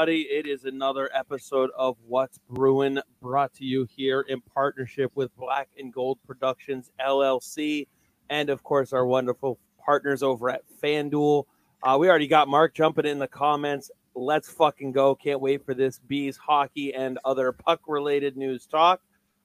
everybody? 0.00 0.22
It 0.30 0.46
is 0.46 0.64
another 0.64 1.10
episode 1.14 1.68
of 1.76 1.94
What's 2.06 2.38
Bruin 2.48 3.02
brought 3.20 3.52
to 3.56 3.66
you 3.66 3.86
here 3.94 4.22
in 4.22 4.40
partnership 4.40 5.12
with 5.14 5.30
Black 5.36 5.68
and 5.78 5.92
Gold 5.92 6.18
Productions 6.26 6.90
LLC, 6.98 7.86
and 8.30 8.48
of 8.48 8.62
course, 8.62 8.94
our 8.94 9.04
wonderful 9.04 9.58
partners 9.78 10.22
over 10.22 10.48
at 10.48 10.62
FanDuel. 10.82 11.44
Uh, 11.82 11.98
we 12.00 12.08
already 12.08 12.28
got 12.28 12.48
Mark 12.48 12.72
jumping 12.72 13.04
in 13.04 13.18
the 13.18 13.28
comments. 13.28 13.90
Let's 14.14 14.48
fucking 14.48 14.92
go. 14.92 15.14
Can't 15.14 15.42
wait 15.42 15.66
for 15.66 15.74
this 15.74 15.98
bees 15.98 16.38
hockey 16.38 16.94
and 16.94 17.18
other 17.26 17.52
puck 17.52 17.82
related 17.86 18.38
news 18.38 18.64
talk. 18.64 19.02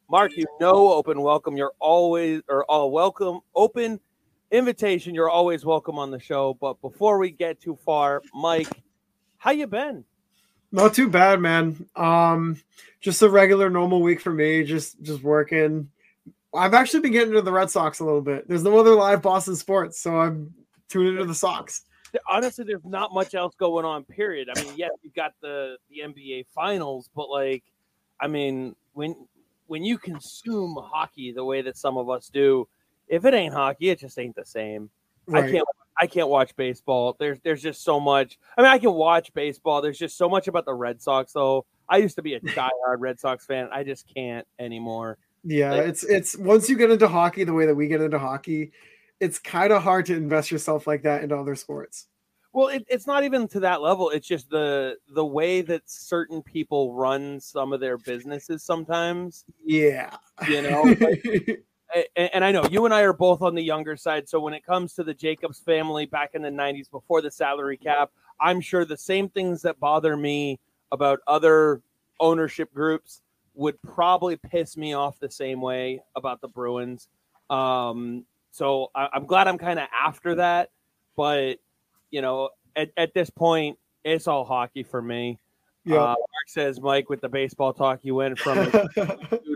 Mark, 0.09 0.38
you 0.38 0.45
know, 0.62 0.94
open 0.94 1.22
welcome. 1.22 1.58
You're 1.58 1.73
always 1.80 2.44
or 2.47 2.64
all 2.72 2.92
welcome, 2.92 3.42
open 3.56 4.00
invitation. 4.52 5.16
You're 5.16 5.30
always 5.30 5.66
welcome 5.66 6.00
on 6.00 6.12
the 6.12 6.19
show. 6.19 6.53
But 6.53 6.80
before 6.80 7.17
we 7.19 7.31
get 7.31 7.59
too 7.59 7.78
far, 7.84 8.22
Mike, 8.34 8.69
how 9.36 9.52
you 9.52 9.67
been? 9.67 10.06
Not 10.72 10.94
too 10.94 11.10
bad, 11.10 11.40
man. 11.40 11.88
Um, 11.96 12.62
just 13.02 13.22
a 13.22 13.30
regular 13.30 13.70
normal 13.70 14.02
week 14.02 14.20
for 14.20 14.34
me. 14.34 14.64
Just 14.64 15.02
just 15.02 15.24
working. 15.24 15.90
I've 16.54 16.74
actually 16.74 17.02
been 17.02 17.12
getting 17.12 17.30
into 17.30 17.42
the 17.42 17.52
Red 17.52 17.70
Sox 17.70 18.00
a 18.00 18.06
little 18.06 18.22
bit. 18.22 18.48
There's 18.48 18.64
no 18.64 18.78
other 18.78 18.96
live 18.96 19.22
Boston 19.22 19.56
sports, 19.56 20.00
so 20.00 20.18
I'm 20.20 20.54
tuning 20.90 21.14
into 21.14 21.26
the 21.26 21.36
Sox. 21.36 21.84
Honestly, 22.30 22.64
there's 22.64 22.86
not 22.86 23.14
much 23.14 23.36
else 23.36 23.54
going 23.56 23.86
on. 23.86 24.06
Period. 24.06 24.50
I 24.56 24.62
mean, 24.62 24.74
yes, 24.78 24.92
you 25.04 25.12
got 25.16 25.34
the 25.42 25.78
the 25.90 26.00
NBA 26.00 26.48
Finals, 26.48 27.10
but 27.16 27.30
like, 27.30 27.64
I 28.20 28.28
mean, 28.28 28.76
when 28.94 29.16
when 29.68 29.84
you 29.84 29.98
consume 29.98 30.78
hockey 30.82 31.32
the 31.32 31.44
way 31.44 31.62
that 31.62 31.78
some 31.78 31.98
of 31.98 32.10
us 32.10 32.30
do, 32.30 32.68
if 33.08 33.26
it 33.26 33.34
ain't 33.34 33.54
hockey, 33.54 33.90
it 33.90 34.00
just 34.00 34.18
ain't 34.18 34.36
the 34.36 34.46
same. 34.46 34.90
Right. 35.28 35.44
I 35.44 35.52
can't 35.52 35.68
I 36.00 36.08
can't 36.08 36.30
watch 36.30 36.56
baseball. 36.56 37.16
There's 37.20 37.40
there's 37.44 37.62
just 37.62 37.84
so 37.84 38.00
much. 38.00 38.38
I 38.58 38.62
mean, 38.62 38.72
I 38.72 38.78
can 38.78 38.94
watch 38.94 39.34
baseball. 39.34 39.82
There's 39.82 39.98
just 39.98 40.18
so 40.18 40.28
much 40.28 40.48
about 40.48 40.66
the 40.66 40.74
Red 40.74 41.02
Sox 41.02 41.34
though. 41.34 41.66
I 41.88 41.98
used 41.98 42.16
to 42.16 42.22
be 42.22 42.34
a 42.34 42.40
diehard 42.42 42.98
Red 43.00 43.20
Sox 43.20 43.46
fan. 43.46 43.70
I 43.72 43.84
just 43.84 44.06
can't 44.14 44.46
anymore. 44.60 45.18
Yeah, 45.44 45.72
like, 45.72 45.88
it's 45.88 46.04
it's 46.04 46.38
once 46.38 46.70
you 46.70 46.78
get 46.78 46.92
into 46.92 47.08
hockey 47.08 47.44
the 47.44 47.54
way 47.54 47.66
that 47.66 47.76
we 47.76 47.88
get 47.88 48.02
into 48.02 48.20
hockey, 48.20 48.72
it's 49.20 49.40
kind 49.40 49.72
of 49.72 49.84
hard 49.84 50.06
to 50.08 50.16
invest 50.16 50.52
yourself 50.52 50.88
like 50.88 51.04
that 51.04 51.24
into 51.24 51.38
other 51.38 51.56
sports. 51.56 52.08
Well, 52.52 52.70
it, 52.70 52.86
it's 52.88 53.06
not 53.06 53.26
even 53.26 53.50
to 53.50 53.59
that 53.62 53.82
level. 53.82 54.09
It's 54.09 54.28
just 54.28 54.50
the 54.50 54.96
the 55.09 55.26
way 55.26 55.62
that 55.62 55.81
certain 55.86 56.42
people 56.42 56.94
run 56.94 57.40
some 57.40 57.74
of 57.74 57.80
their 57.80 57.98
businesses 57.98 58.64
sometimes. 58.64 59.46
Yeah, 59.64 60.16
you 60.48 60.62
know. 60.62 60.84
Like, 61.00 61.64
and, 62.16 62.29
and 62.34 62.46
I 62.46 62.51
know 62.51 62.66
you 62.69 62.85
and 62.85 62.94
I 62.94 63.01
are 63.01 63.13
both 63.13 63.41
on 63.41 63.56
the 63.56 63.63
younger 63.63 63.96
side. 63.96 64.28
So 64.28 64.40
when 64.40 64.53
it 64.53 64.66
comes 64.66 64.94
to 64.94 65.03
the 65.03 65.13
Jacobs 65.13 65.59
family 65.59 66.06
back 66.06 66.31
in 66.34 66.41
the 66.41 66.50
'90s, 66.50 66.90
before 66.90 67.22
the 67.22 67.31
salary 67.31 67.78
cap, 67.78 68.12
I'm 68.40 68.62
sure 68.62 68.85
the 68.85 68.97
same 68.97 69.29
things 69.29 69.62
that 69.63 69.79
bother 69.79 70.16
me 70.18 70.59
about 70.91 71.19
other 71.28 71.81
ownership 72.19 72.74
groups 72.74 73.22
would 73.53 73.81
probably 73.81 74.35
piss 74.35 74.75
me 74.78 74.94
off 74.94 75.19
the 75.19 75.29
same 75.29 75.62
way 75.62 76.01
about 76.16 76.41
the 76.41 76.47
Bruins. 76.47 77.07
Um, 77.50 78.25
so 78.51 78.91
I, 78.95 79.09
am 79.13 79.25
glad 79.25 79.47
I'm 79.47 79.57
kind 79.57 79.79
of 79.79 79.88
after 79.94 80.35
that, 80.35 80.72
but 81.16 81.59
you 82.12 82.22
know, 82.22 82.50
at, 82.75 82.91
at 82.97 83.13
this 83.13 83.29
point, 83.29 83.78
it's 84.03 84.28
all 84.28 84.45
hockey 84.45 84.84
for 84.84 85.01
me. 85.01 85.40
Yeah. 85.85 85.97
Uh, 85.97 86.07
Mark 86.07 86.47
says, 86.47 86.79
Mike, 86.81 87.09
with 87.09 87.22
the 87.22 87.29
baseball 87.29 87.74
talk, 87.74 88.00
you 88.03 88.16
went 88.16 88.40
from 88.40 88.72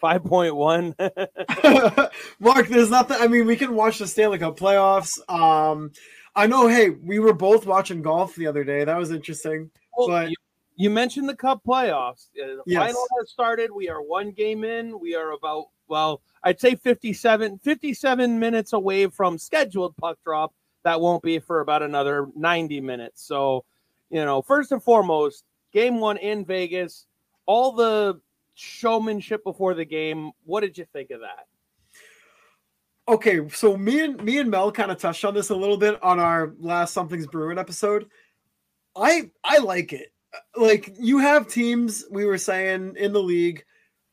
five 0.00 0.24
point 0.24 0.54
one. 0.54 0.94
Mark, 2.40 2.68
there's 2.68 2.90
nothing. 2.90 3.16
I 3.20 3.26
mean, 3.28 3.46
we 3.46 3.56
can 3.56 3.74
watch 3.74 3.98
the 3.98 4.06
Stanley 4.06 4.38
Cup 4.38 4.58
playoffs. 4.58 5.18
Um, 5.28 5.92
I 6.34 6.46
know. 6.46 6.68
Hey, 6.68 6.90
we 6.90 7.18
were 7.18 7.32
both 7.32 7.66
watching 7.66 8.02
golf 8.02 8.34
the 8.34 8.46
other 8.46 8.64
day. 8.64 8.84
That 8.84 8.96
was 8.96 9.10
interesting. 9.10 9.70
Well, 9.96 10.08
but 10.08 10.30
you, 10.30 10.36
you, 10.76 10.90
mentioned 10.90 11.28
the 11.28 11.36
Cup 11.36 11.62
playoffs. 11.66 12.28
Uh, 12.40 12.56
the 12.56 12.62
yes. 12.66 12.86
final 12.86 13.06
has 13.18 13.30
started. 13.30 13.70
We 13.72 13.88
are 13.88 14.02
one 14.02 14.30
game 14.30 14.64
in. 14.64 14.98
We 15.00 15.14
are 15.14 15.32
about 15.32 15.66
well, 15.88 16.20
I'd 16.44 16.60
say 16.60 16.74
57, 16.74 17.58
57 17.58 18.38
minutes 18.38 18.72
away 18.72 19.06
from 19.08 19.38
scheduled 19.38 19.96
puck 19.96 20.18
drop 20.24 20.52
that 20.84 21.00
won't 21.00 21.22
be 21.22 21.38
for 21.38 21.60
about 21.60 21.82
another 21.82 22.28
90 22.34 22.80
minutes. 22.80 23.22
So, 23.22 23.64
you 24.10 24.24
know, 24.24 24.42
first 24.42 24.72
and 24.72 24.82
foremost, 24.82 25.44
game 25.72 26.00
one 26.00 26.16
in 26.16 26.44
Vegas, 26.44 27.06
all 27.46 27.72
the 27.72 28.20
showmanship 28.58 29.44
before 29.44 29.74
the 29.74 29.84
game. 29.84 30.32
What 30.44 30.60
did 30.60 30.76
you 30.76 30.84
think 30.92 31.10
of 31.10 31.20
that? 31.20 31.46
Okay, 33.06 33.48
so 33.48 33.76
me 33.76 34.04
and 34.04 34.22
me 34.22 34.38
and 34.38 34.50
Mel 34.50 34.70
kind 34.70 34.90
of 34.90 34.98
touched 34.98 35.24
on 35.24 35.32
this 35.32 35.48
a 35.50 35.56
little 35.56 35.78
bit 35.78 36.02
on 36.02 36.20
our 36.20 36.52
last 36.58 36.92
Something's 36.92 37.26
Brewing 37.26 37.58
episode. 37.58 38.06
I 38.94 39.30
I 39.44 39.58
like 39.58 39.92
it. 39.92 40.12
Like 40.56 40.94
you 40.98 41.18
have 41.18 41.48
teams 41.48 42.04
we 42.10 42.26
were 42.26 42.36
saying 42.36 42.96
in 42.98 43.12
the 43.14 43.22
league, 43.22 43.64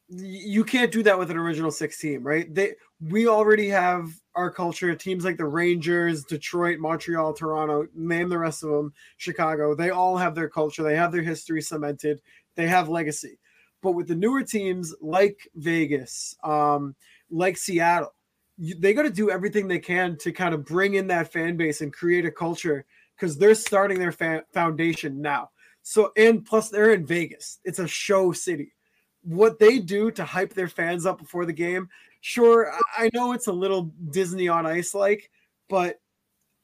you 0.08 0.64
can't 0.64 0.92
do 0.92 1.04
that 1.04 1.20
with 1.20 1.30
an 1.30 1.38
original 1.38 1.72
six 1.72 2.00
team, 2.00 2.24
right? 2.24 2.54
They 2.54 2.76
we 3.02 3.28
already 3.28 3.68
have 3.68 4.10
our 4.36 4.50
culture. 4.50 4.96
Teams 4.96 5.26
like 5.26 5.38
the 5.38 5.46
Rangers, 5.46 6.24
Detroit, 6.24 6.80
Montreal, 6.80 7.34
Toronto, 7.34 7.88
name 7.94 8.30
the 8.30 8.38
rest 8.38 8.64
of 8.64 8.70
them, 8.70 8.94
Chicago, 9.18 9.76
they 9.76 9.90
all 9.90 10.16
have 10.16 10.36
their 10.36 10.50
culture. 10.50 10.84
They 10.84 10.96
have 10.96 11.12
their 11.12 11.22
history 11.22 11.62
cemented. 11.62 12.22
They 12.56 12.68
have 12.68 12.88
legacy. 12.88 13.40
But 13.86 13.92
with 13.92 14.08
the 14.08 14.16
newer 14.16 14.42
teams 14.42 14.96
like 15.00 15.48
Vegas, 15.54 16.36
um, 16.44 16.96
like 17.30 17.56
Seattle, 17.56 18.16
you, 18.58 18.74
they 18.80 18.96
got 18.96 19.04
to 19.04 19.12
do 19.12 19.30
everything 19.30 19.68
they 19.68 19.78
can 19.78 20.18
to 20.18 20.32
kind 20.32 20.56
of 20.56 20.66
bring 20.66 20.96
in 20.96 21.06
that 21.08 21.32
fan 21.32 21.56
base 21.56 21.82
and 21.82 21.94
create 21.94 22.26
a 22.26 22.32
culture 22.32 22.84
because 23.16 23.38
they're 23.38 23.54
starting 23.54 24.00
their 24.00 24.12
fa- 24.12 24.44
foundation 24.56 25.22
now. 25.22 25.52
So, 25.84 26.12
and 26.18 26.44
plus, 26.44 26.70
they're 26.70 26.94
in 26.94 27.06
Vegas. 27.06 27.60
It's 27.64 27.78
a 27.78 27.88
show 27.88 28.32
city. 28.32 28.74
What 29.22 29.60
they 29.60 29.78
do 29.78 30.10
to 30.10 30.26
hype 30.26 30.56
their 30.56 30.68
fans 30.68 31.06
up 31.06 31.20
before 31.20 31.46
the 31.46 31.54
game 31.54 31.88
sure, 32.22 32.72
I 32.98 33.12
know 33.14 33.34
it's 33.34 33.46
a 33.46 33.54
little 33.54 33.92
Disney 34.10 34.48
on 34.48 34.66
ice 34.66 34.96
like, 34.96 35.30
but 35.70 36.00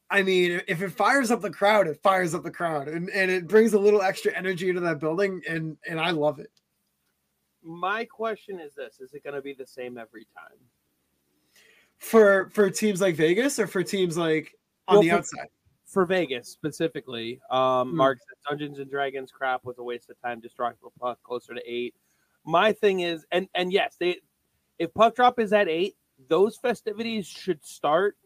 I 0.09 0.23
mean, 0.23 0.59
if 0.67 0.81
it 0.81 0.89
fires 0.89 1.29
up 1.29 1.41
the 1.41 1.51
crowd, 1.51 1.87
it 1.87 2.01
fires 2.01 2.33
up 2.33 2.41
the 2.41 2.49
crowd, 2.49 2.87
and, 2.87 3.11
and 3.11 3.29
it 3.29 3.47
brings 3.47 3.73
a 3.73 3.79
little 3.79 4.01
extra 4.01 4.35
energy 4.35 4.69
into 4.69 4.81
that 4.81 4.99
building, 4.99 5.41
and 5.47 5.77
and 5.87 5.99
I 5.99 6.11
love 6.11 6.39
it. 6.39 6.49
My 7.63 8.05
question 8.05 8.59
is 8.59 8.73
this: 8.73 8.99
Is 8.99 9.13
it 9.13 9.23
going 9.23 9.35
to 9.35 9.41
be 9.41 9.53
the 9.53 9.67
same 9.67 9.97
every 9.97 10.25
time? 10.35 10.57
For 11.99 12.49
for 12.49 12.69
teams 12.69 13.01
like 13.01 13.15
Vegas, 13.15 13.59
or 13.59 13.67
for 13.67 13.83
teams 13.83 14.17
like 14.17 14.55
on 14.87 14.95
well, 14.95 15.01
the 15.03 15.09
for, 15.09 15.15
outside? 15.15 15.47
For 15.85 16.05
Vegas 16.05 16.49
specifically, 16.49 17.39
um, 17.51 17.89
hmm. 17.89 17.97
Mark 17.97 18.19
said 18.19 18.49
Dungeons 18.49 18.79
and 18.79 18.89
Dragons 18.89 19.31
crap 19.31 19.63
was 19.63 19.77
a 19.77 19.83
waste 19.83 20.09
of 20.09 20.19
time. 20.21 20.39
Destructible 20.39 20.93
puck 20.99 21.19
closer 21.23 21.53
to 21.53 21.61
eight. 21.65 21.93
My 22.43 22.73
thing 22.73 23.01
is, 23.01 23.25
and 23.31 23.47
and 23.53 23.71
yes, 23.71 23.95
they 23.99 24.17
if 24.79 24.93
puck 24.95 25.15
drop 25.15 25.39
is 25.39 25.53
at 25.53 25.67
eight, 25.67 25.95
those 26.27 26.57
festivities 26.57 27.27
should 27.27 27.63
start 27.63 28.17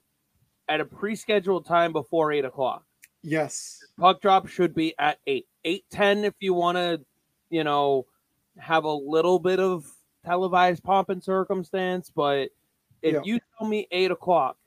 at 0.70 0.80
a 0.80 0.86
pre-scheduled 0.86 1.66
time 1.66 1.92
before 1.92 2.32
eight 2.32 2.46
o'clock. 2.46 2.86
Yes. 3.22 3.80
Puck 4.00 4.22
drop 4.22 4.48
should 4.48 4.74
be 4.74 4.94
at 5.00 5.18
eight. 5.28 5.48
Eight 5.66 5.84
ten 5.92 6.24
if 6.24 6.34
you 6.40 6.54
want 6.54 6.78
to, 6.78 7.02
you 7.50 7.64
know, 7.64 8.06
have 8.58 8.84
a 8.84 8.94
little 8.94 9.40
bit 9.40 9.60
of 9.60 9.86
televised 10.26 10.84
pomp 10.84 11.10
and 11.10 11.24
circumstance. 11.24 12.12
But 12.14 12.50
if 13.02 13.14
yeah. 13.14 13.22
you 13.24 13.40
tell 13.58 13.68
me 13.68 13.88
eight 13.92 14.12
o'clock, 14.12 14.58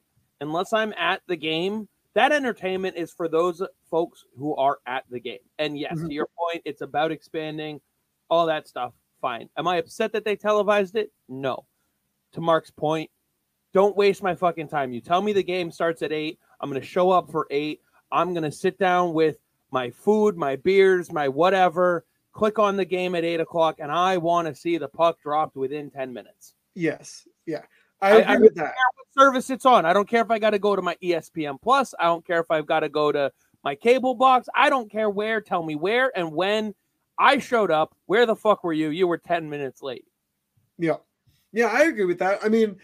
unless 0.40 0.72
I'm 0.72 0.92
at 0.98 1.22
the 1.26 1.36
game, 1.36 1.88
that 2.14 2.32
entertainment 2.32 2.96
is 2.96 3.12
for 3.12 3.28
those 3.28 3.62
folks 3.90 4.24
who 4.36 4.54
are 4.56 4.78
at 4.86 5.04
the 5.10 5.20
game. 5.20 5.38
And 5.58 5.78
yes, 5.78 5.94
mm-hmm. 5.94 6.08
to 6.08 6.14
your 6.14 6.28
point, 6.38 6.62
it's 6.64 6.80
about 6.80 7.12
expanding 7.12 7.80
all 8.28 8.46
that 8.46 8.68
stuff. 8.68 8.92
Fine. 9.20 9.48
Am 9.56 9.66
I 9.66 9.76
upset 9.76 10.12
that 10.12 10.24
they 10.24 10.36
televised 10.36 10.96
it? 10.96 11.12
No 11.28 11.64
to 12.32 12.40
Mark's 12.40 12.70
point, 12.70 13.10
don't 13.72 13.96
waste 13.96 14.22
my 14.22 14.34
fucking 14.34 14.68
time. 14.68 14.92
You 14.92 15.00
tell 15.00 15.22
me 15.22 15.32
the 15.32 15.42
game 15.42 15.70
starts 15.70 16.02
at 16.02 16.12
eight. 16.12 16.38
I'm 16.60 16.70
going 16.70 16.80
to 16.80 16.86
show 16.86 17.10
up 17.10 17.30
for 17.30 17.46
eight. 17.50 17.80
I'm 18.10 18.32
going 18.32 18.44
to 18.44 18.52
sit 18.52 18.78
down 18.78 19.12
with 19.12 19.38
my 19.70 19.90
food, 19.90 20.36
my 20.36 20.56
beers, 20.56 21.12
my 21.12 21.28
whatever, 21.28 22.04
click 22.38 22.60
on 22.60 22.76
the 22.76 22.84
game 22.84 23.16
at 23.16 23.24
eight 23.24 23.40
o'clock, 23.40 23.80
and 23.80 23.90
I 23.90 24.16
want 24.16 24.46
to 24.46 24.54
see 24.54 24.78
the 24.78 24.86
puck 24.86 25.20
dropped 25.20 25.56
within 25.56 25.90
10 25.90 26.12
minutes. 26.12 26.54
Yes. 26.76 27.26
Yeah. 27.46 27.62
I 28.00 28.10
agree 28.10 28.24
I, 28.24 28.34
I 28.34 28.38
with 28.38 28.54
that. 28.54 28.74
what 28.94 29.24
service 29.24 29.50
it's 29.50 29.66
on. 29.66 29.84
I 29.84 29.92
don't 29.92 30.08
care 30.08 30.22
if 30.22 30.30
I 30.30 30.38
got 30.38 30.50
to 30.50 30.60
go 30.60 30.76
to 30.76 30.80
my 30.80 30.96
ESPN 31.02 31.60
Plus. 31.60 31.94
I 31.98 32.04
don't 32.04 32.24
care 32.24 32.38
if 32.38 32.48
I've 32.48 32.66
got 32.66 32.80
to 32.80 32.88
go 32.88 33.10
to 33.10 33.32
my 33.64 33.74
cable 33.74 34.14
box. 34.14 34.48
I 34.54 34.70
don't 34.70 34.88
care 34.88 35.10
where. 35.10 35.40
Tell 35.40 35.64
me 35.64 35.74
where 35.74 36.16
and 36.16 36.32
when. 36.32 36.76
I 37.18 37.38
showed 37.38 37.72
up. 37.72 37.96
Where 38.06 38.24
the 38.24 38.36
fuck 38.36 38.62
were 38.62 38.72
you? 38.72 38.90
You 38.90 39.08
were 39.08 39.18
10 39.18 39.50
minutes 39.50 39.82
late. 39.82 40.04
Yeah. 40.78 40.98
Yeah, 41.52 41.66
I 41.66 41.86
agree 41.86 42.04
with 42.04 42.20
that. 42.20 42.38
I 42.44 42.48
mean, 42.48 42.76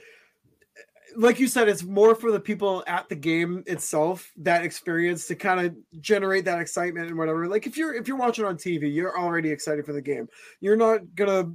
like 1.16 1.38
you 1.38 1.48
said, 1.48 1.68
it's 1.68 1.82
more 1.82 2.14
for 2.14 2.30
the 2.30 2.40
people 2.40 2.84
at 2.86 3.08
the 3.08 3.16
game 3.16 3.62
itself, 3.66 4.30
that 4.38 4.64
experience 4.64 5.26
to 5.26 5.34
kind 5.34 5.60
of 5.64 5.74
generate 6.00 6.44
that 6.44 6.60
excitement 6.60 7.08
and 7.08 7.18
whatever. 7.18 7.46
Like 7.46 7.66
if 7.66 7.76
you're 7.76 7.94
if 7.94 8.08
you're 8.08 8.16
watching 8.16 8.44
on 8.44 8.56
TV, 8.56 8.92
you're 8.92 9.18
already 9.18 9.50
excited 9.50 9.84
for 9.84 9.92
the 9.92 10.02
game. 10.02 10.28
You're 10.60 10.76
not 10.76 11.00
gonna, 11.14 11.52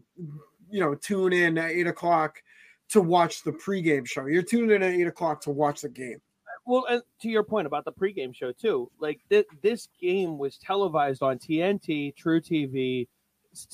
you 0.70 0.80
know, 0.80 0.96
tune 0.96 1.34
in 1.34 1.58
at 1.58 1.72
eight 1.72 1.88
o'clock 1.88 2.42
to 2.90 3.02
watch 3.02 3.44
the 3.44 3.52
pregame 3.52 4.08
show. 4.08 4.26
You're 4.26 4.44
tuning 4.44 4.72
in 4.72 4.84
at 4.84 4.94
eight 4.94 5.08
o'clock 5.08 5.42
to 5.42 5.52
watch 5.52 5.82
the 5.82 5.90
game. 5.90 6.20
well, 6.66 6.86
and 6.90 7.02
to 7.22 7.30
your 7.30 7.44
point 7.44 7.68
about 7.68 7.86
the 7.86 7.92
pregame 7.92 8.36
show 8.36 8.52
too, 8.52 8.90
like 9.00 9.20
th- 9.30 9.48
this 9.62 9.88
game 10.00 10.38
was 10.38 10.58
televised 10.58 11.22
on 11.22 11.38
TNT, 11.38 12.14
truTV, 12.16 13.08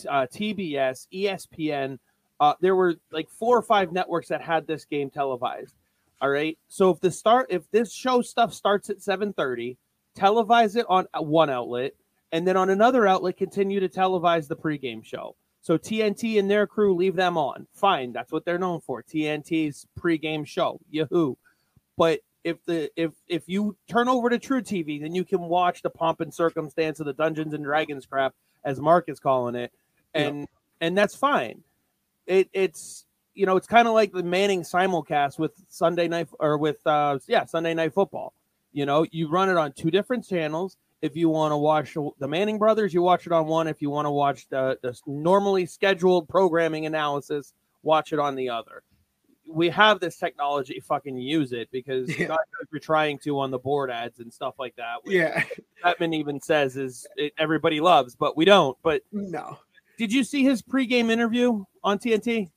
uh, 0.10 0.28
TBS, 0.34 1.08
ESPN. 1.14 2.00
Uh, 2.40 2.54
there 2.60 2.76
were 2.76 2.96
like 3.12 3.30
four 3.30 3.58
or 3.58 3.62
five 3.62 3.92
networks 3.92 4.30
that 4.30 4.42
had 4.42 4.68
this 4.68 4.86
game 4.86 5.10
televised. 5.10 5.76
All 6.22 6.30
right. 6.30 6.58
So 6.68 6.92
if 6.92 7.00
the 7.00 7.12
start, 7.12 7.48
if 7.50 7.70
this 7.72 7.94
show 7.94 8.22
stuff 8.22 8.54
starts 8.54 8.90
at 8.90 9.02
seven 9.02 9.34
thirty, 9.34 9.78
televise 10.18 10.76
it 10.76 10.86
on 10.90 11.08
one 11.14 11.50
outlet, 11.50 11.94
and 12.32 12.48
then 12.48 12.58
on 12.58 12.70
another 12.70 13.06
outlet, 13.08 13.38
continue 13.38 13.80
to 13.80 13.90
televise 13.90 14.48
the 14.48 14.56
pregame 14.56 15.04
show. 15.04 15.36
So 15.62 15.78
TNT 15.78 16.38
and 16.38 16.50
their 16.50 16.68
crew 16.68 16.96
leave 16.96 17.16
them 17.16 17.38
on. 17.38 17.68
Fine, 17.74 18.14
that's 18.14 18.32
what 18.32 18.46
they're 18.46 18.60
known 18.60 18.82
for. 18.82 19.02
TNT's 19.02 19.88
pregame 20.00 20.46
show. 20.46 20.80
Yahoo. 20.90 21.36
But 21.98 22.20
if 22.44 22.64
the 22.66 22.92
if 22.96 23.12
if 23.28 23.44
you 23.48 23.76
turn 23.90 24.08
over 24.08 24.30
to 24.30 24.38
truTV, 24.38 25.02
then 25.02 25.16
you 25.16 25.26
can 25.26 25.42
watch 25.42 25.82
the 25.82 25.90
pomp 25.90 26.22
and 26.22 26.34
circumstance 26.34 27.00
of 27.00 27.08
the 27.08 27.14
Dungeons 27.14 27.54
and 27.54 27.64
Dragons 27.64 28.06
crap, 28.06 28.36
as 28.64 28.80
Mark 28.80 29.06
is 29.08 29.20
calling 29.20 29.56
it, 29.56 29.72
and 30.14 30.42
yeah. 30.42 30.46
and 30.82 30.98
that's 30.98 31.16
fine. 31.16 31.64
It 32.28 32.50
it's 32.54 33.06
you 33.34 33.46
know 33.46 33.58
it's 33.58 33.68
kind 33.68 33.88
of 33.88 33.94
like 33.94 34.12
the 34.12 34.24
Manning 34.24 34.62
simulcast 34.62 35.40
with 35.40 35.52
Sunday 35.70 36.08
night 36.08 36.28
or 36.40 36.58
with 36.58 36.86
uh 36.86 37.20
yeah 37.28 37.46
Sunday 37.46 37.74
night 37.74 37.94
football. 37.94 38.34
You 38.74 38.86
know, 38.86 39.06
you 39.12 39.30
run 39.30 39.50
it 39.50 39.58
on 39.58 39.72
two 39.72 39.90
different 39.90 40.28
channels. 40.28 40.78
If 41.02 41.16
you 41.16 41.30
want 41.30 41.52
to 41.52 41.58
watch 41.58 41.96
the 42.20 42.28
Manning 42.28 42.58
brothers, 42.58 42.94
you 42.94 43.02
watch 43.02 43.26
it 43.26 43.32
on 43.32 43.48
one. 43.48 43.68
If 43.68 43.82
you 43.82 43.90
want 43.90 44.06
to 44.06 44.12
watch 44.12 44.48
the, 44.50 44.78
the 44.82 44.98
normally 45.06 45.66
scheduled 45.66 46.28
programming 46.28 46.86
analysis, 46.86 47.54
watch 47.84 48.12
it 48.12 48.20
on 48.20 48.36
the 48.36 48.50
other 48.50 48.84
we 49.48 49.70
have 49.70 50.00
this 50.00 50.18
technology, 50.18 50.80
fucking 50.80 51.18
use 51.18 51.54
it 51.54 51.70
because 51.72 52.18
yeah. 52.18 52.36
we're 52.72 52.80
trying 52.80 53.20
to 53.20 53.40
on 53.40 53.52
the 53.52 53.60
board 53.60 53.92
ads 53.92 54.20
and 54.20 54.34
stuff 54.34 54.56
like 54.60 54.76
that. 54.76 54.98
Yeah, 55.06 55.44
Bettman 55.84 56.16
even 56.16 56.42
says 56.42 56.78
is 56.78 57.08
it, 57.16 57.34
everybody 57.38 57.80
loves, 57.80 58.16
but 58.16 58.36
we 58.36 58.46
don't. 58.46 58.78
But 58.84 59.04
no, 59.12 59.58
did 59.98 60.12
you 60.12 60.24
see 60.24 60.44
his 60.44 60.62
pregame 60.62 61.10
interview 61.10 61.64
on 61.84 62.00
TNT? 62.00 62.50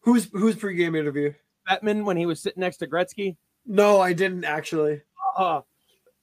Who's 0.00 0.28
who's 0.32 0.56
pregame 0.56 0.96
interview? 0.96 1.32
Bettman 1.68 2.04
when 2.04 2.16
he 2.16 2.26
was 2.26 2.40
sitting 2.40 2.60
next 2.60 2.78
to 2.78 2.86
Gretzky. 2.86 3.36
No, 3.66 4.00
I 4.00 4.12
didn't 4.12 4.44
actually. 4.44 5.02
Oh, 5.36 5.64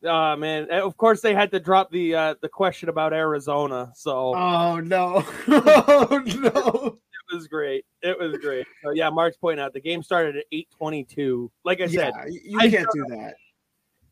oh 0.03 0.35
man! 0.35 0.67
Eh, 0.69 0.79
of 0.79 0.95
course, 0.97 1.21
they 1.21 1.33
had 1.33 1.51
to 1.51 1.59
drop 1.59 1.91
the 1.91 2.15
uh, 2.15 2.35
the 2.41 2.49
question 2.49 2.89
about 2.89 3.13
Arizona. 3.13 3.91
So. 3.95 4.33
Oh 4.35 4.79
no! 4.79 5.25
oh 5.47 6.23
no! 6.25 6.97
It 7.31 7.35
was 7.35 7.47
great. 7.47 7.85
It 8.01 8.17
was 8.17 8.37
great. 8.37 8.65
So 8.83 8.91
yeah, 8.91 9.09
Mark's 9.09 9.37
pointing 9.37 9.63
out 9.63 9.73
the 9.73 9.81
game 9.81 10.03
started 10.03 10.37
at 10.37 10.45
eight 10.51 10.69
twenty 10.77 11.03
two. 11.03 11.51
Like 11.65 11.81
I 11.81 11.87
said, 11.87 12.13
you 12.29 12.59
I 12.59 12.69
can't 12.69 12.87
do 12.93 13.05
that. 13.09 13.35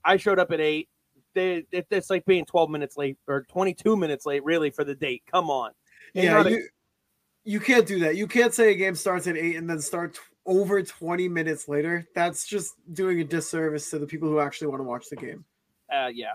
I 0.04 0.18
showed 0.18 0.40
up 0.40 0.52
at 0.52 0.60
eight. 0.60 0.90
They, 1.34 1.64
it, 1.72 1.88
it's 1.90 2.10
like 2.10 2.26
being 2.26 2.46
twelve 2.46 2.70
minutes 2.70 2.98
late 2.98 3.18
or 3.28 3.44
twenty 3.44 3.74
two 3.74 3.96
minutes 3.96 4.26
late, 4.26 4.44
really, 4.44 4.70
for 4.70 4.84
the 4.84 4.96
date. 4.96 5.24
Come 5.32 5.50
on. 5.50 5.72
Yeah, 6.14 6.48
you, 6.48 6.68
you 7.44 7.60
can't 7.60 7.88
do 7.88 8.00
that. 8.00 8.16
You 8.16 8.28
can't 8.28 8.54
say 8.54 8.72
a 8.72 8.76
game 8.76 8.96
starts 8.96 9.28
at 9.28 9.38
eight 9.38 9.56
and 9.56 9.70
then 9.70 9.80
start 9.80 10.20
over 10.46 10.82
twenty 10.84 11.30
minutes 11.30 11.68
later. 11.68 12.08
That's 12.16 12.46
just 12.46 12.74
doing 12.94 13.22
a 13.22 13.24
disservice 13.24 13.90
to 13.92 14.00
the 14.00 14.08
people 14.08 14.30
who 14.30 14.40
actually 14.40 14.68
want 14.68 14.80
to 14.80 14.84
watch 14.84 15.10
the 15.10 15.16
game. 15.16 15.46
Uh, 15.94 16.08
yeah, 16.14 16.34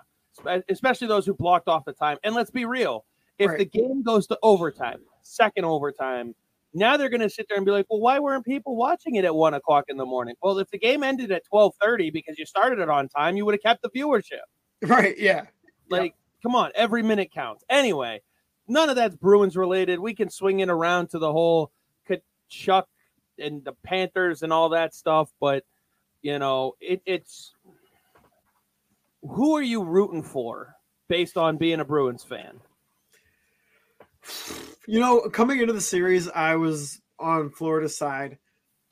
especially 0.68 1.08
those 1.08 1.26
who 1.26 1.34
blocked 1.34 1.68
off 1.68 1.84
the 1.84 1.92
time. 1.92 2.18
And 2.24 2.34
let's 2.34 2.50
be 2.50 2.64
real. 2.64 3.04
If 3.38 3.50
right. 3.50 3.58
the 3.58 3.64
game 3.64 4.02
goes 4.02 4.26
to 4.28 4.38
overtime, 4.42 5.00
second 5.22 5.64
overtime, 5.64 6.34
now 6.72 6.96
they're 6.96 7.08
going 7.08 7.20
to 7.20 7.30
sit 7.30 7.46
there 7.48 7.56
and 7.56 7.66
be 7.66 7.72
like, 7.72 7.86
well, 7.90 8.00
why 8.00 8.18
weren't 8.18 8.44
people 8.44 8.76
watching 8.76 9.16
it 9.16 9.24
at 9.24 9.34
one 9.34 9.54
o'clock 9.54 9.84
in 9.88 9.96
the 9.96 10.06
morning? 10.06 10.34
Well, 10.42 10.58
if 10.58 10.70
the 10.70 10.78
game 10.78 11.02
ended 11.02 11.32
at 11.32 11.44
twelve 11.44 11.74
thirty 11.82 12.10
because 12.10 12.38
you 12.38 12.46
started 12.46 12.78
it 12.78 12.88
on 12.88 13.08
time, 13.08 13.36
you 13.36 13.44
would 13.44 13.54
have 13.54 13.62
kept 13.62 13.82
the 13.82 13.90
viewership. 13.90 14.44
Right? 14.82 15.18
Yeah. 15.18 15.46
Like, 15.88 16.14
come 16.42 16.54
on, 16.54 16.70
every 16.74 17.02
minute 17.02 17.30
counts. 17.32 17.64
Anyway, 17.70 18.22
none 18.68 18.90
of 18.90 18.96
that's 18.96 19.16
Bruins 19.16 19.56
related. 19.56 19.98
We 19.98 20.14
can 20.14 20.30
swing 20.30 20.60
it 20.60 20.68
around 20.68 21.10
to 21.10 21.18
the 21.18 21.32
whole 21.32 21.72
Chuck 22.48 22.88
and 23.38 23.64
the 23.64 23.72
Panthers 23.84 24.42
and 24.42 24.52
all 24.52 24.70
that 24.70 24.94
stuff, 24.94 25.30
but 25.40 25.64
you 26.22 26.38
know, 26.38 26.74
it, 26.80 27.02
it's 27.06 27.54
who 29.22 29.56
are 29.56 29.62
you 29.62 29.82
rooting 29.82 30.22
for 30.22 30.74
based 31.08 31.36
on 31.36 31.56
being 31.56 31.80
a 31.80 31.84
Bruins 31.84 32.24
fan? 32.24 32.60
You 34.86 35.00
know, 35.00 35.28
coming 35.28 35.60
into 35.60 35.72
the 35.72 35.80
series, 35.80 36.28
I 36.28 36.56
was 36.56 37.00
on 37.18 37.50
Florida's 37.50 37.96
side. 37.96 38.38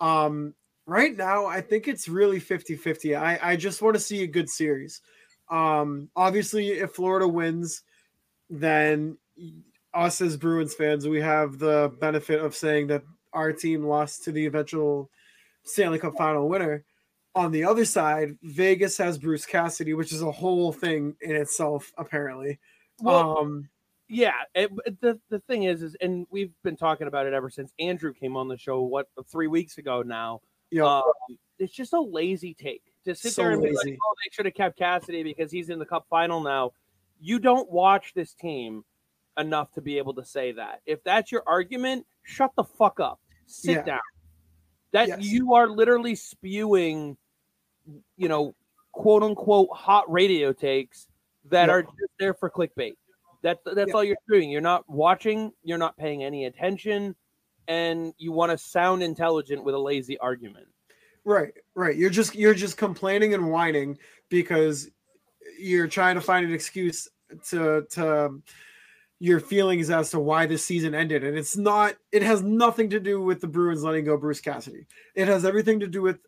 Um, 0.01 0.55
right 0.87 1.17
now, 1.17 1.47
I 1.47 1.61
think 1.61 1.89
it's 1.89 2.09
really 2.09 2.41
50 2.41 2.77
50. 2.77 3.17
I, 3.17 3.53
I 3.53 3.57
just 3.57 3.83
want 3.83 3.95
to 3.95 4.01
see 4.01 4.23
a 4.23 4.29
good 4.29 4.51
series. 4.51 5.01
Um, 5.51 6.09
obviously, 6.15 6.71
if 6.71 6.93
Florida 6.93 7.27
wins, 7.27 7.83
then 8.51 9.19
us 9.93 10.21
as 10.21 10.37
Bruins 10.37 10.75
fans, 10.75 11.07
we 11.07 11.21
have 11.21 11.59
the 11.59 11.93
benefit 12.01 12.41
of 12.41 12.55
saying 12.55 12.89
that 12.89 13.03
our 13.33 13.53
team 13.53 13.85
lost 13.85 14.25
to 14.25 14.33
the 14.33 14.47
eventual 14.47 15.11
Stanley 15.65 15.99
Cup 15.99 16.17
final 16.17 16.49
winner. 16.49 16.85
On 17.35 17.51
the 17.51 17.65
other 17.65 17.85
side, 17.85 18.37
Vegas 18.43 18.97
has 18.99 19.19
Bruce 19.19 19.45
Cassidy, 19.45 19.95
which 19.95 20.13
is 20.13 20.23
a 20.23 20.31
whole 20.31 20.73
thing 20.73 21.17
in 21.21 21.35
itself, 21.35 21.93
apparently. 21.99 22.61
Well, 23.01 23.39
um, 23.39 23.69
yeah 24.09 24.33
it, 24.55 24.71
the 25.01 25.19
the 25.31 25.39
thing 25.41 25.65
is 25.65 25.83
is 25.83 25.97
and 26.01 26.27
we've 26.31 26.53
been 26.63 26.77
talking 26.77 27.07
about 27.07 27.27
it 27.27 27.33
ever 27.33 27.49
since 27.49 27.73
andrew 27.79 28.13
came 28.13 28.37
on 28.37 28.49
the 28.49 28.57
show 28.57 28.83
what 28.83 29.09
three 29.31 29.47
weeks 29.47 29.79
ago 29.79 30.03
now 30.03 30.41
yeah 30.71 30.85
um, 30.85 31.03
it's 31.59 31.73
just 31.73 31.93
a 31.93 32.01
lazy 32.01 32.55
take 32.55 32.83
to 33.05 33.15
sit 33.15 33.33
so 33.33 33.43
there 33.43 33.53
and 33.53 33.63
lazy. 33.63 33.73
be 33.73 33.91
like 33.91 33.99
oh 34.03 34.15
they 34.23 34.31
should 34.31 34.45
have 34.45 34.55
kept 34.55 34.79
cassidy 34.79 35.23
because 35.23 35.51
he's 35.51 35.71
in 35.71 35.79
the 35.79 35.87
cup 35.87 36.07
final 36.11 36.41
now 36.41 36.71
you 37.21 37.39
don't 37.39 37.71
watch 37.71 38.13
this 38.15 38.35
team 38.35 38.85
enough 39.39 39.73
to 39.73 39.81
be 39.81 39.99
able 39.99 40.15
to 40.15 40.25
say 40.25 40.53
that 40.53 40.81
if 40.87 41.03
that's 41.05 41.33
your 41.33 41.43
argument 41.47 42.07
shut 42.23 42.51
the 42.57 42.65
fuck 42.65 43.01
up 43.01 43.21
sit 43.47 43.77
yeah. 43.77 43.83
down 43.83 44.01
that 44.93 45.09
yes. 45.09 45.23
you 45.23 45.55
are 45.55 45.69
literally 45.69 46.15
spewing 46.15 47.17
you 48.17 48.29
know 48.29 48.55
quote 48.93 49.23
unquote 49.23 49.69
hot 49.73 50.11
radio 50.11 50.53
takes 50.53 51.09
that 51.51 51.69
are 51.69 51.83
just 51.83 52.13
there 52.19 52.33
for 52.33 52.49
clickbait 52.49 52.95
that's 53.45 53.61
that's 53.63 53.89
yeah. 53.89 53.95
all 53.95 54.03
you're 54.03 54.17
doing. 54.27 54.51
You're 54.51 54.63
not 54.63 54.89
watching. 54.89 55.53
You're 55.63 55.79
not 55.79 55.99
paying 55.99 56.25
any 56.25 56.47
attention, 56.47 57.15
and 57.69 58.15
you 58.17 58.33
want 58.33 58.51
to 58.51 58.59
sound 58.59 59.03
intelligent 59.03 59.63
with 59.63 59.75
a 59.75 59.79
lazy 59.79 60.17
argument. 60.19 60.67
Right, 61.27 61.53
right. 61.75 61.95
You're 61.95 62.11
just 62.11 62.35
you're 62.35 62.55
just 62.55 62.79
complaining 62.79 63.35
and 63.35 63.51
whining 63.51 63.99
because 64.31 64.89
you're 65.61 65.87
trying 65.87 66.15
to 66.15 66.23
find 66.23 66.47
an 66.47 66.55
excuse 66.55 67.07
to 67.51 67.85
to 67.91 68.41
your 69.21 69.41
feelings 69.41 69.91
as 69.91 70.11
to 70.11 70.19
why 70.19 70.47
this 70.47 70.65
season 70.65 70.95
ended. 70.95 71.25
And 71.25 71.39
it's 71.39 71.57
not, 71.57 71.95
it 72.13 72.23
has 72.23 72.43
nothing 72.43 72.91
to 72.91 73.01
do 73.01 73.21
with 73.21 73.41
the 73.41 73.47
Bruins 73.47 73.83
letting 73.83 74.05
go 74.05 74.17
Bruce 74.17 74.41
Cassidy. 74.41 74.87
It 75.15 75.29
has 75.29 75.45
everything 75.45 75.81
to 75.81 75.87
do 75.87 76.03
with 76.03 76.19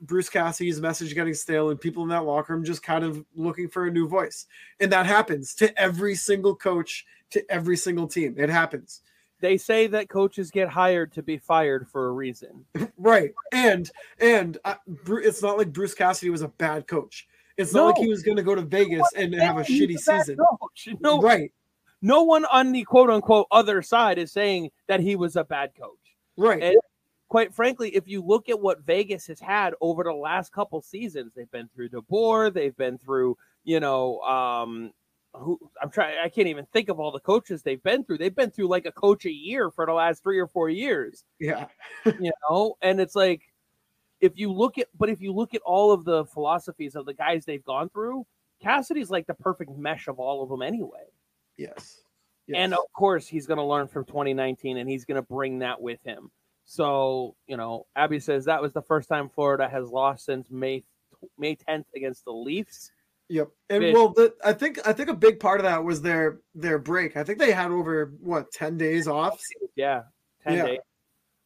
Bruce 0.00 0.28
Cassidy's 0.28 0.80
message 0.80 1.14
getting 1.14 1.34
stale 1.34 1.70
and 1.70 1.80
people 1.80 2.02
in 2.04 2.08
that 2.10 2.24
locker 2.24 2.54
room 2.54 2.64
just 2.64 2.82
kind 2.82 3.04
of 3.04 3.24
looking 3.34 3.68
for 3.68 3.86
a 3.86 3.90
new 3.90 4.08
voice. 4.08 4.46
And 4.80 4.92
that 4.92 5.06
happens 5.06 5.54
to 5.56 5.76
every 5.80 6.14
single 6.14 6.54
coach, 6.54 7.04
to 7.30 7.44
every 7.50 7.76
single 7.76 8.06
team. 8.06 8.36
It 8.38 8.48
happens. 8.48 9.02
They 9.40 9.58
say 9.58 9.86
that 9.88 10.08
coaches 10.08 10.50
get 10.50 10.68
hired 10.68 11.12
to 11.12 11.22
be 11.22 11.36
fired 11.36 11.88
for 11.88 12.06
a 12.06 12.12
reason. 12.12 12.64
right. 12.96 13.34
And, 13.52 13.90
and 14.18 14.56
uh, 14.64 14.76
it's 15.08 15.42
not 15.42 15.58
like 15.58 15.72
Bruce 15.72 15.94
Cassidy 15.94 16.30
was 16.30 16.42
a 16.42 16.48
bad 16.48 16.86
coach. 16.86 17.26
It's 17.58 17.74
not 17.74 17.80
no. 17.80 17.86
like 17.88 17.96
he 17.98 18.08
was 18.08 18.22
going 18.22 18.36
to 18.36 18.42
go 18.42 18.54
to 18.54 18.62
Vegas 18.62 19.06
and 19.16 19.34
have 19.34 19.58
a 19.58 19.62
shitty 19.62 19.98
season. 19.98 20.38
No. 21.00 21.20
Right 21.20 21.52
no 22.02 22.22
one 22.22 22.44
on 22.46 22.72
the 22.72 22.84
quote 22.84 23.10
unquote 23.10 23.46
other 23.50 23.82
side 23.82 24.18
is 24.18 24.32
saying 24.32 24.70
that 24.88 25.00
he 25.00 25.16
was 25.16 25.36
a 25.36 25.44
bad 25.44 25.72
coach. 25.78 26.16
Right. 26.36 26.62
And 26.62 26.76
quite 27.28 27.54
frankly, 27.54 27.94
if 27.94 28.06
you 28.06 28.22
look 28.22 28.48
at 28.48 28.60
what 28.60 28.82
Vegas 28.82 29.26
has 29.26 29.40
had 29.40 29.74
over 29.80 30.04
the 30.04 30.12
last 30.12 30.52
couple 30.52 30.80
seasons, 30.82 31.32
they've 31.34 31.50
been 31.50 31.68
through 31.74 31.90
DeBoer, 31.90 32.52
they've 32.52 32.76
been 32.76 32.98
through, 32.98 33.36
you 33.64 33.80
know, 33.80 34.20
um, 34.20 34.92
who 35.34 35.58
I'm 35.82 35.90
trying, 35.90 36.16
I 36.22 36.28
can't 36.28 36.48
even 36.48 36.66
think 36.72 36.88
of 36.88 36.98
all 36.98 37.12
the 37.12 37.20
coaches 37.20 37.62
they've 37.62 37.82
been 37.82 38.04
through. 38.04 38.18
They've 38.18 38.34
been 38.34 38.50
through 38.50 38.68
like 38.68 38.86
a 38.86 38.92
coach 38.92 39.26
a 39.26 39.32
year 39.32 39.70
for 39.70 39.86
the 39.86 39.92
last 39.92 40.22
three 40.22 40.38
or 40.38 40.46
four 40.46 40.70
years. 40.70 41.24
Yeah. 41.38 41.66
you 42.04 42.32
know, 42.48 42.76
and 42.82 43.00
it's 43.00 43.14
like, 43.14 43.42
if 44.20 44.32
you 44.36 44.50
look 44.50 44.78
at, 44.78 44.86
but 44.96 45.10
if 45.10 45.20
you 45.20 45.32
look 45.32 45.54
at 45.54 45.60
all 45.62 45.92
of 45.92 46.04
the 46.04 46.24
philosophies 46.26 46.94
of 46.94 47.04
the 47.04 47.12
guys 47.12 47.44
they've 47.44 47.64
gone 47.64 47.90
through, 47.90 48.26
Cassidy's 48.62 49.10
like 49.10 49.26
the 49.26 49.34
perfect 49.34 49.70
mesh 49.76 50.08
of 50.08 50.18
all 50.18 50.42
of 50.42 50.48
them 50.48 50.62
anyway. 50.62 51.04
Yes. 51.56 52.02
yes. 52.46 52.56
And 52.56 52.74
of 52.74 52.84
course, 52.94 53.26
he's 53.26 53.46
going 53.46 53.58
to 53.58 53.64
learn 53.64 53.88
from 53.88 54.04
2019 54.04 54.76
and 54.76 54.88
he's 54.88 55.04
going 55.04 55.16
to 55.16 55.22
bring 55.22 55.60
that 55.60 55.80
with 55.80 56.00
him. 56.04 56.30
So, 56.64 57.36
you 57.46 57.56
know, 57.56 57.86
Abby 57.94 58.18
says 58.18 58.46
that 58.46 58.60
was 58.60 58.72
the 58.72 58.82
first 58.82 59.08
time 59.08 59.28
Florida 59.28 59.68
has 59.68 59.88
lost 59.88 60.24
since 60.24 60.50
May 60.50 60.82
May 61.38 61.56
10th 61.56 61.84
against 61.94 62.24
the 62.24 62.32
Leafs. 62.32 62.90
Yep. 63.28 63.48
And 63.70 63.82
Fish. 63.82 63.94
well, 63.94 64.08
the, 64.10 64.34
I 64.44 64.52
think 64.52 64.86
I 64.86 64.92
think 64.92 65.08
a 65.08 65.14
big 65.14 65.40
part 65.40 65.60
of 65.60 65.64
that 65.64 65.82
was 65.84 66.02
their 66.02 66.40
their 66.54 66.78
break. 66.78 67.16
I 67.16 67.24
think 67.24 67.38
they 67.38 67.52
had 67.52 67.70
over 67.70 68.12
what 68.20 68.52
10 68.52 68.76
days 68.78 69.08
off. 69.08 69.40
Yeah. 69.74 70.02
10 70.44 70.56
yeah. 70.56 70.66
days. 70.66 70.78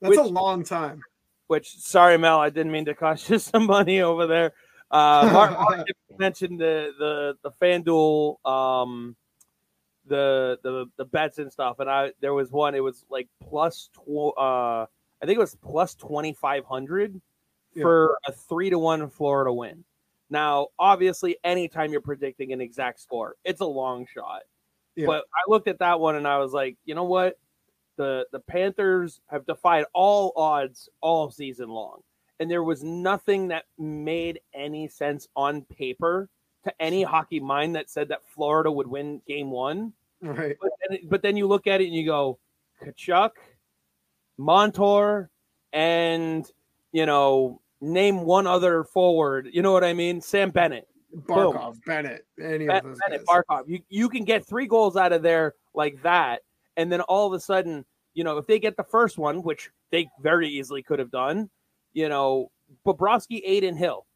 That's 0.00 0.10
which, 0.10 0.18
a 0.18 0.22
long 0.24 0.64
time. 0.64 1.02
Which 1.46 1.76
sorry 1.78 2.16
Mel, 2.16 2.38
I 2.38 2.50
didn't 2.50 2.72
mean 2.72 2.86
to 2.86 2.94
cost 2.94 3.28
you 3.28 3.38
some 3.38 3.66
money 3.66 4.00
over 4.00 4.26
there. 4.26 4.52
Uh, 4.90 5.30
Mark, 5.32 5.52
Mark 5.58 5.86
mentioned 6.18 6.60
the 6.60 6.92
the 6.98 7.34
the 7.42 7.50
FanDuel 7.62 8.44
um, 8.44 9.16
the 10.10 10.58
the 10.62 10.86
the 10.98 11.04
bets 11.06 11.38
and 11.38 11.50
stuff, 11.50 11.78
and 11.78 11.88
I 11.88 12.12
there 12.20 12.34
was 12.34 12.50
one. 12.50 12.74
It 12.74 12.82
was 12.82 13.06
like 13.08 13.28
plus 13.40 13.88
tw- 13.94 14.36
uh, 14.36 14.82
I 14.82 15.24
think 15.24 15.36
it 15.36 15.38
was 15.38 15.54
plus 15.54 15.94
twenty 15.94 16.34
five 16.34 16.64
hundred 16.66 17.18
yeah. 17.74 17.82
for 17.82 18.18
a 18.26 18.32
three 18.32 18.68
to 18.68 18.78
one 18.78 19.08
Florida 19.08 19.52
win. 19.52 19.84
Now, 20.28 20.68
obviously, 20.78 21.38
anytime 21.42 21.92
you're 21.92 22.00
predicting 22.00 22.52
an 22.52 22.60
exact 22.60 23.00
score, 23.00 23.36
it's 23.44 23.60
a 23.60 23.66
long 23.66 24.06
shot. 24.12 24.42
Yeah. 24.96 25.06
But 25.06 25.24
I 25.34 25.48
looked 25.48 25.68
at 25.68 25.78
that 25.78 25.98
one 25.98 26.16
and 26.16 26.26
I 26.26 26.38
was 26.38 26.52
like, 26.52 26.76
you 26.84 26.94
know 26.94 27.04
what? 27.04 27.38
The 27.96 28.26
the 28.32 28.40
Panthers 28.40 29.20
have 29.28 29.46
defied 29.46 29.84
all 29.94 30.32
odds 30.36 30.88
all 31.00 31.30
season 31.30 31.68
long. 31.68 32.00
And 32.40 32.50
there 32.50 32.64
was 32.64 32.82
nothing 32.82 33.48
that 33.48 33.64
made 33.78 34.40
any 34.54 34.88
sense 34.88 35.28
on 35.36 35.62
paper 35.62 36.28
to 36.64 36.72
any 36.80 37.02
hockey 37.02 37.38
mind 37.40 37.76
that 37.76 37.90
said 37.90 38.08
that 38.08 38.26
Florida 38.34 38.70
would 38.70 38.86
win 38.86 39.20
game 39.26 39.50
one. 39.50 39.92
Right. 40.22 40.56
But 40.60 40.70
then, 40.88 40.98
but 41.08 41.22
then 41.22 41.36
you 41.36 41.46
look 41.46 41.66
at 41.66 41.80
it 41.80 41.86
and 41.86 41.94
you 41.94 42.04
go, 42.04 42.38
Tkachuk, 42.82 43.30
Montour, 44.38 45.30
and 45.72 46.50
you 46.92 47.06
know, 47.06 47.60
name 47.80 48.22
one 48.22 48.46
other 48.46 48.84
forward. 48.84 49.48
You 49.52 49.62
know 49.62 49.72
what 49.72 49.84
I 49.84 49.92
mean? 49.92 50.20
Sam 50.20 50.50
Bennett. 50.50 50.86
Barkov, 51.26 51.72
Boom. 51.72 51.80
Bennett, 51.86 52.26
any 52.40 52.66
ben, 52.66 52.76
of 52.76 52.84
those 52.84 52.98
Bennett, 53.06 53.26
guys. 53.26 53.42
Barkov. 53.48 53.64
You 53.66 53.80
you 53.88 54.08
can 54.08 54.24
get 54.24 54.46
three 54.46 54.66
goals 54.66 54.96
out 54.96 55.12
of 55.12 55.22
there 55.22 55.54
like 55.74 56.00
that, 56.02 56.42
and 56.76 56.90
then 56.90 57.00
all 57.02 57.26
of 57.26 57.32
a 57.32 57.40
sudden, 57.40 57.84
you 58.14 58.24
know, 58.24 58.38
if 58.38 58.46
they 58.46 58.58
get 58.58 58.76
the 58.76 58.84
first 58.84 59.18
one, 59.18 59.42
which 59.42 59.70
they 59.90 60.08
very 60.22 60.48
easily 60.48 60.82
could 60.82 60.98
have 60.98 61.10
done, 61.10 61.50
you 61.92 62.08
know, 62.08 62.50
Bobrovsky, 62.86 63.42
Adin 63.44 63.76
Hill. 63.76 64.06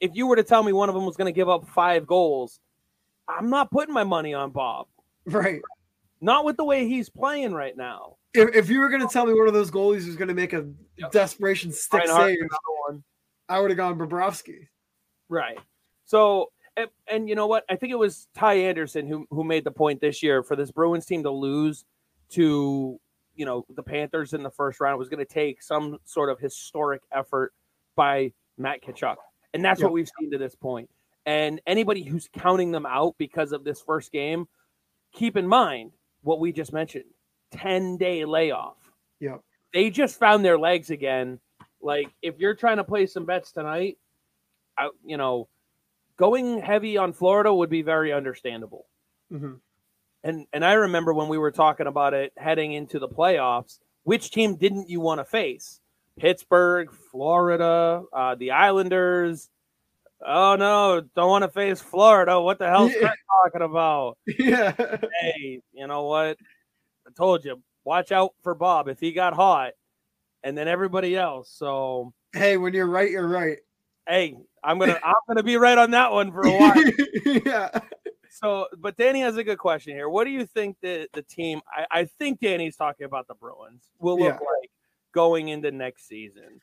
If 0.00 0.12
you 0.14 0.26
were 0.26 0.36
to 0.36 0.42
tell 0.42 0.62
me 0.62 0.72
one 0.72 0.88
of 0.88 0.94
them 0.94 1.06
was 1.06 1.16
going 1.16 1.32
to 1.32 1.36
give 1.36 1.48
up 1.48 1.68
five 1.68 2.06
goals, 2.06 2.60
I'm 3.28 3.50
not 3.50 3.70
putting 3.70 3.94
my 3.94 4.04
money 4.04 4.34
on 4.34 4.50
Bob. 4.50 4.86
Right. 5.26 5.62
Not 6.20 6.44
with 6.44 6.56
the 6.56 6.64
way 6.64 6.86
he's 6.86 7.08
playing 7.08 7.52
right 7.52 7.76
now. 7.76 8.16
If, 8.34 8.54
if 8.54 8.70
you 8.70 8.80
were 8.80 8.88
going 8.88 9.02
to 9.02 9.12
tell 9.12 9.26
me 9.26 9.34
one 9.34 9.48
of 9.48 9.54
those 9.54 9.70
goalies 9.70 10.06
was 10.06 10.16
going 10.16 10.28
to 10.28 10.34
make 10.34 10.52
a 10.52 10.66
yep. 10.96 11.10
desperation 11.10 11.72
stick 11.72 12.06
save, 12.06 12.38
I 13.48 13.60
would 13.60 13.70
have 13.70 13.76
gone 13.76 13.98
Bobrovsky. 13.98 14.68
Right. 15.28 15.58
So, 16.04 16.52
and, 16.76 16.88
and, 17.06 17.28
you 17.28 17.34
know 17.34 17.46
what? 17.46 17.64
I 17.68 17.76
think 17.76 17.92
it 17.92 17.98
was 17.98 18.28
Ty 18.34 18.54
Anderson 18.54 19.06
who 19.06 19.26
who 19.30 19.44
made 19.44 19.64
the 19.64 19.70
point 19.70 20.00
this 20.00 20.22
year 20.22 20.42
for 20.42 20.56
this 20.56 20.70
Bruins 20.70 21.04
team 21.04 21.22
to 21.24 21.30
lose 21.30 21.84
to 22.30 22.98
you 23.34 23.44
know 23.44 23.64
the 23.74 23.82
Panthers 23.82 24.32
in 24.32 24.42
the 24.42 24.50
first 24.50 24.80
round 24.80 24.98
was 24.98 25.08
going 25.08 25.24
to 25.24 25.30
take 25.30 25.62
some 25.62 25.98
sort 26.04 26.30
of 26.30 26.38
historic 26.38 27.02
effort 27.12 27.52
by 27.94 28.32
Matt 28.56 28.82
Tkachuk, 28.82 29.16
and 29.52 29.64
that's 29.64 29.80
yep. 29.80 29.86
what 29.86 29.92
we've 29.92 30.10
seen 30.18 30.30
to 30.30 30.38
this 30.38 30.54
point. 30.54 30.88
And 31.24 31.60
anybody 31.66 32.02
who's 32.02 32.28
counting 32.32 32.72
them 32.72 32.86
out 32.86 33.14
because 33.18 33.52
of 33.52 33.64
this 33.64 33.80
first 33.80 34.10
game, 34.12 34.48
keep 35.12 35.36
in 35.36 35.46
mind 35.46 35.92
what 36.22 36.40
we 36.40 36.52
just 36.52 36.72
mentioned: 36.72 37.04
ten 37.50 37.96
day 37.96 38.24
layoff. 38.24 38.76
Yep. 39.20 39.40
They 39.72 39.90
just 39.90 40.18
found 40.18 40.44
their 40.44 40.58
legs 40.58 40.90
again. 40.90 41.38
Like 41.80 42.08
if 42.22 42.38
you're 42.38 42.54
trying 42.54 42.76
to 42.76 42.84
play 42.84 43.06
some 43.06 43.24
bets 43.24 43.52
tonight, 43.52 43.98
I, 44.78 44.90
you 45.04 45.16
know, 45.16 45.48
going 46.16 46.60
heavy 46.60 46.96
on 46.96 47.12
Florida 47.12 47.52
would 47.52 47.70
be 47.70 47.82
very 47.82 48.12
understandable. 48.12 48.86
Mm-hmm. 49.32 49.54
And 50.24 50.46
and 50.52 50.64
I 50.64 50.74
remember 50.74 51.12
when 51.12 51.28
we 51.28 51.38
were 51.38 51.50
talking 51.50 51.86
about 51.86 52.14
it 52.14 52.32
heading 52.36 52.72
into 52.72 52.98
the 52.98 53.08
playoffs, 53.08 53.78
which 54.04 54.30
team 54.30 54.56
didn't 54.56 54.88
you 54.88 55.00
want 55.00 55.20
to 55.20 55.24
face? 55.24 55.80
Pittsburgh, 56.18 56.92
Florida, 57.10 58.02
uh, 58.12 58.34
the 58.34 58.50
Islanders. 58.52 59.48
Oh 60.24 60.56
no, 60.56 61.02
don't 61.16 61.28
want 61.28 61.42
to 61.42 61.48
face 61.48 61.80
Florida. 61.80 62.40
What 62.40 62.58
the 62.58 62.68
hell's 62.68 62.92
yeah. 62.92 63.12
talking 63.42 63.62
about? 63.62 64.18
Yeah. 64.38 64.72
Hey, 65.20 65.60
you 65.72 65.86
know 65.86 66.04
what? 66.04 66.38
I 67.06 67.10
told 67.16 67.44
you, 67.44 67.60
watch 67.84 68.12
out 68.12 68.32
for 68.42 68.54
Bob 68.54 68.88
if 68.88 69.00
he 69.00 69.12
got 69.12 69.34
hot, 69.34 69.72
and 70.42 70.56
then 70.56 70.68
everybody 70.68 71.16
else. 71.16 71.50
So 71.50 72.12
hey, 72.32 72.56
when 72.56 72.72
you're 72.72 72.86
right, 72.86 73.10
you're 73.10 73.28
right. 73.28 73.58
Hey, 74.06 74.36
I'm 74.62 74.78
gonna 74.78 74.98
I'm 75.02 75.14
gonna 75.26 75.42
be 75.42 75.56
right 75.56 75.78
on 75.78 75.90
that 75.92 76.12
one 76.12 76.30
for 76.32 76.46
a 76.46 76.50
while. 76.50 76.84
yeah. 77.44 77.80
So, 78.30 78.66
but 78.78 78.96
Danny 78.96 79.20
has 79.20 79.36
a 79.36 79.44
good 79.44 79.58
question 79.58 79.94
here. 79.94 80.08
What 80.08 80.24
do 80.24 80.30
you 80.30 80.46
think 80.46 80.76
the 80.80 81.08
the 81.12 81.22
team? 81.22 81.60
I, 81.70 82.00
I 82.00 82.04
think 82.04 82.40
Danny's 82.40 82.76
talking 82.76 83.04
about 83.04 83.28
the 83.28 83.34
Bruins 83.34 83.82
will 83.98 84.18
look 84.18 84.34
yeah. 84.34 84.46
like 84.46 84.70
going 85.12 85.48
into 85.48 85.70
next 85.70 86.08
season, 86.08 86.60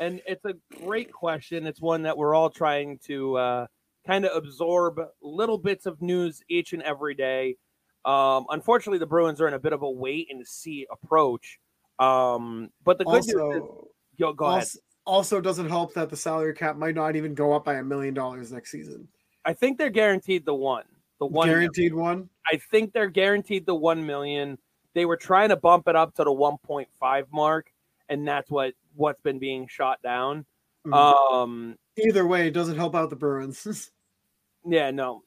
and 0.00 0.20
it's 0.26 0.44
a 0.44 0.54
great 0.82 1.12
question. 1.12 1.66
It's 1.66 1.80
one 1.80 2.02
that 2.02 2.16
we're 2.16 2.34
all 2.34 2.50
trying 2.50 2.98
to 3.06 3.36
uh, 3.36 3.66
kind 4.06 4.24
of 4.24 4.36
absorb 4.36 5.00
little 5.22 5.58
bits 5.58 5.86
of 5.86 6.00
news 6.00 6.42
each 6.48 6.72
and 6.72 6.82
every 6.82 7.14
day. 7.14 7.56
Um, 8.04 8.46
unfortunately, 8.50 8.98
the 8.98 9.06
Bruins 9.06 9.40
are 9.40 9.48
in 9.48 9.54
a 9.54 9.58
bit 9.58 9.72
of 9.72 9.82
a 9.82 9.90
wait 9.90 10.28
and 10.30 10.46
see 10.46 10.86
approach. 10.90 11.58
Um, 11.98 12.70
but 12.84 12.98
the 12.98 13.04
good 13.04 13.14
also, 13.14 13.50
news 13.50 13.56
is, 13.56 13.68
yo, 14.16 14.32
go 14.32 14.44
also, 14.44 14.56
ahead 14.56 14.66
also 15.06 15.40
doesn't 15.40 15.68
help 15.68 15.94
that 15.94 16.10
the 16.10 16.16
salary 16.16 16.52
cap 16.52 16.76
might 16.76 16.94
not 16.94 17.16
even 17.16 17.34
go 17.34 17.52
up 17.52 17.64
by 17.64 17.74
a 17.74 17.82
million 17.82 18.12
dollars 18.12 18.52
next 18.52 18.70
season. 18.70 19.08
I 19.44 19.54
think 19.54 19.78
they're 19.78 19.90
guaranteed 19.90 20.44
the 20.44 20.54
one. 20.54 20.84
The 21.20 21.26
one 21.26 21.48
guaranteed 21.48 21.92
million. 21.92 22.18
one. 22.18 22.30
I 22.52 22.58
think 22.70 22.92
they're 22.92 23.08
guaranteed 23.08 23.64
the 23.64 23.74
one 23.74 24.04
million. 24.04 24.58
They 24.94 25.06
were 25.06 25.16
trying 25.16 25.50
to 25.50 25.56
bump 25.56 25.88
it 25.88 25.96
up 25.96 26.14
to 26.16 26.24
the 26.24 26.30
1.5 26.30 27.24
mark, 27.32 27.72
and 28.08 28.26
that's 28.26 28.50
what 28.50 28.74
what's 28.96 29.20
been 29.20 29.38
being 29.38 29.68
shot 29.68 30.02
down. 30.02 30.44
Mm-hmm. 30.86 30.92
Um, 30.92 31.76
Either 31.98 32.26
way, 32.26 32.48
it 32.48 32.52
doesn't 32.52 32.76
help 32.76 32.94
out 32.94 33.10
the 33.10 33.16
Bruins. 33.16 33.90
yeah, 34.66 34.90
no, 34.90 35.22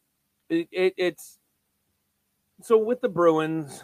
it, 0.49 0.67
it, 0.71 0.93
it's 0.97 1.39
so 2.61 2.77
with 2.77 3.01
the 3.01 3.09
Bruins, 3.09 3.83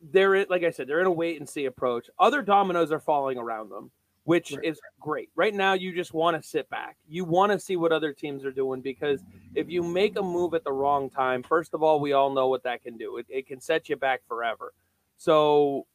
they're 0.00 0.44
like 0.46 0.64
I 0.64 0.70
said, 0.70 0.86
they're 0.86 1.00
in 1.00 1.06
a 1.06 1.12
wait 1.12 1.38
and 1.38 1.48
see 1.48 1.66
approach. 1.66 2.08
Other 2.18 2.42
dominoes 2.42 2.92
are 2.92 3.00
falling 3.00 3.38
around 3.38 3.70
them 3.70 3.90
which 4.26 4.52
right. 4.52 4.64
is 4.64 4.80
great. 4.98 5.30
Right 5.36 5.54
now, 5.54 5.74
you 5.74 5.94
just 5.94 6.12
want 6.12 6.40
to 6.40 6.46
sit 6.46 6.68
back. 6.68 6.96
You 7.08 7.24
want 7.24 7.52
to 7.52 7.60
see 7.60 7.76
what 7.76 7.92
other 7.92 8.12
teams 8.12 8.44
are 8.44 8.50
doing 8.50 8.80
because 8.80 9.20
if 9.54 9.70
you 9.70 9.84
make 9.84 10.18
a 10.18 10.22
move 10.22 10.52
at 10.52 10.64
the 10.64 10.72
wrong 10.72 11.08
time, 11.08 11.44
first 11.44 11.74
of 11.74 11.82
all, 11.84 12.00
we 12.00 12.12
all 12.12 12.34
know 12.34 12.48
what 12.48 12.64
that 12.64 12.82
can 12.82 12.96
do. 12.96 13.18
It, 13.18 13.26
it 13.28 13.46
can 13.46 13.60
set 13.60 13.88
you 13.88 13.94
back 13.94 14.22
forever. 14.26 14.74
So, 15.16 15.86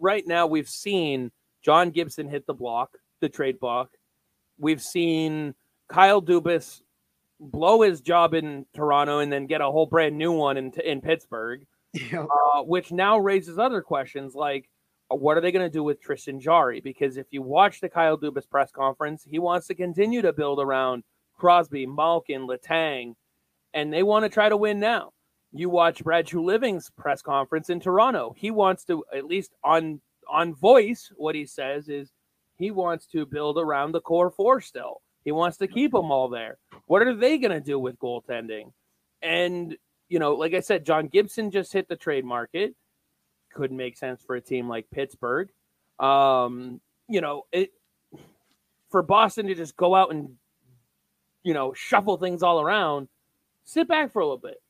right 0.00 0.26
now, 0.26 0.46
we've 0.46 0.68
seen 0.68 1.30
John 1.62 1.90
Gibson 1.90 2.28
hit 2.28 2.46
the 2.46 2.54
block, 2.54 2.96
the 3.20 3.28
trade 3.28 3.58
block. 3.60 3.90
We've 4.58 4.82
seen 4.82 5.54
Kyle 5.88 6.22
Dubas 6.22 6.82
blow 7.40 7.82
his 7.82 8.00
job 8.00 8.34
in 8.34 8.66
Toronto 8.74 9.20
and 9.20 9.32
then 9.32 9.46
get 9.46 9.60
a 9.60 9.70
whole 9.70 9.86
brand 9.86 10.18
new 10.18 10.32
one 10.32 10.56
in, 10.56 10.72
in 10.84 11.00
Pittsburgh, 11.00 11.66
yeah. 11.92 12.24
uh, 12.24 12.62
which 12.62 12.90
now 12.90 13.18
raises 13.18 13.58
other 13.58 13.80
questions 13.80 14.34
like, 14.34 14.68
what 15.10 15.38
are 15.38 15.40
they 15.40 15.52
going 15.52 15.64
to 15.64 15.70
do 15.72 15.82
with 15.82 16.02
Tristan 16.02 16.38
Jarry? 16.38 16.80
Because 16.80 17.16
if 17.16 17.26
you 17.30 17.40
watch 17.40 17.80
the 17.80 17.88
Kyle 17.88 18.18
Dubas 18.18 18.48
press 18.48 18.70
conference, 18.70 19.24
he 19.24 19.38
wants 19.38 19.66
to 19.68 19.74
continue 19.74 20.20
to 20.20 20.32
build 20.32 20.60
around 20.60 21.02
Crosby, 21.38 21.86
Malkin, 21.86 22.46
Letang, 22.46 23.14
and 23.72 23.92
they 23.92 24.02
want 24.02 24.24
to 24.24 24.28
try 24.28 24.48
to 24.48 24.56
win 24.56 24.80
now. 24.80 25.12
You 25.52 25.70
watch 25.70 26.04
Brad 26.04 26.26
Treliving's 26.26 26.90
press 26.90 27.22
conference 27.22 27.70
in 27.70 27.80
Toronto. 27.80 28.34
He 28.36 28.50
wants 28.50 28.84
to, 28.84 29.04
at 29.14 29.24
least 29.24 29.54
on 29.64 30.02
on 30.28 30.54
voice, 30.54 31.12
what 31.16 31.34
he 31.34 31.46
says 31.46 31.88
is 31.88 32.12
he 32.56 32.70
wants 32.70 33.06
to 33.08 33.26
build 33.26 33.58
around 33.58 33.92
the 33.92 34.00
core 34.00 34.30
four 34.30 34.60
still. 34.60 35.02
He 35.24 35.32
wants 35.32 35.58
to 35.58 35.68
keep 35.68 35.92
them 35.92 36.10
all 36.10 36.28
there. 36.28 36.58
What 36.86 37.02
are 37.02 37.14
they 37.14 37.38
going 37.38 37.52
to 37.52 37.60
do 37.60 37.78
with 37.78 37.98
goaltending? 37.98 38.72
And, 39.22 39.76
you 40.08 40.18
know, 40.18 40.34
like 40.34 40.54
I 40.54 40.60
said, 40.60 40.86
John 40.86 41.08
Gibson 41.08 41.50
just 41.50 41.72
hit 41.72 41.88
the 41.88 41.96
trade 41.96 42.24
market 42.24 42.74
Couldn't 43.52 43.76
make 43.76 43.96
sense 43.98 44.22
for 44.26 44.36
a 44.36 44.40
team 44.40 44.68
like 44.68 44.90
Pittsburgh. 44.90 45.50
Um, 45.98 46.80
you 47.08 47.20
know, 47.20 47.46
it 47.52 47.72
for 48.90 49.02
Boston 49.02 49.46
to 49.48 49.54
just 49.54 49.76
go 49.76 49.94
out 49.94 50.12
and 50.12 50.30
you 51.44 51.54
know 51.54 51.72
shuffle 51.74 52.16
things 52.16 52.42
all 52.42 52.60
around. 52.60 53.08
Sit 53.64 53.88
back 53.88 54.12
for 54.12 54.20
a 54.20 54.24
little 54.24 54.38
bit. 54.38 54.62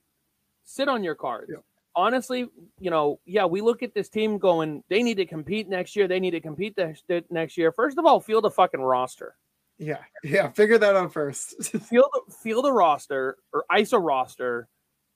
Sit 0.64 0.88
on 0.88 1.04
your 1.04 1.14
cards. 1.14 1.50
Yeah. 1.52 1.58
Honestly, 1.98 2.46
you 2.78 2.90
know, 2.90 3.18
yeah, 3.26 3.44
we 3.44 3.60
look 3.60 3.82
at 3.82 3.92
this 3.92 4.08
team 4.08 4.38
going, 4.38 4.84
they 4.88 5.02
need 5.02 5.16
to 5.16 5.26
compete 5.26 5.68
next 5.68 5.96
year. 5.96 6.06
They 6.06 6.20
need 6.20 6.30
to 6.30 6.40
compete 6.40 6.76
the, 6.76 7.24
next 7.28 7.56
year. 7.58 7.72
First 7.72 7.98
of 7.98 8.06
all, 8.06 8.20
field 8.20 8.44
a 8.44 8.50
fucking 8.50 8.80
roster. 8.80 9.34
Yeah, 9.78 9.98
yeah, 10.22 10.48
figure 10.50 10.78
that 10.78 10.94
out 10.94 11.12
first. 11.12 11.76
field, 11.88 12.10
field 12.40 12.66
a 12.66 12.72
roster 12.72 13.36
or 13.52 13.64
ice 13.68 13.92
a 13.92 13.98
roster, 13.98 14.68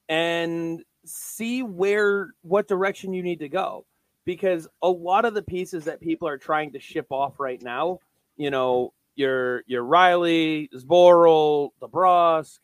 and 0.08 0.82
see 1.04 1.62
where 1.62 2.34
what 2.42 2.66
direction 2.66 3.12
you 3.12 3.22
need 3.22 3.38
to 3.38 3.48
go 3.48 3.86
because 4.24 4.66
a 4.82 4.88
lot 4.88 5.24
of 5.24 5.34
the 5.34 5.42
pieces 5.42 5.84
that 5.84 6.00
people 6.00 6.26
are 6.26 6.38
trying 6.38 6.72
to 6.72 6.80
ship 6.80 7.06
off 7.10 7.38
right 7.38 7.62
now, 7.62 8.00
you 8.36 8.50
know, 8.50 8.92
your 9.14 9.62
your 9.66 9.84
Reilly, 9.84 10.68
Zboril, 10.74 11.70
DeBrusk, 11.80 12.58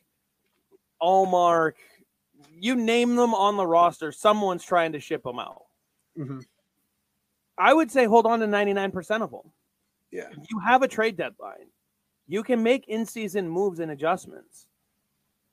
Ullmark, 1.02 1.74
you 2.60 2.74
name 2.76 3.16
them 3.16 3.34
on 3.34 3.56
the 3.56 3.66
roster, 3.66 4.12
someone's 4.12 4.64
trying 4.64 4.92
to 4.92 5.00
ship 5.00 5.22
them 5.22 5.38
out. 5.38 5.64
Mm-hmm. 6.18 6.40
I 7.58 7.74
would 7.74 7.90
say 7.90 8.04
hold 8.04 8.26
on 8.26 8.40
to 8.40 8.46
99% 8.46 9.22
of 9.22 9.30
them. 9.30 9.40
Yeah. 10.10 10.28
You 10.32 10.58
have 10.60 10.82
a 10.82 10.88
trade 10.88 11.16
deadline. 11.16 11.68
you 12.26 12.42
can 12.42 12.62
make 12.62 12.86
in-season 12.88 13.48
moves 13.48 13.80
and 13.80 13.90
adjustments. 13.90 14.66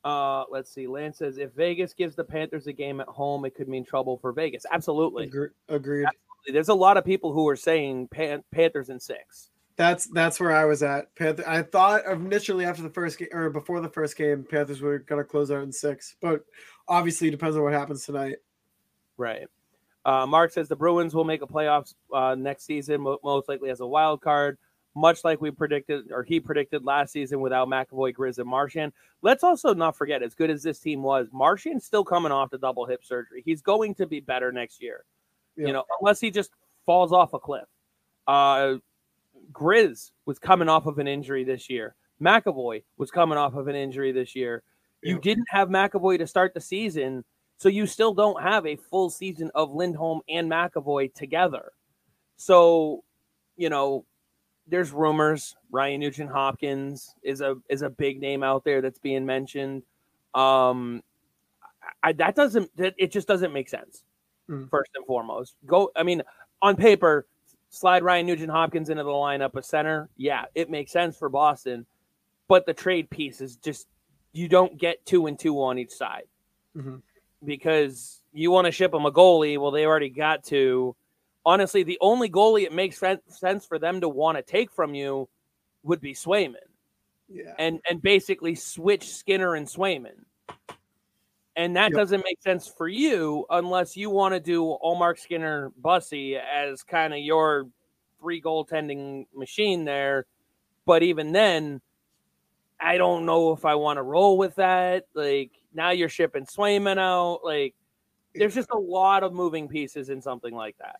Uh, 0.03 0.43
let's 0.51 0.71
see. 0.71 0.85
Lance 0.87 1.17
says 1.17 1.37
if 1.39 1.51
Vegas 1.53 1.93
gives 1.93 2.15
the 2.15 2.23
Panthers 2.23 2.67
a 2.67 2.73
game 2.73 3.01
at 3.01 3.07
home, 3.07 3.43
it 3.43 3.55
could 3.55 3.67
mean 3.67 3.83
trouble 3.83 4.17
for 4.17 4.31
Vegas. 4.31 4.63
Absolutely, 4.71 5.27
Agre- 5.27 5.49
agreed. 5.67 6.05
Absolutely. 6.05 6.53
There's 6.53 6.69
a 6.69 6.75
lot 6.75 6.97
of 6.97 7.03
people 7.03 7.33
who 7.33 7.47
are 7.47 7.55
saying 7.55 8.09
Pan- 8.09 8.43
Panthers 8.51 8.89
in 8.89 8.99
six. 8.99 9.49
That's 9.77 10.05
that's 10.07 10.39
where 10.39 10.51
I 10.51 10.63
was 10.65 10.83
at. 10.83 11.13
Panther. 11.15 11.43
I 11.47 11.63
thought 11.63 12.05
initially 12.05 12.65
after 12.65 12.83
the 12.83 12.89
first 12.89 13.17
game 13.17 13.29
or 13.31 13.49
before 13.49 13.81
the 13.81 13.89
first 13.89 14.15
game, 14.15 14.45
Panthers 14.47 14.79
were 14.79 14.99
gonna 14.99 15.23
close 15.23 15.49
out 15.49 15.63
in 15.63 15.71
six, 15.71 16.15
but 16.21 16.45
obviously 16.87 17.27
it 17.27 17.31
depends 17.31 17.55
on 17.57 17.63
what 17.63 17.73
happens 17.73 18.05
tonight. 18.05 18.37
Right. 19.17 19.47
Uh, 20.05 20.25
Mark 20.27 20.51
says 20.51 20.67
the 20.67 20.75
Bruins 20.75 21.15
will 21.15 21.23
make 21.23 21.41
a 21.41 21.47
playoffs 21.47 21.95
uh, 22.13 22.35
next 22.35 22.65
season, 22.65 23.01
mo- 23.01 23.19
most 23.23 23.49
likely 23.49 23.69
as 23.71 23.79
a 23.79 23.87
wild 23.87 24.21
card, 24.21 24.57
much 24.93 25.23
like 25.23 25.41
we 25.41 25.49
predicted 25.49 26.11
or 26.11 26.21
he 26.23 26.39
predicted 26.39 26.85
last 26.85 27.11
season 27.11 27.41
without 27.41 27.67
McAvoy, 27.67 28.13
Grizz, 28.13 28.37
and 28.37 28.47
Marchand. 28.47 28.93
Let's 29.23 29.43
also 29.43 29.73
not 29.73 29.95
forget, 29.97 30.21
as 30.21 30.35
good 30.35 30.51
as 30.51 30.61
this 30.61 30.79
team 30.79 31.01
was, 31.01 31.27
Marchand's 31.31 31.85
still 31.85 32.03
coming 32.05 32.31
off 32.31 32.51
the 32.51 32.57
double 32.59 32.85
hip 32.85 33.03
surgery. 33.03 33.41
He's 33.43 33.61
going 33.61 33.95
to 33.95 34.05
be 34.05 34.19
better 34.19 34.51
next 34.51 34.81
year, 34.81 35.05
Yeah. 35.57 35.67
you 35.67 35.73
know, 35.73 35.83
unless 35.99 36.19
he 36.19 36.29
just 36.29 36.51
falls 36.85 37.11
off 37.11 37.33
a 37.33 37.39
cliff. 37.39 37.65
Uh, 38.27 38.75
Grizz 39.51 40.11
was 40.25 40.37
coming 40.39 40.69
off 40.69 40.85
of 40.85 40.99
an 40.99 41.07
injury 41.07 41.43
this 41.43 41.69
year. 41.69 41.95
McAvoy 42.21 42.83
was 42.97 43.11
coming 43.11 43.37
off 43.37 43.55
of 43.55 43.67
an 43.67 43.75
injury 43.75 44.11
this 44.11 44.35
year. 44.35 44.63
You 45.05 45.19
didn't 45.19 45.47
have 45.49 45.69
McAvoy 45.69 46.17
to 46.19 46.27
start 46.27 46.53
the 46.53 46.61
season, 46.61 47.23
so 47.57 47.69
you 47.69 47.85
still 47.85 48.13
don't 48.13 48.41
have 48.41 48.65
a 48.65 48.75
full 48.75 49.09
season 49.09 49.51
of 49.53 49.71
Lindholm 49.71 50.21
and 50.27 50.49
McAvoy 50.49 51.13
together. 51.13 51.71
So, 52.37 53.03
you 53.55 53.69
know, 53.69 54.05
there's 54.67 54.91
rumors 54.91 55.55
Ryan 55.71 55.99
Nugent 55.99 56.31
Hopkins 56.31 57.13
is 57.23 57.41
a 57.41 57.55
is 57.69 57.81
a 57.81 57.89
big 57.89 58.19
name 58.19 58.43
out 58.43 58.63
there 58.63 58.81
that's 58.81 58.99
being 58.99 59.25
mentioned. 59.25 59.83
Um, 60.33 61.03
I, 62.01 62.13
that 62.13 62.35
doesn't 62.35 62.75
that, 62.77 62.95
it 62.97 63.11
just 63.11 63.27
doesn't 63.27 63.53
make 63.53 63.69
sense. 63.69 64.03
Mm. 64.49 64.69
First 64.69 64.91
and 64.95 65.05
foremost, 65.05 65.55
go. 65.65 65.91
I 65.95 66.03
mean, 66.03 66.23
on 66.61 66.75
paper, 66.75 67.27
slide 67.69 68.03
Ryan 68.03 68.25
Nugent 68.25 68.51
Hopkins 68.51 68.89
into 68.89 69.03
the 69.03 69.09
lineup 69.09 69.55
of 69.55 69.65
center. 69.65 70.09
Yeah, 70.17 70.45
it 70.55 70.69
makes 70.69 70.91
sense 70.91 71.15
for 71.15 71.29
Boston, 71.29 71.85
but 72.47 72.65
the 72.65 72.73
trade 72.73 73.09
piece 73.09 73.39
is 73.41 73.55
just 73.57 73.87
you 74.35 74.47
don't 74.49 74.77
get 74.77 75.05
two 75.05 75.27
and 75.27 75.39
two 75.39 75.61
on 75.63 75.77
each 75.79 75.91
side 75.91 76.27
Mhm. 76.75 77.01
because 77.43 78.21
you 78.33 78.51
want 78.51 78.65
to 78.65 78.71
ship 78.71 78.91
them 78.91 79.05
a 79.05 79.11
goalie. 79.11 79.57
Well, 79.57 79.71
they 79.71 79.85
already 79.85 80.09
got 80.09 80.43
two. 80.43 80.95
Honestly, 81.45 81.83
the 81.83 81.97
only 82.01 82.29
goalie 82.29 82.63
it 82.63 82.73
makes 82.73 82.97
sense 83.27 83.65
for 83.65 83.79
them 83.79 84.01
to 84.01 84.09
want 84.09 84.37
to 84.37 84.41
take 84.43 84.71
from 84.71 84.93
you 84.95 85.29
would 85.83 86.01
be 86.01 86.13
Swayman 86.13 86.67
Yeah. 87.29 87.53
and 87.57 87.79
and 87.89 88.01
basically 88.01 88.55
switch 88.55 89.07
Skinner 89.07 89.55
and 89.55 89.67
Swayman. 89.67 90.25
And 91.55 91.75
that 91.77 91.91
Yep. 91.91 91.97
doesn't 91.97 92.23
make 92.25 92.41
sense 92.41 92.67
for 92.67 92.87
you 92.89 93.45
unless 93.49 93.95
you 93.95 94.09
want 94.09 94.33
to 94.33 94.41
do 94.41 94.77
Ullmark 94.83 95.17
Skinner 95.17 95.71
Bussi 95.81 96.37
as 96.37 96.83
kind 96.83 97.13
of 97.13 97.19
your 97.19 97.69
three 98.19 98.41
goaltending 98.41 99.25
machine 99.33 99.85
there. 99.85 100.25
But 100.85 101.01
even 101.03 101.31
then, 101.31 101.81
I 102.79 102.97
don't 102.97 103.25
know 103.25 103.51
if 103.53 103.65
I 103.65 103.75
want 103.75 103.97
to 103.97 104.03
roll 104.03 104.37
with 104.37 104.55
that. 104.55 105.05
Like 105.13 105.51
now 105.73 105.91
you're 105.91 106.09
shipping 106.09 106.45
Swayman 106.45 106.97
out. 106.97 107.41
Like 107.43 107.73
there's 108.33 108.55
just 108.55 108.69
a 108.71 108.77
lot 108.77 109.23
of 109.23 109.33
moving 109.33 109.67
pieces 109.67 110.09
in 110.09 110.21
something 110.21 110.53
like 110.53 110.75
that. 110.79 110.99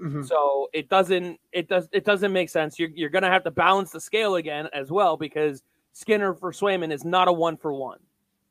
Mhm. 0.00 0.26
So 0.26 0.68
it 0.72 0.88
doesn't 0.88 1.38
it 1.52 1.68
does 1.68 1.88
it 1.92 2.04
doesn't 2.04 2.32
make 2.32 2.48
sense. 2.48 2.78
You're 2.78 2.90
you're 2.94 3.10
gonna 3.10 3.30
have 3.30 3.44
to 3.44 3.50
balance 3.50 3.90
the 3.92 4.00
scale 4.00 4.36
again 4.36 4.68
as 4.72 4.90
well 4.90 5.16
because 5.16 5.62
Skinner 5.92 6.34
for 6.34 6.52
Swayman 6.52 6.92
is 6.92 7.04
not 7.04 7.28
a 7.28 7.32
one 7.32 7.56
for 7.56 7.72
one. 7.72 8.00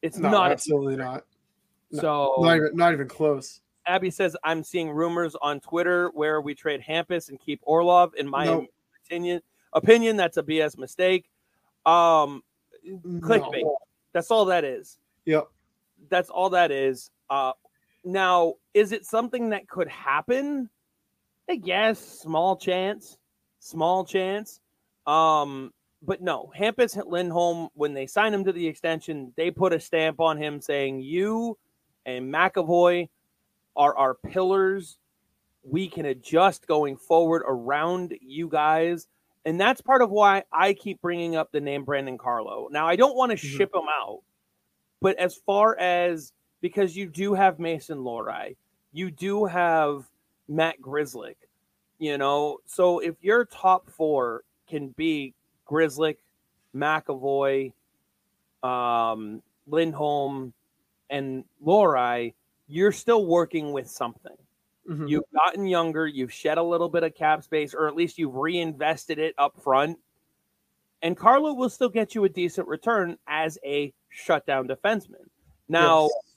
It's 0.01 0.17
No, 0.17 0.29
not 0.29 0.51
absolutely 0.51 0.95
not. 0.95 1.25
no, 1.91 1.99
so 2.01 2.35
Not 2.39 2.57
even 2.57 2.75
not 2.75 2.93
even 2.93 3.07
close. 3.07 3.61
Abby 3.85 4.09
says 4.11 4.37
I'm 4.45 4.63
seeing 4.63 4.89
rumors 4.91 5.35
on 5.41 5.59
Twitter 5.59 6.09
where 6.13 6.39
we 6.39 6.55
trade 6.55 6.81
Hampus 6.81 7.27
and 7.29 7.37
keep 7.39 7.59
Orlov. 7.63 8.13
In 8.15 8.29
my 8.29 8.45
Nope. 8.45 8.67
opinion, 9.05 9.41
opinion 9.73 10.15
that's 10.15 10.37
a 10.37 10.43
BS 10.43 10.77
mistake. 10.77 11.29
Um, 11.85 12.43
clickbait. 12.85 13.63
No. 13.63 13.77
That's 14.13 14.31
all 14.31 14.45
that 14.45 14.63
is. 14.63 14.97
Yep. 15.25 15.47
That's 16.09 16.29
all 16.29 16.49
that 16.51 16.71
is. 16.71 17.09
Uh, 17.29 17.53
now, 18.03 18.55
is 18.73 18.91
it 18.91 19.05
something 19.05 19.49
that 19.49 19.67
could 19.67 19.87
happen? 19.87 20.69
I 21.49 21.55
guess 21.55 21.99
small 21.99 22.55
chance, 22.55 23.17
small 23.59 24.05
chance. 24.05 24.59
Um, 25.07 25.73
but 26.01 26.21
no, 26.21 26.51
Hampus 26.57 26.97
Lindholm, 27.05 27.69
when 27.73 27.93
they 27.93 28.07
signed 28.07 28.35
him 28.35 28.43
to 28.45 28.51
the 28.51 28.67
extension, 28.67 29.33
they 29.35 29.51
put 29.51 29.73
a 29.73 29.79
stamp 29.79 30.19
on 30.19 30.37
him 30.37 30.61
saying, 30.61 31.01
"You 31.01 31.57
and 32.05 32.33
McAvoy 32.33 33.09
are 33.75 33.95
our 33.97 34.13
pillars. 34.13 34.97
We 35.63 35.87
can 35.87 36.05
adjust 36.05 36.67
going 36.67 36.97
forward 36.97 37.43
around 37.47 38.17
you 38.21 38.49
guys." 38.49 39.07
And 39.45 39.59
that's 39.59 39.81
part 39.81 40.01
of 40.01 40.09
why 40.09 40.43
I 40.51 40.73
keep 40.73 41.01
bringing 41.01 41.35
up 41.35 41.51
the 41.51 41.59
name 41.61 41.83
Brandon 41.83 42.17
Carlo. 42.17 42.69
Now, 42.71 42.87
I 42.87 42.95
don't 42.95 43.15
want 43.15 43.31
to 43.31 43.37
Mhm. 43.37 43.57
ship 43.57 43.75
him 43.75 43.87
out, 43.89 44.21
but 45.01 45.17
as 45.17 45.35
far 45.35 45.77
as 45.77 46.33
because 46.61 46.95
you 46.95 47.07
do 47.07 47.33
have 47.33 47.59
Mason 47.59 47.99
Lohrei, 47.99 48.55
you 48.93 49.11
do 49.11 49.45
have 49.45 50.09
Matt 50.47 50.79
Grzelcyk, 50.81 51.35
you 51.99 52.17
know. 52.17 52.59
So 52.65 52.99
if 52.99 53.15
your 53.21 53.45
top 53.45 53.89
four 53.89 54.43
can 54.67 54.89
be 54.89 55.33
Grzelcyk, 55.67 56.17
McAvoy, 56.75 57.73
um, 58.63 59.43
Lindholm, 59.67 60.53
and 61.09 61.45
Lohrei, 61.63 62.33
you're 62.67 62.91
still 62.93 63.25
working 63.25 63.73
with 63.73 63.89
something. 63.89 64.37
Mhm. 64.87 65.09
You've 65.09 65.23
gotten 65.33 65.65
younger, 65.65 66.07
you've 66.07 66.33
shed 66.33 66.57
a 66.57 66.63
little 66.63 66.89
bit 66.89 67.03
of 67.03 67.15
cap 67.15 67.43
space, 67.43 67.73
or 67.73 67.87
at 67.87 67.95
least 67.95 68.17
you've 68.17 68.35
reinvested 68.35 69.17
it 69.19 69.33
up 69.37 69.61
front. 69.61 69.97
And 71.01 71.15
Carlo 71.17 71.53
will 71.53 71.69
still 71.69 71.89
get 71.89 72.15
you 72.15 72.23
a 72.25 72.29
decent 72.29 72.67
return 72.67 73.17
as 73.27 73.57
a 73.65 73.93
shutdown 74.09 74.67
defenseman. 74.67 75.27
Now, 75.69 76.03
Yes. 76.03 76.35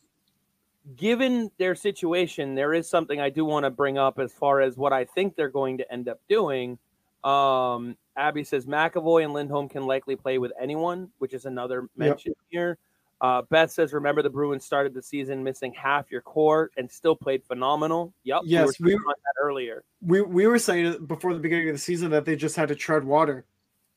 given 0.97 1.51
their 1.59 1.75
situation, 1.75 2.55
there 2.55 2.73
is 2.73 2.89
something 2.89 3.21
I 3.21 3.31
do 3.31 3.45
want 3.45 3.65
to 3.65 3.71
bring 3.71 3.99
up 3.99 4.19
as 4.19 4.33
far 4.33 4.61
as 4.61 4.77
what 4.77 4.93
I 4.93 5.05
think 5.05 5.35
they're 5.37 5.49
going 5.49 5.79
to 5.79 5.93
end 5.93 6.09
up 6.09 6.21
doing. 6.29 6.79
Um, 7.25 7.97
Abby 8.17 8.45
says 8.45 8.67
McAvoy 8.67 9.25
and 9.25 9.33
Lindholm 9.33 9.69
can 9.69 9.87
likely 9.87 10.15
play 10.17 10.39
with 10.39 10.53
anyone, 10.61 11.11
which 11.19 11.35
is 11.35 11.45
another 11.45 11.89
mention 11.97 12.35
here. 12.49 12.79
Uh, 13.21 13.43
Beth 13.49 13.71
says, 13.71 13.95
remember 13.95 14.21
the 14.23 14.29
Bruins 14.31 14.65
started 14.65 14.93
the 14.93 15.03
season 15.03 15.43
missing 15.43 15.73
half 15.73 16.11
your 16.11 16.21
core 16.21 16.71
and 16.77 16.91
still 16.91 17.17
played 17.17 17.43
phenomenal. 17.45 18.13
Yep. 18.25 18.43
Yes, 18.45 18.79
we 18.79 18.87
we- 18.87 18.95
were 18.95 19.01
on 19.01 19.15
that 19.25 19.43
earlier. 19.43 19.85
we 20.03 20.21
we 20.21 20.47
were 20.47 20.59
saying 20.59 21.07
before 21.07 21.33
the 21.33 21.41
beginning 21.41 21.69
of 21.71 21.75
the 21.75 21.81
season 21.81 22.11
that 22.11 22.25
they 22.27 22.37
just 22.37 22.57
had 22.57 22.69
to 22.69 22.75
tread 22.75 23.05
water, 23.05 23.47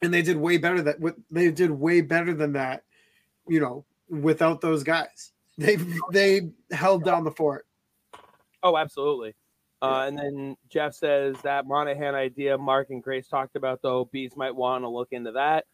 and 0.01 0.13
they 0.13 0.21
did 0.21 0.37
way 0.37 0.57
better 0.57 0.81
that 0.81 0.97
they 1.29 1.51
did 1.51 1.69
way 1.71 1.99
better 2.01 2.33
than 2.33 2.53
that, 2.53 2.83
you 3.47 3.59
know, 3.59 3.83
without 4.09 4.61
those 4.61 4.83
guys. 4.83 5.31
They 5.57 5.75
they 6.13 6.51
held 6.71 7.03
down 7.03 7.25
the 7.25 7.31
fort. 7.31 7.67
Oh, 8.63 8.77
absolutely. 8.77 9.35
Uh, 9.81 10.05
and 10.07 10.17
then 10.17 10.57
Jeff 10.69 10.93
says 10.93 11.35
that 11.43 11.65
Monahan 11.65 12.15
idea 12.15 12.57
Mark 12.57 12.89
and 12.89 13.03
Grace 13.03 13.27
talked 13.27 13.57
about, 13.57 13.81
though, 13.81 14.05
Bees 14.05 14.37
might 14.37 14.55
want 14.55 14.83
to 14.85 14.89
look 14.89 15.09
into 15.11 15.31
that. 15.33 15.65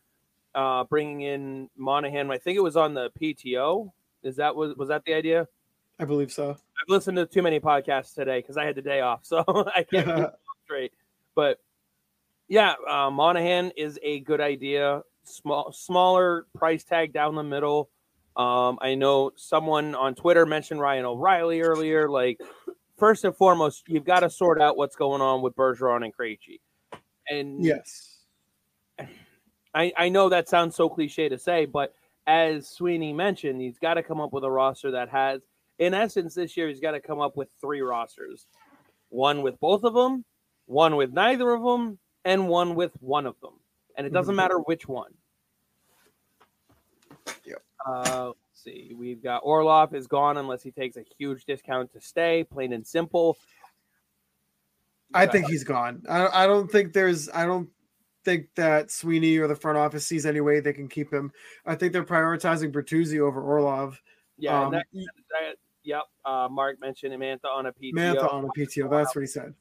Uh, 0.56 0.86
bringing 0.86 1.22
in 1.22 1.70
Monahan, 1.76 2.32
I 2.32 2.38
think 2.38 2.56
it 2.56 2.62
was 2.62 2.78
on 2.78 2.94
the 2.94 3.12
PTO. 3.22 3.91
Is 4.24 4.38
that 4.38 4.56
was 4.56 4.76
was 4.76 4.88
that 4.89 5.04
the 5.06 5.13
idea? 5.13 5.48
I 6.00 6.06
believe 6.06 6.32
so. 6.32 6.52
I've 6.52 6.89
listened 6.89 7.18
to 7.18 7.26
too 7.26 7.41
many 7.41 7.60
podcasts 7.60 8.15
today 8.15 8.39
because 8.39 8.58
I 8.58 8.65
had 8.65 8.76
the 8.76 8.82
day 8.82 9.02
off, 9.02 9.26
so 9.26 9.44
I 9.76 9.84
can't 9.84 10.08
keep 10.08 10.26
straight. 10.65 10.94
But 11.36 11.60
yeah, 12.48 12.74
uh, 12.88 13.10
Monahan 13.10 13.72
is 13.78 14.00
a 14.02 14.20
good 14.22 14.41
idea. 14.41 15.02
Small, 15.24 15.72
smaller 15.72 16.46
price 16.56 16.84
tag 16.84 17.13
down 17.13 17.36
the 17.36 17.44
middle. 17.44 17.89
Um, 18.36 18.78
I 18.82 18.96
know 18.96 19.32
someone 19.36 19.96
on 19.96 20.13
Twitter 20.15 20.46
mentioned 20.46 20.80
Ryan 20.80 21.06
O'Reilly 21.06 21.62
earlier. 21.62 22.10
Like, 22.10 22.39
first 22.98 23.24
and 23.24 23.36
foremost, 23.36 23.84
you've 23.88 24.06
got 24.06 24.20
to 24.20 24.30
sort 24.30 24.62
out 24.62 24.78
what's 24.78 24.96
going 24.96 25.22
on 25.22 25.41
with 25.41 25.56
Bergeron 25.56 26.04
and 26.04 26.15
Krejci. 26.15 26.60
And 27.30 27.63
yes. 27.63 28.14
I, 29.76 29.92
I 29.98 30.10
know 30.10 30.30
that 30.30 30.48
sounds 30.48 30.76
so 30.76 30.88
cliche 30.88 31.28
to 31.30 31.38
say, 31.38 31.66
but 31.66 31.94
as 32.26 32.68
Sweeney 32.70 33.14
mentioned, 33.14 33.62
he's 33.62 33.78
got 33.78 33.96
to 33.96 34.04
come 34.04 34.22
up 34.22 34.32
with 34.34 34.46
a 34.46 34.50
roster 34.50 34.90
that 34.92 35.10
has, 35.10 35.42
in 35.78 35.94
essence, 35.94 36.34
this 36.34 36.56
year 36.56 36.70
he's 36.70 36.80
got 36.80 36.92
to 36.92 37.02
come 37.02 37.20
up 37.20 37.36
with 37.36 37.50
three 37.60 37.82
rosters: 37.82 38.48
one 39.10 39.42
with 39.42 39.60
both 39.60 39.84
of 39.84 39.94
them, 39.94 40.24
one 40.66 40.96
with 40.96 41.12
neither 41.12 41.52
of 41.52 41.62
them, 41.62 42.00
and 42.24 42.48
one 42.48 42.74
with 42.74 42.94
one 43.02 43.26
of 43.26 43.40
them. 43.42 43.60
And 43.98 44.08
it 44.08 44.14
doesn't 44.14 44.34
Mhm. 44.34 44.38
matter 44.38 44.60
which 44.60 44.88
one. 44.88 45.14
Yep. 47.46 47.62
Uh, 47.86 48.28
let's 48.28 48.38
see. 48.54 48.94
We've 48.98 49.22
got 49.22 49.42
Orlov 49.44 49.94
is 49.94 50.08
gone 50.08 50.38
unless 50.38 50.64
he 50.64 50.72
takes 50.72 50.98
a 50.98 51.04
huge 51.18 51.46
discount 51.46 51.92
to 51.94 52.02
stay. 52.02 52.44
Plain 52.46 52.74
and 52.74 52.88
simple. 52.88 53.38
I 55.14 55.28
think 55.28 55.48
he's 55.48 55.64
gone. 55.64 56.04
I, 56.10 56.44
I 56.44 56.48
don't 56.48 56.70
think 56.70 56.92
there's 56.94 57.30
I 57.30 57.46
don't 57.46 57.70
think 58.26 58.48
that 58.56 58.92
Sweeney 58.92 59.38
or 59.38 59.48
the 59.48 59.56
front 59.56 59.78
office 59.78 60.06
sees 60.06 60.26
any 60.26 60.42
way 60.42 60.60
they 60.60 60.74
can 60.74 60.90
keep 60.90 61.14
him. 61.14 61.32
I 61.66 61.76
think 61.76 61.94
they're 61.94 62.04
prioritizing 62.04 62.72
Bertuzzi 62.72 63.20
over 63.20 63.42
Orlov. 63.42 64.02
Yeah, 64.38 64.66
um, 64.66 64.72
that, 64.74 64.86
that, 64.94 65.56
yep. 65.84 66.04
Uh, 66.26 66.50
Mark 66.52 66.82
mentioned 66.82 67.14
Mantha 67.14 67.46
on 67.54 67.68
a 67.68 67.72
PTO. 67.72 67.94
Mantha 67.94 68.34
on 68.34 68.46
a 68.46 68.48
PTO. 68.50 68.90
That's 68.90 69.16
what 69.16 69.22
he 69.22 69.28
said. 69.28 69.54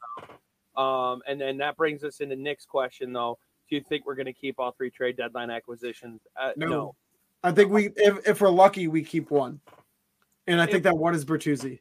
Um, 0.77 1.21
and 1.29 1.41
then 1.41 1.59
that 1.59 1.77
brings 1.77 2.03
us 2.03 2.21
into 2.21 2.35
Nick's 2.35 2.67
question, 2.67 3.13
though. 3.13 3.39
Do 3.69 3.77
you 3.77 3.83
think 3.83 4.05
we're 4.05 4.17
going 4.17 4.27
to 4.27 4.33
keep 4.33 4.59
all 4.59 4.73
three 4.73 4.91
trade 4.91 5.17
deadline 5.17 5.51
acquisitions? 5.51 6.23
Uh, 6.41 6.51
no. 6.57 6.67
no. 6.67 6.95
I 7.45 7.53
think 7.53 7.71
we, 7.71 7.91
if, 7.97 8.27
if 8.27 8.41
we're 8.41 8.51
lucky, 8.51 8.89
we 8.89 9.05
keep 9.05 9.31
one, 9.31 9.61
and 10.47 10.61
I 10.61 10.65
if, 10.65 10.71
think 10.71 10.85
that 10.85 10.97
one 10.97 11.15
is 11.15 11.25
Bertuzzi. 11.25 11.81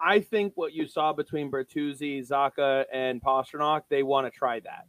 I 0.00 0.20
think 0.20 0.52
what 0.54 0.72
you 0.72 0.86
saw 0.86 1.12
between 1.12 1.50
Bertuzzi, 1.50 2.26
Zacha, 2.26 2.84
and 2.92 3.20
Pastrnak, 3.20 3.82
they 3.88 4.02
want 4.02 4.26
to 4.26 4.30
try 4.30 4.60
that. 4.60 4.86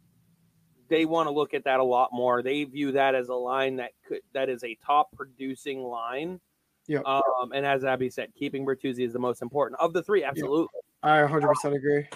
They 0.90 1.06
want 1.06 1.28
to 1.28 1.32
look 1.32 1.54
at 1.54 1.64
that 1.66 1.80
a 1.80 1.84
lot 1.84 2.10
more. 2.14 2.42
They 2.42 2.64
view 2.64 2.94
that 2.94 3.16
as 3.16 3.30
a 3.30 3.36
line 3.36 3.78
that 3.78 3.92
could 4.08 4.22
that 4.34 4.50
is 4.50 4.64
a 4.64 4.78
top 4.86 5.10
producing 5.16 5.84
line. 5.84 6.40
Yeah. 6.88 7.00
Um, 7.00 7.52
and 7.54 7.66
as 7.66 7.84
Abby 7.84 8.10
said, 8.10 8.30
keeping 8.34 8.66
Bertuzzi 8.66 9.06
is 9.06 9.14
the 9.14 9.20
most 9.20 9.42
important 9.42 9.80
of 9.82 9.94
the 9.94 10.02
three. 10.02 10.24
Absolutely. 10.24 10.68
Yep. 10.74 10.84
I 11.04 11.22
100 11.22 11.48
percent 11.48 11.76
agree. 11.76 12.08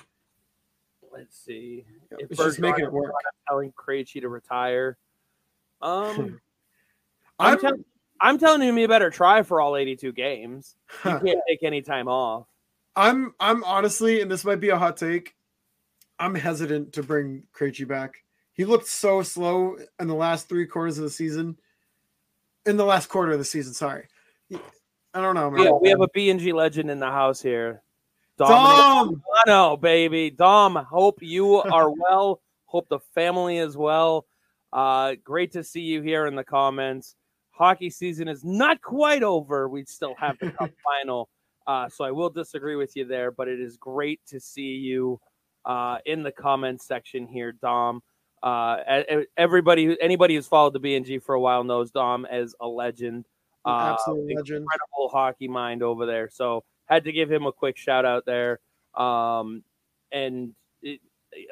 Let's 1.11 1.37
see. 1.37 1.85
Yep. 2.11 2.19
If 2.21 2.31
it's 2.31 2.39
just 2.39 2.59
making 2.59 2.85
it 2.85 2.91
work. 2.91 3.11
Telling 3.47 3.73
Krejci 3.73 4.21
to 4.21 4.29
retire. 4.29 4.97
Um, 5.81 6.39
I'm, 7.39 7.53
I'm, 7.53 7.59
tell- 7.59 7.79
I'm 8.21 8.37
telling 8.37 8.61
him 8.61 8.77
you 8.77 8.87
better 8.87 9.09
try 9.09 9.43
for 9.43 9.59
all 9.59 9.75
82 9.75 10.13
games. 10.13 10.75
You 11.05 11.19
can't 11.19 11.39
take 11.47 11.63
any 11.63 11.81
time 11.81 12.07
off. 12.07 12.47
I'm 12.95 13.33
I'm 13.39 13.63
honestly, 13.63 14.21
and 14.21 14.29
this 14.29 14.43
might 14.45 14.59
be 14.59 14.69
a 14.69 14.77
hot 14.77 14.97
take. 14.97 15.35
I'm 16.19 16.35
hesitant 16.35 16.93
to 16.93 17.03
bring 17.03 17.43
Krejci 17.53 17.87
back. 17.87 18.23
He 18.61 18.65
looked 18.65 18.85
so 18.85 19.23
slow 19.23 19.75
in 19.99 20.07
the 20.07 20.13
last 20.13 20.47
three 20.47 20.67
quarters 20.67 20.99
of 20.99 21.03
the 21.03 21.09
season. 21.09 21.57
In 22.67 22.77
the 22.77 22.85
last 22.85 23.07
quarter 23.07 23.31
of 23.31 23.39
the 23.39 23.43
season, 23.43 23.73
sorry. 23.73 24.05
I 24.53 25.19
don't 25.19 25.33
know. 25.33 25.49
Man. 25.49 25.63
Yeah, 25.63 25.71
we 25.81 25.89
have 25.89 26.01
a 26.01 26.07
BNG 26.09 26.53
legend 26.53 26.91
in 26.91 26.99
the 26.99 27.07
house 27.07 27.41
here. 27.41 27.81
Dom, 28.37 29.23
Dom! 29.47 29.79
baby. 29.79 30.29
Dom, 30.29 30.75
hope 30.75 31.23
you 31.23 31.55
are 31.55 31.89
well. 32.07 32.39
hope 32.65 32.87
the 32.87 32.99
family 33.15 33.57
is 33.57 33.75
well. 33.75 34.27
Uh, 34.71 35.15
great 35.23 35.53
to 35.53 35.63
see 35.63 35.81
you 35.81 36.03
here 36.03 36.27
in 36.27 36.35
the 36.35 36.43
comments. 36.43 37.15
Hockey 37.49 37.89
season 37.89 38.27
is 38.27 38.45
not 38.45 38.79
quite 38.83 39.23
over. 39.23 39.69
We 39.69 39.85
still 39.85 40.13
have 40.19 40.37
the 40.37 40.51
cup 40.51 40.69
final. 41.01 41.29
Uh, 41.65 41.89
so 41.89 42.03
I 42.03 42.11
will 42.11 42.29
disagree 42.29 42.75
with 42.75 42.95
you 42.95 43.05
there, 43.05 43.31
but 43.31 43.47
it 43.47 43.59
is 43.59 43.75
great 43.77 44.21
to 44.27 44.39
see 44.39 44.75
you 44.75 45.19
uh, 45.65 45.97
in 46.05 46.21
the 46.21 46.31
comments 46.31 46.85
section 46.85 47.25
here, 47.25 47.53
Dom. 47.53 48.03
Uh, 48.43 48.77
everybody, 49.37 49.97
anybody 50.01 50.35
who's 50.35 50.47
followed 50.47 50.73
the 50.73 50.79
BNG 50.79 51.21
for 51.21 51.35
a 51.35 51.39
while 51.39 51.63
knows 51.63 51.91
Dom 51.91 52.25
as 52.25 52.55
a 52.59 52.67
legend. 52.67 53.27
Uh, 53.65 53.93
Absolute 53.93 54.35
legend. 54.35 54.63
Incredible 54.63 55.09
hockey 55.11 55.47
mind 55.47 55.83
over 55.83 56.05
there. 56.05 56.29
So 56.29 56.63
had 56.85 57.03
to 57.05 57.11
give 57.11 57.31
him 57.31 57.45
a 57.45 57.51
quick 57.51 57.77
shout 57.77 58.05
out 58.05 58.25
there. 58.25 58.59
Um, 58.95 59.63
and 60.11 60.53
it, 60.81 60.99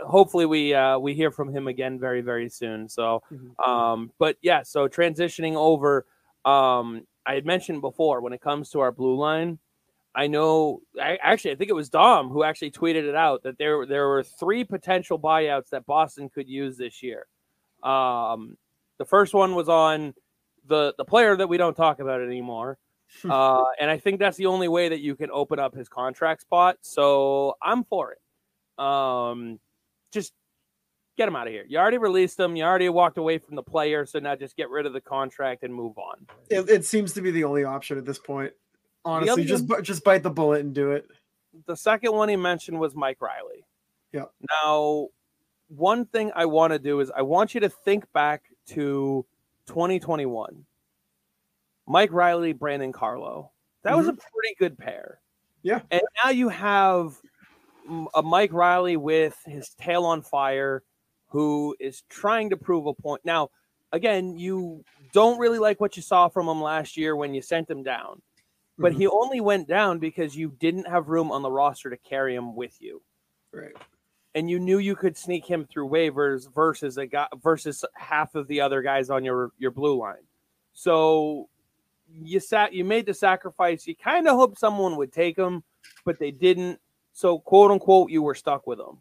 hopefully 0.05 0.45
we 0.45 0.73
uh, 0.73 0.99
we 0.99 1.13
hear 1.13 1.31
from 1.31 1.55
him 1.55 1.67
again 1.67 1.99
very 1.99 2.21
very 2.21 2.49
soon. 2.49 2.89
So, 2.89 3.23
mm-hmm. 3.31 3.69
um, 3.69 4.11
but 4.19 4.37
yeah, 4.41 4.63
so 4.63 4.87
transitioning 4.87 5.55
over, 5.55 6.05
um, 6.45 7.05
I 7.25 7.35
had 7.35 7.45
mentioned 7.45 7.81
before 7.81 8.21
when 8.21 8.33
it 8.33 8.41
comes 8.41 8.69
to 8.71 8.79
our 8.81 8.91
blue 8.91 9.15
line, 9.15 9.59
I 10.15 10.27
know. 10.27 10.81
I, 10.99 11.17
actually, 11.21 11.51
I 11.51 11.55
think 11.55 11.69
it 11.69 11.75
was 11.75 11.89
Dom 11.89 12.29
who 12.29 12.43
actually 12.43 12.71
tweeted 12.71 13.07
it 13.07 13.15
out 13.15 13.43
that 13.43 13.57
there 13.57 13.85
there 13.85 14.07
were 14.07 14.23
three 14.23 14.63
potential 14.63 15.19
buyouts 15.19 15.69
that 15.69 15.85
Boston 15.85 16.29
could 16.29 16.49
use 16.49 16.77
this 16.77 17.03
year. 17.03 17.27
Um, 17.83 18.57
the 18.97 19.05
first 19.05 19.33
one 19.33 19.55
was 19.55 19.69
on 19.69 20.13
the 20.67 20.93
the 20.97 21.05
player 21.05 21.35
that 21.35 21.47
we 21.47 21.57
don't 21.57 21.75
talk 21.75 21.99
about 21.99 22.21
anymore, 22.21 22.77
uh, 23.29 23.63
and 23.79 23.89
I 23.89 23.97
think 23.97 24.19
that's 24.19 24.37
the 24.37 24.47
only 24.47 24.67
way 24.67 24.89
that 24.89 24.99
you 24.99 25.15
can 25.15 25.29
open 25.31 25.59
up 25.59 25.75
his 25.75 25.87
contract 25.87 26.41
spot. 26.41 26.77
So 26.81 27.55
I'm 27.61 27.83
for 27.83 28.13
it. 28.13 28.83
Um, 28.83 29.59
just 30.11 30.33
get 31.17 31.27
him 31.27 31.35
out 31.35 31.47
of 31.47 31.53
here. 31.53 31.65
You 31.67 31.77
already 31.77 31.97
released 31.97 32.39
him. 32.39 32.55
You 32.55 32.63
already 32.63 32.89
walked 32.89 33.17
away 33.17 33.37
from 33.37 33.55
the 33.55 33.63
player. 33.63 34.05
So 34.05 34.19
now 34.19 34.35
just 34.35 34.55
get 34.55 34.69
rid 34.69 34.85
of 34.85 34.93
the 34.93 35.01
contract 35.01 35.63
and 35.63 35.73
move 35.73 35.97
on. 35.97 36.25
It, 36.49 36.69
it 36.69 36.85
seems 36.85 37.13
to 37.13 37.21
be 37.21 37.29
the 37.29 37.43
only 37.43 37.65
option 37.65 37.97
at 37.97 38.05
this 38.05 38.17
point. 38.17 38.53
Honestly, 39.05 39.45
just 39.45 39.67
one, 39.67 39.83
just 39.83 40.03
bite 40.03 40.23
the 40.23 40.29
bullet 40.29 40.61
and 40.61 40.73
do 40.73 40.91
it. 40.91 41.07
The 41.65 41.75
second 41.75 42.13
one 42.13 42.29
he 42.29 42.35
mentioned 42.35 42.79
was 42.79 42.95
Mike 42.95 43.21
Reilly. 43.21 43.65
Yeah. 44.11 44.25
Now, 44.63 45.07
one 45.67 46.05
thing 46.05 46.31
I 46.35 46.45
want 46.45 46.73
to 46.73 46.79
do 46.79 46.99
is 46.99 47.11
I 47.15 47.21
want 47.21 47.53
you 47.53 47.61
to 47.61 47.69
think 47.69 48.11
back 48.11 48.43
to 48.69 49.25
2021. 49.67 50.65
Mike 51.87 52.11
Reilly, 52.11 52.53
Brandon 52.53 52.91
Carlo. 52.91 53.51
That 53.83 53.91
mm-hmm. 53.91 53.97
was 53.97 54.07
a 54.07 54.11
mm-hmm. 54.11 54.19
pretty 54.33 54.55
good 54.59 54.77
pair. 54.77 55.19
Yeah. 55.63 55.81
And 55.91 56.01
now 56.23 56.31
you 56.31 56.49
have 56.49 57.17
a 58.13 58.21
Mike 58.21 58.53
Reilly 58.53 58.97
with 58.97 59.35
his 59.45 59.69
tail 59.69 60.05
on 60.05 60.21
fire 60.21 60.83
who 61.27 61.75
is 61.79 62.03
trying 62.09 62.49
to 62.51 62.57
prove 62.57 62.85
a 62.85 62.93
point. 62.93 63.21
Now, 63.23 63.49
again, 63.91 64.37
you 64.37 64.83
don't 65.13 65.39
really 65.39 65.59
like 65.59 65.79
what 65.79 65.95
you 65.95 66.03
saw 66.03 66.27
from 66.27 66.47
him 66.47 66.61
last 66.61 66.97
year 66.97 67.15
when 67.15 67.33
you 67.33 67.41
sent 67.41 67.69
him 67.69 67.83
down 67.83 68.21
but 68.79 68.93
mm-hmm. 68.93 69.01
he 69.01 69.07
only 69.07 69.41
went 69.41 69.67
down 69.67 69.99
because 69.99 70.35
you 70.35 70.53
didn't 70.59 70.87
have 70.87 71.09
room 71.09 71.31
on 71.31 71.41
the 71.41 71.51
roster 71.51 71.89
to 71.89 71.97
carry 71.97 72.33
him 72.33 72.55
with 72.55 72.81
you. 72.81 73.01
Right. 73.51 73.73
And 74.35 74.49
you 74.49 74.57
knew 74.57 74.77
you 74.77 74.95
could 74.95 75.17
sneak 75.17 75.45
him 75.45 75.65
through 75.65 75.89
waivers 75.89 76.53
versus 76.53 76.97
a 76.97 77.05
guy 77.05 77.27
versus 77.43 77.83
half 77.95 78.35
of 78.35 78.47
the 78.47 78.61
other 78.61 78.81
guys 78.81 79.09
on 79.09 79.25
your 79.25 79.51
your 79.57 79.71
blue 79.71 79.97
line. 79.97 80.23
So 80.73 81.49
you 82.09 82.39
sat 82.39 82.73
you 82.73 82.85
made 82.85 83.05
the 83.05 83.13
sacrifice. 83.13 83.85
You 83.85 83.95
kind 83.95 84.27
of 84.27 84.35
hoped 84.35 84.59
someone 84.59 84.95
would 84.95 85.11
take 85.11 85.37
him, 85.37 85.63
but 86.05 86.19
they 86.19 86.31
didn't. 86.31 86.79
So 87.11 87.39
quote 87.39 87.71
unquote, 87.71 88.11
you 88.11 88.21
were 88.21 88.35
stuck 88.35 88.65
with 88.65 88.79
him. 88.79 88.99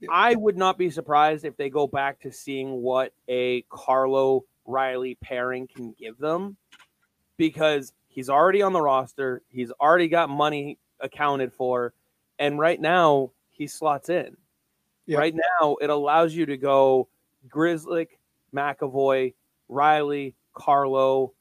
Yeah. 0.00 0.08
I 0.12 0.36
would 0.36 0.56
not 0.56 0.78
be 0.78 0.90
surprised 0.90 1.44
if 1.44 1.56
they 1.56 1.68
go 1.68 1.86
back 1.86 2.20
to 2.20 2.32
seeing 2.32 2.80
what 2.80 3.12
a 3.28 3.62
Carlo 3.62 4.44
Reilly 4.64 5.16
pairing 5.20 5.66
can 5.66 5.92
give 5.98 6.18
them 6.18 6.56
because 7.36 7.92
He's 8.18 8.28
already 8.28 8.62
on 8.62 8.72
the 8.72 8.82
roster. 8.82 9.42
He's 9.48 9.70
already 9.80 10.08
got 10.08 10.28
money 10.28 10.76
accounted 10.98 11.52
for. 11.52 11.94
And 12.40 12.58
right 12.58 12.80
now, 12.80 13.30
he 13.48 13.68
slots 13.68 14.08
in. 14.08 14.36
Yep. 15.06 15.18
Right 15.20 15.36
now, 15.36 15.76
it 15.80 15.88
allows 15.88 16.34
you 16.34 16.44
to 16.46 16.56
go 16.56 17.08
Grzelcyk, 17.48 18.08
McAvoy, 18.52 19.34
Reilly, 19.68 20.34
Carlo. 20.52 21.32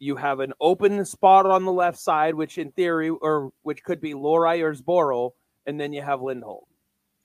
You 0.00 0.16
have 0.16 0.40
an 0.40 0.52
open 0.60 1.04
spot 1.04 1.46
on 1.46 1.64
the 1.64 1.72
left 1.72 2.00
side, 2.00 2.34
which 2.34 2.58
in 2.58 2.72
theory, 2.72 3.10
or 3.10 3.52
which 3.62 3.84
could 3.84 4.00
be 4.00 4.14
Lohrei 4.14 4.60
or 4.60 4.74
Zboril, 4.74 5.34
and 5.66 5.78
then 5.78 5.92
you 5.92 6.02
have 6.02 6.20
Lindholm. 6.20 6.64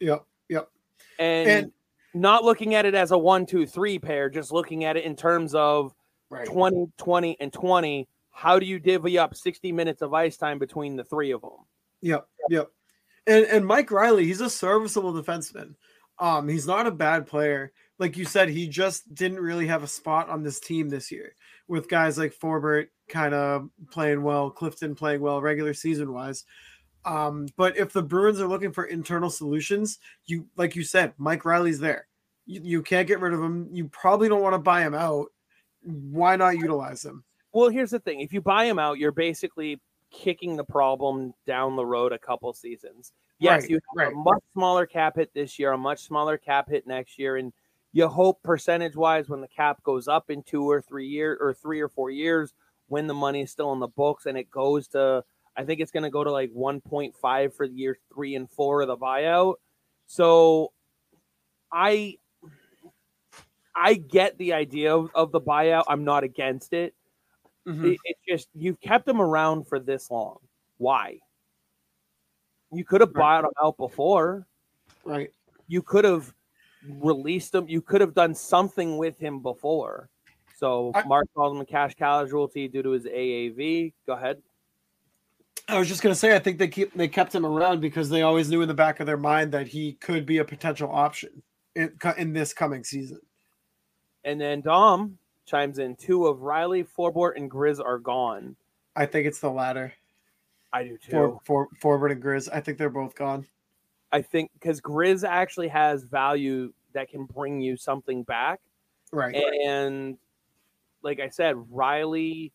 Yep, 0.02 0.24
yep. 0.50 0.70
And, 1.18 1.50
and 1.50 1.72
not 2.14 2.44
looking 2.44 2.76
at 2.76 2.86
it 2.86 2.94
as 2.94 3.10
a 3.10 3.18
one, 3.18 3.48
two, 3.48 3.66
three 3.66 3.98
pair, 3.98 4.30
just 4.30 4.52
looking 4.52 4.84
at 4.84 4.98
it 4.98 5.04
in 5.04 5.16
terms 5.16 5.56
of 5.56 5.96
right. 6.30 6.46
20, 6.46 6.92
20, 7.00 7.38
and 7.40 7.52
20 7.52 8.08
how 8.40 8.58
do 8.58 8.66
you 8.66 8.80
divvy 8.80 9.18
up 9.18 9.36
60 9.36 9.74
minutes 9.74 10.02
of 10.02 10.14
ice 10.14 10.38
time 10.38 10.60
between 10.60 10.96
the 10.96 11.04
three 11.04 11.32
of 11.32 11.42
them? 11.42 11.52
Yep, 12.02 12.26
yep. 12.50 12.72
And 13.28 13.46
and 13.46 13.66
Mike 13.66 13.92
Reilly, 13.92 14.26
he's 14.26 14.40
a 14.40 14.50
serviceable 14.50 15.12
defenseman. 15.12 15.76
Um, 16.20 16.48
he's 16.48 16.66
not 16.66 16.88
a 16.88 16.92
bad 16.92 17.28
player. 17.28 17.74
Like 17.98 18.16
you 18.16 18.24
said, 18.24 18.48
he 18.48 18.70
just 18.70 19.14
didn't 19.14 19.42
really 19.42 19.68
have 19.68 19.84
a 19.84 19.88
spot 19.88 20.30
on 20.30 20.42
this 20.42 20.62
team 20.62 20.88
this 20.88 21.12
year 21.12 21.34
with 21.68 21.90
guys 21.90 22.18
like 22.18 22.34
Forbort 22.34 22.88
kind 23.10 23.34
of 23.34 23.70
playing 23.92 24.24
well, 24.24 24.50
Clifton 24.50 24.96
playing 24.96 25.20
well 25.20 25.42
regular 25.42 25.74
season 25.74 26.14
wise. 26.14 26.46
Um, 27.04 27.48
but 27.58 27.76
if 27.76 27.92
the 27.92 28.04
Bruins 28.04 28.40
are 28.40 28.48
looking 28.48 28.72
for 28.72 28.86
internal 28.86 29.30
solutions, 29.30 30.00
you 30.28 30.48
like 30.56 30.78
you 30.78 30.84
said, 30.86 31.14
Mike 31.18 31.44
Reilly's 31.44 31.80
there. 31.80 32.08
You, 32.46 32.62
you 32.64 32.82
can't 32.84 33.08
get 33.08 33.20
rid 33.20 33.34
of 33.34 33.44
him. 33.44 33.68
You 33.74 33.90
probably 33.90 34.30
don't 34.30 34.42
want 34.42 34.54
to 34.54 34.60
buy 34.60 34.82
him 34.82 34.94
out. 34.94 35.28
Why 35.82 36.38
not 36.38 36.58
utilize 36.58 37.04
him? 37.04 37.26
Well, 37.54 37.70
here's 37.70 37.92
the 37.92 38.00
thing: 38.00 38.22
if 38.22 38.34
you 38.34 38.42
buy 38.42 38.66
him 38.66 38.80
out, 38.80 38.98
you're 38.98 39.12
basically 39.12 39.80
kicking 40.12 40.56
the 40.56 40.64
problem 40.64 41.34
down 41.46 41.76
the 41.76 41.86
road 41.86 42.12
a 42.12 42.20
couple 42.20 42.52
seasons. 42.54 43.14
Yes, 43.40 43.62
right, 43.62 43.70
you 43.70 43.76
have 43.76 44.08
right. 44.08 44.14
a 44.14 44.16
much 44.16 44.44
smaller 44.54 44.86
cap 44.86 45.16
hit 45.16 45.34
this 45.34 45.58
year, 45.60 45.72
a 45.72 45.78
much 45.78 46.00
smaller 46.00 46.38
cap 46.38 46.70
hit 46.70 46.86
next 46.86 47.18
year, 47.18 47.38
and 47.38 47.54
you 47.92 48.08
hope 48.08 48.44
percentage 48.44 48.96
wise 48.96 49.30
when 49.30 49.42
the 49.42 49.48
cap 49.48 49.82
goes 49.84 50.08
up 50.08 50.30
in 50.30 50.44
two 50.44 50.70
or 50.70 50.82
three 50.82 51.08
years 51.08 51.38
or 51.40 51.54
three 51.54 51.80
or 51.80 51.88
four 51.90 52.10
years 52.10 52.54
when 52.88 53.08
the 53.08 53.14
money 53.14 53.42
is 53.42 53.52
still 53.52 53.72
in 53.74 53.80
the 53.80 53.88
books 53.88 54.26
and 54.26 54.38
it 54.38 54.50
goes 54.50 54.88
to 54.90 55.24
I 55.56 55.64
think 55.64 55.80
it's 55.80 55.92
going 55.92 56.04
to 56.04 56.10
go 56.10 56.24
to 56.24 56.32
like 56.32 56.52
1.5 56.52 57.54
for 57.54 57.68
the 57.68 57.74
year 57.74 57.98
three 58.14 58.36
and 58.36 58.50
four 58.50 58.82
of 58.82 58.88
the 58.88 58.98
buyout. 58.98 59.56
So 60.08 60.72
I 61.72 62.16
I 63.76 63.96
get 63.96 64.38
the 64.38 64.54
idea 64.54 64.96
of, 64.96 65.10
of 65.14 65.32
the 65.32 65.42
buyout. 65.42 65.84
I'm 65.88 66.04
not 66.04 66.24
against 66.24 66.74
it. 66.74 66.94
Mm-hmm. 67.68 67.86
It, 67.86 67.98
it's 68.06 68.20
just 68.28 68.48
you've 68.56 68.80
kept 68.80 69.06
them 69.06 69.22
around 69.22 69.68
for 69.68 69.80
this 69.80 70.10
long. 70.10 70.38
Why? 70.78 71.20
You 72.72 72.86
could 72.86 73.02
have 73.02 73.14
bought 73.14 73.44
them 73.44 73.52
out 73.62 73.78
before. 73.78 74.48
Right. 75.04 75.32
You 75.68 75.82
could 75.82 76.06
have 76.06 76.34
released 76.88 77.54
him. 77.54 77.68
You 77.68 77.82
could 77.82 78.02
have 78.02 78.14
done 78.14 78.34
something 78.36 78.98
with 78.98 79.18
him 79.20 79.42
before. 79.42 80.10
So 80.58 80.92
I, 80.94 81.04
Mark 81.04 81.28
called 81.36 81.56
him 81.56 81.62
a 81.62 81.66
cash 81.66 81.96
casualty 81.96 82.68
due 82.68 82.84
to 82.84 82.90
his 82.92 83.06
AAV. 83.06 83.94
Go 84.06 84.14
ahead. 84.14 84.42
I 85.68 85.78
was 85.78 85.88
just 85.88 86.02
gonna 86.02 86.16
say, 86.16 86.36
I 86.36 86.40
think 86.40 86.58
they 86.58 86.68
keep 86.68 86.94
they 86.94 87.08
kept 87.08 87.34
him 87.34 87.46
around 87.46 87.80
because 87.80 88.10
they 88.10 88.24
always 88.24 88.50
knew 88.50 88.62
in 88.62 88.68
the 88.68 88.74
back 88.74 89.00
of 89.00 89.06
their 89.06 89.18
mind 89.18 89.52
that 89.52 89.68
he 89.68 89.94
could 89.94 90.26
be 90.26 90.40
a 90.40 90.46
potential 90.46 90.92
option 90.92 91.44
in, 91.76 91.94
in 92.18 92.34
this 92.34 92.54
coming 92.54 92.84
season. 92.84 93.20
And 94.24 94.42
then 94.42 94.62
Dom 94.62 95.18
chimes 95.50 95.80
in: 95.80 95.96
two 95.96 96.28
of 96.28 96.42
Reilly, 96.42 96.84
Forbort, 96.84 97.36
and 97.36 97.50
Grizz 97.50 97.84
are 97.84 98.00
gone. 98.00 98.56
I 98.96 99.06
think 99.06 99.28
it's 99.28 99.40
the 99.40 99.50
latter. 99.50 99.94
I 100.72 100.84
do 100.84 100.98
too. 100.98 101.40
For, 101.44 101.68
for 101.82 102.00
Forbort 102.00 102.12
and 102.12 102.24
Grizz, 102.24 102.50
I 102.54 102.60
think 102.62 102.78
they're 102.78 102.90
both 102.90 103.16
gone. 103.16 103.48
I 104.12 104.22
think 104.22 104.52
because 104.54 104.82
Grizz 104.82 105.28
actually 105.28 105.68
has 105.70 106.04
value 106.04 106.74
that 106.94 107.10
can 107.10 107.26
bring 107.26 107.62
you 107.62 107.78
something 107.78 108.24
back. 108.24 108.60
Right. 109.12 109.36
And 109.36 110.18
like 111.02 111.20
I 111.20 111.30
said, 111.30 111.56
Reilly 111.70 112.52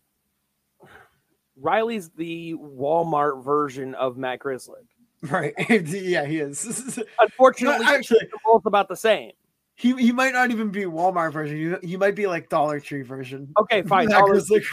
Reilly's 1.57 2.11
the 2.11 2.55
Walmart 2.55 3.45
version 3.45 3.95
of 3.95 4.17
Matt 4.17 4.41
Grzelcyk. 4.41 4.87
Right. 5.23 5.55
yeah, 5.69 6.27
he 6.27 6.41
is. 6.41 7.01
Unfortunately, 7.21 7.87
actually, 7.87 8.21
they're 8.23 8.41
both 8.45 8.67
about 8.67 8.89
the 8.89 8.97
same. 8.97 9.33
He 9.77 9.93
he 9.97 10.13
might 10.13 10.33
not 10.33 10.51
even 10.51 10.71
be 10.71 10.83
Walmart 10.83 11.33
version. 11.33 11.79
He, 11.83 11.89
he 11.89 11.97
might 11.97 12.15
be 12.15 12.27
like 12.27 12.49
Dollar 12.49 12.79
Tree 12.79 13.03
version. 13.03 13.53
Okay, 13.59 13.83
fine. 13.87 14.09
Dollar 14.09 14.35
That's 14.41 14.69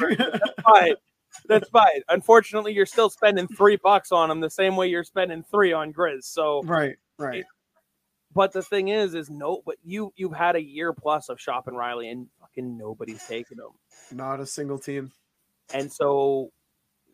fine. 0.64 0.94
That's 1.48 1.70
fine. 1.70 2.02
Unfortunately, 2.10 2.74
you're 2.74 2.86
still 2.86 3.10
spending 3.10 3.48
three 3.48 3.78
bucks 3.78 4.12
on 4.12 4.30
him 4.30 4.42
the 4.42 4.50
same 4.50 4.76
way 4.76 4.88
you're 4.88 5.04
spending 5.04 5.44
three 5.50 5.74
on 5.74 5.92
Grizz. 5.92 6.26
So 6.26 6.62
right, 6.64 6.98
right. 7.18 7.44
But 8.34 8.54
the 8.54 8.62
thing 8.62 8.90
is, 8.90 9.16
is 9.16 9.30
no. 9.30 9.62
But 9.66 9.78
you 9.84 10.14
you've 10.16 10.36
had 10.36 10.56
a 10.56 10.62
year 10.62 10.94
plus 10.94 11.30
of 11.30 11.40
shopping 11.40 11.76
Reilly, 11.76 12.10
and 12.10 12.28
fucking 12.40 12.78
nobody's 12.78 13.26
taking 13.26 13.58
him. 13.58 14.16
Not 14.16 14.40
a 14.40 14.46
single 14.46 14.78
team. 14.78 15.12
And 15.74 15.92
so 15.92 16.52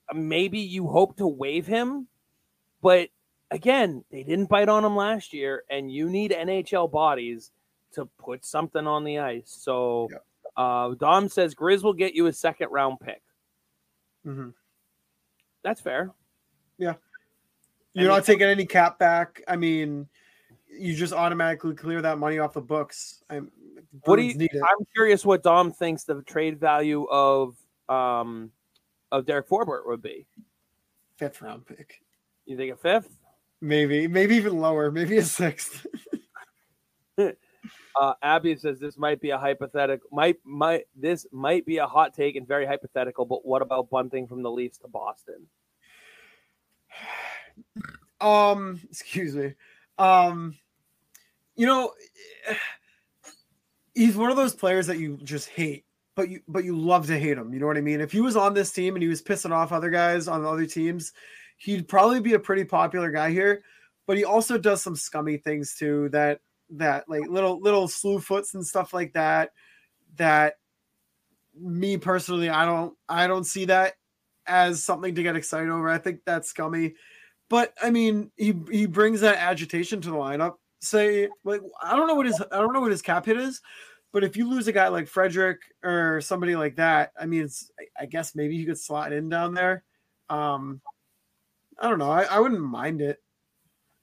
uh, 0.10 0.16
maybe 0.16 0.60
you 0.60 0.88
hope 0.88 1.16
to 1.18 1.28
waive 1.28 1.68
him, 1.68 2.08
but 2.82 3.10
again, 3.52 4.04
they 4.12 4.24
didn't 4.24 4.50
bite 4.50 4.68
on 4.68 4.84
him 4.84 4.96
last 4.96 5.34
year, 5.34 5.64
and 5.70 5.92
you 5.92 6.10
need 6.10 6.32
NHL 6.32 6.92
bodies 6.92 7.52
to 7.98 8.06
put 8.18 8.46
something 8.46 8.88
on 8.88 9.04
the 9.04 9.20
ice. 9.20 9.56
So 9.60 10.08
yeah. 10.12 10.18
uh, 10.56 10.94
Dom 10.96 11.28
says 11.30 11.54
Grizz 11.54 11.84
will 11.84 11.94
get 11.94 12.14
you 12.14 12.28
a 12.28 12.34
second 12.34 12.70
round 12.72 13.00
pick. 13.00 13.22
Mm-hmm. 14.26 14.50
That's 15.64 15.82
fair. 15.82 16.12
Yeah. 16.78 16.94
You're 17.94 18.10
not 18.10 18.26
taking 18.26 18.48
any 18.48 18.66
cap 18.66 19.00
back. 19.00 19.42
I 19.48 19.56
mean, 19.56 20.08
you 20.70 20.96
just 20.96 21.14
automatically 21.14 21.74
clear 21.74 22.02
that 22.04 22.20
money 22.20 22.38
off 22.38 22.54
the 22.54 22.62
books. 22.62 23.24
I'm, 23.30 23.52
what 24.04 24.18
do 24.18 24.22
you? 24.22 24.48
I'm 24.54 24.86
curious 24.94 25.26
what 25.26 25.42
Dom 25.42 25.72
thinks 25.72 26.04
the 26.04 26.22
trade 26.22 26.60
value 26.60 27.06
of 27.10 27.56
um 27.90 28.52
of 29.12 29.26
Derek 29.26 29.50
Forbort 29.50 29.88
would 29.88 30.04
be. 30.04 30.28
Fifth 31.18 31.42
round 31.42 31.66
pick. 31.66 32.02
You 32.46 32.56
think 32.56 32.72
a 32.72 32.76
fifth? 32.76 33.18
Maybe, 33.62 34.08
maybe 34.08 34.36
even 34.36 34.60
lower. 34.60 34.92
Maybe 34.92 35.18
a 35.18 35.24
sixth. 35.24 35.88
uh, 38.00 38.14
Abby 38.22 38.56
says 38.56 38.80
this 38.80 38.98
might 38.98 39.22
be 39.22 39.32
a 39.32 39.38
hypothetical. 39.38 40.08
Might 40.12 40.38
might 40.44 40.86
this 40.96 41.26
might 41.32 41.66
be 41.66 41.78
a 41.78 41.88
hot 41.88 42.14
take 42.14 42.36
and 42.36 42.48
very 42.48 42.66
hypothetical. 42.66 43.26
But 43.26 43.46
what 43.46 43.62
about 43.62 43.90
bunting 43.90 44.28
from 44.28 44.44
the 44.44 44.52
Leafs 44.52 44.78
to 44.80 44.88
Boston? 44.88 45.48
Um, 48.20 48.82
excuse 48.90 49.36
me. 49.36 49.54
Um, 50.00 50.56
you 51.56 51.66
know, 51.66 51.94
he's 53.96 54.16
one 54.16 54.32
of 54.32 54.38
those 54.38 54.56
players 54.56 54.88
that 54.88 54.98
you 54.98 55.20
just 55.24 55.50
hate, 55.50 55.86
but 56.16 56.30
you 56.30 56.42
but 56.48 56.64
you 56.64 56.76
love 56.78 57.08
to 57.08 57.20
hate 57.20 57.38
him. 57.38 57.54
You 57.54 57.60
know 57.60 57.68
what 57.68 57.78
I 57.78 57.82
mean? 57.82 58.02
If 58.02 58.12
he 58.12 58.22
was 58.22 58.36
on 58.36 58.54
this 58.54 58.72
team 58.72 58.96
and 58.96 59.04
he 59.04 59.10
was 59.10 59.22
pissing 59.22 59.52
off 59.52 59.72
other 59.72 59.90
guys 59.90 60.28
on 60.28 60.46
other 60.46 60.66
teams, 60.66 61.14
he'd 61.58 61.88
probably 61.88 62.20
be 62.20 62.34
a 62.34 62.40
pretty 62.40 62.64
popular 62.64 63.12
guy 63.12 63.32
here. 63.32 63.64
But 64.06 64.18
he 64.18 64.24
also 64.24 64.58
does 64.58 64.82
some 64.82 64.96
scummy 64.96 65.38
things 65.38 65.76
too 65.76 66.10
that 66.10 66.40
that 66.72 67.08
like 67.08 67.28
little 67.28 67.60
little 67.60 67.88
slew 67.88 68.20
foots 68.20 68.54
and 68.54 68.66
stuff 68.66 68.94
like 68.94 69.14
that. 69.14 69.52
That 70.16 70.56
me 71.60 71.98
personally, 71.98 72.50
I 72.50 72.66
don't 72.66 72.96
I 73.08 73.28
don't 73.28 73.46
see 73.46 73.66
that 73.66 73.94
as 74.46 74.84
something 74.84 75.16
to 75.16 75.24
get 75.24 75.36
excited 75.36 75.70
over. 75.70 75.90
I 75.90 75.98
think 75.98 76.22
that's 76.26 76.50
scummy. 76.50 76.96
But 77.50 77.74
I 77.82 77.92
mean, 77.92 78.32
he 78.36 78.54
he 78.72 78.86
brings 78.86 79.22
that 79.22 79.38
agitation 79.38 80.02
to 80.02 80.10
the 80.10 80.16
lineup 80.16 80.56
say 80.80 81.28
like 81.44 81.62
I 81.82 81.96
don't 81.96 82.08
know 82.08 82.16
what 82.16 82.28
his 82.28 82.42
I 82.52 82.58
don't 82.58 82.74
know 82.74 82.82
what 82.82 82.92
his 82.92 83.02
cap 83.02 83.26
hit 83.26 83.38
is, 83.38 83.62
but 84.14 84.24
if 84.24 84.38
you 84.38 84.50
lose 84.50 84.68
a 84.68 84.72
guy 84.72 84.88
like 84.88 85.08
Frederic 85.08 85.60
or 85.84 86.22
somebody 86.22 86.56
like 86.56 86.76
that, 86.76 87.12
I 87.20 87.26
mean, 87.26 87.44
it's 87.44 87.72
I 88.00 88.06
guess 88.06 88.36
maybe 88.36 88.58
he 88.58 88.66
could 88.66 88.80
slot 88.80 89.14
in 89.14 89.30
down 89.30 89.54
there. 89.54 89.84
Um, 90.30 90.82
I 91.80 91.90
don't 91.90 92.00
know. 92.00 92.12
I, 92.12 92.24
I 92.24 92.40
wouldn't 92.40 92.62
mind 92.62 93.02
it. 93.02 93.20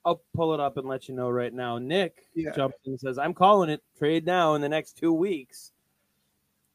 I'll 0.05 0.21
pull 0.35 0.53
it 0.53 0.59
up 0.59 0.77
and 0.77 0.87
let 0.87 1.09
you 1.09 1.15
know 1.15 1.29
right 1.29 1.53
now. 1.53 1.79
Nick 1.79 2.27
yeah. 2.35 2.51
jumps 2.51 2.77
in 2.85 2.93
and 2.93 2.99
says, 2.99 3.17
"I'm 3.17 3.33
calling 3.33 3.69
it 3.69 3.81
trade 3.97 4.25
now 4.25 4.53
in 4.53 4.61
the 4.61 4.69
next 4.69 4.97
two 4.97 5.11
weeks." 5.11 5.71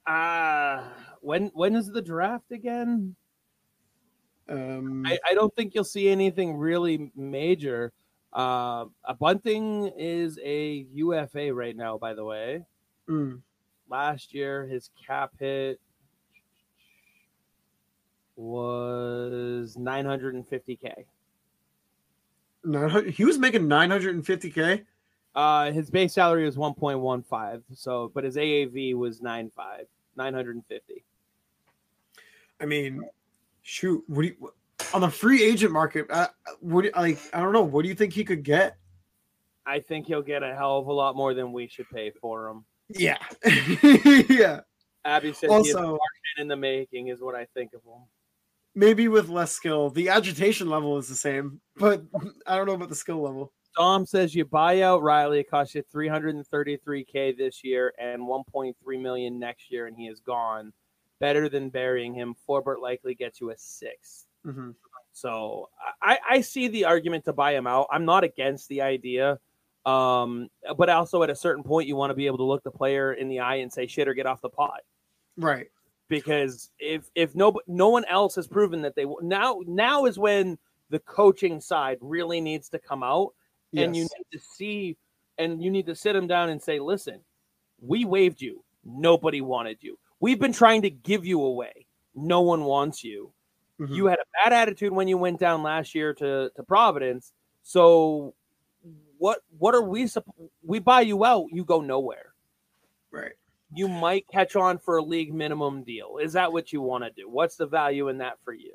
Ah, 0.07 0.81
uh, 0.81 0.85
when 1.21 1.47
when 1.55 1.77
is 1.77 1.87
the 1.87 2.03
draft 2.03 2.51
again? 2.51 3.15
Um, 4.49 5.07
I, 5.07 5.19
I 5.31 5.35
don't 5.35 5.55
think 5.55 5.75
you'll 5.75 5.85
see 5.85 6.09
anything 6.09 6.57
really 6.57 7.13
major. 7.15 7.93
Uh, 8.33 8.87
a 9.05 9.15
Bunting 9.15 9.93
is 9.97 10.39
a 10.43 10.87
UFA 10.93 11.55
right 11.55 11.77
now, 11.77 11.99
by 11.99 12.15
the 12.15 12.25
way. 12.25 12.65
Mm. 13.09 13.43
Last 13.89 14.35
year, 14.35 14.67
his 14.67 14.91
cap 15.07 15.33
hit 15.39 15.81
was 18.35 19.77
950k. 19.79 21.05
No, 22.65 22.89
he 23.01 23.25
was 23.25 23.39
making 23.39 23.63
950k. 23.63 24.85
Uh, 25.35 25.71
his 25.73 25.91
base 25.91 26.13
salary 26.13 26.45
was 26.45 26.57
1.15. 26.57 27.63
So, 27.75 28.11
but 28.15 28.25
his 28.25 28.37
AAV 28.37 28.95
was 28.95 29.21
9.5, 29.21 29.87
950. 30.17 31.05
I 32.61 32.67
mean, 32.67 33.03
shoot, 33.63 34.05
what 34.07 34.23
do 34.23 34.29
you? 34.29 34.53
on 34.95 35.01
the 35.01 35.11
free 35.11 35.43
agent 35.43 35.73
market, 35.73 36.07
uh, 36.11 36.29
what 36.61 36.87
like 36.97 37.19
I 37.33 37.41
don't 37.41 37.53
know, 37.53 37.63
what 37.63 37.83
do 37.83 37.89
you 37.89 37.95
think 37.95 38.13
he 38.13 38.25
could 38.25 38.43
get? 38.43 38.77
I 39.67 39.81
think 39.81 40.07
he'll 40.07 40.23
get 40.23 40.43
a 40.43 40.55
hell 40.55 40.79
of 40.79 40.87
a 40.87 40.93
lot 40.93 41.17
more 41.17 41.35
than 41.35 41.53
we 41.53 41.69
should 41.69 41.89
pay 41.91 42.11
for 42.11 42.49
him. 42.49 42.65
Yeah, 42.89 43.19
yeah. 44.29 44.61
Abby 45.05 45.33
said 45.33 45.51
also 45.51 45.99
in 46.39 46.49
the 46.49 46.57
making 46.57 47.09
is 47.09 47.21
what 47.21 47.35
I 47.35 47.47
think 47.55 47.73
of 47.73 47.83
him. 47.83 48.03
Maybe 48.75 49.09
with 49.09 49.29
less 49.29 49.53
skill, 49.53 49.91
the 49.91 50.09
agitation 50.09 50.69
level 50.69 50.97
is 50.99 51.09
the 51.09 51.15
same, 51.15 51.61
but 51.77 52.03
I 52.47 52.57
don't 52.57 52.67
know 52.67 52.75
about 52.75 52.89
the 52.89 52.95
skill 52.95 53.21
level. 53.21 53.53
Tom 53.77 54.05
says 54.07 54.35
you 54.35 54.45
buy 54.45 54.83
out 54.83 55.03
Reilly, 55.03 55.41
it 55.41 55.51
costs 55.51 55.75
you 55.75 55.83
333k 55.95 57.37
this 57.37 57.63
year 57.63 57.93
and 57.99 58.23
1.3 58.23 58.75
million 59.01 59.39
next 59.39 59.71
year, 59.71 59.87
and 59.87 59.97
he 59.97 60.07
is 60.07 60.21
gone. 60.21 60.73
Better 61.21 61.49
than 61.49 61.69
burying 61.69 62.15
him. 62.15 62.35
Forbort 62.49 62.81
likely 62.81 63.15
gets 63.15 63.41
you 63.41 63.51
a 63.51 63.59
sixth. 63.59 64.27
Mm-hmm. 64.47 64.71
So 65.13 65.69
I, 66.03 66.19
I 66.29 66.41
see 66.41 66.69
the 66.69 66.87
argument 66.87 67.25
to 67.27 67.33
buy 67.33 67.55
him 67.55 67.67
out. 67.67 67.89
I'm 67.91 68.05
not 68.05 68.25
against 68.25 68.69
the 68.69 68.83
idea. 68.83 69.39
Um, 69.87 70.49
but 70.77 70.89
also 70.89 71.23
at 71.23 71.31
a 71.31 71.37
certain 71.37 71.63
point, 71.63 71.89
you 71.89 71.97
want 71.97 72.11
to 72.11 72.15
be 72.15 72.27
able 72.27 72.39
to 72.39 72.45
look 72.45 72.63
the 72.63 72.71
player 72.71 73.13
in 73.13 73.29
the 73.29 73.41
eye 73.41 73.57
and 73.57 73.73
say, 73.73 73.87
shit, 73.87 74.09
or 74.09 74.15
get 74.15 74.27
off 74.27 74.41
the 74.41 74.51
pot. 74.51 74.81
Right. 75.37 75.69
Because 76.11 76.71
if, 76.79 77.09
if 77.15 77.35
no, 77.35 77.59
no 77.67 77.89
one 77.89 78.05
else 78.05 78.35
has 78.35 78.47
proven 78.47 78.83
that 78.83 78.95
they 78.95 79.07
now, 79.23 79.61
now 79.67 80.05
is 80.05 80.19
when 80.19 80.59
the 80.91 80.99
coaching 80.99 81.61
side 81.61 81.97
really 82.01 82.41
needs 82.41 82.69
to 82.71 82.79
come 82.79 83.03
out 83.03 83.33
yes. 83.73 83.87
and 83.87 83.97
you 83.97 84.03
need 84.03 84.27
to 84.33 84.39
see, 84.39 84.97
and 85.39 85.63
you 85.63 85.71
need 85.71 85.87
to 85.87 85.95
sit 85.95 86.13
them 86.13 86.27
down 86.27 86.51
and 86.51 86.61
say, 86.61 86.79
listen, 86.79 87.21
we 87.81 88.05
waived 88.05 88.43
you. 88.43 88.63
Nobody 88.85 89.41
wanted 89.41 89.79
you. 89.81 89.99
We've 90.19 90.41
been 90.41 90.53
trying 90.53 90.83
to 90.83 90.91
give 90.91 91.25
you 91.25 91.41
away. 91.41 91.87
No 92.15 92.43
one 92.43 92.65
wants 92.65 93.03
you. 93.05 93.33
Mm-hmm. 93.81 93.95
You 93.95 94.07
had 94.07 94.19
a 94.19 94.45
bad 94.45 94.53
attitude 94.53 94.93
when 94.93 95.09
you 95.09 95.17
went 95.17 95.41
down 95.41 95.63
last 95.63 95.95
year 95.95 96.13
to, 96.15 96.51
to 96.55 96.63
Providence. 96.63 97.33
So 97.63 98.35
what 99.19 99.41
what 99.59 99.75
are 99.75 99.83
we 99.83 100.09
we 100.63 100.79
buy 100.79 101.03
you 101.03 101.25
out, 101.25 101.47
you 101.53 101.65
go 101.65 101.81
nowhere. 101.81 102.33
Right. 103.11 103.33
You 103.73 103.89
might 103.89 104.27
catch 104.29 104.57
on 104.57 104.79
for 104.79 104.97
a 104.97 105.03
league 105.03 105.33
minimum 105.33 105.85
deal. 105.85 106.19
Is 106.21 106.33
that 106.33 106.53
what 106.53 106.73
you 106.73 106.81
want 106.81 107.05
to 107.05 107.11
do? 107.11 107.29
What's 107.29 107.57
the 107.57 107.67
value 107.67 108.09
in 108.09 108.19
that 108.19 108.39
for 108.45 108.53
you? 108.53 108.73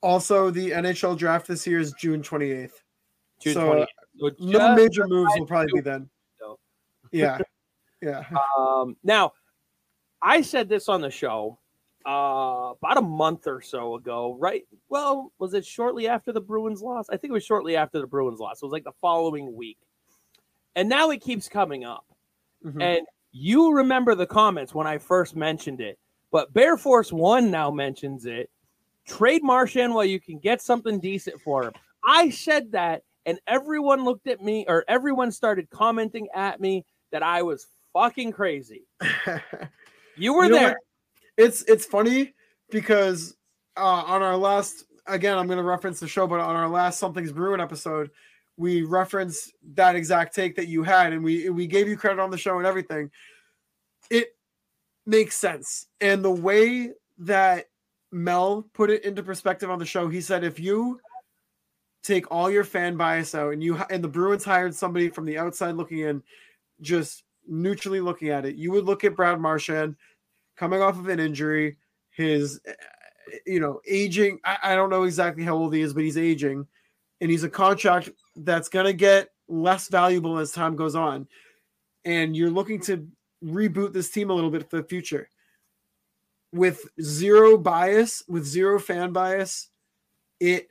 Also, 0.00 0.50
the 0.50 0.70
NHL 0.70 1.18
draft 1.18 1.46
this 1.46 1.66
year 1.66 1.78
is 1.78 1.92
June 1.98 2.22
28th. 2.22 2.70
June 3.40 3.54
so, 3.54 3.60
28th. 3.60 3.86
So 4.18 4.30
no 4.38 4.74
major 4.74 5.06
moves 5.06 5.32
will 5.36 5.46
probably 5.46 5.72
be 5.74 5.80
then. 5.80 6.08
Yeah. 7.12 7.38
Yeah. 8.02 8.24
Um, 8.58 8.94
now, 9.02 9.32
I 10.20 10.42
said 10.42 10.68
this 10.68 10.90
on 10.90 11.00
the 11.00 11.10
show 11.10 11.58
uh, 12.06 12.74
about 12.78 12.98
a 12.98 13.02
month 13.02 13.46
or 13.46 13.62
so 13.62 13.94
ago, 13.94 14.36
right? 14.38 14.64
Well, 14.90 15.32
was 15.38 15.54
it 15.54 15.64
shortly 15.64 16.06
after 16.06 16.30
the 16.30 16.40
Bruins 16.40 16.82
loss? 16.82 17.06
I 17.08 17.16
think 17.16 17.30
it 17.30 17.32
was 17.32 17.44
shortly 17.44 17.74
after 17.74 17.98
the 17.98 18.06
Bruins 18.06 18.38
loss. 18.38 18.62
It 18.62 18.66
was 18.66 18.72
like 18.72 18.84
the 18.84 18.92
following 19.00 19.56
week. 19.56 19.78
And 20.76 20.90
now 20.90 21.08
it 21.10 21.22
keeps 21.22 21.48
coming 21.48 21.84
up. 21.84 22.04
Mm-hmm. 22.64 22.82
And 22.82 23.00
you 23.38 23.74
remember 23.74 24.14
the 24.14 24.26
comments 24.26 24.74
when 24.74 24.86
I 24.86 24.96
first 24.96 25.36
mentioned 25.36 25.80
it, 25.80 25.98
but 26.32 26.52
Bear 26.54 26.76
Force 26.78 27.12
One 27.12 27.50
now 27.50 27.70
mentions 27.70 28.24
it. 28.24 28.48
Trade 29.06 29.42
Marchand 29.42 29.94
while 29.94 30.04
you 30.04 30.18
can 30.18 30.38
get 30.38 30.62
something 30.62 30.98
decent 30.98 31.40
for 31.42 31.64
him. 31.64 31.72
I 32.04 32.30
said 32.30 32.72
that, 32.72 33.02
and 33.26 33.38
everyone 33.46 34.04
looked 34.04 34.26
at 34.26 34.42
me, 34.42 34.64
or 34.66 34.84
everyone 34.88 35.30
started 35.30 35.68
commenting 35.68 36.28
at 36.34 36.60
me 36.60 36.86
that 37.12 37.22
I 37.22 37.42
was 37.42 37.66
fucking 37.92 38.32
crazy. 38.32 38.86
you 40.16 40.32
were 40.32 40.46
you 40.46 40.52
there. 40.52 40.78
It's 41.36 41.62
it's 41.64 41.84
funny 41.84 42.34
because 42.70 43.36
uh, 43.76 43.80
on 44.06 44.22
our 44.22 44.36
last 44.36 44.84
again, 45.06 45.36
I'm 45.36 45.46
going 45.46 45.58
to 45.58 45.62
reference 45.62 46.00
the 46.00 46.08
show, 46.08 46.26
but 46.26 46.40
on 46.40 46.56
our 46.56 46.68
last 46.68 46.98
Something's 46.98 47.32
Brewing 47.32 47.60
episode, 47.60 48.10
we 48.56 48.82
referenced 48.82 49.52
that 49.74 49.96
exact 49.96 50.34
take 50.34 50.56
that 50.56 50.68
you 50.68 50.82
had, 50.82 51.12
and 51.12 51.22
we 51.22 51.50
we 51.50 51.66
gave 51.66 51.88
you 51.88 51.96
credit 51.96 52.20
on 52.20 52.30
the 52.30 52.38
show 52.38 52.58
and 52.58 52.66
everything. 52.66 53.10
It 54.10 54.36
makes 55.04 55.36
sense, 55.36 55.86
and 56.00 56.24
the 56.24 56.30
way 56.30 56.92
that 57.18 57.66
Mel 58.12 58.68
put 58.72 58.90
it 58.90 59.04
into 59.04 59.22
perspective 59.22 59.70
on 59.70 59.78
the 59.78 59.86
show, 59.86 60.08
he 60.08 60.20
said, 60.20 60.44
if 60.44 60.58
you 60.58 61.00
take 62.02 62.30
all 62.30 62.50
your 62.50 62.64
fan 62.64 62.96
bias 62.96 63.34
out, 63.34 63.52
and 63.52 63.62
you 63.62 63.76
and 63.90 64.02
the 64.02 64.08
Bruins 64.08 64.44
hired 64.44 64.74
somebody 64.74 65.08
from 65.08 65.24
the 65.24 65.38
outside 65.38 65.74
looking 65.74 66.00
in, 66.00 66.22
just 66.80 67.24
neutrally 67.46 68.00
looking 68.00 68.28
at 68.28 68.44
it, 68.44 68.56
you 68.56 68.70
would 68.72 68.84
look 68.84 69.04
at 69.04 69.16
Brad 69.16 69.40
Marchand 69.40 69.96
coming 70.56 70.80
off 70.80 70.98
of 70.98 71.08
an 71.08 71.20
injury, 71.20 71.76
his 72.10 72.60
you 73.44 73.60
know 73.60 73.80
aging. 73.88 74.38
I, 74.44 74.58
I 74.62 74.76
don't 74.76 74.90
know 74.90 75.02
exactly 75.02 75.44
how 75.44 75.56
old 75.56 75.74
he 75.74 75.80
is, 75.80 75.92
but 75.92 76.04
he's 76.04 76.16
aging, 76.16 76.66
and 77.20 77.30
he's 77.30 77.44
a 77.44 77.50
contract 77.50 78.10
that's 78.36 78.68
going 78.68 78.86
to 78.86 78.92
get 78.92 79.30
less 79.48 79.88
valuable 79.88 80.38
as 80.38 80.52
time 80.52 80.76
goes 80.76 80.94
on. 80.94 81.26
And 82.04 82.36
you're 82.36 82.50
looking 82.50 82.80
to 82.82 83.06
reboot 83.44 83.92
this 83.92 84.10
team 84.10 84.30
a 84.30 84.34
little 84.34 84.50
bit 84.50 84.68
for 84.70 84.76
the 84.76 84.84
future 84.88 85.28
with 86.52 86.88
zero 87.00 87.56
bias, 87.56 88.22
with 88.28 88.44
zero 88.44 88.78
fan 88.78 89.12
bias. 89.12 89.68
It 90.40 90.68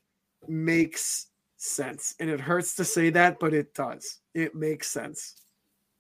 makes 0.48 1.28
sense. 1.58 2.16
And 2.20 2.30
it 2.30 2.40
hurts 2.40 2.76
to 2.76 2.86
say 2.86 3.10
that, 3.12 3.40
but 3.40 3.54
it 3.54 3.74
does. 3.74 4.20
It 4.34 4.56
makes 4.56 4.90
sense. 4.90 5.36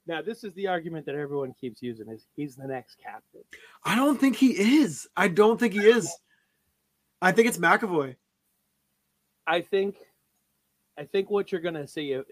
Now, 0.07 0.21
this 0.21 0.43
is 0.43 0.53
the 0.53 0.67
argument 0.67 1.05
that 1.07 1.15
everyone 1.15 1.53
keeps 1.59 1.81
using 1.81 2.07
is 2.09 2.27
he's 2.35 2.55
the 2.55 2.67
next 2.67 2.97
captain. 3.01 3.41
I 3.83 3.95
don't 3.95 4.19
think 4.19 4.35
he 4.35 4.51
is. 4.51 5.07
I 5.17 5.27
don't 5.27 5.59
think 5.59 5.73
he 5.73 5.79
is. 5.79 6.13
I 7.21 7.31
think 7.31 7.47
it's 7.47 7.57
McAvoy. 7.57 8.15
I 9.47 9.61
think 9.61 9.95
I 10.97 11.03
think 11.03 11.29
what 11.29 11.51
you're 11.51 11.61
going 11.61 11.75
to 11.75 11.87
see 11.87 12.13
if, 12.13 12.25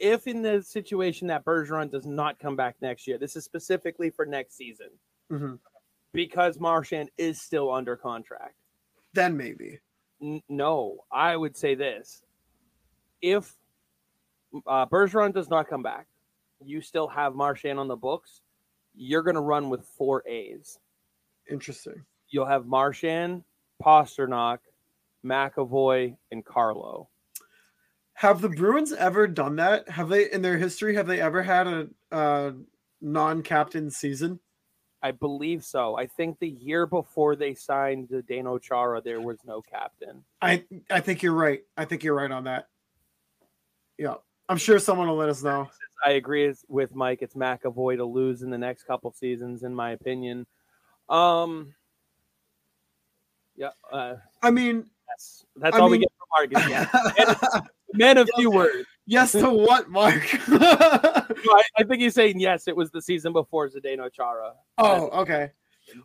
if 0.00 0.26
in 0.26 0.42
the 0.42 0.62
situation 0.62 1.26
that 1.28 1.44
Bergeron 1.44 1.90
does 1.90 2.06
not 2.06 2.38
come 2.38 2.54
back 2.54 2.76
next 2.80 3.06
year, 3.06 3.18
this 3.18 3.34
is 3.34 3.44
specifically 3.44 4.10
for 4.10 4.24
next 4.24 4.56
season, 4.56 4.90
mm-hmm. 5.32 5.54
because 6.12 6.60
Marchand 6.60 7.10
is 7.18 7.40
still 7.40 7.72
under 7.72 7.96
contract. 7.96 8.54
Then 9.14 9.36
maybe. 9.36 9.80
N- 10.22 10.42
no, 10.48 10.98
I 11.10 11.36
would 11.36 11.56
say 11.56 11.74
this: 11.74 12.22
if 13.20 13.52
uh, 14.66 14.86
Bergeron 14.86 15.34
does 15.34 15.50
not 15.50 15.68
come 15.68 15.82
back, 15.82 16.06
you 16.64 16.80
still 16.80 17.08
have 17.08 17.34
Marchand 17.34 17.80
on 17.80 17.88
the 17.88 17.96
books. 17.96 18.42
You're 18.94 19.22
going 19.22 19.34
to 19.34 19.40
run 19.40 19.70
with 19.70 19.84
four 19.98 20.22
A's. 20.28 20.78
Interesting. 21.50 22.04
You'll 22.28 22.46
have 22.46 22.64
Marchand, 22.64 23.42
Pastrnak, 23.82 24.58
McAvoy, 25.24 26.16
and 26.30 26.44
Carlo. 26.44 27.08
Have 28.14 28.40
the 28.40 28.48
Bruins 28.48 28.92
ever 28.92 29.26
done 29.26 29.56
that? 29.56 29.88
Have 29.88 30.08
they 30.08 30.30
in 30.30 30.42
their 30.42 30.56
history? 30.56 30.94
Have 30.94 31.06
they 31.06 31.20
ever 31.20 31.42
had 31.42 31.66
a, 31.66 31.88
a 32.12 32.54
non-captain 33.00 33.90
season? 33.90 34.38
I 35.02 35.10
believe 35.10 35.64
so. 35.64 35.98
I 35.98 36.06
think 36.06 36.38
the 36.38 36.48
year 36.48 36.86
before 36.86 37.36
they 37.36 37.54
signed 37.54 38.08
Zdeno 38.08 38.60
Chara, 38.62 39.02
there 39.02 39.20
was 39.20 39.38
no 39.44 39.60
captain. 39.60 40.24
I 40.40 40.64
I 40.90 41.00
think 41.00 41.22
you're 41.22 41.34
right. 41.34 41.62
I 41.76 41.84
think 41.84 42.02
you're 42.02 42.14
right 42.14 42.30
on 42.30 42.44
that. 42.44 42.68
Yeah, 43.98 44.14
I'm 44.48 44.56
sure 44.56 44.78
someone 44.78 45.08
will 45.08 45.16
let 45.16 45.28
us 45.28 45.42
know. 45.42 45.68
I 46.06 46.12
agree 46.12 46.52
with 46.68 46.94
Mike. 46.94 47.18
It's 47.20 47.34
McAvoy 47.34 47.96
to 47.96 48.04
lose 48.04 48.42
in 48.42 48.50
the 48.50 48.58
next 48.58 48.84
couple 48.84 49.10
seasons, 49.12 49.62
in 49.62 49.74
my 49.74 49.90
opinion. 49.90 50.46
Um, 51.08 51.74
yeah. 53.56 53.70
Uh, 53.90 54.14
I 54.42 54.50
mean, 54.50 54.88
that's, 55.08 55.44
that's 55.56 55.76
all 55.76 55.88
mean, 55.88 55.92
we 55.92 55.98
get 55.98 56.12
from 56.18 56.52
Marcus. 56.52 56.70
Yeah. 57.18 57.60
Men 57.94 58.18
of 58.18 58.28
few 58.36 58.50
words. 58.50 58.86
Yes 59.06 59.32
to 59.32 59.50
what, 59.50 59.90
Mark? 59.90 60.22
no, 60.48 60.58
I, 60.60 61.62
I, 61.78 61.84
think 61.84 62.00
he's 62.00 62.14
saying 62.14 62.40
yes. 62.40 62.66
It 62.68 62.76
was 62.76 62.90
the 62.90 63.02
season 63.02 63.32
before 63.32 63.68
Zdeno 63.68 64.10
Chara. 64.12 64.54
Oh, 64.78 65.08
okay. 65.20 65.50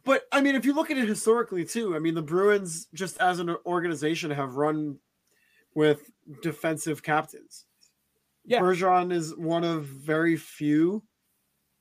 But 0.04 0.24
I 0.32 0.42
mean, 0.42 0.56
if 0.56 0.66
you 0.66 0.74
look 0.74 0.92
at 0.92 0.98
it 0.98 1.08
historically 1.08 1.64
too, 1.66 1.96
I 1.96 2.00
mean, 2.00 2.14
the 2.14 2.22
Bruins 2.22 2.88
just 2.94 3.18
as 3.20 3.40
an 3.40 3.56
organization 3.66 4.32
have 4.32 4.56
run 4.56 4.98
with 5.74 6.12
defensive 6.42 7.02
captains. 7.02 7.66
Yeah. 8.46 8.60
Bergeron 8.60 9.14
is 9.14 9.36
one 9.36 9.64
of 9.64 9.86
very 9.86 10.36
few 10.36 11.04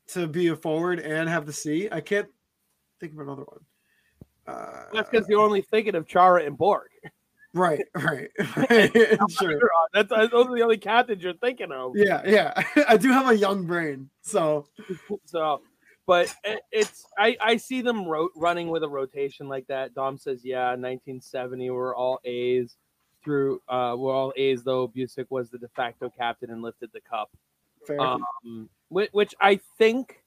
to 0.09 0.27
be 0.27 0.49
a 0.49 0.57
forward 0.57 1.01
and 1.01 1.29
have 1.29 1.47
the 1.47 1.53
C. 1.53 1.89
I 1.91 2.01
can't 2.01 2.29
think 3.01 3.13
of 3.13 3.21
another 3.21 3.45
one. 3.45 3.61
Uh, 4.47 4.85
That's 4.93 5.11
because 5.11 5.29
you're 5.29 5.43
only 5.43 5.63
thinking 5.63 5.95
of 5.95 6.07
Chara 6.07 6.45
and 6.45 6.57
Bourque. 6.57 6.93
Right, 7.55 7.85
right, 7.95 8.31
right. 8.57 8.93
sure. 9.31 9.61
That's 9.93 10.09
those 10.11 10.33
are 10.33 10.55
the 10.55 10.63
only 10.63 10.79
captains 10.79 11.23
you're 11.23 11.35
thinking 11.35 11.73
of. 11.73 11.93
Yeah, 11.97 12.23
yeah. 12.27 12.63
I 12.89 12.97
do 12.97 13.11
have 13.11 13.29
a 13.29 13.37
young 13.37 13.65
brain, 13.67 14.11
so 14.23 14.67
so. 15.25 15.63
But 16.07 16.35
it's 16.73 17.05
I 17.19 17.37
I 17.39 17.57
see 17.59 17.83
them 17.83 18.07
ro- 18.07 18.31
running 18.35 18.69
with 18.69 18.83
a 18.83 18.89
rotation 18.89 19.47
like 19.47 19.67
that. 19.67 19.95
Dom 19.95 20.17
says, 20.17 20.41
yeah, 20.43 20.69
1970 20.69 21.69
we're 21.71 21.95
all 21.95 22.19
A's 22.25 22.77
through. 23.23 23.61
Uh, 23.69 23.95
we're 23.99 24.15
all 24.15 24.33
A's 24.37 24.63
though. 24.63 24.89
Bucyk 24.89 25.27
was 25.29 25.51
the 25.51 25.59
de 25.59 25.69
facto 25.69 26.11
captain 26.17 26.51
and 26.51 26.63
lifted 26.63 26.91
the 26.95 27.01
cup. 27.03 27.31
Fair. 27.87 28.01
Um, 28.01 28.25
which, 28.89 29.11
which 29.13 29.35
I 29.39 29.61
think, 29.77 30.23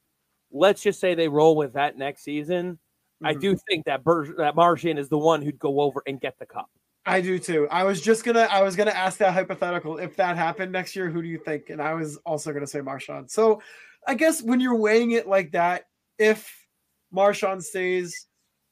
let's 0.51 0.83
just 0.83 0.99
say 0.99 1.15
they 1.15 1.27
roll 1.27 1.55
with 1.55 1.73
that 1.73 1.97
next 1.97 2.23
season. 2.23 2.73
Mm-hmm. 2.73 3.25
I 3.25 3.33
do 3.33 3.57
think 3.67 3.85
that 3.85 4.03
Ber- 4.03 4.35
that 4.37 4.55
Marchand 4.55 4.99
is 4.99 5.09
the 5.09 5.17
one 5.17 5.41
who'd 5.41 5.57
go 5.57 5.81
over 5.81 6.03
and 6.05 6.21
get 6.21 6.37
the 6.37 6.45
cup. 6.45 6.69
I 7.05 7.21
do 7.21 7.39
too. 7.39 7.67
I 7.71 7.83
was 7.83 7.99
just 7.99 8.23
gonna 8.23 8.47
I 8.51 8.61
was 8.61 8.75
gonna 8.75 8.91
ask 8.91 9.17
that 9.19 9.33
hypothetical. 9.33 9.97
If 9.97 10.15
that 10.17 10.37
happened 10.37 10.71
next 10.71 10.95
year, 10.95 11.09
who 11.09 11.21
do 11.21 11.27
you 11.27 11.39
think? 11.39 11.69
And 11.69 11.81
I 11.81 11.93
was 11.93 12.17
also 12.25 12.53
gonna 12.53 12.67
say 12.67 12.81
Marchand. 12.81 13.31
So 13.31 13.61
I 14.07 14.13
guess 14.13 14.41
when 14.41 14.59
you're 14.59 14.75
weighing 14.75 15.11
it 15.11 15.27
like 15.27 15.51
that, 15.51 15.87
if 16.19 16.67
Marchand 17.11 17.63
stays, 17.63 18.27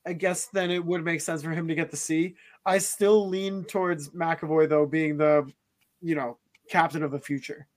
I 0.06 0.14
guess 0.14 0.47
then 0.47 0.70
it 0.70 0.84
would 0.84 1.03
make 1.03 1.22
sense 1.22 1.41
for 1.41 1.51
him 1.51 1.68
to 1.68 1.76
get 1.76 1.89
the 1.89 1.97
C. 1.97 2.36
I 2.66 2.78
still 2.78 3.28
lean 3.28 3.64
towards 3.64 4.10
McAvoy 4.10 4.70
though 4.70 4.86
being 4.86 5.18
the, 5.18 5.51
you 6.01 6.14
know, 6.14 6.38
captain 6.70 7.01
of 7.01 7.12
the 7.12 7.20
future. 7.20 7.68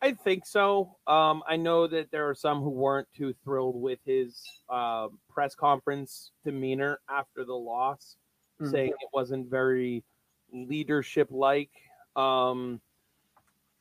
I 0.00 0.12
think 0.12 0.46
so. 0.46 0.96
Um, 1.06 1.42
I 1.48 1.56
know 1.56 1.86
that 1.86 2.10
there 2.10 2.28
are 2.28 2.34
some 2.34 2.60
who 2.60 2.70
weren't 2.70 3.08
too 3.16 3.34
thrilled 3.42 3.80
with 3.80 3.98
his 4.04 4.42
uh, 4.68 5.08
press 5.30 5.54
conference 5.54 6.30
demeanor 6.44 7.00
after 7.08 7.44
the 7.44 7.54
loss 7.54 8.16
mm-hmm. 8.60 8.70
saying 8.70 8.88
it 8.90 9.08
wasn't 9.12 9.50
very 9.50 10.04
leadership 10.52 11.28
like. 11.30 11.70
Um, 12.16 12.80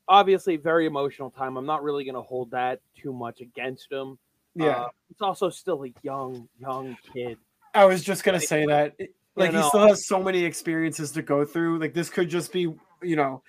obviously, 0.07 0.57
very 0.57 0.85
emotional 0.85 1.29
time. 1.29 1.57
I'm 1.57 1.65
not 1.65 1.83
really 1.83 2.03
going 2.03 2.15
to 2.15 2.21
hold 2.21 2.51
that 2.51 2.81
too 2.95 3.13
much 3.13 3.41
against 3.41 3.91
him. 3.91 4.17
Yeah, 4.55 4.67
uh, 4.67 4.87
it's 5.09 5.21
also 5.21 5.49
still 5.49 5.83
a 5.83 5.93
young, 6.03 6.47
young 6.59 6.95
kid. 7.11 7.37
I 7.73 7.85
was 7.85 8.03
just 8.03 8.23
gonna 8.23 8.39
say 8.39 8.65
that. 8.67 8.95
Like 9.35 9.51
you 9.51 9.57
know, 9.57 9.63
he 9.63 9.69
still 9.69 9.87
has 9.87 10.07
so 10.07 10.21
many 10.21 10.43
experiences 10.43 11.11
to 11.13 11.23
go 11.23 11.43
through. 11.43 11.79
Like 11.79 11.93
this 11.95 12.09
could 12.09 12.29
just 12.29 12.53
be, 12.53 12.71
you 13.01 13.15
know, 13.15 13.41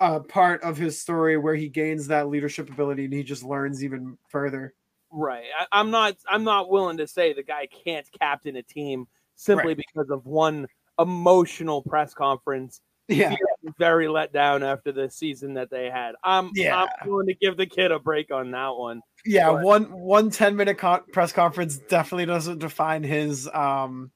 a 0.00 0.20
part 0.20 0.62
of 0.62 0.78
his 0.78 1.00
story 1.00 1.36
where 1.36 1.54
he 1.54 1.68
gains 1.68 2.06
that 2.06 2.28
leadership 2.28 2.70
ability 2.70 3.04
and 3.04 3.12
he 3.12 3.22
just 3.22 3.42
learns 3.42 3.84
even 3.84 4.16
further. 4.28 4.72
Right. 5.10 5.44
I, 5.72 5.80
am 5.80 5.90
not. 5.90 6.16
I'm 6.28 6.44
not 6.44 6.70
willing 6.70 6.96
to 6.98 7.06
say 7.06 7.32
the 7.32 7.42
guy 7.42 7.68
can't 7.84 8.06
captain 8.18 8.56
a 8.56 8.62
team 8.62 9.06
simply 9.36 9.68
right. 9.68 9.76
because 9.76 10.10
of 10.10 10.26
one 10.26 10.66
emotional 10.98 11.82
press 11.82 12.14
conference. 12.14 12.80
Yeah, 13.08 13.36
very 13.78 14.08
let 14.08 14.32
down 14.32 14.64
after 14.64 14.90
the 14.90 15.08
season 15.08 15.54
that 15.54 15.70
they 15.70 15.88
had. 15.90 16.16
I'm 16.24 16.50
yeah. 16.54 16.86
I'm 17.00 17.08
willing 17.08 17.28
to 17.28 17.34
give 17.34 17.56
the 17.56 17.66
kid 17.66 17.92
a 17.92 18.00
break 18.00 18.32
on 18.32 18.50
that 18.50 18.74
one. 18.74 19.00
Yeah, 19.24 19.52
but, 19.52 19.62
one 19.62 19.84
one 19.92 20.30
10 20.30 20.56
minute 20.56 20.78
con- 20.78 21.04
press 21.12 21.32
conference 21.32 21.78
definitely 21.78 22.26
doesn't 22.26 22.58
define 22.58 23.04
his 23.04 23.48
um 23.54 24.10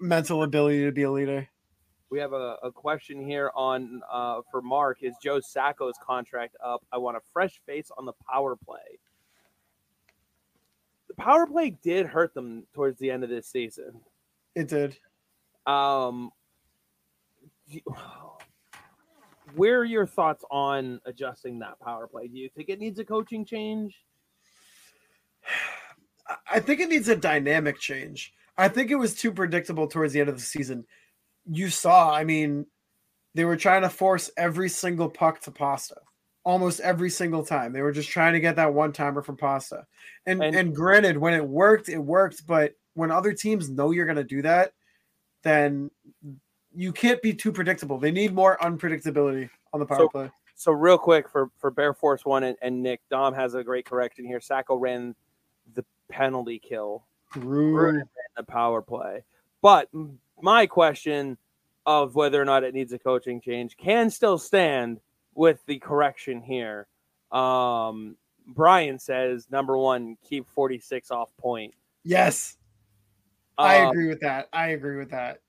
mental 0.00 0.42
ability 0.42 0.84
to 0.84 0.90
be 0.90 1.04
a 1.04 1.10
leader. 1.12 1.48
We 2.10 2.18
have 2.20 2.32
a, 2.32 2.56
a 2.62 2.72
question 2.72 3.24
here 3.24 3.50
on 3.54 4.00
uh, 4.10 4.40
for 4.50 4.62
Mark. 4.62 4.98
Is 5.02 5.14
Joe 5.22 5.40
Sacco's 5.40 5.96
contract 6.04 6.56
up? 6.64 6.84
I 6.92 6.98
want 6.98 7.16
a 7.16 7.20
fresh 7.32 7.60
face 7.66 7.90
on 7.96 8.04
the 8.04 8.12
power 8.28 8.56
play. 8.56 8.98
Power 11.16 11.46
play 11.46 11.70
did 11.70 12.06
hurt 12.06 12.34
them 12.34 12.64
towards 12.74 12.98
the 12.98 13.10
end 13.10 13.24
of 13.24 13.30
this 13.30 13.46
season. 13.46 14.00
It 14.54 14.68
did. 14.68 14.96
Um, 15.66 16.30
where 19.54 19.78
are 19.78 19.84
your 19.84 20.06
thoughts 20.06 20.44
on 20.50 21.00
adjusting 21.06 21.58
that 21.60 21.80
power 21.80 22.06
play? 22.06 22.28
Do 22.28 22.38
you 22.38 22.48
think 22.48 22.68
it 22.68 22.78
needs 22.78 22.98
a 22.98 23.04
coaching 23.04 23.44
change? 23.44 23.98
I 26.50 26.58
think 26.58 26.80
it 26.80 26.88
needs 26.88 27.08
a 27.08 27.14
dynamic 27.14 27.78
change. 27.78 28.34
I 28.58 28.68
think 28.68 28.90
it 28.90 28.96
was 28.96 29.14
too 29.14 29.30
predictable 29.30 29.86
towards 29.86 30.12
the 30.12 30.20
end 30.20 30.28
of 30.28 30.34
the 30.34 30.42
season. 30.42 30.84
You 31.48 31.70
saw, 31.70 32.12
I 32.12 32.24
mean, 32.24 32.66
they 33.34 33.44
were 33.44 33.56
trying 33.56 33.82
to 33.82 33.88
force 33.88 34.28
every 34.36 34.68
single 34.68 35.08
puck 35.08 35.40
to 35.42 35.52
Pasta 35.52 36.00
almost 36.46 36.78
every 36.80 37.10
single 37.10 37.44
time. 37.44 37.72
They 37.72 37.82
were 37.82 37.92
just 37.92 38.08
trying 38.08 38.32
to 38.34 38.40
get 38.40 38.56
that 38.56 38.72
one 38.72 38.92
timer 38.92 39.20
from 39.20 39.36
Pasta. 39.36 39.84
And, 40.24 40.42
and 40.42 40.54
and 40.54 40.74
granted, 40.74 41.18
when 41.18 41.34
it 41.34 41.46
worked, 41.46 41.88
it 41.88 41.98
worked. 41.98 42.46
But 42.46 42.74
when 42.94 43.10
other 43.10 43.32
teams 43.32 43.68
know 43.68 43.90
you're 43.90 44.06
going 44.06 44.16
to 44.16 44.24
do 44.24 44.40
that, 44.42 44.72
then 45.42 45.90
you 46.74 46.92
can't 46.92 47.20
be 47.20 47.34
too 47.34 47.52
predictable. 47.52 47.98
They 47.98 48.12
need 48.12 48.32
more 48.32 48.56
unpredictability 48.62 49.50
on 49.72 49.80
the 49.80 49.86
power 49.86 49.98
so, 49.98 50.08
play. 50.08 50.30
So 50.54 50.72
real 50.72 50.96
quick 50.96 51.28
for 51.28 51.50
for 51.58 51.70
Bear 51.70 51.92
Force 51.92 52.24
One 52.24 52.44
and, 52.44 52.56
and 52.62 52.80
Nick 52.80 53.00
Dom 53.10 53.34
has 53.34 53.54
a 53.54 53.64
great 53.64 53.84
correction 53.84 54.24
here. 54.24 54.40
Sacco 54.40 54.76
ran 54.76 55.16
the 55.74 55.84
penalty 56.08 56.60
kill, 56.60 57.04
Rude. 57.34 58.04
the 58.36 58.44
power 58.44 58.80
play. 58.82 59.24
But 59.62 59.90
my 60.40 60.66
question 60.66 61.38
of 61.86 62.14
whether 62.14 62.40
or 62.40 62.44
not 62.44 62.62
it 62.62 62.72
needs 62.72 62.92
a 62.92 62.98
coaching 62.98 63.40
change 63.40 63.76
can 63.76 64.10
still 64.10 64.38
stand 64.38 65.00
with 65.36 65.60
the 65.66 65.78
correction 65.78 66.40
here. 66.40 66.88
Um, 67.30 68.16
Brian 68.46 68.98
says 68.98 69.46
number 69.50 69.76
one, 69.76 70.16
keep 70.28 70.48
46 70.48 71.10
off 71.10 71.36
point. 71.36 71.74
Yes. 72.04 72.56
I 73.58 73.80
um, 73.80 73.90
agree 73.90 74.08
with 74.08 74.20
that. 74.20 74.48
I 74.52 74.68
agree 74.68 74.96
with 74.96 75.10
that. 75.10 75.40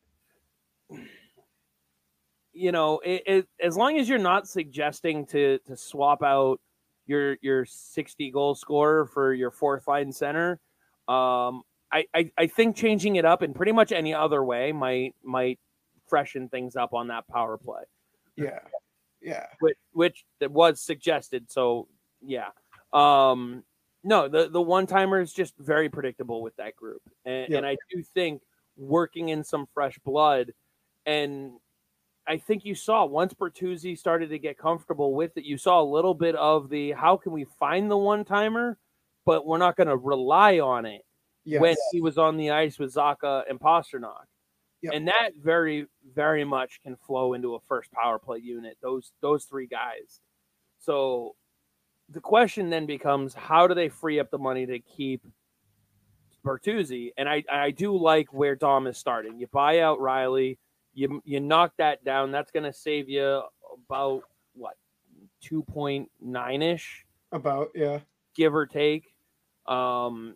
You 2.53 2.71
know, 2.71 2.99
it, 2.99 3.23
it, 3.25 3.47
as 3.61 3.77
long 3.77 3.97
as 3.99 4.09
you're 4.09 4.17
not 4.17 4.47
suggesting 4.47 5.25
to 5.27 5.59
to 5.67 5.77
swap 5.77 6.23
out 6.23 6.59
your 7.05 7.37
your 7.41 7.65
60 7.65 8.31
goal 8.31 8.55
scorer 8.55 9.05
for 9.05 9.33
your 9.33 9.51
fourth 9.51 9.87
line 9.87 10.11
center, 10.11 10.59
um, 11.07 11.61
I, 11.91 12.05
I, 12.15 12.31
I 12.37 12.47
think 12.47 12.75
changing 12.75 13.17
it 13.17 13.25
up 13.25 13.43
in 13.43 13.53
pretty 13.53 13.73
much 13.73 13.91
any 13.91 14.13
other 14.13 14.43
way 14.43 14.71
might 14.71 15.13
might 15.23 15.59
freshen 16.07 16.49
things 16.49 16.75
up 16.75 16.93
on 16.93 17.09
that 17.09 17.27
power 17.27 17.57
play. 17.57 17.83
Yeah. 18.35 18.59
Yeah. 19.21 19.45
Which 19.59 19.77
which 19.93 20.25
was 20.41 20.81
suggested. 20.81 21.51
So 21.51 21.87
yeah. 22.21 22.49
Um 22.93 23.63
no, 24.03 24.27
the 24.27 24.49
the 24.49 24.61
one 24.61 24.87
timer 24.87 25.19
is 25.19 25.33
just 25.33 25.53
very 25.57 25.89
predictable 25.89 26.41
with 26.41 26.55
that 26.57 26.75
group. 26.75 27.01
And, 27.25 27.53
and 27.53 27.65
I 27.65 27.77
do 27.91 28.03
think 28.13 28.41
working 28.77 29.29
in 29.29 29.43
some 29.43 29.67
fresh 29.73 29.97
blood 30.05 30.53
and 31.05 31.53
I 32.27 32.37
think 32.37 32.65
you 32.65 32.75
saw 32.75 33.05
once 33.05 33.33
Bertuzzi 33.33 33.97
started 33.97 34.29
to 34.31 34.39
get 34.39 34.57
comfortable 34.57 35.13
with 35.13 35.37
it, 35.37 35.45
you 35.45 35.57
saw 35.57 35.81
a 35.81 35.83
little 35.83 36.13
bit 36.13 36.35
of 36.35 36.69
the 36.69 36.91
how 36.91 37.15
can 37.15 37.31
we 37.31 37.45
find 37.57 37.89
the 37.89 37.97
one 37.97 38.25
timer, 38.25 38.77
but 39.25 39.45
we're 39.45 39.57
not 39.57 39.77
going 39.77 39.87
to 39.87 39.95
rely 39.95 40.59
on 40.59 40.85
it 40.85 41.03
yes. 41.45 41.61
when 41.61 41.75
he 41.91 42.01
was 42.01 42.17
on 42.17 42.35
the 42.35 42.51
ice 42.51 42.77
with 42.77 42.93
Zacha 42.93 43.43
and 43.49 43.59
Pastrnak. 43.59 44.25
Yep. 44.81 44.93
And 44.93 45.07
that 45.07 45.31
very, 45.41 45.87
very 46.13 46.43
much 46.43 46.81
can 46.83 46.95
flow 46.95 47.33
into 47.33 47.55
a 47.55 47.59
first 47.61 47.91
power 47.91 48.19
play 48.19 48.39
unit. 48.39 48.77
Those 48.81 49.11
those 49.21 49.45
three 49.45 49.67
guys. 49.67 50.21
So 50.79 51.35
the 52.09 52.21
question 52.21 52.69
then 52.69 52.85
becomes 52.85 53.33
how 53.33 53.67
do 53.67 53.73
they 53.73 53.89
free 53.89 54.19
up 54.19 54.29
the 54.29 54.37
money 54.37 54.65
to 54.67 54.79
keep 54.79 55.25
Bertuzzi? 56.45 57.11
And 57.17 57.27
I 57.27 57.43
I 57.51 57.71
do 57.71 57.97
like 57.97 58.31
where 58.31 58.55
Dom 58.55 58.87
is 58.87 58.97
starting. 58.97 59.39
You 59.39 59.47
buy 59.47 59.79
out 59.79 59.99
Reilly, 59.99 60.59
you 60.93 61.21
you 61.25 61.39
knock 61.39 61.73
that 61.77 62.03
down. 62.03 62.31
That's 62.31 62.51
going 62.51 62.63
to 62.63 62.73
save 62.73 63.09
you 63.09 63.41
about 63.85 64.23
what 64.53 64.75
two 65.41 65.63
point 65.63 66.09
nine 66.21 66.61
ish. 66.61 67.05
About 67.31 67.69
yeah, 67.75 67.99
give 68.35 68.55
or 68.55 68.65
take. 68.65 69.13
Um, 69.65 70.35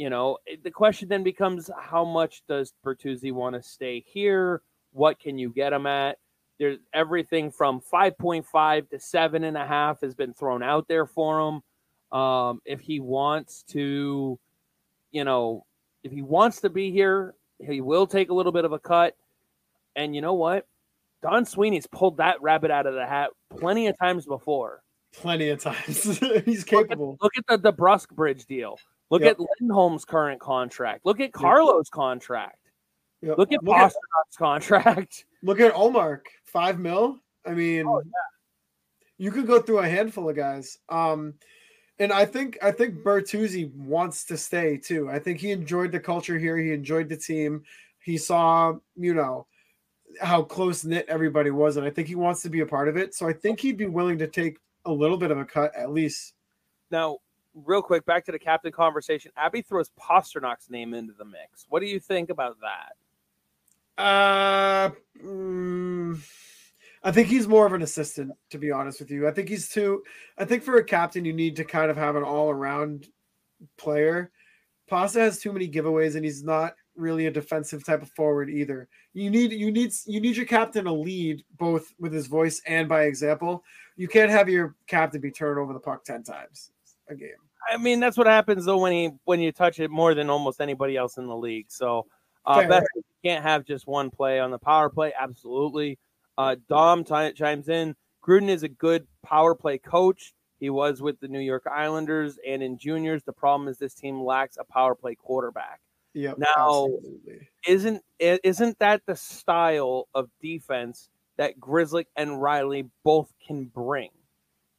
you 0.00 0.08
know, 0.08 0.38
the 0.64 0.70
question 0.70 1.10
then 1.10 1.22
becomes 1.22 1.68
how 1.78 2.06
much 2.06 2.42
does 2.48 2.72
Bertuzzi 2.82 3.32
want 3.32 3.54
to 3.54 3.62
stay 3.62 4.02
here? 4.06 4.62
What 4.92 5.20
can 5.20 5.36
you 5.36 5.50
get 5.50 5.74
him 5.74 5.84
at? 5.84 6.16
There's 6.58 6.78
everything 6.94 7.50
from 7.50 7.82
5.5 7.82 8.88
to 8.88 8.98
seven 8.98 9.44
and 9.44 9.58
a 9.58 9.66
half 9.66 10.00
has 10.00 10.14
been 10.14 10.32
thrown 10.32 10.62
out 10.62 10.88
there 10.88 11.04
for 11.04 11.40
him. 11.40 12.18
Um, 12.18 12.62
if 12.64 12.80
he 12.80 12.98
wants 12.98 13.62
to, 13.72 14.38
you 15.10 15.24
know, 15.24 15.66
if 16.02 16.12
he 16.12 16.22
wants 16.22 16.62
to 16.62 16.70
be 16.70 16.90
here, 16.90 17.34
he 17.58 17.82
will 17.82 18.06
take 18.06 18.30
a 18.30 18.34
little 18.34 18.52
bit 18.52 18.64
of 18.64 18.72
a 18.72 18.78
cut. 18.78 19.14
And 19.96 20.14
you 20.14 20.22
know 20.22 20.32
what? 20.32 20.66
Don 21.22 21.44
Sweeney's 21.44 21.86
pulled 21.86 22.16
that 22.16 22.40
rabbit 22.40 22.70
out 22.70 22.86
of 22.86 22.94
the 22.94 23.06
hat 23.06 23.32
plenty 23.50 23.86
of 23.88 23.98
times 23.98 24.24
before. 24.24 24.82
Plenty 25.12 25.50
of 25.50 25.60
times. 25.60 26.18
He's 26.46 26.64
capable. 26.64 27.18
Look 27.20 27.32
at, 27.36 27.50
look 27.50 27.50
at 27.50 27.62
the, 27.62 27.70
the 27.70 27.72
Brusque 27.76 28.14
Bridge 28.14 28.46
deal. 28.46 28.78
Look 29.10 29.22
yep. 29.22 29.38
at 29.38 29.46
Lindholm's 29.60 30.04
current 30.04 30.40
contract. 30.40 31.04
Look 31.04 31.20
at 31.20 31.32
Carlo's 31.32 31.88
contract. 31.88 32.58
Yep. 33.22 33.38
Look 33.38 33.52
at 33.52 33.60
Pastrnak's 33.60 34.36
contract. 34.38 35.24
Look 35.42 35.60
at 35.60 35.74
Ullmark, 35.74 36.20
five 36.44 36.78
mil. 36.78 37.18
I 37.44 37.52
mean, 37.52 37.86
oh, 37.86 38.02
yeah. 38.04 38.10
you 39.18 39.30
could 39.30 39.46
go 39.46 39.60
through 39.60 39.80
a 39.80 39.88
handful 39.88 40.28
of 40.28 40.36
guys. 40.36 40.78
Um, 40.88 41.34
and 41.98 42.12
I 42.12 42.24
think 42.24 42.58
I 42.62 42.70
think 42.70 43.02
Bertuzzi 43.02 43.72
wants 43.74 44.24
to 44.26 44.36
stay 44.36 44.78
too. 44.78 45.10
I 45.10 45.18
think 45.18 45.38
he 45.38 45.50
enjoyed 45.50 45.92
the 45.92 46.00
culture 46.00 46.38
here. 46.38 46.56
He 46.56 46.72
enjoyed 46.72 47.08
the 47.08 47.16
team. 47.16 47.62
He 48.02 48.16
saw, 48.16 48.76
you 48.96 49.12
know, 49.12 49.46
how 50.20 50.42
close 50.42 50.84
knit 50.84 51.04
everybody 51.08 51.50
was, 51.50 51.76
and 51.76 51.86
I 51.86 51.90
think 51.90 52.08
he 52.08 52.14
wants 52.14 52.42
to 52.42 52.48
be 52.48 52.60
a 52.60 52.66
part 52.66 52.88
of 52.88 52.96
it. 52.96 53.14
So 53.14 53.28
I 53.28 53.34
think 53.34 53.60
he'd 53.60 53.76
be 53.76 53.86
willing 53.86 54.18
to 54.18 54.26
take 54.26 54.56
a 54.86 54.92
little 54.92 55.18
bit 55.18 55.30
of 55.30 55.38
a 55.38 55.44
cut 55.44 55.74
at 55.76 55.92
least. 55.92 56.32
Now, 56.90 57.18
real 57.54 57.82
quick, 57.82 58.04
back 58.06 58.24
to 58.26 58.32
the 58.32 58.38
captain 58.38 58.72
conversation. 58.72 59.32
Abby 59.36 59.62
throws 59.62 59.90
Pastrnak's 60.00 60.70
name 60.70 60.94
into 60.94 61.12
the 61.12 61.24
mix. 61.24 61.66
What 61.68 61.80
do 61.80 61.86
you 61.86 62.00
think 62.00 62.30
about 62.30 62.56
that? 62.60 64.02
Uh, 64.02 64.90
mm, 65.22 66.18
I 67.02 67.12
think 67.12 67.28
he's 67.28 67.48
more 67.48 67.66
of 67.66 67.72
an 67.72 67.82
assistant, 67.82 68.32
to 68.50 68.58
be 68.58 68.70
honest 68.70 69.00
with 69.00 69.10
you. 69.10 69.28
I 69.28 69.32
think 69.32 69.48
he's 69.48 69.68
too. 69.68 70.02
I 70.38 70.44
think 70.44 70.62
for 70.62 70.76
a 70.76 70.84
captain, 70.84 71.24
you 71.24 71.32
need 71.32 71.56
to 71.56 71.64
kind 71.64 71.90
of 71.90 71.96
have 71.96 72.16
an 72.16 72.22
all-around 72.22 73.08
player. 73.76 74.30
Pasta 74.88 75.20
has 75.20 75.38
too 75.38 75.52
many 75.52 75.68
giveaways, 75.68 76.16
and 76.16 76.24
he's 76.24 76.42
not 76.42 76.74
really 76.96 77.26
a 77.26 77.30
defensive 77.30 77.84
type 77.84 78.02
of 78.02 78.10
forward 78.10 78.50
either. 78.50 78.88
You 79.12 79.30
need 79.30 79.52
you 79.52 79.70
need 79.70 79.92
you 80.06 80.20
need 80.20 80.36
your 80.36 80.46
captain 80.46 80.84
to 80.84 80.92
lead 80.92 81.44
both 81.58 81.92
with 81.98 82.12
his 82.12 82.26
voice 82.26 82.60
and 82.66 82.88
by 82.88 83.04
example. 83.04 83.64
You 83.96 84.08
can't 84.08 84.30
have 84.30 84.48
your 84.48 84.76
captain 84.86 85.20
be 85.20 85.30
turned 85.30 85.58
over 85.58 85.72
the 85.72 85.80
puck 85.80 86.04
ten 86.04 86.22
times 86.22 86.70
a 87.10 87.14
game. 87.14 87.30
I 87.70 87.76
mean, 87.76 88.00
that's 88.00 88.16
what 88.16 88.26
happens 88.26 88.64
though 88.64 88.78
when 88.78 88.92
he 88.92 89.10
when 89.24 89.40
you 89.40 89.52
touch 89.52 89.80
it 89.80 89.90
more 89.90 90.14
than 90.14 90.30
almost 90.30 90.60
anybody 90.60 90.96
else 90.96 91.18
in 91.18 91.26
the 91.26 91.36
league. 91.36 91.66
So, 91.68 92.06
uh, 92.46 92.66
best 92.66 92.86
you 92.94 93.02
can't 93.22 93.42
have 93.42 93.64
just 93.64 93.86
one 93.86 94.10
play 94.10 94.40
on 94.40 94.50
the 94.50 94.58
power 94.58 94.88
play. 94.88 95.12
Absolutely. 95.18 95.98
Uh, 96.38 96.56
Dom 96.68 97.04
t- 97.04 97.32
chimes 97.32 97.68
in. 97.68 97.94
Gruden 98.24 98.48
is 98.48 98.62
a 98.62 98.68
good 98.68 99.06
power 99.22 99.54
play 99.54 99.78
coach. 99.78 100.32
He 100.58 100.70
was 100.70 101.00
with 101.00 101.20
the 101.20 101.28
New 101.28 101.40
York 101.40 101.66
Islanders 101.66 102.38
and 102.46 102.62
in 102.62 102.78
juniors. 102.78 103.22
The 103.24 103.32
problem 103.32 103.68
is 103.68 103.78
this 103.78 103.94
team 103.94 104.22
lacks 104.22 104.56
a 104.58 104.64
power 104.64 104.94
play 104.94 105.14
quarterback. 105.14 105.80
Yep, 106.14 106.38
now, 106.38 106.88
absolutely. 106.88 107.48
isn't 107.66 108.02
isn't 108.18 108.78
that 108.80 109.02
the 109.06 109.14
style 109.14 110.08
of 110.14 110.28
defense 110.40 111.08
that 111.38 111.60
Grzelcyk 111.60 112.06
and 112.16 112.42
Reilly 112.42 112.90
both 113.04 113.32
can 113.46 113.64
bring? 113.64 114.10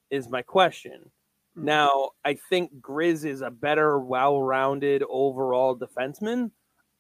Is 0.10 0.30
my 0.30 0.42
question. 0.42 1.10
Mm-hmm. 1.58 1.66
Now, 1.66 2.10
I 2.24 2.36
think 2.36 2.72
Grizz 2.80 3.26
is 3.26 3.42
a 3.42 3.52
better, 3.52 4.00
well-rounded 4.00 5.04
overall 5.10 5.76
defenseman. 5.76 6.52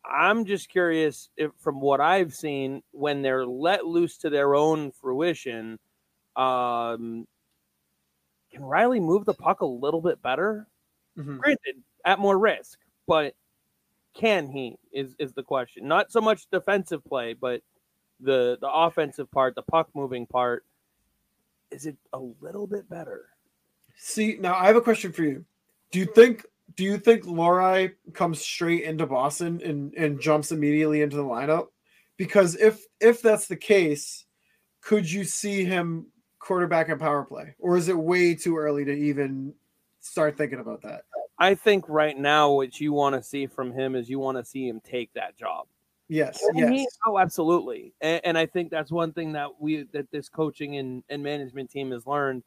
I'm 0.03 0.45
just 0.45 0.69
curious 0.69 1.29
if, 1.37 1.51
from 1.59 1.79
what 1.79 2.01
I've 2.01 2.33
seen, 2.33 2.81
when 2.91 3.21
they're 3.21 3.45
let 3.45 3.85
loose 3.85 4.17
to 4.19 4.29
their 4.29 4.55
own 4.55 4.91
fruition, 4.91 5.79
um, 6.35 7.27
can 8.51 8.63
Reilly 8.63 8.99
move 8.99 9.25
the 9.25 9.33
puck 9.33 9.61
a 9.61 9.65
little 9.65 10.01
bit 10.01 10.21
better? 10.21 10.67
Mm-hmm. 11.17 11.37
Granted, 11.37 11.75
at 12.05 12.19
more 12.19 12.37
risk, 12.37 12.79
but 13.07 13.35
can 14.13 14.49
he? 14.49 14.77
Is 14.91 15.15
is 15.19 15.33
the 15.33 15.43
question? 15.43 15.87
Not 15.87 16.11
so 16.11 16.19
much 16.19 16.49
defensive 16.51 17.03
play, 17.05 17.33
but 17.33 17.61
the 18.19 18.57
the 18.59 18.69
offensive 18.69 19.29
part, 19.31 19.55
the 19.55 19.61
puck 19.61 19.89
moving 19.93 20.25
part. 20.25 20.65
Is 21.69 21.85
it 21.85 21.97
a 22.11 22.19
little 22.19 22.67
bit 22.67 22.89
better? 22.89 23.30
See, 24.03 24.35
now 24.39 24.55
I 24.55 24.65
have 24.65 24.75
a 24.75 24.81
question 24.81 25.11
for 25.11 25.21
you. 25.21 25.45
Do 25.91 25.99
you 25.99 26.05
think 26.05 26.43
do 26.75 26.83
you 26.83 26.97
think 26.97 27.23
Lohrei 27.23 27.93
comes 28.13 28.41
straight 28.41 28.83
into 28.83 29.05
Boston 29.05 29.61
and, 29.63 29.93
and 29.93 30.19
jumps 30.19 30.51
immediately 30.51 31.03
into 31.03 31.17
the 31.17 31.23
lineup? 31.23 31.67
Because 32.17 32.55
if 32.55 32.83
if 32.99 33.21
that's 33.21 33.45
the 33.45 33.55
case, 33.55 34.25
could 34.81 35.09
you 35.09 35.23
see 35.23 35.65
him 35.65 36.07
quarterback 36.39 36.89
and 36.89 36.99
power 36.99 37.23
play? 37.23 37.53
Or 37.59 37.77
is 37.77 37.89
it 37.89 37.97
way 37.97 38.33
too 38.33 38.57
early 38.57 38.83
to 38.85 38.91
even 38.91 39.53
start 39.99 40.35
thinking 40.35 40.59
about 40.59 40.81
that? 40.81 41.03
I 41.37 41.53
think 41.53 41.87
right 41.87 42.17
now 42.17 42.51
what 42.53 42.81
you 42.81 42.93
want 42.93 43.13
to 43.13 43.21
see 43.21 43.45
from 43.45 43.71
him 43.71 43.95
is 43.95 44.09
you 44.09 44.17
want 44.17 44.39
to 44.39 44.43
see 44.43 44.67
him 44.67 44.81
take 44.83 45.13
that 45.13 45.37
job. 45.37 45.67
Yes, 46.07 46.43
yes. 46.55 46.71
He, 46.71 46.87
oh, 47.05 47.19
absolutely. 47.19 47.93
And, 48.01 48.21
and, 48.23 48.37
I 48.37 48.47
think 48.47 48.71
that's 48.71 48.91
one 48.91 49.13
thing 49.13 49.33
that 49.33 49.61
we 49.61 49.83
that 49.93 50.09
this 50.09 50.27
coaching 50.27 50.77
and, 50.77 51.03
and 51.07 51.21
management 51.21 51.69
team 51.69 51.91
has 51.91 52.07
learned. 52.07 52.41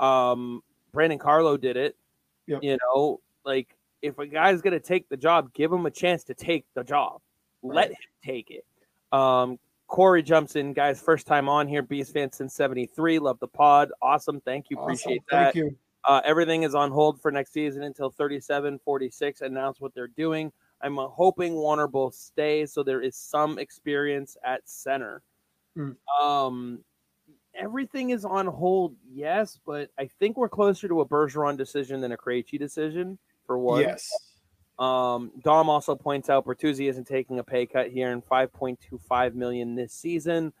Um, 0.00 0.62
Brandon 0.96 1.18
Carlo 1.18 1.58
did 1.58 1.76
it. 1.76 1.94
Yep. 2.46 2.60
You 2.62 2.78
know, 2.82 3.20
like 3.44 3.76
if 4.00 4.18
a 4.18 4.26
guy's 4.26 4.62
gonna 4.62 4.80
take 4.80 5.10
the 5.10 5.16
job, 5.16 5.52
give 5.52 5.70
him 5.70 5.84
a 5.84 5.90
chance 5.90 6.24
to 6.24 6.34
take 6.34 6.64
the 6.74 6.82
job. 6.82 7.20
Right. 7.62 7.74
Let 7.76 7.90
him 7.90 7.96
take 8.24 8.50
it. 8.50 8.64
Um, 9.12 9.58
Corey 9.88 10.22
jumps 10.22 10.56
in, 10.56 10.72
guys. 10.72 10.98
First 10.98 11.26
time 11.26 11.50
on 11.50 11.68
here. 11.68 11.82
Beast 11.82 12.14
fan 12.14 12.32
since 12.32 12.54
'73. 12.54 13.18
Love 13.18 13.38
the 13.40 13.46
pod. 13.46 13.92
Awesome. 14.00 14.40
Thank 14.40 14.70
you. 14.70 14.78
Appreciate 14.78 15.22
that. 15.30 15.52
Thank 15.52 15.56
you. 15.56 15.76
Uh, 16.06 16.22
everything 16.24 16.62
is 16.62 16.74
on 16.74 16.90
hold 16.90 17.20
for 17.20 17.30
next 17.30 17.52
season 17.52 17.82
until 17.82 18.10
37 18.10 18.78
46 18.78 19.40
announce 19.42 19.80
what 19.80 19.92
they're 19.94 20.08
doing. 20.08 20.50
I'm 20.80 20.96
hoping 20.96 21.54
Warner 21.54 21.88
both 21.88 22.14
stays 22.14 22.72
so 22.72 22.82
there 22.82 23.02
is 23.02 23.16
some 23.16 23.58
experience 23.58 24.36
at 24.44 24.60
center. 24.64 25.22
Mm. 25.76 25.96
Um, 26.22 26.78
everything 27.58 28.10
is 28.10 28.24
on 28.24 28.46
hold, 28.46 28.94
yes, 29.10 29.58
but 29.66 29.90
I 29.98 30.08
think 30.18 30.36
we're 30.36 30.48
closer 30.48 30.88
to 30.88 31.00
a 31.00 31.06
Bergeron 31.06 31.56
decision 31.56 32.00
than 32.00 32.12
a 32.12 32.16
Krejci 32.16 32.58
decision 32.58 33.18
for 33.46 33.58
what? 33.58 33.80
Yes. 33.80 34.10
Um, 34.78 35.32
Dom 35.42 35.70
also 35.70 35.94
points 35.94 36.28
out 36.28 36.44
Bertuzzi 36.44 36.88
isn't 36.90 37.06
taking 37.06 37.38
a 37.38 37.44
pay 37.44 37.66
cut 37.66 37.88
here 37.88 38.12
in 38.12 38.20
5.25 38.20 39.34
million 39.34 39.74
this 39.74 39.92
season. 39.92 40.52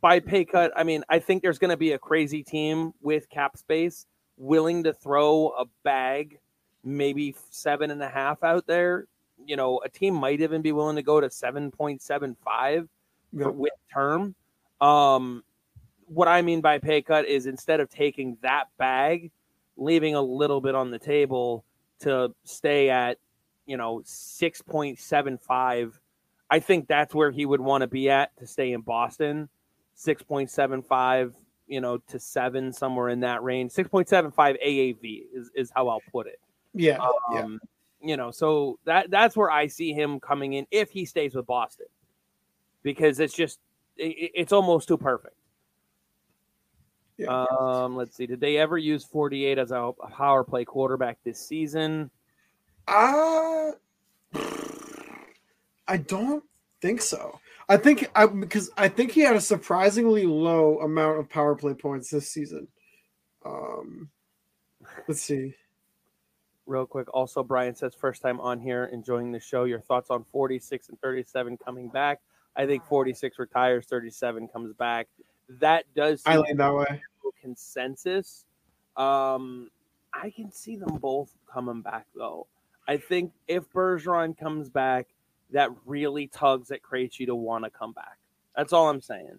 By 0.00 0.20
pay 0.20 0.44
cut, 0.44 0.70
I 0.76 0.84
mean 0.84 1.02
I 1.08 1.18
think 1.18 1.42
there's 1.42 1.58
going 1.58 1.70
to 1.70 1.76
be 1.76 1.92
a 1.92 1.98
crazy 1.98 2.42
team 2.42 2.92
with 3.00 3.28
cap 3.30 3.56
space 3.56 4.06
willing 4.36 4.84
to 4.84 4.92
throw 4.92 5.48
a 5.58 5.64
bag, 5.82 6.38
maybe 6.84 7.34
seven 7.50 7.90
and 7.90 8.02
a 8.02 8.08
half 8.08 8.44
out 8.44 8.66
there. 8.66 9.06
You 9.44 9.56
know, 9.56 9.80
a 9.84 9.88
team 9.88 10.14
might 10.14 10.40
even 10.40 10.62
be 10.62 10.72
willing 10.72 10.96
to 10.96 11.02
go 11.02 11.20
to 11.20 11.28
7.75 11.28 12.88
yep. 13.32 13.54
with 13.54 13.72
term. 13.92 14.34
Um, 14.80 15.42
what 16.06 16.28
I 16.28 16.42
mean 16.42 16.60
by 16.60 16.78
pay 16.78 17.02
cut 17.02 17.26
is 17.26 17.46
instead 17.46 17.80
of 17.80 17.90
taking 17.90 18.36
that 18.42 18.64
bag, 18.78 19.30
leaving 19.76 20.14
a 20.14 20.22
little 20.22 20.60
bit 20.60 20.74
on 20.74 20.90
the 20.90 20.98
table 20.98 21.64
to 22.00 22.34
stay 22.44 22.90
at, 22.90 23.18
you 23.66 23.76
know, 23.76 24.02
6.75. 24.04 25.92
I 26.50 26.60
think 26.60 26.88
that's 26.88 27.14
where 27.14 27.30
he 27.30 27.46
would 27.46 27.60
want 27.60 27.82
to 27.82 27.88
be 27.88 28.10
at 28.10 28.36
to 28.38 28.46
stay 28.46 28.72
in 28.72 28.82
Boston. 28.82 29.48
6.75 29.96 31.32
you 31.66 31.80
know, 31.80 31.98
to 32.08 32.18
seven, 32.18 32.72
somewhere 32.72 33.08
in 33.08 33.20
that 33.20 33.42
range. 33.42 33.72
6.75 33.72 34.34
AAV 34.36 35.24
is, 35.32 35.50
is 35.54 35.72
how 35.74 35.88
I'll 35.88 36.02
put 36.12 36.26
it. 36.26 36.40
Yeah. 36.74 36.98
Um, 36.98 37.12
yeah. 37.32 37.46
You 38.02 38.16
know, 38.18 38.30
so 38.30 38.78
that 38.84 39.10
that's 39.10 39.34
where 39.34 39.50
I 39.50 39.66
see 39.66 39.92
him 39.94 40.20
coming 40.20 40.54
in 40.54 40.66
if 40.70 40.90
he 40.90 41.06
stays 41.06 41.34
with 41.34 41.46
Boston 41.46 41.86
because 42.82 43.18
it's 43.18 43.32
just, 43.32 43.60
it, 43.96 44.30
it's 44.34 44.52
almost 44.52 44.88
too 44.88 44.98
perfect. 44.98 45.34
Yeah. 47.16 47.44
Um, 47.48 47.96
let's 47.96 48.16
see. 48.16 48.26
Did 48.26 48.40
they 48.40 48.56
ever 48.56 48.76
use 48.76 49.04
48 49.04 49.58
as 49.58 49.70
a 49.70 49.92
power 50.10 50.42
play 50.44 50.64
quarterback 50.64 51.18
this 51.24 51.38
season? 51.38 52.10
Uh 52.86 53.72
I 55.86 55.96
don't 55.98 56.44
think 56.80 57.00
so. 57.00 57.40
I 57.68 57.76
think 57.76 58.10
I 58.14 58.26
because 58.26 58.70
I 58.76 58.88
think 58.88 59.12
he 59.12 59.20
had 59.20 59.36
a 59.36 59.40
surprisingly 59.40 60.26
low 60.26 60.78
amount 60.80 61.18
of 61.18 61.28
power 61.28 61.54
play 61.54 61.74
points 61.74 62.10
this 62.10 62.28
season. 62.28 62.68
Um, 63.44 64.10
let's 65.08 65.22
see. 65.22 65.54
Real 66.66 66.86
quick, 66.86 67.12
also 67.12 67.42
Brian 67.42 67.74
says 67.74 67.94
first 67.94 68.22
time 68.22 68.40
on 68.40 68.58
here, 68.58 68.86
enjoying 68.92 69.32
the 69.32 69.40
show. 69.40 69.64
Your 69.64 69.80
thoughts 69.80 70.10
on 70.10 70.24
46 70.24 70.88
and 70.88 71.00
37 71.00 71.58
coming 71.58 71.88
back? 71.88 72.20
I 72.56 72.64
think 72.66 72.84
46 72.86 73.38
retires, 73.38 73.86
37 73.86 74.48
comes 74.48 74.72
back. 74.72 75.08
That 75.48 75.84
does 75.94 76.22
I 76.26 76.38
lean 76.38 76.56
that 76.56 76.74
way. 76.74 77.02
Consensus. 77.40 78.44
Um, 78.96 79.70
I 80.12 80.30
can 80.30 80.50
see 80.50 80.76
them 80.76 80.96
both 80.96 81.30
coming 81.52 81.82
back 81.82 82.06
though. 82.14 82.46
I 82.86 82.96
think 82.96 83.32
if 83.48 83.70
Bergeron 83.70 84.38
comes 84.38 84.68
back, 84.68 85.08
that 85.50 85.70
really 85.84 86.26
tugs 86.28 86.70
at 86.70 86.82
Krejci 86.82 87.26
to 87.26 87.34
want 87.34 87.64
to 87.64 87.70
come 87.70 87.92
back. 87.92 88.18
That's 88.56 88.72
all 88.72 88.88
I'm 88.88 89.00
saying. 89.00 89.38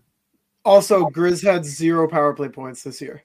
Also, 0.64 1.08
Grizz 1.08 1.44
had 1.44 1.64
zero 1.64 2.08
power 2.08 2.34
play 2.34 2.50
points 2.50 2.84
this 2.84 3.02
year. 3.02 3.24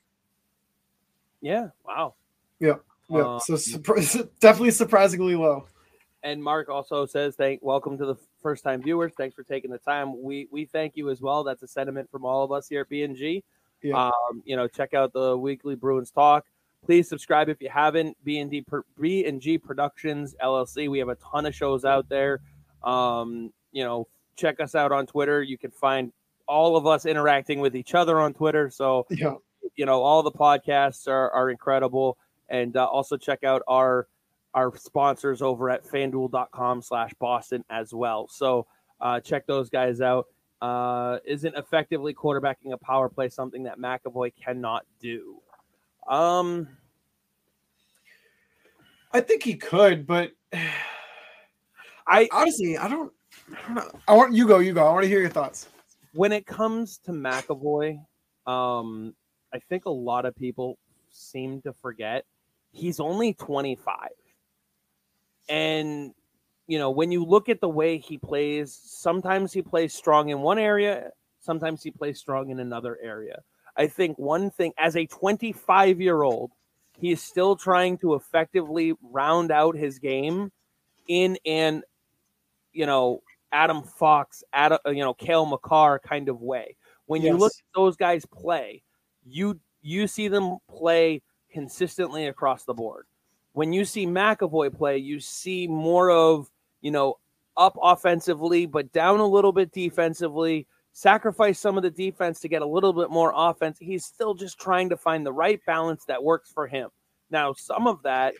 Yeah. 1.40 1.68
Wow. 1.84 2.14
Yeah. 2.58 2.74
Yeah. 3.08 3.38
Um, 3.38 3.40
so 3.40 3.78
definitely 4.40 4.70
surprisingly 4.70 5.34
low. 5.36 5.66
And 6.22 6.42
Mark 6.42 6.68
also 6.68 7.06
says, 7.06 7.34
"Thank, 7.34 7.62
welcome 7.62 7.96
to 7.96 8.04
the 8.04 8.16
first 8.42 8.64
time 8.64 8.82
viewers. 8.82 9.12
Thanks 9.16 9.34
for 9.34 9.42
taking 9.42 9.70
the 9.70 9.78
time. 9.78 10.22
We 10.22 10.48
we 10.50 10.64
thank 10.64 10.96
you 10.96 11.10
as 11.10 11.20
well. 11.20 11.44
That's 11.44 11.62
a 11.62 11.68
sentiment 11.68 12.10
from 12.10 12.24
all 12.24 12.44
of 12.44 12.52
us 12.52 12.68
here 12.68 12.82
at 12.82 12.90
BNG. 12.90 13.42
Yeah. 13.82 14.06
Um, 14.06 14.42
you 14.44 14.56
know, 14.56 14.68
check 14.68 14.94
out 14.94 15.12
the 15.12 15.36
weekly 15.36 15.74
Bruins 15.74 16.10
talk. 16.10 16.44
Please 16.84 17.08
subscribe 17.08 17.48
if 17.48 17.60
you 17.60 17.68
haven't. 17.68 18.16
BND 18.26 18.64
BNG 18.98 19.62
Productions 19.62 20.34
LLC. 20.42 20.90
We 20.90 20.98
have 20.98 21.08
a 21.08 21.16
ton 21.16 21.46
of 21.46 21.54
shows 21.54 21.84
out 21.84 22.08
there. 22.08 22.40
Um, 22.82 23.52
you 23.72 23.84
know, 23.84 24.08
check 24.36 24.60
us 24.60 24.74
out 24.74 24.92
on 24.92 25.06
Twitter. 25.06 25.42
You 25.42 25.58
can 25.58 25.70
find 25.70 26.12
all 26.48 26.76
of 26.76 26.86
us 26.86 27.06
interacting 27.06 27.60
with 27.60 27.76
each 27.76 27.94
other 27.94 28.18
on 28.18 28.34
Twitter. 28.34 28.70
So, 28.70 29.06
yeah. 29.10 29.34
you 29.76 29.86
know, 29.86 30.02
all 30.02 30.22
the 30.22 30.32
podcasts 30.32 31.06
are, 31.06 31.30
are 31.30 31.50
incredible. 31.50 32.16
And 32.48 32.76
uh, 32.76 32.86
also 32.86 33.16
check 33.16 33.44
out 33.44 33.62
our 33.68 34.08
our 34.54 34.76
sponsors 34.76 35.42
over 35.42 35.70
at 35.70 35.84
fanduel.com 35.84 36.82
slash 36.82 37.12
Boston 37.18 37.64
as 37.70 37.94
well. 37.94 38.28
So 38.28 38.66
uh, 39.00 39.20
check 39.20 39.46
those 39.46 39.70
guys 39.70 40.00
out. 40.00 40.26
Uh, 40.60 41.18
isn't 41.24 41.54
effectively 41.56 42.12
quarterbacking 42.12 42.72
a 42.72 42.76
power 42.76 43.08
play 43.08 43.28
something 43.28 43.62
that 43.62 43.78
McAvoy 43.78 44.32
cannot 44.34 44.84
do? 45.00 45.40
Um, 46.08 46.68
I 49.12 49.20
think 49.20 49.42
he 49.42 49.54
could, 49.54 50.06
but 50.06 50.32
I 52.06 52.28
honestly, 52.32 52.76
I 52.76 52.88
don't, 52.88 53.12
I 53.52 53.66
don't 53.66 53.74
know. 53.76 54.00
I 54.06 54.14
want 54.14 54.34
you 54.34 54.46
go, 54.46 54.58
you 54.58 54.72
go. 54.72 54.86
I 54.86 54.92
want 54.92 55.04
to 55.04 55.08
hear 55.08 55.20
your 55.20 55.30
thoughts. 55.30 55.68
When 56.12 56.32
it 56.32 56.44
comes 56.44 56.98
to 57.04 57.12
McAvoy, 57.12 58.04
um, 58.46 59.14
I 59.54 59.60
think 59.68 59.86
a 59.86 59.90
lot 59.90 60.26
of 60.26 60.34
people 60.34 60.76
seem 61.10 61.62
to 61.62 61.72
forget 61.72 62.24
he's 62.72 63.00
only 63.00 63.34
25. 63.34 64.10
And 65.48 66.12
you 66.66 66.78
know, 66.78 66.90
when 66.90 67.10
you 67.10 67.24
look 67.24 67.48
at 67.48 67.60
the 67.60 67.68
way 67.68 67.98
he 67.98 68.16
plays, 68.18 68.78
sometimes 68.82 69.52
he 69.52 69.62
plays 69.62 69.92
strong 69.92 70.28
in 70.28 70.40
one 70.40 70.58
area, 70.58 71.10
sometimes 71.40 71.82
he 71.82 71.90
plays 71.90 72.18
strong 72.18 72.50
in 72.50 72.60
another 72.60 72.98
area. 73.02 73.42
I 73.76 73.86
think 73.86 74.18
one 74.18 74.50
thing 74.50 74.72
as 74.78 74.96
a 74.96 75.06
25 75.06 76.00
year 76.00 76.22
old, 76.22 76.52
he 76.98 77.12
is 77.12 77.22
still 77.22 77.56
trying 77.56 77.98
to 77.98 78.14
effectively 78.14 78.94
round 79.02 79.50
out 79.50 79.74
his 79.74 79.98
game 79.98 80.52
in 81.08 81.38
an 81.44 81.82
you 82.72 82.86
know, 82.86 83.22
Adam 83.52 83.82
Fox, 83.82 84.44
Adam, 84.52 84.78
uh, 84.86 84.90
you 84.90 85.02
know, 85.02 85.14
Cale 85.14 85.46
Makar 85.46 86.00
kind 86.00 86.28
of 86.28 86.40
way. 86.40 86.76
When 87.06 87.22
yes. 87.22 87.30
you 87.30 87.36
look 87.36 87.52
at 87.52 87.74
those 87.74 87.96
guys 87.96 88.24
play, 88.26 88.82
you 89.24 89.58
you 89.82 90.06
see 90.06 90.28
them 90.28 90.58
play 90.68 91.22
consistently 91.50 92.26
across 92.26 92.64
the 92.64 92.74
board. 92.74 93.06
When 93.52 93.72
you 93.72 93.84
see 93.84 94.06
McAvoy 94.06 94.76
play, 94.76 94.98
you 94.98 95.20
see 95.20 95.66
more 95.66 96.10
of, 96.10 96.50
you 96.80 96.90
know, 96.90 97.18
up 97.56 97.76
offensively, 97.82 98.66
but 98.66 98.92
down 98.92 99.20
a 99.20 99.26
little 99.26 99.52
bit 99.52 99.72
defensively, 99.72 100.66
sacrifice 100.92 101.58
some 101.58 101.76
of 101.76 101.82
the 101.82 101.90
defense 101.90 102.40
to 102.40 102.48
get 102.48 102.62
a 102.62 102.66
little 102.66 102.92
bit 102.92 103.10
more 103.10 103.32
offense. 103.34 103.78
He's 103.80 104.04
still 104.04 104.34
just 104.34 104.58
trying 104.58 104.88
to 104.90 104.96
find 104.96 105.26
the 105.26 105.32
right 105.32 105.60
balance 105.66 106.04
that 106.06 106.22
works 106.22 106.52
for 106.52 106.66
him. 106.66 106.90
Now, 107.30 107.52
some 107.52 107.86
of 107.86 108.02
that, 108.02 108.34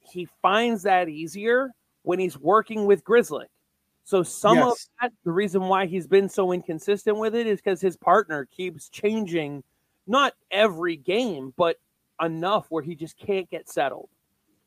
he 0.00 0.28
finds 0.42 0.82
that 0.84 1.08
easier 1.08 1.70
when 2.02 2.18
he's 2.18 2.38
working 2.38 2.86
with 2.86 3.04
Grzelcyk. 3.04 3.46
So 4.04 4.22
some 4.22 4.58
yes. 4.58 4.66
of 4.66 4.78
that, 5.00 5.12
the 5.24 5.32
reason 5.32 5.62
why 5.62 5.86
he's 5.86 6.06
been 6.06 6.28
so 6.28 6.52
inconsistent 6.52 7.16
with 7.16 7.34
it 7.34 7.46
is 7.46 7.60
because 7.60 7.80
his 7.80 7.96
partner 7.96 8.44
keeps 8.44 8.90
changing, 8.90 9.64
not 10.06 10.34
every 10.50 10.96
game, 10.96 11.54
but 11.56 11.76
enough 12.22 12.66
where 12.68 12.82
he 12.82 12.94
just 12.94 13.16
can't 13.16 13.48
get 13.50 13.68
settled. 13.68 14.10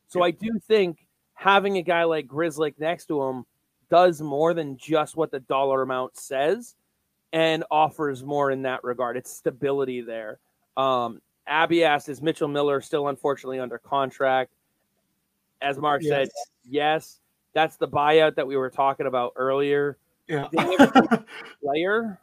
So 0.08 0.24
I 0.24 0.32
do 0.32 0.60
think 0.68 1.06
having 1.34 1.78
a 1.78 1.82
guy 1.82 2.04
like 2.04 2.28
Grzelcyk 2.28 2.80
next 2.80 3.08
to 3.08 3.22
him 3.22 3.46
does 3.90 4.22
more 4.22 4.54
than 4.54 4.78
just 4.78 5.16
what 5.16 5.32
the 5.32 5.40
dollar 5.42 5.82
amount 5.82 6.18
says 6.18 6.76
and 7.34 7.64
offers 7.70 8.24
more 8.24 8.52
in 8.52 8.64
that 8.64 8.84
regard. 8.84 9.18
It's 9.18 9.32
stability 9.32 10.02
there. 10.02 10.40
Um, 10.76 11.22
Abby 11.46 11.84
asked, 11.84 12.10
is 12.10 12.22
Mitchell 12.22 12.48
Miller 12.48 12.82
still 12.82 13.08
unfortunately 13.08 13.60
under 13.60 13.78
contract? 13.78 14.52
As 15.62 15.78
Mark 15.78 16.02
yes. 16.04 16.10
said, 16.10 16.30
yes. 16.70 17.20
That's 17.54 17.78
the 17.78 17.88
buyout 17.88 18.36
that 18.36 18.46
we 18.46 18.56
were 18.56 18.70
talking 18.70 19.08
about 19.08 19.34
earlier. 19.36 19.98
Yeah. 20.28 20.48
player. 21.64 22.20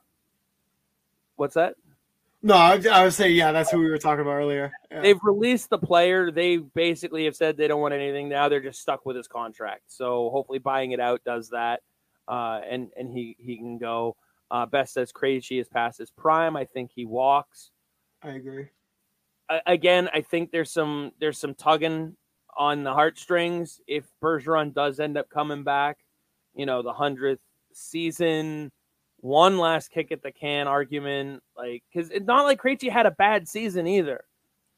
What's 1.36 1.54
that? 1.54 1.74
No, 2.46 2.54
I, 2.56 2.78
I 2.92 3.04
would 3.04 3.14
say 3.14 3.30
yeah. 3.30 3.52
That's 3.52 3.70
who 3.70 3.78
we 3.78 3.88
were 3.88 3.96
talking 3.96 4.20
about 4.20 4.32
earlier. 4.34 4.70
Yeah. 4.90 5.00
They've 5.00 5.18
released 5.22 5.70
the 5.70 5.78
player. 5.78 6.30
They 6.30 6.58
basically 6.58 7.24
have 7.24 7.34
said 7.34 7.56
they 7.56 7.66
don't 7.68 7.80
want 7.80 7.94
anything 7.94 8.28
now. 8.28 8.50
They're 8.50 8.60
just 8.60 8.82
stuck 8.82 9.06
with 9.06 9.16
his 9.16 9.26
contract. 9.26 9.84
So 9.86 10.28
hopefully, 10.28 10.58
buying 10.58 10.92
it 10.92 11.00
out 11.00 11.22
does 11.24 11.48
that. 11.48 11.80
uh, 12.28 12.60
and 12.68 12.90
and 12.96 13.10
he 13.10 13.36
he 13.38 13.56
can 13.56 13.78
go. 13.78 14.16
Uh, 14.50 14.66
Best 14.66 14.94
says 14.94 15.12
Krejci 15.12 15.60
is 15.60 15.68
past 15.68 15.98
his 15.98 16.10
prime. 16.10 16.56
I 16.56 16.64
think 16.64 16.90
he 16.94 17.04
walks. 17.04 17.70
I 18.22 18.30
agree. 18.30 18.68
I, 19.48 19.60
again, 19.66 20.08
I 20.12 20.20
think 20.20 20.50
there's 20.52 20.70
some 20.70 21.12
there's 21.20 21.38
some 21.38 21.54
tugging 21.54 22.16
on 22.56 22.84
the 22.84 22.92
heartstrings 22.92 23.80
if 23.86 24.04
Bergeron 24.22 24.72
does 24.74 25.00
end 25.00 25.18
up 25.18 25.28
coming 25.28 25.64
back. 25.64 25.98
You 26.54 26.66
know, 26.66 26.82
the 26.82 26.92
hundredth 26.92 27.42
season, 27.72 28.70
one 29.24 29.56
last 29.56 29.90
kick 29.90 30.12
at 30.12 30.22
the 30.22 30.30
can 30.30 30.68
argument, 30.68 31.42
like 31.56 31.82
because 31.92 32.10
it's 32.10 32.26
not 32.26 32.44
like 32.44 32.60
Krejci 32.60 32.90
had 32.90 33.06
a 33.06 33.10
bad 33.10 33.48
season 33.48 33.86
either. 33.86 34.22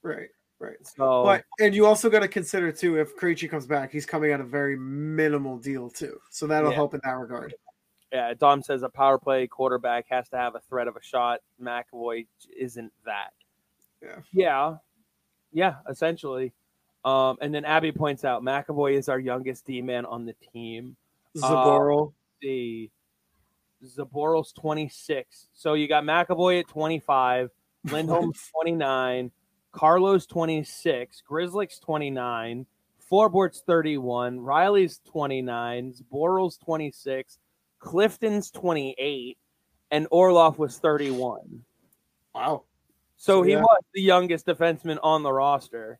Right. 0.02 0.28
Right. 0.60 0.76
So, 0.86 1.24
but 1.24 1.44
and 1.58 1.74
you 1.74 1.84
also 1.84 2.08
got 2.08 2.20
to 2.20 2.28
consider 2.28 2.70
too 2.70 2.96
if 2.98 3.16
Krejci 3.16 3.50
comes 3.50 3.66
back, 3.66 3.90
he's 3.90 4.06
coming 4.06 4.30
at 4.30 4.40
a 4.40 4.44
very 4.44 4.76
minimal 4.78 5.58
deal 5.58 5.90
too, 5.90 6.18
so 6.30 6.46
that'll 6.46 6.70
Yeah. 6.70 6.76
help 6.76 6.94
in 6.94 7.00
that 7.04 7.10
regard. 7.10 7.54
yeah, 8.12 8.32
Dom 8.34 8.62
says 8.62 8.82
a 8.84 8.88
power 8.88 9.18
play 9.18 9.48
quarterback 9.48 10.06
has 10.10 10.28
to 10.28 10.36
have 10.36 10.54
a 10.54 10.60
threat 10.60 10.86
of 10.86 10.94
a 10.96 11.02
shot. 11.02 11.40
McAvoy 11.60 12.26
isn't 12.56 12.92
that. 13.04 13.32
Yeah. 14.00 14.18
Yeah. 14.32 14.76
Yeah, 15.52 15.74
essentially. 15.90 16.52
Um, 17.04 17.36
and 17.40 17.52
then 17.52 17.64
Abby 17.64 17.90
points 17.92 18.24
out 18.24 18.42
McAvoy 18.42 18.94
is 18.94 19.08
our 19.08 19.18
youngest 19.18 19.66
D 19.66 19.82
man 19.82 20.06
on 20.06 20.24
the 20.24 20.34
team. 20.52 20.96
Zboril, 21.36 22.12
The 22.40 22.88
Zboril's 23.86 24.52
26. 24.52 25.48
So 25.54 25.74
you 25.74 25.88
got 25.88 26.04
McAvoy 26.04 26.60
at 26.60 26.68
25, 26.68 27.50
Lindholm 27.90 28.32
29, 28.52 29.30
Carlo's 29.72 30.26
26, 30.26 31.22
Grzelcyk's 31.28 31.78
29, 31.80 32.66
Forbort's 33.10 33.62
31, 33.66 34.40
Reilly's 34.40 35.00
29, 35.04 35.92
Zboril's 35.92 36.56
26, 36.58 37.38
Clifton's 37.78 38.50
28, 38.50 39.38
and 39.90 40.06
Orlov 40.10 40.58
was 40.58 40.78
31. 40.78 41.62
wow. 42.34 42.64
So 43.18 43.40
So, 43.40 43.42
he 43.44 43.52
yeah. 43.52 43.60
was 43.62 43.82
the 43.94 44.02
youngest 44.02 44.46
defenseman 44.46 44.98
on 45.02 45.22
the 45.22 45.32
roster. 45.32 45.98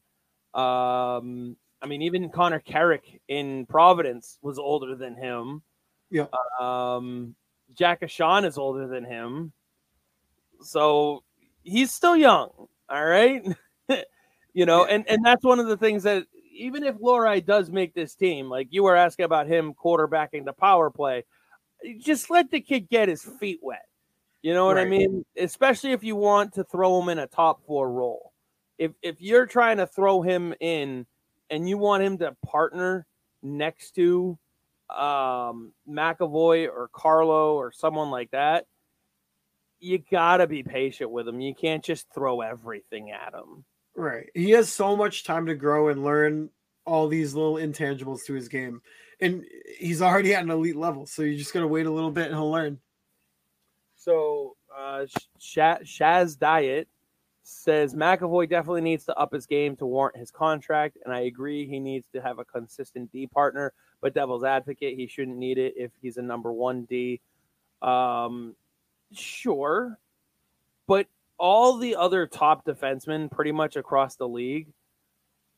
Um, 0.53 1.57
I 1.81 1.87
mean, 1.87 2.03
even 2.03 2.29
Connor 2.31 2.59
Carrick 2.61 3.21
in 3.29 3.67
Providence 3.67 4.39
was 4.43 4.59
older 4.59 4.97
than 4.97 5.15
him. 5.15 5.63
Yeah. 6.11 6.27
Um, 6.61 7.35
Jack 7.77 8.01
Ahcan 8.01 8.45
is 8.45 8.59
older 8.59 8.87
than 8.87 9.05
him. 9.05 9.53
So 10.63 11.23
he's 11.63 11.93
still 11.93 12.17
young. 12.17 12.51
All 12.89 13.05
right. 13.05 13.43
you 14.55 14.67
know, 14.67 14.85
and, 14.85 15.09
and 15.09 15.25
that's 15.25 15.45
one 15.45 15.61
of 15.61 15.67
the 15.67 15.77
things 15.77 16.05
that 16.05 16.25
even 16.53 16.83
if 16.85 16.97
Lohrei 16.97 17.45
does 17.45 17.71
make 17.71 17.95
this 17.95 18.15
team, 18.15 18.49
like 18.49 18.69
you 18.71 18.83
were 18.83 18.97
asking 18.97 19.25
about 19.25 19.47
him 19.47 19.75
quarterbacking 19.75 20.45
the 20.45 20.53
power 20.53 20.91
play, 20.91 21.25
just 21.99 22.31
let 22.31 22.51
the 22.51 22.61
kid 22.61 22.89
get 22.89 23.09
his 23.09 23.23
feet 23.39 23.61
wet. 23.63 23.83
You 24.43 24.55
know 24.55 24.67
what 24.67 24.79
I 24.79 24.85
mean? 24.85 25.25
Especially 25.37 25.93
if 25.93 26.05
you 26.05 26.15
want 26.15 26.55
to 26.55 26.65
throw 26.65 27.01
him 27.03 27.09
in 27.09 27.19
a 27.19 27.27
top 27.27 27.67
four 27.67 27.91
role. 27.91 28.33
If 28.79 28.93
if 29.03 29.21
you're 29.21 29.47
trying 29.47 29.79
to 29.79 29.87
throw 29.87 30.23
him 30.23 30.55
in 30.61 31.07
and 31.51 31.69
you 31.69 31.79
want 31.79 32.05
him 32.05 32.19
to 32.19 32.37
partner 32.45 33.07
next 33.43 33.97
to 33.97 34.39
um, 34.91 35.73
McAvoy 35.89 36.69
or 36.69 36.91
Carlo 36.93 37.55
or 37.55 37.73
someone 37.73 38.11
like 38.11 38.31
that, 38.31 38.67
you 39.79 40.03
gotta 40.11 40.47
be 40.47 40.63
patient 40.63 41.11
with 41.11 41.29
him. 41.29 41.41
You 41.41 41.55
can't 41.55 41.85
just 41.85 42.07
throw 42.15 42.41
everything 42.41 43.11
at 43.11 43.35
him. 43.35 43.65
Right. 43.95 44.31
He 44.35 44.51
has 44.51 44.73
so 44.73 44.97
much 44.97 45.25
time 45.25 45.47
to 45.47 45.55
grow 45.55 45.89
and 45.89 46.05
learn 46.05 46.51
all 46.85 47.09
these 47.09 47.35
little 47.35 47.55
intangibles 47.55 48.25
to 48.27 48.35
his 48.35 48.49
game. 48.49 48.81
And 49.21 49.45
he's 49.79 50.03
already 50.03 50.35
at 50.35 50.43
an 50.43 50.51
elite 50.51 50.77
level. 50.77 51.07
So 51.07 51.23
you 51.23 51.37
just 51.37 51.53
got 51.53 51.61
to 51.61 51.67
wait 51.67 51.87
a 51.87 51.91
little 51.91 52.11
bit 52.11 52.27
and 52.27 52.35
he'll 52.35 52.51
learn. 52.51 52.79
So 53.97 54.57
uh, 54.77 55.07
Shaz 55.41 56.39
Diet 56.39 56.89
says 57.43 57.95
McAvoy 57.95 58.49
definitely 58.49 58.81
needs 58.81 59.05
to 59.07 59.17
up 59.17 59.33
his 59.33 59.47
game 59.47 59.77
to 59.77 59.87
warrant 59.87 60.17
his 60.17 60.31
contract, 60.31 60.99
and 61.05 61.15
I 61.15 61.21
agree 61.21 61.67
he 61.67 61.79
needs 61.79 62.07
to 62.13 62.21
have 62.21 62.39
a 62.39 62.45
consistent 62.45 63.11
D 63.13 63.27
partner. 63.27 63.73
But 64.01 64.15
Devil's 64.15 64.45
advocate, 64.45 64.97
he 64.97 65.07
shouldn't 65.07 65.37
need 65.39 65.59
it 65.59 65.75
if 65.77 65.91
he's 66.01 66.17
a 66.17 66.23
number 66.23 66.53
one 66.53 66.85
D. 66.85 67.21
Um, 67.83 68.55
sure, 69.13 69.99
but 70.87 71.07
all 71.39 71.77
the 71.79 71.97
other 71.97 72.27
top 72.27 72.65
defensemen, 72.65 73.31
pretty 73.31 73.53
much 73.53 73.77
across 73.77 74.17
the 74.17 74.29
league, 74.29 74.69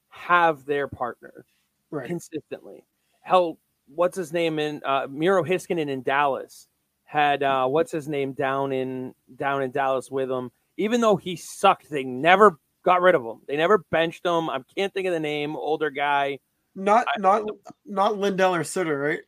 have 0.08 0.64
their 0.64 0.88
partner 0.88 1.44
Right. 1.90 2.06
consistently. 2.06 2.84
Hell, 3.22 3.58
what's 3.94 4.16
his 4.16 4.32
name 4.32 4.58
in 4.58 4.82
uh, 4.84 5.06
Miro 5.10 5.42
Heiskanen 5.42 5.88
in 5.88 6.02
Dallas 6.02 6.68
had 7.04 7.42
uh, 7.42 7.66
what's 7.66 7.90
his 7.90 8.06
name 8.06 8.32
down 8.34 8.70
in 8.72 9.14
down 9.36 9.62
in 9.62 9.70
Dallas 9.70 10.10
with 10.10 10.30
him. 10.30 10.50
Even 10.76 11.00
though 11.00 11.16
he 11.16 11.36
sucked, 11.36 11.88
they 11.88 12.04
never 12.04 12.58
got 12.84 13.00
rid 13.00 13.14
of 13.14 13.22
him. 13.24 13.40
They 13.48 13.56
never 13.56 13.78
benched 13.90 14.26
him. 14.26 14.50
I 14.50 14.60
can't 14.76 14.92
think 14.92 15.06
of 15.06 15.14
the 15.14 15.20
name. 15.20 15.56
Older 15.56 15.90
guy. 15.90 16.38
Not 16.78 17.06
not 17.18 17.42
not 17.84 18.18
Lindell 18.18 18.54
or 18.54 18.62
Sutter, 18.64 18.98
right? 18.98 19.20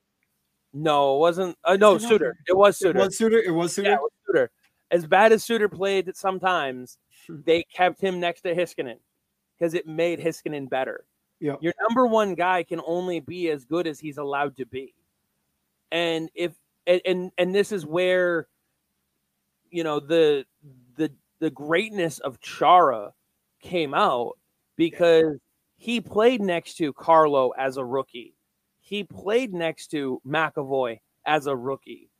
No, 0.72 1.16
it 1.16 1.18
wasn't. 1.18 1.58
Uh, 1.64 1.76
no, 1.76 1.94
Was 1.94 2.04
it? 2.04 2.08
Suter. 2.08 2.36
It 2.46 2.56
was 2.56 2.76
It 2.76 2.78
Suter. 2.78 2.98
was 3.00 3.18
Suter. 3.18 3.38
It 3.38 3.50
was 3.50 3.72
Suter. 3.74 3.88
Yeah, 3.90 3.94
it 3.96 4.00
was 4.00 4.10
Suter. 4.26 4.50
As 4.92 5.06
bad 5.06 5.32
as 5.32 5.42
Suter 5.42 5.68
played 5.68 6.14
sometimes, 6.16 6.96
Hmm. 7.26 7.40
they 7.44 7.64
kept 7.64 8.00
him 8.00 8.20
next 8.20 8.42
to 8.42 8.54
Heiskanen 8.54 8.98
because 9.58 9.74
it 9.74 9.86
made 9.86 10.20
Heiskanen 10.20 10.68
better. 10.70 11.04
Yep. 11.40 11.58
Your 11.62 11.74
number 11.80 12.06
one 12.06 12.34
guy 12.34 12.62
can 12.62 12.80
only 12.86 13.18
be 13.20 13.50
as 13.50 13.64
good 13.64 13.86
as 13.88 13.98
he's 13.98 14.18
allowed 14.18 14.56
to 14.58 14.64
be. 14.66 14.94
And 15.90 16.30
if 16.34 16.52
and 16.86 17.00
and, 17.04 17.32
and 17.36 17.54
this 17.54 17.72
is 17.72 17.84
where 17.84 18.46
you 19.70 19.82
know 19.82 19.98
the 19.98 20.44
the 20.96 21.10
the 21.40 21.50
greatness 21.50 22.20
of 22.20 22.40
Chara 22.40 23.12
came 23.60 23.92
out 23.92 24.38
because 24.76 25.36
he 25.80 25.98
played 26.02 26.42
next 26.42 26.74
to 26.74 26.92
Carlo 26.92 27.54
as 27.56 27.78
a 27.78 27.84
rookie. 27.84 28.34
He 28.80 29.02
played 29.02 29.54
next 29.54 29.86
to 29.92 30.20
McAvoy 30.28 31.00
as 31.24 31.46
a 31.46 31.56
rookie. 31.56 32.10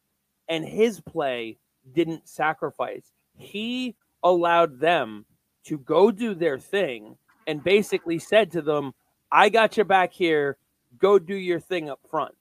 And 0.48 0.64
his 0.64 1.02
play 1.02 1.58
didn't 1.92 2.26
sacrifice. 2.26 3.12
He 3.36 3.96
allowed 4.22 4.80
them 4.80 5.26
to 5.64 5.76
go 5.76 6.10
do 6.10 6.34
their 6.34 6.58
thing 6.58 7.18
and 7.46 7.62
basically 7.62 8.18
said 8.18 8.50
to 8.52 8.62
them, 8.62 8.94
I 9.30 9.50
got 9.50 9.76
you 9.76 9.84
back 9.84 10.14
here. 10.14 10.56
Go 10.98 11.18
do 11.18 11.36
your 11.36 11.60
thing 11.60 11.90
up 11.90 12.00
front. 12.10 12.34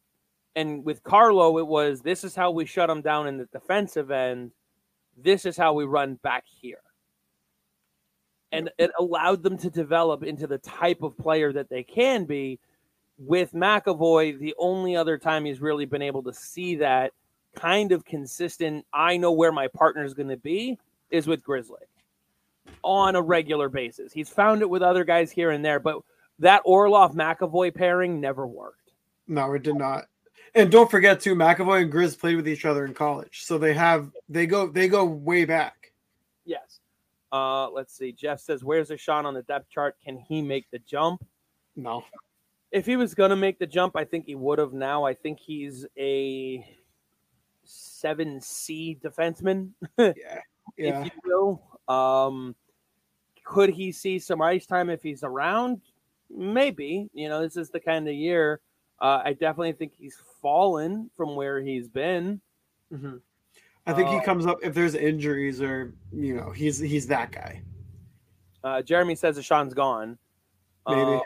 And 0.56 0.86
with 0.86 1.04
Carlo, 1.04 1.58
it 1.58 1.68
was 1.68 2.00
this 2.00 2.24
is 2.24 2.34
how 2.34 2.52
we 2.52 2.66
shut 2.66 2.90
him 2.90 3.02
down 3.02 3.28
in 3.28 3.38
the 3.38 3.50
defensive 3.52 4.10
end. 4.10 4.52
This 5.18 5.46
is 5.46 5.58
how 5.58 5.74
we 5.74 5.84
run 5.84 6.16
back 6.24 6.46
here. 6.48 6.80
And 8.52 8.70
it 8.78 8.92
allowed 8.98 9.44
them 9.44 9.58
to 9.60 9.70
develop 9.70 10.24
into 10.24 10.48
the 10.48 10.58
type 10.58 11.04
of 11.04 11.18
player 11.18 11.54
that 11.54 11.70
they 11.70 11.84
can 11.84 12.26
be. 12.26 12.60
With 13.18 13.52
McAvoy, 13.52 14.40
the 14.40 14.56
only 14.58 14.96
other 14.96 15.18
time 15.18 15.44
he's 15.44 15.60
really 15.60 15.86
been 15.86 16.02
able 16.02 16.24
to 16.24 16.34
see 16.34 16.76
that 16.76 17.12
kind 17.56 17.92
of 17.92 18.06
consistent, 18.06 18.86
I 18.94 19.18
know 19.18 19.34
where 19.34 19.52
my 19.52 19.68
partner 19.68 20.06
is 20.06 20.14
going 20.14 20.30
to 20.30 20.38
be, 20.38 20.80
is 21.12 21.28
with 21.28 21.44
Grizzly 21.44 21.82
on 22.84 23.16
a 23.16 23.22
regular 23.22 23.70
basis. 23.70 24.14
He's 24.14 24.30
found 24.30 24.62
it 24.62 24.70
with 24.70 24.82
other 24.82 25.04
guys 25.04 25.32
here 25.32 25.52
and 25.52 25.64
there, 25.66 25.80
but 25.80 26.02
that 26.40 26.62
Orlov 26.66 27.14
McAvoy 27.14 27.74
pairing 27.74 28.22
never 28.22 28.48
worked. 28.48 28.92
No, 29.28 29.54
it 29.54 29.64
did 29.64 29.76
not. 29.76 30.06
And 30.56 30.72
don't 30.72 30.90
forget 30.90 31.20
too, 31.20 31.36
McAvoy 31.36 31.84
and 31.84 31.94
Grizz 31.94 32.18
played 32.20 32.36
with 32.36 32.48
each 32.48 32.66
other 32.66 32.86
in 32.86 32.94
college, 32.94 33.44
so 33.44 33.58
they 33.58 33.74
have 33.74 34.12
they 34.28 34.48
go 34.48 34.68
they 34.68 34.88
go 34.88 35.06
way 35.06 35.46
back. 35.46 35.92
Yes. 36.46 36.79
Uh, 37.32 37.70
let's 37.70 37.96
see. 37.96 38.12
Jeff 38.12 38.40
says, 38.40 38.64
"Where's 38.64 38.90
Ahcan 38.90 39.26
on 39.26 39.34
the 39.34 39.44
depth 39.44 39.70
chart? 39.70 39.96
Can 40.04 40.18
he 40.18 40.42
make 40.42 40.70
the 40.72 40.80
jump? 40.80 41.26
No, 41.76 42.04
If 42.72 42.86
he 42.86 42.98
was 42.98 43.14
going 43.16 43.30
to 43.30 43.36
make 43.36 43.60
the 43.60 43.68
jump, 43.68 43.96
I 43.96 44.04
think 44.04 44.26
he 44.26 44.36
would 44.36 44.60
have. 44.60 44.74
Now, 44.74 45.04
I 45.06 45.14
think 45.14 45.40
he's 45.40 45.86
a 45.98 46.66
seven 47.64 48.42
C 48.42 48.98
defenseman, 49.04 49.70
yeah, 49.98 50.14
if 50.78 50.96
yeah, 50.96 51.04
you 51.04 51.12
will. 51.24 51.62
Um, 51.94 52.56
could 53.44 53.70
he 53.70 53.92
see 53.92 54.20
some 54.20 54.42
ice 54.42 54.66
time 54.66 54.90
if 54.90 55.02
he's 55.02 55.24
around? 55.24 55.82
Maybe. 56.30 57.10
You 57.14 57.30
know, 57.30 57.42
this 57.42 57.58
is 57.58 57.70
the 57.70 57.80
kind 57.80 58.08
of 58.08 58.14
year. 58.14 58.60
Uh, 59.00 59.22
I 59.24 59.34
definitely 59.34 59.74
think 59.74 59.94
he's 59.98 60.22
fallen 60.42 61.10
from 61.16 61.36
where 61.36 61.62
he's 61.62 61.88
been. 61.88 62.42
hmm 62.92 63.18
I 63.90 63.94
think 63.94 64.10
he 64.10 64.18
Uh, 64.18 64.24
comes 64.24 64.46
up 64.46 64.60
if 64.62 64.74
there's 64.74 64.96
injuries 64.96 65.62
or 65.62 65.94
you 66.12 66.36
know 66.36 66.52
he's 66.52 66.78
he's 66.78 67.08
that 67.08 67.32
guy. 67.32 67.62
Uh, 68.64 68.82
Jeremy 68.82 69.16
says 69.16 69.38
Ahcan's 69.38 69.74
gone. 69.74 70.18
Maybe. 70.88 71.02
Uh, 71.02 71.22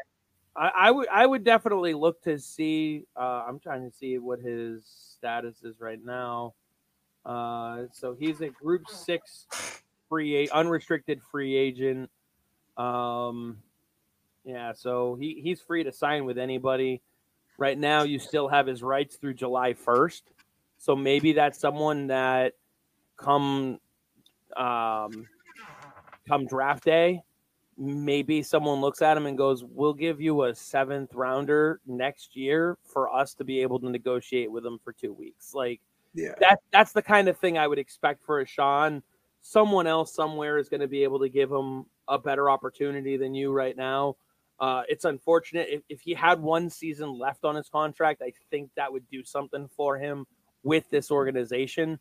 I, 0.55 0.71
I 0.75 0.91
would 0.91 1.07
I 1.09 1.25
would 1.25 1.43
definitely 1.43 1.93
look 1.93 2.21
to 2.23 2.39
see. 2.39 3.05
Uh, 3.15 3.43
I'm 3.47 3.59
trying 3.59 3.89
to 3.89 3.95
see 3.95 4.17
what 4.19 4.39
his 4.39 4.85
status 4.85 5.63
is 5.63 5.79
right 5.79 6.03
now. 6.03 6.53
Uh, 7.25 7.83
so 7.91 8.15
he's 8.17 8.41
a 8.41 8.49
Group 8.49 8.87
Six 8.87 9.47
free 10.09 10.47
unrestricted 10.49 11.21
free 11.31 11.55
agent. 11.55 12.09
Um, 12.77 13.57
yeah, 14.45 14.73
so 14.73 15.15
he, 15.15 15.39
he's 15.41 15.61
free 15.61 15.83
to 15.83 15.91
sign 15.91 16.25
with 16.25 16.37
anybody. 16.37 17.01
Right 17.57 17.77
now, 17.77 18.03
you 18.03 18.19
still 18.19 18.47
have 18.47 18.67
his 18.67 18.83
rights 18.83 19.15
through 19.15 19.35
July 19.35 19.73
1st. 19.73 20.21
So 20.83 20.97
maybe 20.97 21.31
that's 21.31 21.57
someone 21.57 22.07
that 22.07 22.55
come 23.15 23.79
um, 24.57 25.25
come 26.27 26.45
draft 26.45 26.83
day, 26.83 27.23
maybe 27.77 28.43
someone 28.43 28.81
looks 28.81 29.01
at 29.01 29.15
him 29.15 29.25
and 29.25 29.37
goes, 29.37 29.63
"We'll 29.63 29.93
give 29.93 30.19
you 30.19 30.43
a 30.43 30.53
seventh 30.53 31.13
rounder 31.13 31.79
next 31.87 32.35
year 32.35 32.77
for 32.83 33.09
us 33.15 33.33
to 33.35 33.45
be 33.45 33.61
able 33.61 33.79
to 33.79 33.89
negotiate 33.89 34.51
with 34.51 34.65
him 34.65 34.77
for 34.83 34.91
two 34.91 35.13
weeks." 35.13 35.53
Like, 35.53 35.79
yeah, 36.13 36.33
that 36.41 36.59
that's 36.73 36.91
the 36.91 37.01
kind 37.01 37.29
of 37.29 37.37
thing 37.37 37.57
I 37.57 37.65
would 37.65 37.79
expect 37.79 38.21
for 38.25 38.41
a 38.41 38.45
Sean. 38.45 39.03
Someone 39.39 39.87
else 39.87 40.13
somewhere 40.13 40.57
is 40.57 40.67
going 40.67 40.81
to 40.81 40.89
be 40.89 41.05
able 41.05 41.19
to 41.19 41.29
give 41.29 41.49
him 41.49 41.85
a 42.09 42.19
better 42.19 42.49
opportunity 42.49 43.15
than 43.15 43.33
you 43.33 43.53
right 43.53 43.77
now. 43.77 44.17
Uh, 44.59 44.83
it's 44.89 45.05
unfortunate 45.05 45.69
if, 45.71 45.81
if 45.87 46.01
he 46.01 46.13
had 46.13 46.41
one 46.41 46.69
season 46.69 47.17
left 47.17 47.45
on 47.45 47.55
his 47.55 47.69
contract. 47.69 48.21
I 48.21 48.33
think 48.51 48.69
that 48.75 48.91
would 48.91 49.09
do 49.09 49.23
something 49.23 49.69
for 49.77 49.97
him 49.97 50.25
with 50.63 50.89
this 50.89 51.11
organization. 51.11 51.99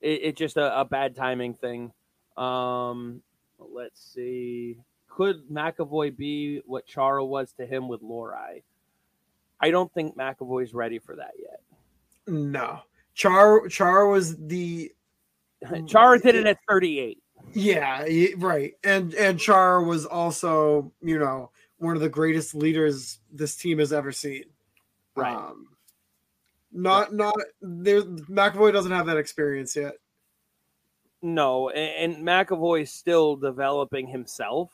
It, 0.00 0.20
it's 0.22 0.38
just 0.38 0.56
a, 0.56 0.80
a, 0.80 0.84
bad 0.84 1.16
timing 1.16 1.54
thing. 1.54 1.92
Um, 2.36 3.22
let's 3.58 4.12
see. 4.14 4.78
Could 5.08 5.48
McAvoy 5.48 6.16
be 6.16 6.62
what 6.66 6.86
Chara 6.86 7.24
was 7.24 7.52
to 7.54 7.66
him 7.66 7.88
with 7.88 8.02
Lohrei? 8.02 8.62
I 9.60 9.70
don't 9.70 9.92
think 9.92 10.16
McAvoy's 10.16 10.74
ready 10.74 10.98
for 10.98 11.16
that 11.16 11.32
yet. 11.38 11.60
No. 12.26 12.80
Char 13.14 13.66
Char 13.68 14.06
was 14.06 14.36
the 14.36 14.92
Chara 15.86 16.20
did 16.20 16.34
it 16.34 16.46
at 16.46 16.58
38. 16.68 17.22
Yeah, 17.54 18.04
right. 18.36 18.74
And 18.84 19.14
and 19.14 19.40
Char 19.40 19.82
was 19.82 20.04
also, 20.04 20.92
you 21.00 21.18
know, 21.18 21.50
one 21.78 21.96
of 21.96 22.02
the 22.02 22.08
greatest 22.08 22.54
leaders 22.54 23.18
this 23.32 23.56
team 23.56 23.78
has 23.78 23.92
ever 23.92 24.12
seen. 24.12 24.44
Right. 25.14 25.34
Um, 25.34 25.68
not 26.76 27.12
not 27.12 27.34
there. 27.60 28.02
McAvoy 28.02 28.72
doesn't 28.72 28.92
have 28.92 29.06
that 29.06 29.16
experience 29.16 29.74
yet. 29.74 29.94
No, 31.22 31.70
and, 31.70 32.14
and 32.14 32.26
McAvoy 32.26 32.86
still 32.86 33.36
developing 33.36 34.06
himself 34.06 34.70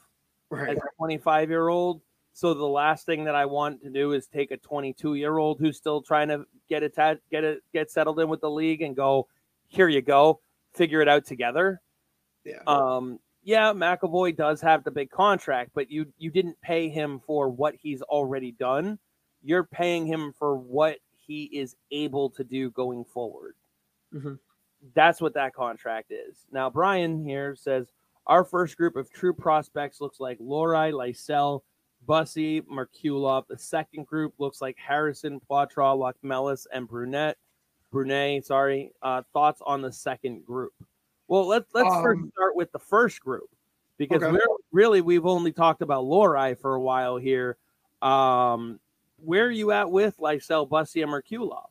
right. 0.51 0.71
as 0.71 0.79
a 0.79 0.97
25 0.99 1.51
year 1.51 1.69
old. 1.69 2.03
So 2.35 2.55
the 2.55 2.67
last 2.67 3.07
thing 3.07 3.25
that 3.25 3.35
I 3.35 3.47
want 3.47 3.83
to 3.83 3.91
do 3.91 4.13
is 4.13 4.27
take 4.27 4.51
a 4.51 4.57
22 4.57 5.15
year 5.15 5.37
old 5.39 5.61
who's 5.61 5.77
still 5.77 6.03
trying 6.03 6.29
to 6.29 6.45
get 6.69 6.83
it 6.83 6.95
get 6.97 7.45
it 7.45 7.63
get 7.73 7.91
settled 7.91 8.19
in 8.21 8.29
with 8.29 8.41
the 8.41 8.51
league 8.51 8.83
and 8.83 8.97
go, 8.97 9.29
here 9.69 9.89
you 9.89 10.03
go, 10.03 10.41
figure 10.75 11.01
it 11.01 11.09
out 11.09 11.25
together. 11.27 11.81
Yeah. 12.45 12.63
Um. 12.67 13.19
Yeah, 13.45 13.73
McAvoy 13.73 14.37
does 14.37 14.61
have 14.61 14.85
the 14.85 14.93
big 14.93 15.11
contract, 15.11 15.71
but 15.75 15.91
you 15.91 16.07
you 16.19 16.31
didn't 16.31 16.61
pay 16.63 16.89
him 16.89 17.21
for 17.27 17.49
what 17.49 17.75
he's 17.81 18.03
already 18.03 18.53
done. 18.53 18.99
You're 19.43 19.65
paying 19.65 20.07
him 20.07 20.33
for 20.39 20.57
what 20.57 20.99
he 21.33 21.45
is 21.45 21.77
able 21.91 22.29
to 22.29 22.45
do 22.45 22.71
going 22.71 23.05
forward. 23.05 23.55
Mm-hmm. 24.15 24.35
That's 24.95 25.21
what 25.21 25.35
that 25.35 25.55
contract 25.55 26.13
is. 26.13 26.45
Now, 26.53 26.69
Brian 26.69 27.25
here 27.25 27.57
says 27.57 27.87
our 28.27 28.45
first 28.45 28.77
group 28.77 28.97
of 28.97 29.11
true 29.11 29.33
prospects 29.33 30.01
looks 30.01 30.21
like 30.21 30.39
Lohrei, 30.39 30.93
Lysell, 30.93 31.63
Bussi, 32.07 32.63
Merkulov. 32.63 33.47
The 33.49 33.57
second 33.57 34.07
group 34.07 34.35
looks 34.39 34.61
like 34.61 34.77
Harrison, 34.77 35.41
Poitras, 35.51 35.97
Locmelis, 35.97 36.67
and 36.73 36.87
Brunette. 36.87 37.39
Brunet, 37.93 38.45
sorry. 38.45 38.93
Uh, 39.03 39.23
thoughts 39.33 39.63
on 39.65 39.81
the 39.81 39.93
second 39.93 40.45
group? 40.45 40.73
Well, 41.29 41.47
let's 41.47 41.71
let's 41.73 41.95
um, 41.95 42.03
first 42.03 42.21
start 42.33 42.57
with 42.57 42.73
the 42.73 42.79
first 42.79 43.21
group 43.21 43.49
because 43.97 44.23
okay. 44.23 44.39
really 44.73 45.01
we've 45.01 45.27
only 45.27 45.53
talked 45.53 45.81
about 45.81 46.05
Lohrei 46.05 46.59
for 46.59 46.75
a 46.75 46.81
while 46.81 47.17
here. 47.17 47.57
Um, 48.03 48.81
where 49.25 49.47
are 49.47 49.51
you 49.51 49.73
at 49.73 49.91
with 49.91 50.17
Lysell, 50.19 50.69
Bussi, 50.69 51.03
and 51.03 51.13
Merkulov? 51.13 51.67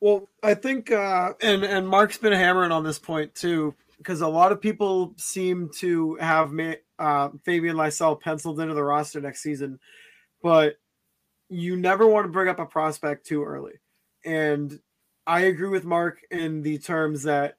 Well, 0.00 0.28
I 0.42 0.54
think, 0.54 0.90
uh, 0.90 1.32
and 1.40 1.64
and 1.64 1.88
Mark's 1.88 2.18
been 2.18 2.32
hammering 2.32 2.72
on 2.72 2.84
this 2.84 2.98
point 2.98 3.34
too, 3.34 3.74
because 3.98 4.20
a 4.20 4.28
lot 4.28 4.52
of 4.52 4.60
people 4.60 5.14
seem 5.16 5.70
to 5.76 6.16
have 6.16 6.52
uh, 6.98 7.28
Fabian 7.44 7.76
Lysell 7.76 8.20
penciled 8.20 8.60
into 8.60 8.74
the 8.74 8.82
roster 8.82 9.20
next 9.20 9.42
season, 9.42 9.78
but 10.42 10.76
you 11.48 11.76
never 11.76 12.06
want 12.06 12.24
to 12.24 12.32
bring 12.32 12.48
up 12.48 12.58
a 12.58 12.66
prospect 12.66 13.26
too 13.26 13.44
early. 13.44 13.74
And 14.24 14.78
I 15.26 15.42
agree 15.42 15.68
with 15.68 15.84
Mark 15.84 16.20
in 16.30 16.62
the 16.62 16.78
terms 16.78 17.22
that 17.22 17.56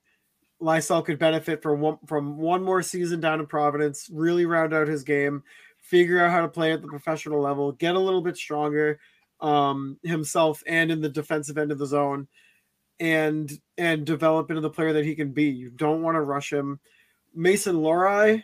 Lysell 0.62 1.04
could 1.04 1.20
benefit 1.20 1.62
from 1.62 1.82
one, 1.82 1.98
from 2.06 2.38
one 2.38 2.64
more 2.64 2.82
season 2.82 3.20
down 3.20 3.40
in 3.40 3.48
Providence, 3.48 4.10
really 4.12 4.46
round 4.46 4.74
out 4.74 4.88
his 4.88 5.04
game, 5.04 5.44
figure 5.86 6.24
out 6.24 6.32
how 6.32 6.42
to 6.42 6.48
play 6.48 6.72
at 6.72 6.82
the 6.82 6.88
professional 6.88 7.42
level, 7.42 7.72
get 7.72 7.96
a 7.96 8.00
little 8.00 8.22
bit 8.22 8.38
stronger 8.38 9.00
um, 9.40 9.98
himself 10.04 10.64
and 10.66 10.92
in 10.92 11.02
the 11.02 11.10
defensive 11.10 11.58
end 11.58 11.72
of 11.72 11.78
the 11.78 11.86
zone, 11.86 12.28
and 13.00 13.52
and 13.78 14.06
develop 14.06 14.50
into 14.50 14.62
the 14.62 14.70
player 14.70 14.94
that 14.94 15.06
he 15.06 15.16
can 15.16 15.32
be. 15.32 15.46
You 15.46 15.70
don't 15.70 16.02
want 16.02 16.16
to 16.16 16.22
rush 16.22 16.52
him. 16.52 16.80
Mason 17.34 17.76
Lohrei, 17.76 18.44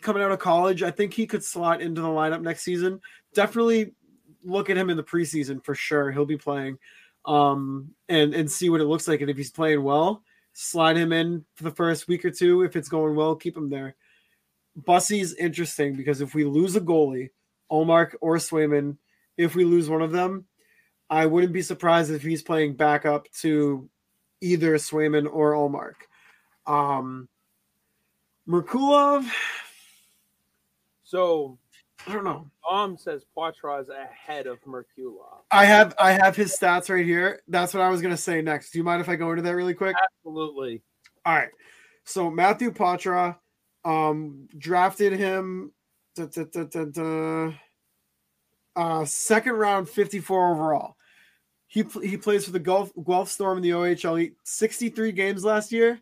coming 0.00 0.22
out 0.22 0.32
of 0.32 0.38
college, 0.38 0.82
I 0.82 0.90
think 0.90 1.12
he 1.12 1.26
could 1.26 1.44
slot 1.44 1.82
into 1.82 2.00
the 2.00 2.08
lineup 2.08 2.42
next 2.42 2.62
season. 2.62 3.00
Definitely 3.34 3.92
look 4.44 4.70
at 4.70 4.76
him 4.76 4.88
in 4.88 4.96
the 4.96 5.02
preseason 5.02 5.62
for 5.62 5.74
sure. 5.74 6.10
He'll 6.10 6.24
be 6.24 6.38
playing, 6.38 6.78
um, 7.26 7.90
and 8.08 8.34
and 8.34 8.50
see 8.50 8.70
what 8.70 8.80
it 8.80 8.86
looks 8.86 9.06
like. 9.06 9.20
And 9.20 9.30
if 9.30 9.36
he's 9.36 9.50
playing 9.50 9.82
well, 9.82 10.22
slide 10.54 10.96
him 10.96 11.12
in 11.12 11.44
for 11.56 11.64
the 11.64 11.72
first 11.72 12.08
week 12.08 12.24
or 12.24 12.30
two. 12.30 12.62
If 12.62 12.74
it's 12.76 12.88
going 12.88 13.16
well, 13.16 13.34
keep 13.34 13.56
him 13.56 13.68
there. 13.68 13.96
Bussi's 14.78 15.34
interesting 15.34 15.94
because 15.96 16.20
if 16.20 16.34
we 16.34 16.44
lose 16.44 16.76
a 16.76 16.80
goalie, 16.80 17.30
Ullmark 17.70 18.14
or 18.20 18.36
Swayman, 18.36 18.96
if 19.36 19.54
we 19.54 19.64
lose 19.64 19.88
one 19.88 20.02
of 20.02 20.12
them, 20.12 20.46
I 21.10 21.26
wouldn't 21.26 21.52
be 21.52 21.62
surprised 21.62 22.10
if 22.10 22.22
he's 22.22 22.42
playing 22.42 22.74
backup 22.74 23.30
to 23.40 23.88
either 24.40 24.74
Swayman 24.76 25.28
or 25.30 25.52
Ullmark. 25.52 25.94
Um, 26.66 27.28
Merkulov. 28.48 29.26
So 31.04 31.58
I 32.06 32.12
don't 32.12 32.24
know. 32.24 32.50
Dom 32.68 32.96
says 32.96 33.24
Poitras 33.36 33.86
ahead 33.88 34.46
of 34.46 34.58
Merkulov. 34.64 35.42
I 35.50 35.64
have 35.64 35.94
I 35.98 36.12
have 36.12 36.36
his 36.36 36.56
stats 36.58 36.90
right 36.90 37.04
here. 37.04 37.40
That's 37.48 37.72
what 37.72 37.82
I 37.82 37.88
was 37.88 38.02
gonna 38.02 38.16
say 38.16 38.42
next. 38.42 38.70
Do 38.70 38.78
you 38.78 38.84
mind 38.84 39.00
if 39.00 39.08
I 39.08 39.16
go 39.16 39.30
into 39.30 39.42
that 39.42 39.54
really 39.54 39.74
quick? 39.74 39.96
Absolutely. 40.20 40.82
All 41.24 41.34
right. 41.34 41.50
So 42.04 42.30
Matthew 42.30 42.70
Poitras 42.70 43.36
um, 43.88 44.48
drafted 44.58 45.14
him 45.14 45.72
da, 46.14 46.26
da, 46.26 46.84
da, 46.84 47.52
uh, 48.76 49.04
second 49.06 49.52
round, 49.54 49.88
54 49.88 50.52
overall. 50.52 50.96
He 51.66 51.84
he 52.02 52.16
plays 52.16 52.44
for 52.44 52.50
the 52.50 52.58
Gulf 52.58 52.92
Guelph 53.06 53.28
Storm 53.28 53.58
in 53.58 53.62
the 53.62 53.70
OHL. 53.70 54.32
63 54.44 55.12
games 55.12 55.44
last 55.44 55.70
year, 55.72 56.00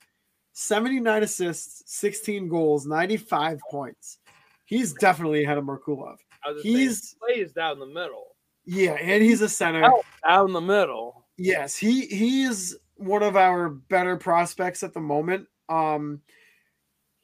79 0.53 1.25
assists, 1.25 1.83
16 1.93 2.49
goals, 2.49 2.87
95 2.87 3.61
points. 3.71 4.19
He's 4.65 4.93
definitely 4.93 5.45
ahead 5.45 5.59
of 5.59 5.65
Merkulov. 5.65 6.17
He's 6.63 7.11
saying, 7.11 7.19
plays 7.21 7.53
down 7.53 7.81
the 7.81 7.87
middle. 7.87 8.37
Yeah, 8.65 8.93
and 8.93 9.23
he's 9.23 9.41
a 9.41 9.49
center 9.49 9.85
out, 9.85 10.05
down 10.27 10.53
the 10.53 10.61
middle. 10.61 11.25
Yes, 11.37 11.77
he 11.77 12.07
he 12.07 12.45
is 12.45 12.79
one 12.95 13.23
of 13.23 13.37
our 13.37 13.69
better 13.69 14.17
prospects 14.17 14.83
at 14.83 14.95
the 14.95 15.01
moment. 15.01 15.49
Um, 15.69 16.21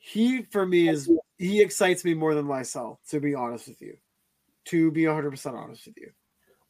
he 0.05 0.43
for 0.51 0.67
me 0.67 0.89
is 0.89 1.09
he 1.39 1.63
excites 1.63 2.05
me 2.05 2.13
more 2.13 2.35
than 2.35 2.47
Lysell, 2.47 2.99
to 3.09 3.21
be 3.21 3.37
honest 3.37 3.69
with 3.69 3.81
you. 3.81 3.97
To 4.67 4.91
be 4.91 5.07
100 5.07 5.31
percent 5.31 5.55
honest 5.55 5.87
with 5.87 5.97
you. 5.97 6.11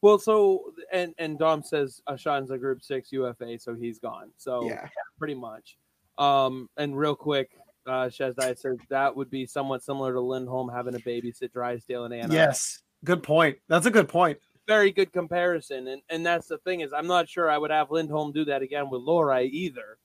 Well, 0.03 0.19
so 0.19 0.75
and 0.93 1.15
and 1.17 1.39
Dom 1.39 1.63
says 1.63 2.03
Ahcan's 2.07 2.51
a 2.51 2.59
Group 2.59 2.83
Six 2.83 3.11
UFA, 3.11 3.59
so 3.59 3.75
he's 3.75 3.99
gone. 3.99 4.33
So 4.37 4.69
yeah, 4.69 4.87
pretty 5.19 5.35
much. 5.35 5.79
Um, 6.19 6.69
and 6.77 6.97
real 6.97 7.15
quick, 7.15 7.53
uh, 7.87 8.11
Shazdai 8.11 8.59
says 8.59 8.77
that 8.91 9.17
would 9.17 9.31
be 9.31 9.47
somewhat 9.47 9.83
similar 9.83 10.13
to 10.13 10.21
Lindholm 10.21 10.69
having 10.69 10.95
a 10.95 10.99
babysit 10.99 11.53
Drysdale 11.53 12.05
and 12.05 12.13
Anna. 12.13 12.35
Yes, 12.35 12.83
good 13.03 13.23
point. 13.23 13.57
That's 13.69 13.87
a 13.87 13.91
good 13.91 14.11
point. 14.11 14.39
Very 14.69 14.93
good 14.93 15.11
comparison, 15.11 15.89
and 15.89 16.03
and 16.11 16.25
that's 16.27 16.49
the 16.49 16.59
thing 16.59 16.81
is 16.81 16.93
I'm 16.93 17.07
not 17.07 17.31
sure 17.31 17.51
I 17.51 17.57
would 17.57 17.71
have 17.71 17.91
Lindholm 17.91 18.33
do 18.33 18.45
that 18.45 18.61
again 18.61 18.91
with 18.91 19.01
Lohrei 19.01 19.49
either, 19.51 19.97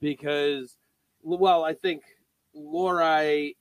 because 0.00 0.78
well 1.22 1.62
I 1.62 1.74
think 1.74 2.02
Lohrei, 2.56 3.54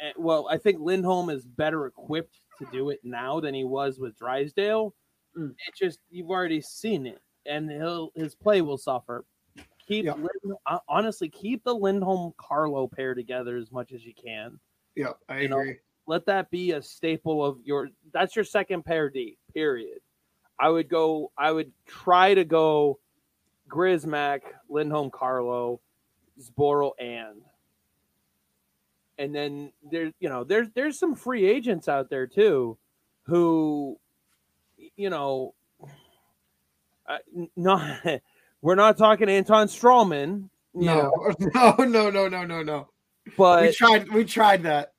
eh, 0.00 0.12
well, 0.16 0.48
I 0.50 0.58
think 0.58 0.78
Lindholm 0.80 1.30
is 1.30 1.44
better 1.44 1.86
equipped 1.86 2.40
to 2.58 2.66
do 2.72 2.90
it 2.90 3.00
now 3.02 3.40
than 3.40 3.54
he 3.54 3.64
was 3.64 3.98
with 3.98 4.16
Drysdale. 4.16 4.94
Mm. 5.36 5.50
It 5.50 5.74
just 5.76 5.98
you've 6.10 6.30
already 6.30 6.60
seen 6.60 7.06
it, 7.06 7.20
and 7.46 7.70
he'll 7.70 8.10
his 8.14 8.34
play 8.34 8.62
will 8.62 8.78
suffer. 8.78 9.24
Keep 9.86 10.06
yeah. 10.06 10.12
Lind, 10.12 10.56
uh, 10.66 10.78
honestly 10.88 11.28
keep 11.28 11.62
the 11.64 11.74
Lindholm 11.74 12.32
Carlo 12.38 12.88
pair 12.88 13.14
together 13.14 13.56
as 13.56 13.70
much 13.70 13.92
as 13.92 14.04
you 14.04 14.14
can. 14.14 14.58
Yeah, 14.94 15.12
I 15.28 15.40
you 15.40 15.46
agree. 15.46 15.70
Know, 15.70 15.74
let 16.06 16.26
that 16.26 16.50
be 16.50 16.72
a 16.72 16.82
staple 16.82 17.44
of 17.44 17.58
your. 17.64 17.88
That's 18.12 18.36
your 18.36 18.44
second 18.44 18.84
pair 18.84 19.10
D. 19.10 19.38
Period. 19.52 19.98
I 20.58 20.68
would 20.68 20.88
go. 20.88 21.32
I 21.36 21.50
would 21.50 21.72
try 21.86 22.34
to 22.34 22.44
go. 22.44 22.98
Grzelcyk, 23.68 24.42
Lindholm, 24.68 25.10
Carlo, 25.10 25.80
Zboril, 26.38 26.92
and 26.98 27.40
and 29.18 29.34
then 29.34 29.72
there's 29.90 30.12
you 30.20 30.28
know 30.28 30.44
there's 30.44 30.68
there's 30.74 30.98
some 30.98 31.14
free 31.14 31.46
agents 31.46 31.88
out 31.88 32.10
there 32.10 32.26
too 32.26 32.76
who 33.24 33.98
you 34.96 35.10
know 35.10 35.54
uh, 37.08 37.18
not 37.56 38.00
We're 38.64 38.76
not 38.76 38.96
talking 38.96 39.28
Anton 39.28 39.68
Stralman. 39.68 40.48
No, 40.76 41.12
no, 41.38 41.76
no, 41.78 42.10
no, 42.10 42.28
no, 42.28 42.44
no, 42.44 42.62
no. 42.64 42.88
But 43.38 43.62
we 43.62 43.72
tried. 43.72 44.08
We 44.10 44.24
tried 44.24 44.64
that. 44.64 44.92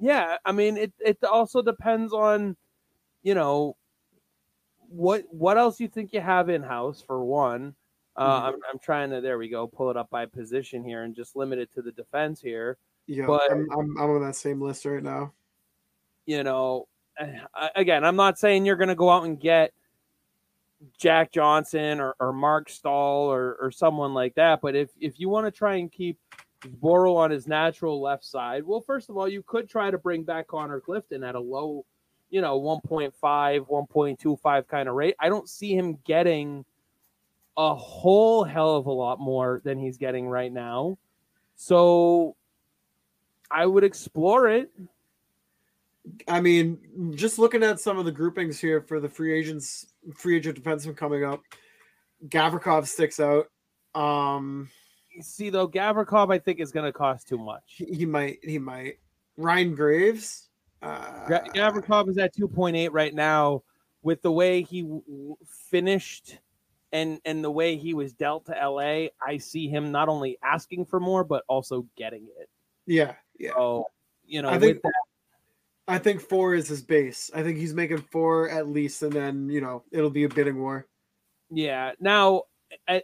Yeah, 0.00 0.38
I 0.44 0.50
mean, 0.50 0.76
it. 0.76 0.92
It 0.98 1.22
also 1.22 1.62
depends 1.62 2.12
on, 2.12 2.56
you 3.22 3.36
know, 3.36 3.76
what 4.88 5.22
what 5.30 5.56
else 5.56 5.78
you 5.78 5.86
think 5.86 6.12
you 6.12 6.20
have 6.20 6.48
in 6.48 6.64
house 6.64 7.00
for 7.00 7.24
one. 7.24 7.76
Uh, 8.16 8.26
mm-hmm. 8.26 8.46
I'm, 8.46 8.54
I'm 8.72 8.78
trying 8.80 9.10
to 9.10 9.20
there 9.20 9.38
we 9.38 9.48
go 9.48 9.68
pull 9.68 9.88
it 9.88 9.96
up 9.96 10.10
by 10.10 10.26
position 10.26 10.82
here 10.82 11.04
and 11.04 11.14
just 11.14 11.36
limit 11.36 11.60
it 11.60 11.72
to 11.74 11.82
the 11.82 11.92
defense 11.92 12.40
here. 12.40 12.76
Yeah, 13.08 13.26
but 13.26 13.50
I'm, 13.50 13.66
I'm, 13.72 13.98
I'm 13.98 14.10
on 14.10 14.22
that 14.22 14.36
same 14.36 14.60
list 14.60 14.84
right 14.84 15.02
now. 15.02 15.32
You 16.26 16.44
know, 16.44 16.86
again, 17.74 18.04
I'm 18.04 18.16
not 18.16 18.38
saying 18.38 18.66
you're 18.66 18.76
going 18.76 18.90
to 18.90 18.94
go 18.94 19.10
out 19.10 19.24
and 19.24 19.40
get 19.40 19.72
Jack 20.98 21.32
Johnson 21.32 22.00
or, 22.00 22.14
or 22.20 22.32
Marc 22.32 22.68
Staal 22.68 23.32
or, 23.32 23.56
or 23.60 23.70
someone 23.70 24.14
like 24.14 24.34
that, 24.36 24.60
but 24.60 24.76
if 24.76 24.90
if 25.00 25.18
you 25.18 25.28
want 25.28 25.46
to 25.46 25.50
try 25.50 25.76
and 25.76 25.90
keep 25.90 26.18
Boro 26.80 27.16
on 27.16 27.30
his 27.30 27.48
natural 27.48 28.00
left 28.00 28.24
side, 28.24 28.62
well, 28.64 28.80
first 28.80 29.08
of 29.08 29.16
all, 29.16 29.26
you 29.26 29.42
could 29.42 29.68
try 29.68 29.90
to 29.90 29.98
bring 29.98 30.22
back 30.22 30.46
Connor 30.46 30.80
Clifton 30.80 31.24
at 31.24 31.34
a 31.34 31.40
low 31.40 31.84
you 32.30 32.40
know 32.40 32.60
1.5 32.60 33.12
1.25 33.22 34.68
kind 34.68 34.88
of 34.88 34.94
rate 34.94 35.14
i 35.20 35.28
don't 35.28 35.48
see 35.48 35.74
him 35.74 35.98
getting 36.04 36.64
a 37.56 37.74
whole 37.74 38.44
hell 38.44 38.76
of 38.76 38.86
a 38.86 38.92
lot 38.92 39.18
more 39.18 39.60
than 39.64 39.78
he's 39.78 39.96
getting 39.96 40.28
right 40.28 40.52
now 40.52 40.96
so 41.56 42.36
i 43.50 43.66
would 43.66 43.84
explore 43.84 44.48
it. 44.48 44.70
I 46.26 46.40
mean 46.40 47.12
just 47.14 47.38
looking 47.38 47.62
at 47.62 47.80
some 47.80 47.98
of 47.98 48.04
the 48.04 48.12
groupings 48.12 48.58
here 48.58 48.80
for 48.80 49.00
the 49.00 49.08
free 49.08 49.32
agents 49.32 49.86
free 50.14 50.36
agent 50.36 50.62
defenseman 50.62 50.96
coming 50.96 51.24
up 51.24 51.42
gavrikov 52.28 52.86
sticks 52.86 53.20
out. 53.20 53.46
Um 53.94 54.70
see 55.20 55.50
though 55.50 55.68
gavrikov 55.68 56.32
i 56.32 56.38
think 56.38 56.60
is 56.60 56.70
going 56.70 56.86
to 56.86 56.92
cost 56.92 57.28
too 57.28 57.38
much. 57.38 57.62
he, 57.66 57.84
he 57.86 58.06
might 58.06 58.38
he 58.42 58.58
might. 58.58 58.98
Ryan 59.36 59.74
graves 59.74 60.48
uh, 60.82 61.26
Gavrikov 61.28 62.08
is 62.08 62.18
at 62.18 62.34
2.8 62.36 62.90
right 62.92 63.14
now. 63.14 63.62
With 64.02 64.22
the 64.22 64.30
way 64.30 64.62
he 64.62 64.82
w- 64.82 65.36
finished 65.70 66.38
and 66.92 67.20
and 67.24 67.42
the 67.42 67.50
way 67.50 67.76
he 67.76 67.94
was 67.94 68.12
dealt 68.12 68.46
to 68.46 68.52
LA, 68.52 69.08
I 69.20 69.38
see 69.38 69.68
him 69.68 69.90
not 69.90 70.08
only 70.08 70.38
asking 70.42 70.86
for 70.86 71.00
more 71.00 71.24
but 71.24 71.44
also 71.48 71.86
getting 71.96 72.28
it. 72.38 72.48
Yeah, 72.86 73.14
yeah. 73.38 73.50
So 73.54 73.86
you 74.26 74.42
know, 74.42 74.50
I 74.50 74.58
think 74.58 74.82
that, 74.82 74.92
I 75.86 75.98
think 75.98 76.20
four 76.20 76.54
is 76.54 76.68
his 76.68 76.82
base. 76.82 77.30
I 77.34 77.42
think 77.42 77.58
he's 77.58 77.74
making 77.74 77.98
four 77.98 78.50
at 78.50 78.68
least, 78.68 79.02
and 79.02 79.12
then 79.12 79.48
you 79.48 79.60
know 79.60 79.84
it'll 79.90 80.10
be 80.10 80.24
a 80.24 80.28
bidding 80.28 80.60
war. 80.60 80.86
Yeah. 81.50 81.92
Now, 82.00 82.42
I, 82.86 83.02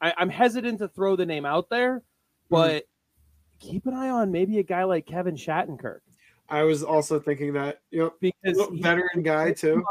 I 0.00 0.14
am 0.18 0.28
hesitant 0.28 0.78
to 0.78 0.88
throw 0.88 1.16
the 1.16 1.26
name 1.26 1.44
out 1.44 1.68
there, 1.68 2.02
but 2.48 2.84
mm-hmm. 2.84 3.70
keep 3.70 3.86
an 3.86 3.94
eye 3.94 4.10
on 4.10 4.30
maybe 4.30 4.58
a 4.58 4.62
guy 4.62 4.84
like 4.84 5.06
Kevin 5.06 5.36
Shattenkirk. 5.36 6.00
I 6.48 6.62
was 6.62 6.84
also 6.84 7.18
thinking 7.18 7.52
that. 7.54 7.80
Yep. 7.90 8.14
Because 8.20 8.68
veteran 8.72 9.22
guy 9.22 9.52
too. 9.52 9.82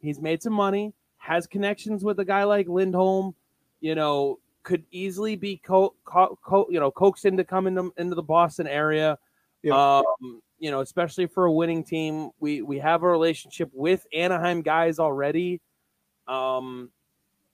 He's 0.00 0.20
made 0.20 0.42
some 0.42 0.52
money, 0.52 0.94
has 1.18 1.46
connections 1.46 2.04
with 2.04 2.18
a 2.20 2.24
guy 2.24 2.44
like 2.44 2.68
Lindholm, 2.68 3.34
you 3.80 3.94
know, 3.94 4.38
could 4.68 4.84
easily 4.90 5.34
be 5.34 5.56
co-, 5.56 5.94
co-, 6.04 6.38
co- 6.44 6.68
you 6.70 6.78
know 6.78 6.90
coaxed 6.90 7.24
into 7.24 7.42
coming 7.42 7.74
to, 7.74 7.92
into 7.96 8.14
the 8.14 8.22
Boston 8.22 8.66
area. 8.66 9.18
Yep. 9.62 9.74
Um, 9.74 10.42
you 10.60 10.70
know, 10.70 10.80
especially 10.80 11.26
for 11.26 11.46
a 11.46 11.52
winning 11.52 11.82
team. 11.82 12.30
We 12.38 12.62
we 12.62 12.78
have 12.78 13.02
a 13.02 13.08
relationship 13.08 13.70
with 13.72 14.06
Anaheim 14.12 14.62
guys 14.62 14.98
already. 14.98 15.60
Um, 16.26 16.90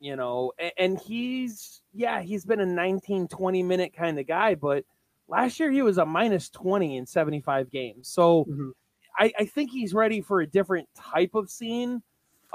you 0.01 0.17
know, 0.17 0.53
and, 0.59 0.73
and 0.77 0.99
he's 0.99 1.81
yeah, 1.93 2.21
he's 2.21 2.45
been 2.45 2.61
a 2.61 2.67
19, 2.67 3.29
20 3.29 3.63
minute 3.63 3.95
kind 3.97 4.19
of 4.19 4.27
guy, 4.27 4.55
but 4.57 4.85
Last 5.29 5.59
year 5.59 5.71
he 5.71 5.83
was 5.83 5.99
a 5.99 6.07
minus 6.07 6.51
20 6.51 6.99
in 6.99 7.07
75 7.07 7.71
games. 7.71 8.09
So 8.09 8.45
mm-hmm. 8.45 8.71
I, 9.19 9.33
I, 9.39 9.45
think 9.47 9.71
he's 9.71 9.95
ready 9.95 10.21
for 10.21 10.41
a 10.41 10.47
different 10.47 10.89
type 10.95 11.35
of 11.35 11.51
scene. 11.51 12.03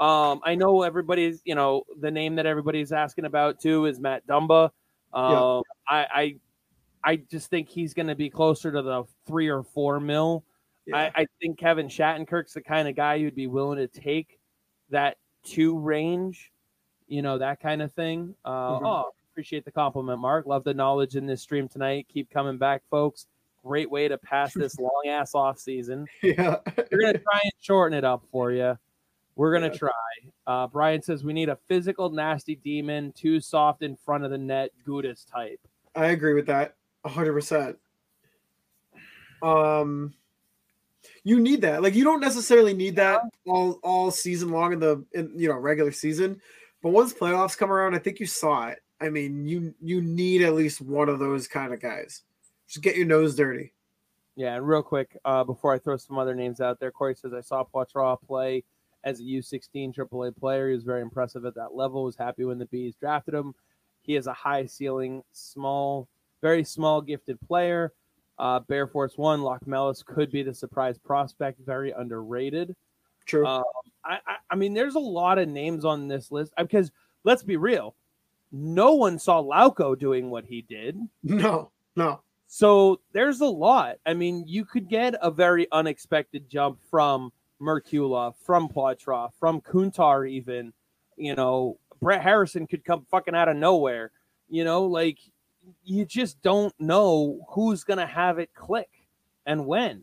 Um, 0.00 0.40
I 0.42 0.54
know 0.54 0.82
everybody's, 0.82 1.42
you 1.44 1.54
know, 1.54 1.84
the 2.00 2.10
name 2.10 2.36
that 2.36 2.46
everybody's 2.46 2.90
asking 2.90 3.26
about 3.26 3.60
too 3.60 3.84
is 3.84 4.00
Matt 4.00 4.26
Dumba. 4.26 4.70
Um, 5.12 5.32
yeah. 5.32 5.60
I, 5.88 6.06
I, 6.14 6.36
I 7.04 7.16
just 7.16 7.50
think 7.50 7.68
he's 7.68 7.94
going 7.94 8.06
to 8.06 8.14
be 8.14 8.30
closer 8.30 8.72
to 8.72 8.82
the 8.82 9.04
three 9.26 9.48
or 9.48 9.62
four 9.62 10.00
mil. 10.00 10.44
Yeah. 10.86 10.96
I, 10.96 11.12
I 11.14 11.26
think 11.40 11.58
Kevin 11.58 11.88
Shattenkirk's 11.88 12.54
the 12.54 12.62
kind 12.62 12.88
of 12.88 12.96
guy 12.96 13.18
who'd 13.18 13.34
be 13.34 13.46
willing 13.46 13.78
to 13.78 13.88
take 13.88 14.40
that 14.88 15.18
two 15.44 15.78
range, 15.78 16.50
you 17.06 17.22
know, 17.22 17.38
that 17.38 17.60
kind 17.60 17.82
of 17.82 17.92
thing. 17.92 18.34
Uh, 18.44 18.50
mm-hmm. 18.50 18.86
Oh, 18.86 19.10
Appreciate 19.32 19.64
the 19.64 19.72
compliment, 19.72 20.18
Mark. 20.18 20.46
Love 20.46 20.64
the 20.64 20.74
knowledge 20.74 21.14
in 21.14 21.24
this 21.24 21.40
stream 21.40 21.68
tonight. 21.68 22.06
Keep 22.12 22.30
coming 22.30 22.58
back, 22.58 22.82
folks. 22.90 23.26
Great 23.64 23.90
way 23.90 24.08
to 24.08 24.18
pass 24.18 24.52
this 24.56 24.78
long 24.78 25.04
ass 25.08 25.34
off 25.34 25.58
season. 25.58 26.06
Yeah. 26.22 26.56
We're 26.90 27.00
gonna 27.00 27.18
try 27.18 27.40
and 27.42 27.52
shorten 27.60 27.96
it 27.96 28.04
up 28.04 28.24
for 28.32 28.50
you. 28.50 28.76
We're 29.40 29.54
gonna 29.54 29.74
try. 29.74 29.90
Uh, 30.46 30.66
Brian 30.66 31.00
says 31.00 31.24
we 31.24 31.32
need 31.32 31.48
a 31.48 31.56
physical, 31.66 32.10
nasty 32.10 32.56
demon, 32.56 33.10
too 33.12 33.40
soft 33.40 33.82
in 33.82 33.96
front 33.96 34.22
of 34.22 34.30
the 34.30 34.36
net, 34.36 34.70
Gudas 34.86 35.24
type. 35.26 35.58
I 35.94 36.08
agree 36.08 36.34
with 36.34 36.44
that, 36.48 36.74
hundred 37.06 37.32
percent. 37.32 37.78
Um, 39.42 40.12
you 41.24 41.40
need 41.40 41.62
that. 41.62 41.82
Like 41.82 41.94
you 41.94 42.04
don't 42.04 42.20
necessarily 42.20 42.74
need 42.74 42.96
that 42.96 43.22
all 43.46 43.80
all 43.82 44.10
season 44.10 44.50
long 44.50 44.74
in 44.74 44.78
the 44.78 45.06
in 45.12 45.32
you 45.34 45.48
know 45.48 45.56
regular 45.56 45.92
season, 45.92 46.38
but 46.82 46.90
once 46.90 47.14
playoffs 47.14 47.56
come 47.56 47.72
around, 47.72 47.94
I 47.94 47.98
think 47.98 48.20
you 48.20 48.26
saw 48.26 48.68
it. 48.68 48.82
I 49.00 49.08
mean, 49.08 49.48
you 49.48 49.74
you 49.80 50.02
need 50.02 50.42
at 50.42 50.52
least 50.52 50.82
one 50.82 51.08
of 51.08 51.18
those 51.18 51.48
kind 51.48 51.72
of 51.72 51.80
guys. 51.80 52.24
Just 52.68 52.82
get 52.82 52.94
your 52.94 53.06
nose 53.06 53.36
dirty. 53.36 53.72
Yeah, 54.36 54.56
and 54.56 54.68
real 54.68 54.82
quick, 54.82 55.16
uh, 55.24 55.44
before 55.44 55.72
I 55.72 55.78
throw 55.78 55.96
some 55.96 56.18
other 56.18 56.34
names 56.34 56.60
out 56.60 56.78
there, 56.78 56.90
Corey 56.90 57.14
says 57.14 57.32
I 57.32 57.40
saw 57.40 57.64
Poitras 57.64 58.18
play 58.26 58.64
as 59.04 59.20
a 59.20 59.24
U16 59.24 59.94
AAA 59.94 60.36
player. 60.36 60.68
He 60.68 60.74
was 60.74 60.84
very 60.84 61.02
impressive 61.02 61.44
at 61.44 61.54
that 61.54 61.74
level. 61.74 62.04
Was 62.04 62.16
happy 62.16 62.44
when 62.44 62.58
the 62.58 62.66
Bees 62.66 62.94
drafted 62.96 63.34
him. 63.34 63.54
He 64.02 64.14
has 64.14 64.26
a 64.26 64.32
high 64.32 64.66
ceiling, 64.66 65.22
small, 65.32 66.08
very 66.42 66.64
small, 66.64 67.00
gifted 67.00 67.38
player. 67.46 67.92
Uh, 68.38 68.60
Bear 68.60 68.86
Force 68.86 69.18
One, 69.18 69.40
Locmelis 69.40 70.04
could 70.04 70.32
be 70.32 70.42
the 70.42 70.54
surprise 70.54 70.98
prospect. 70.98 71.60
Very 71.64 71.90
underrated. 71.92 72.74
True. 73.26 73.46
Um, 73.46 73.64
I, 74.04 74.18
I, 74.26 74.36
I 74.50 74.56
mean, 74.56 74.72
there's 74.72 74.94
a 74.94 75.00
lot 75.00 75.38
of 75.38 75.48
names 75.48 75.84
on 75.84 76.08
this 76.08 76.32
list 76.32 76.52
because 76.56 76.90
let's 77.24 77.42
be 77.42 77.56
real 77.56 77.94
no 78.52 78.94
one 78.94 79.18
saw 79.18 79.42
Lauko 79.42 79.98
doing 79.98 80.30
what 80.30 80.44
he 80.44 80.62
did. 80.62 80.98
No, 81.22 81.70
no. 81.96 82.20
So 82.46 83.00
there's 83.12 83.40
a 83.40 83.46
lot. 83.46 83.96
I 84.04 84.14
mean, 84.14 84.44
you 84.46 84.64
could 84.64 84.88
get 84.88 85.14
a 85.22 85.30
very 85.30 85.68
unexpected 85.70 86.48
jump 86.48 86.78
from 86.90 87.32
Merkulov, 87.60 88.34
from 88.36 88.68
Poitras, 88.68 89.30
from 89.38 89.60
Kuntar, 89.60 90.28
even. 90.28 90.72
You 91.16 91.34
know, 91.34 91.78
Brett 92.00 92.22
Harrison 92.22 92.66
could 92.66 92.84
come 92.84 93.06
fucking 93.10 93.34
out 93.34 93.48
of 93.48 93.56
nowhere. 93.56 94.10
You 94.48 94.64
know, 94.64 94.84
like 94.84 95.18
you 95.84 96.04
just 96.04 96.40
don't 96.42 96.74
know 96.80 97.46
who's 97.50 97.84
gonna 97.84 98.06
have 98.06 98.38
it 98.38 98.54
click 98.54 98.90
and 99.46 99.66
when. 99.66 100.02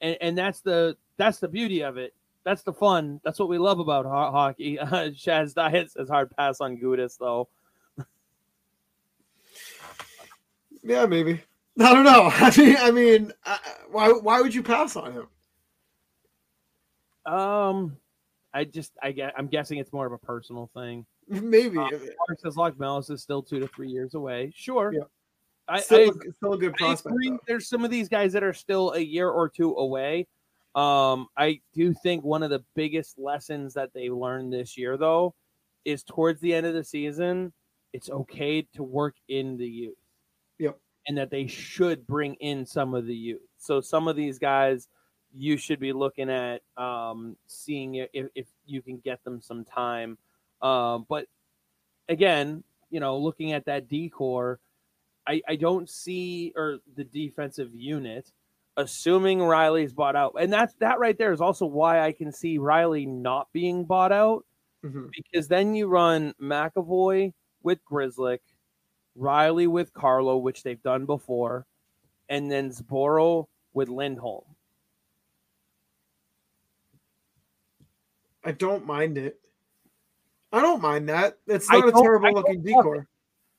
And 0.00 0.16
and 0.20 0.38
that's 0.38 0.60
the 0.60 0.96
that's 1.16 1.38
the 1.38 1.48
beauty 1.48 1.82
of 1.82 1.96
it. 1.96 2.14
That's 2.44 2.62
the 2.62 2.72
fun. 2.72 3.20
That's 3.22 3.38
what 3.38 3.48
we 3.48 3.58
love 3.58 3.78
about 3.78 4.04
hockey. 4.04 4.76
Shaz 4.82 5.54
Diet 5.54 5.92
says 5.92 6.08
hard 6.08 6.34
pass 6.36 6.60
on 6.60 6.76
Gudas 6.76 7.16
though. 7.18 7.48
Yeah, 10.82 11.06
maybe. 11.06 11.40
I 11.78 11.94
don't 11.94 12.04
know. 12.04 12.28
I 12.32 12.52
mean, 12.56 12.76
I 12.78 12.90
mean, 12.90 13.32
uh, 13.46 13.58
why 13.90 14.08
why 14.10 14.40
would 14.40 14.54
you 14.54 14.62
pass 14.62 14.96
on 14.96 15.12
him? 15.12 15.26
Um, 17.26 17.96
I 18.54 18.64
just 18.64 18.92
I 19.02 19.12
get 19.12 19.34
I'm 19.36 19.46
guessing 19.46 19.78
it's 19.78 19.92
more 19.92 20.06
of 20.06 20.12
a 20.12 20.18
personal 20.18 20.70
thing. 20.74 21.06
Maybe. 21.28 21.78
Um, 21.78 21.90
says 22.38 22.56
Locmelis 22.56 23.10
is 23.10 23.22
still 23.22 23.42
two 23.42 23.60
to 23.60 23.68
three 23.68 23.88
years 23.88 24.14
away. 24.14 24.52
Sure. 24.54 24.92
Yeah. 24.92 25.04
I, 25.68 25.80
still, 25.80 26.10
I, 26.10 26.30
still 26.36 26.52
a 26.54 26.58
good 26.58 26.74
prospect. 26.74 27.16
There's 27.46 27.68
some 27.68 27.84
of 27.84 27.90
these 27.90 28.08
guys 28.08 28.32
that 28.32 28.42
are 28.42 28.52
still 28.52 28.90
a 28.90 28.98
year 28.98 29.28
or 29.28 29.48
two 29.48 29.74
away. 29.76 30.26
Um, 30.74 31.28
I 31.36 31.60
do 31.74 31.94
think 31.94 32.24
one 32.24 32.42
of 32.42 32.50
the 32.50 32.64
biggest 32.74 33.18
lessons 33.18 33.74
that 33.74 33.90
they 33.94 34.10
learned 34.10 34.52
this 34.52 34.76
year, 34.76 34.96
though, 34.96 35.34
is 35.84 36.02
towards 36.02 36.40
the 36.40 36.52
end 36.54 36.66
of 36.66 36.74
the 36.74 36.84
season, 36.84 37.52
it's 37.92 38.10
okay 38.10 38.66
to 38.74 38.82
work 38.82 39.14
in 39.28 39.56
the 39.56 39.66
youth. 39.66 39.96
Yep. 40.58 40.78
And 41.06 41.18
that 41.18 41.30
they 41.30 41.46
should 41.46 42.06
bring 42.06 42.34
in 42.34 42.66
some 42.66 42.94
of 42.94 43.06
the 43.06 43.14
youth. 43.14 43.42
So 43.58 43.80
some 43.80 44.08
of 44.08 44.16
these 44.16 44.38
guys 44.38 44.88
you 45.34 45.56
should 45.56 45.80
be 45.80 45.92
looking 45.92 46.30
at 46.30 46.62
um, 46.76 47.36
seeing 47.46 47.94
if, 47.94 48.26
if 48.34 48.46
you 48.66 48.82
can 48.82 48.98
get 48.98 49.22
them 49.24 49.40
some 49.40 49.64
time. 49.64 50.18
Um, 50.60 51.06
but 51.08 51.26
again, 52.08 52.62
you 52.90 53.00
know, 53.00 53.18
looking 53.18 53.52
at 53.52 53.64
that 53.66 53.88
D 53.88 54.08
corps, 54.08 54.60
I, 55.26 55.40
I 55.48 55.56
don't 55.56 55.88
see 55.88 56.52
or 56.56 56.78
the 56.96 57.04
defensive 57.04 57.74
unit, 57.74 58.30
assuming 58.76 59.42
Reilly's 59.42 59.92
bought 59.92 60.16
out, 60.16 60.34
and 60.38 60.52
that's 60.52 60.74
that 60.74 60.98
right 60.98 61.16
there 61.16 61.32
is 61.32 61.40
also 61.40 61.66
why 61.66 62.00
I 62.00 62.12
can 62.12 62.32
see 62.32 62.58
Reilly 62.58 63.06
not 63.06 63.48
being 63.52 63.84
bought 63.84 64.12
out, 64.12 64.44
mm-hmm. 64.84 65.06
because 65.14 65.48
then 65.48 65.74
you 65.74 65.86
run 65.86 66.34
McAvoy, 66.40 67.32
with 67.62 67.78
Grzelcyk, 67.84 68.40
Reilly 69.14 69.66
with 69.66 69.92
Carlo, 69.92 70.36
which 70.36 70.62
they've 70.62 70.82
done 70.82 71.06
before, 71.06 71.66
and 72.28 72.50
then 72.50 72.70
Zboril 72.70 73.46
with 73.72 73.88
Lindholm. 73.88 74.44
I 78.44 78.52
don't 78.52 78.86
mind 78.86 79.18
it. 79.18 79.38
I 80.52 80.60
don't 80.60 80.82
mind 80.82 81.08
that. 81.08 81.38
It's 81.46 81.70
not 81.70 81.88
a 81.88 81.92
terrible 81.92 82.32
looking 82.32 82.62
D 82.62 82.72
corps. 82.72 83.06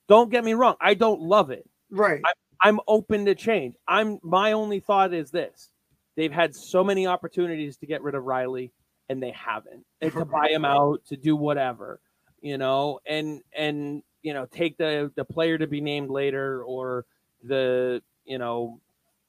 Don't 0.08 0.30
get 0.30 0.44
me 0.44 0.54
wrong. 0.54 0.76
I 0.80 0.94
don't 0.94 1.20
love 1.20 1.50
it. 1.50 1.68
Right. 1.90 2.22
I'm, 2.62 2.76
I'm 2.76 2.80
open 2.86 3.24
to 3.26 3.34
change. 3.34 3.74
I'm 3.88 4.18
my 4.22 4.52
only 4.52 4.80
thought 4.80 5.12
is 5.12 5.30
this: 5.30 5.70
they've 6.16 6.32
had 6.32 6.54
so 6.54 6.84
many 6.84 7.06
opportunities 7.06 7.76
to 7.78 7.86
get 7.86 8.02
rid 8.02 8.14
of 8.14 8.24
Reilly, 8.24 8.72
and 9.08 9.22
they 9.22 9.32
haven't. 9.32 9.84
And 10.00 10.12
to 10.12 10.24
buy 10.24 10.48
him 10.50 10.64
out, 10.64 11.04
to 11.06 11.16
do 11.16 11.34
whatever, 11.34 12.00
you 12.40 12.58
know, 12.58 13.00
and 13.06 13.40
and 13.56 14.02
you 14.22 14.34
know, 14.34 14.46
take 14.46 14.76
the 14.76 15.10
the 15.16 15.24
player 15.24 15.58
to 15.58 15.66
be 15.66 15.80
named 15.80 16.10
later 16.10 16.62
or 16.62 17.06
the 17.42 18.02
you 18.24 18.38
know 18.38 18.80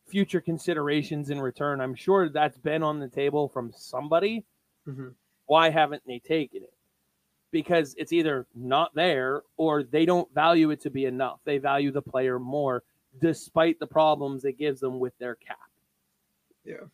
future 0.08 0.42
considerations 0.42 1.30
in 1.30 1.40
return. 1.40 1.82
I'm 1.82 1.96
sure 1.96 2.30
that's 2.30 2.58
been 2.58 2.84
on 2.84 3.00
the 3.00 3.10
table 3.10 3.50
from 3.50 3.72
somebody. 3.74 4.46
Mm-hmm. 4.88 5.10
Why 5.48 5.70
haven't 5.70 6.04
they 6.08 6.20
taken 6.20 6.64
it? 6.64 6.74
Because 7.52 7.96
it's 7.98 8.12
either 8.12 8.48
not 8.56 8.94
there 8.96 9.44
or 9.58 9.84
they 9.84 10.06
don't 10.06 10.34
value 10.34 10.72
it 10.72 10.82
to 10.82 10.90
be 10.90 11.06
enough. 11.06 11.40
They 11.46 11.58
value 11.58 11.92
the 11.92 12.02
player 12.02 12.40
more, 12.40 12.84
despite 13.22 13.80
the 13.80 13.88
problems 13.88 14.44
it 14.44 14.58
gives 14.58 14.80
them 14.80 15.00
with 15.00 15.18
their 15.20 15.36
cap. 15.36 15.58
Yeah. 16.66 16.88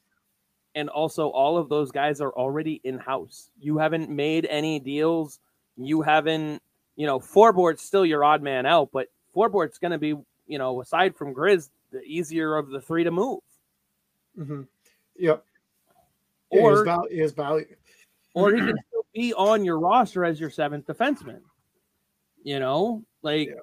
And 0.75 0.89
also, 0.89 1.29
all 1.29 1.57
of 1.57 1.67
those 1.67 1.91
guys 1.91 2.21
are 2.21 2.31
already 2.31 2.79
in 2.83 2.97
house. 2.97 3.49
You 3.59 3.77
haven't 3.77 4.09
made 4.09 4.45
any 4.45 4.79
deals. 4.79 5.39
You 5.77 6.01
haven't, 6.01 6.61
you 6.95 7.07
know, 7.07 7.19
Forbort's 7.19 7.81
still 7.81 8.05
your 8.05 8.23
odd 8.23 8.41
man 8.41 8.65
out, 8.65 8.89
but 8.93 9.07
Forbort's 9.35 9.79
going 9.79 9.91
to 9.91 9.97
be, 9.97 10.15
you 10.47 10.57
know, 10.57 10.81
aside 10.81 11.15
from 11.15 11.33
Grizz, 11.33 11.69
the 11.91 12.01
easier 12.03 12.55
of 12.55 12.69
the 12.69 12.79
three 12.79 13.03
to 13.03 13.11
move. 13.11 13.39
Mm-hmm. 14.37 14.61
Yep. 15.17 15.43
Or 16.51 16.71
his 16.71 16.81
value, 16.83 17.21
his 17.21 17.31
value. 17.31 17.65
Or 18.33 18.51
he 18.51 18.57
can 18.57 18.67
mm-hmm. 18.67 18.77
still 18.89 19.05
be 19.13 19.33
on 19.33 19.65
your 19.65 19.79
roster 19.79 20.23
as 20.23 20.39
your 20.39 20.49
seventh 20.49 20.85
defenseman. 20.85 21.41
You 22.43 22.59
know, 22.59 23.03
like 23.21 23.49
yeah. 23.49 23.55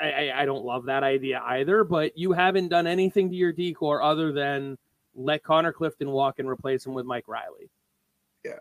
I, 0.00 0.42
I 0.42 0.44
don't 0.44 0.64
love 0.64 0.86
that 0.86 1.02
idea 1.02 1.42
either, 1.44 1.84
but 1.84 2.16
you 2.16 2.32
haven't 2.32 2.68
done 2.68 2.86
anything 2.86 3.30
to 3.30 3.36
your 3.36 3.52
D 3.52 3.74
corps 3.74 4.02
other 4.02 4.32
than 4.32 4.78
let 5.14 5.42
Connor 5.42 5.72
Clifton 5.72 6.10
walk 6.10 6.38
and 6.38 6.48
replace 6.48 6.84
him 6.84 6.94
with 6.94 7.06
Mike 7.06 7.28
Reilly. 7.28 7.70
Yeah. 8.44 8.60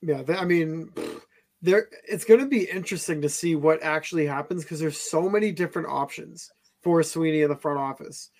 Yeah. 0.00 0.22
I 0.38 0.44
mean, 0.44 0.90
there 1.62 1.88
it's 2.06 2.24
going 2.24 2.40
to 2.40 2.46
be 2.46 2.64
interesting 2.64 3.22
to 3.22 3.28
see 3.28 3.56
what 3.56 3.82
actually 3.82 4.26
happens 4.26 4.62
because 4.62 4.78
there's 4.78 4.98
so 4.98 5.28
many 5.28 5.50
different 5.50 5.88
options 5.88 6.50
for 6.82 7.02
Sweeney 7.02 7.42
in 7.42 7.48
the 7.48 7.56
front 7.56 7.78
office. 7.78 8.30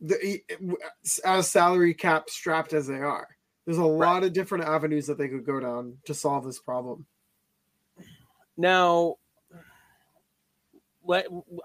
The, 0.00 0.40
as 1.24 1.48
salary 1.48 1.94
cap 1.94 2.30
strapped 2.30 2.72
as 2.72 2.86
they 2.86 2.98
are, 2.98 3.28
there's 3.68 3.76
a 3.76 3.82
right. 3.82 4.12
lot 4.14 4.24
of 4.24 4.32
different 4.32 4.64
avenues 4.64 5.08
that 5.08 5.18
they 5.18 5.28
could 5.28 5.44
go 5.44 5.60
down 5.60 5.98
to 6.06 6.14
solve 6.14 6.42
this 6.42 6.58
problem. 6.58 7.04
Now, 8.56 9.16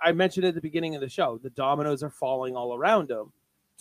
I 0.03 0.11
mentioned 0.11 0.45
at 0.45 0.53
the 0.53 0.59
beginning 0.59 0.95
of 0.95 1.01
the 1.01 1.07
show, 1.07 1.39
the 1.41 1.49
dominoes 1.51 2.03
are 2.03 2.09
falling 2.09 2.57
all 2.57 2.75
around 2.75 3.07
them. 3.07 3.31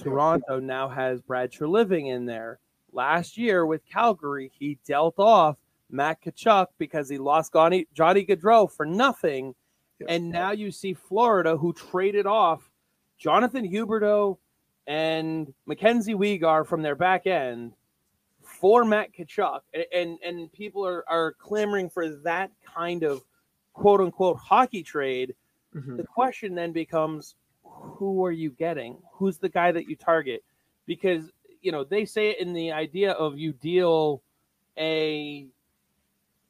Toronto 0.01 0.61
now 0.61 0.89
has 0.89 1.21
Brad 1.21 1.51
Treliving 1.51 2.15
in 2.15 2.27
there. 2.27 2.61
Last 2.93 3.37
year 3.37 3.67
with 3.67 3.85
Calgary, 3.87 4.53
he 4.57 4.79
dealt 4.87 5.19
off 5.19 5.57
Matt 5.91 6.23
Tkachuk 6.23 6.69
because 6.79 7.09
he 7.09 7.19
lost 7.19 7.53
Johnny, 7.53 7.89
Johnny 7.93 8.25
Gaudreau 8.25 8.71
for 8.71 8.87
nothing. 8.87 9.57
And 10.07 10.31
now 10.31 10.53
you 10.53 10.71
see 10.71 10.95
Florida, 10.95 11.57
who 11.57 11.73
traded 11.73 12.27
off 12.27 12.71
Jonathan 13.19 13.69
Huberdeau 13.69 14.39
and 14.87 15.53
Mackenzie 15.67 16.15
Weegar 16.15 16.65
from 16.65 16.83
their 16.83 16.95
back 16.95 17.27
end 17.27 17.73
for 18.63 18.85
Matt 18.85 19.13
Tkachuk. 19.13 19.61
And, 19.75 19.85
and, 19.93 20.19
and 20.25 20.53
people 20.53 20.87
are, 20.87 21.05
are 21.09 21.33
clamoring 21.33 21.91
for 21.91 22.09
that 22.09 22.53
kind 22.65 23.03
of 23.03 23.23
quote 23.73 24.01
unquote 24.01 24.39
hockey 24.39 24.85
trade. 24.85 25.35
Mm-hmm. 25.75 25.97
The 25.97 26.05
question 26.05 26.55
then 26.55 26.71
becomes 26.73 27.35
who 27.65 28.25
are 28.25 28.31
you 28.31 28.51
getting? 28.51 28.99
Who's 29.15 29.39
the 29.39 29.49
guy 29.49 29.73
that 29.73 29.89
you 29.89 29.97
target? 29.97 30.45
Because 30.87 31.31
you 31.61 31.73
know 31.73 31.83
they 31.83 32.05
say 32.05 32.31
it 32.31 32.41
in 32.41 32.53
the 32.53 32.71
idea 32.71 33.13
of 33.13 33.39
you 33.39 33.53
deal 33.53 34.23
a 34.79 35.47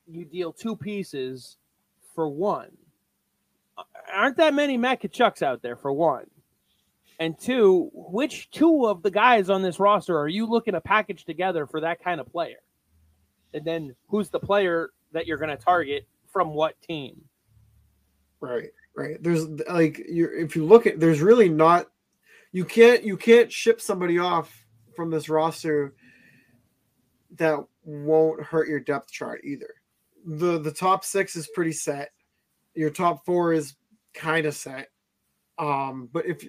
you 0.06 0.24
deal 0.24 0.52
two 0.52 0.76
pieces 0.76 1.56
for 2.14 2.28
one. 2.28 2.70
Aren't 4.12 4.36
that 4.36 4.52
many 4.52 4.76
Matt 4.76 5.00
Tkachuks 5.00 5.42
out 5.42 5.62
there 5.62 5.76
for 5.76 5.92
one? 5.92 6.26
And 7.22 7.38
two, 7.38 7.90
which 7.94 8.50
two 8.50 8.86
of 8.86 9.02
the 9.02 9.10
guys 9.10 9.48
on 9.48 9.62
this 9.62 9.78
roster 9.78 10.18
are 10.18 10.28
you 10.28 10.46
looking 10.46 10.74
to 10.74 10.80
package 10.80 11.24
together 11.24 11.66
for 11.66 11.80
that 11.80 12.02
kind 12.02 12.20
of 12.20 12.26
player? 12.30 12.58
And 13.54 13.64
then 13.64 13.94
who's 14.08 14.28
the 14.28 14.40
player 14.40 14.90
that 15.12 15.26
you're 15.26 15.38
going 15.38 15.50
to 15.50 15.56
target 15.56 16.06
from 16.32 16.54
what 16.54 16.80
team? 16.82 17.22
Right 18.40 18.70
right? 18.94 19.22
There's 19.22 19.48
like 19.68 19.98
you 20.08 20.28
if 20.32 20.56
you 20.56 20.64
look 20.64 20.86
at 20.86 21.00
there's 21.00 21.20
really 21.20 21.48
not 21.48 21.86
you 22.52 22.64
can't 22.64 23.04
you 23.04 23.16
can't 23.16 23.52
ship 23.52 23.80
somebody 23.80 24.18
off 24.18 24.66
from 24.94 25.10
this 25.10 25.28
roster 25.28 25.94
that 27.36 27.58
won't 27.84 28.42
hurt 28.42 28.68
your 28.68 28.80
depth 28.80 29.10
chart 29.10 29.40
either. 29.44 29.74
The 30.26 30.58
the 30.58 30.72
top 30.72 31.04
6 31.04 31.36
is 31.36 31.48
pretty 31.48 31.72
set. 31.72 32.10
Your 32.74 32.90
top 32.90 33.24
4 33.24 33.54
is 33.54 33.74
kind 34.14 34.46
of 34.46 34.54
set. 34.54 34.88
Um 35.58 36.08
but 36.12 36.26
if 36.26 36.44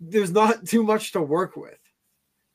there's 0.00 0.32
not 0.32 0.66
too 0.66 0.82
much 0.82 1.12
to 1.12 1.22
work 1.22 1.56
with, 1.56 1.78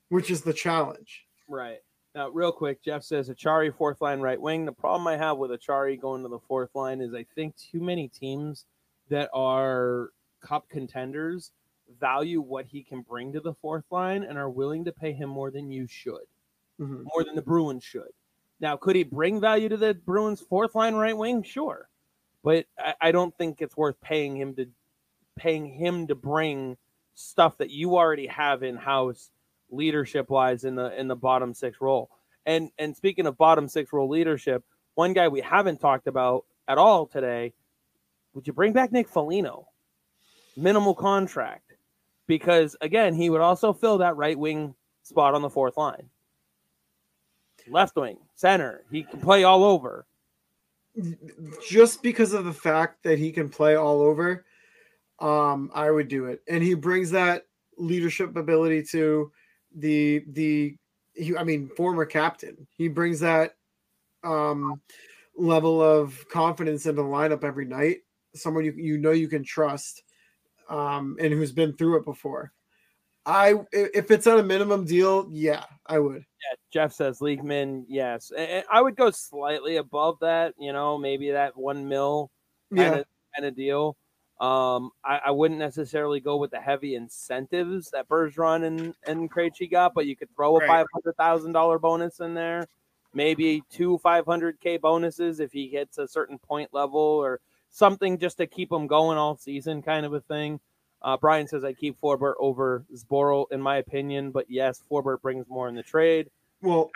which 0.10 0.30
is 0.30 0.42
the 0.42 0.54
challenge. 0.54 1.26
Right. 1.48 1.80
Now, 2.16 2.30
real 2.30 2.52
quick, 2.52 2.82
Jeff 2.82 3.04
says 3.04 3.30
Acciari 3.30 3.76
fourth 3.76 4.02
line 4.02 4.22
right 4.22 4.40
wing. 4.40 4.66
The 4.66 4.72
problem 4.72 5.06
I 5.06 5.18
have 5.18 5.38
with 5.38 5.52
Acciari 5.52 6.00
going 6.00 6.24
to 6.24 6.30
the 6.30 6.40
fourth 6.48 6.74
line 6.74 7.02
is 7.02 7.14
I 7.14 7.26
think 7.36 7.56
too 7.58 7.82
many 7.82 8.08
teams 8.08 8.66
that 9.10 9.30
are 9.34 10.12
cup 10.42 10.70
contenders 10.70 11.52
value 12.00 12.42
what 12.42 12.66
he 12.66 12.84
can 12.84 13.02
bring 13.02 13.34
to 13.34 13.40
the 13.40 13.54
fourth 13.56 13.84
line 13.92 14.24
and 14.24 14.38
are 14.38 14.50
willing 14.50 14.86
to 14.86 14.92
pay 14.92 15.12
him 15.12 15.30
more 15.30 15.52
than 15.52 15.72
you 15.72 15.88
should, 15.88 16.26
mm-hmm. 16.80 17.04
more 17.04 17.24
than 17.24 17.36
the 17.36 17.42
Bruins 17.42 17.84
should. 17.84 18.12
Now, 18.62 18.78
could 18.78 18.96
he 18.96 19.04
bring 19.04 19.42
value 19.42 19.68
to 19.70 19.78
the 19.78 19.94
Bruins 19.94 20.40
fourth 20.40 20.74
line 20.74 20.96
right 20.96 21.16
wing? 21.16 21.44
Sure, 21.44 21.90
but 22.44 22.66
I, 22.80 22.94
I 23.02 23.12
don't 23.12 23.38
think 23.38 23.62
it's 23.62 23.76
worth 23.76 24.00
paying 24.02 24.38
him 24.38 24.56
to 24.56 24.68
paying 25.38 25.68
him 25.68 26.08
to 26.08 26.16
bring 26.16 26.78
stuff 27.16 27.58
that 27.58 27.72
you 27.72 27.98
already 27.98 28.28
have 28.28 28.64
in 28.64 28.76
house 28.76 29.32
leadership 29.72 30.30
wise 30.30 30.64
in 30.64 30.76
the 30.76 30.98
in 31.00 31.08
the 31.08 31.16
bottom 31.16 31.54
six 31.54 31.82
role. 31.82 32.10
And 32.46 32.70
and 32.78 32.96
speaking 32.96 33.26
of 33.26 33.38
bottom 33.38 33.68
six 33.68 33.92
role 33.92 34.10
leadership, 34.10 34.64
one 34.94 35.14
guy 35.14 35.28
we 35.28 35.42
haven't 35.42 35.80
talked 35.80 36.08
about 36.08 36.46
at 36.68 36.78
all 36.78 37.06
today 37.08 37.54
would 38.36 38.46
you 38.46 38.54
bring 38.54 38.74
back 38.74 38.92
Nick 38.92 39.08
Foligno? 39.08 39.70
Minimal 40.58 40.94
contract. 40.94 41.74
Because 42.28 42.76
again, 42.82 43.16
he 43.16 43.30
would 43.30 43.42
also 43.42 43.74
fill 43.74 44.00
that 44.00 44.18
right 44.18 44.38
wing 44.38 44.76
spot 45.04 45.34
on 45.34 45.42
the 45.42 45.50
fourth 45.50 45.78
line. 45.78 46.10
Left 47.68 47.96
wing, 47.96 48.18
center. 48.36 48.84
He 48.92 49.04
can 49.04 49.22
play 49.22 49.44
all 49.44 49.64
over. 49.64 50.06
Just 51.68 52.04
because 52.04 52.34
of 52.34 52.46
the 52.46 52.54
fact 52.54 53.04
that 53.04 53.18
he 53.18 53.32
can 53.32 53.50
play 53.50 53.76
all 53.76 54.02
over, 54.02 54.45
um, 55.20 55.72
I 55.74 55.92
would 55.92 56.08
do 56.08 56.26
it. 56.26 56.42
And 56.48 56.64
he 56.64 56.74
brings 56.74 57.12
that 57.12 57.44
leadership 57.78 58.36
ability 58.36 58.84
to 58.92 59.32
the 59.76 60.24
the 60.30 60.76
he, 61.14 61.38
I 61.38 61.44
mean, 61.44 61.70
former 61.78 62.06
captain. 62.06 62.68
He 62.78 62.88
brings 62.88 63.20
that 63.22 63.56
um 64.24 64.82
level 65.38 65.82
of 65.82 66.26
confidence 66.30 66.86
into 66.86 67.02
the 67.02 67.08
lineup 67.08 67.44
every 67.44 67.66
night 67.66 67.98
someone 68.36 68.66
you 68.66 68.74
you 68.74 68.98
know 68.98 69.12
you 69.12 69.28
can 69.28 69.44
trust, 69.44 70.04
um, 70.70 71.18
and 71.20 71.34
who's 71.34 71.52
been 71.52 71.74
through 71.74 71.98
it 71.98 72.06
before. 72.06 72.52
I 73.26 73.56
if 73.72 74.12
it's 74.12 74.28
on 74.28 74.40
a 74.40 74.44
minimum 74.44 74.86
deal, 74.86 75.28
yeah, 75.32 75.66
I 75.88 76.00
would. 76.00 76.18
Yeah, 76.18 76.56
Jeff 76.72 76.94
says 76.94 77.22
league 77.22 77.44
min, 77.44 77.86
yes. 77.88 78.32
I 78.72 78.82
would 78.82 78.96
go 78.96 79.10
slightly 79.10 79.78
above 79.78 80.18
that, 80.22 80.54
you 80.60 80.74
know, 80.74 80.98
maybe 80.98 81.32
that 81.32 81.58
one 81.58 81.88
mil 81.88 82.30
kind 82.76 82.96
yeah. 82.96 83.00
of 83.00 83.06
kind 83.36 83.48
of 83.48 83.56
deal. 83.56 83.98
Um, 84.40 84.92
I, 85.04 85.22
I, 85.28 85.32
wouldn't 85.32 85.62
necessarily 85.62 86.20
go 86.20 86.36
with 86.36 86.52
the 86.52 86.60
heavy 86.60 86.96
incentives 86.96 87.90
that 87.92 88.10
Bergeron 88.10 88.66
and 88.66 88.94
and 89.08 89.32
Krejci 89.32 89.72
got, 89.72 89.94
but 89.94 90.08
you 90.08 90.18
could 90.18 90.28
throw 90.36 90.58
a 90.58 90.68
five 90.68 90.88
hundred 90.94 91.16
thousand 91.16 91.54
dollar 91.54 91.80
bonus 91.80 92.20
in 92.20 92.34
there, 92.34 92.68
maybe 93.14 93.64
two 93.72 93.98
five 94.00 94.26
hundred 94.26 94.60
k 94.60 94.76
bonuses 94.76 95.40
if 95.40 95.54
he 95.54 95.70
hits 95.70 96.00
a 96.00 96.08
certain 96.08 96.38
point 96.38 96.74
level 96.74 97.00
or 97.00 97.40
something 97.72 98.18
just 98.18 98.36
to 98.38 98.46
keep 98.46 98.70
them 98.70 98.88
going 98.88 99.18
all 99.18 99.38
season, 99.38 99.82
kind 99.82 100.06
of 100.06 100.14
a 100.14 100.20
thing. 100.20 100.60
Uh, 101.02 101.16
Brian 101.16 101.48
says 101.48 101.64
I 101.64 101.72
keep 101.72 102.00
Forbort 102.02 102.34
over 102.38 102.84
Zboril 102.94 103.46
in 103.52 103.62
my 103.62 103.78
opinion, 103.78 104.32
but 104.32 104.48
yes, 104.50 104.82
Forbort 104.92 105.22
brings 105.22 105.48
more 105.48 105.70
in 105.70 105.76
the 105.76 105.84
trade. 105.84 106.30
Well, 106.62 106.92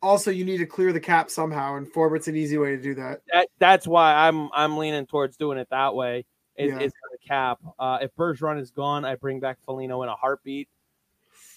also 0.00 0.30
you 0.30 0.44
need 0.44 0.58
to 0.58 0.66
clear 0.66 0.94
the 0.94 1.00
cap 1.00 1.30
somehow, 1.30 1.76
and 1.76 1.92
Forbort's 1.92 2.28
an 2.28 2.36
easy 2.36 2.56
way 2.56 2.70
to 2.70 2.80
do 2.80 2.94
that. 2.94 3.20
that 3.32 3.48
that's 3.58 3.86
why 3.86 4.14
I'm 4.14 4.48
I'm 4.54 4.78
leaning 4.78 5.04
towards 5.06 5.36
doing 5.36 5.58
it 5.58 5.68
that 5.70 5.94
way. 5.94 6.24
It, 6.56 6.68
Yeah. 6.68 6.78
It's 6.80 6.94
the 7.12 7.18
cap. 7.26 7.58
Uh, 7.78 7.98
if 8.02 8.14
Bergeron 8.16 8.60
is 8.60 8.70
gone, 8.70 9.04
I 9.04 9.16
bring 9.16 9.40
back 9.40 9.58
Foligno 9.64 10.02
in 10.02 10.08
a 10.08 10.14
heartbeat. 10.14 10.68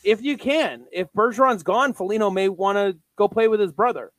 If 0.04 0.22
you 0.22 0.38
can, 0.38 0.86
if 0.92 1.12
Bergeron's 1.14 1.64
gone, 1.64 1.94
Foligno 1.94 2.30
may 2.30 2.50
want 2.50 2.78
to 2.78 2.98
go 3.16 3.28
play 3.28 3.48
with 3.48 3.60
his 3.60 3.72
brother. 3.72 4.12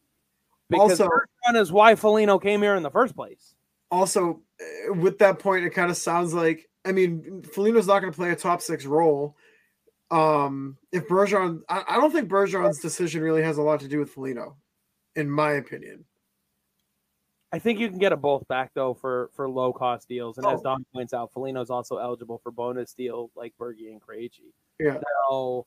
Because 0.68 1.00
Also- 1.00 1.08
Bergeron 1.08 1.60
is 1.60 1.72
why 1.72 1.94
Foligno 1.94 2.38
came 2.38 2.62
here 2.62 2.74
in 2.74 2.82
the 2.82 2.90
first 2.90 3.16
place. 3.16 3.54
Also, 3.90 4.42
uh, 4.60 4.94
with 4.94 5.18
that 5.18 5.38
point, 5.38 5.64
it 5.64 5.70
kind 5.70 5.90
of 5.90 5.96
sounds 5.96 6.34
like 6.34 6.68
I 6.84 6.92
mean, 6.92 7.42
Foligno's 7.42 7.86
not 7.86 8.00
going 8.00 8.12
to 8.12 8.16
play 8.16 8.30
a 8.30 8.36
top 8.36 8.62
six 8.62 8.86
role. 8.86 9.36
Um, 10.10 10.78
if 10.90 11.06
Bergeron, 11.06 11.60
I, 11.68 11.84
I 11.86 11.96
don't 11.96 12.10
think 12.12 12.30
Bergeron's 12.30 12.80
decision 12.80 13.22
really 13.22 13.42
has 13.42 13.58
a 13.58 13.62
lot 13.62 13.80
to 13.80 13.88
do 13.88 13.98
with 13.98 14.10
Foligno, 14.10 14.56
in 15.14 15.30
my 15.30 15.52
opinion. 15.52 16.04
I 17.52 17.58
think 17.58 17.78
you 17.78 17.88
can 17.88 17.98
get 17.98 18.10
them 18.10 18.20
both 18.20 18.46
back 18.48 18.72
though 18.74 18.94
for 18.94 19.30
for 19.34 19.48
low 19.48 19.72
cost 19.72 20.08
deals. 20.08 20.36
And 20.38 20.46
as 20.46 20.60
Oh. 20.60 20.62
Don 20.62 20.84
points 20.92 21.14
out, 21.14 21.32
Foligno's 21.32 21.70
also 21.70 21.96
eligible 21.96 22.38
for 22.38 22.50
bonus 22.50 22.92
deal 22.92 23.30
like 23.34 23.54
Bergie 23.58 23.90
and 23.90 24.00
Krejci. 24.02 24.52
Yeah. 24.78 25.00
So 25.30 25.66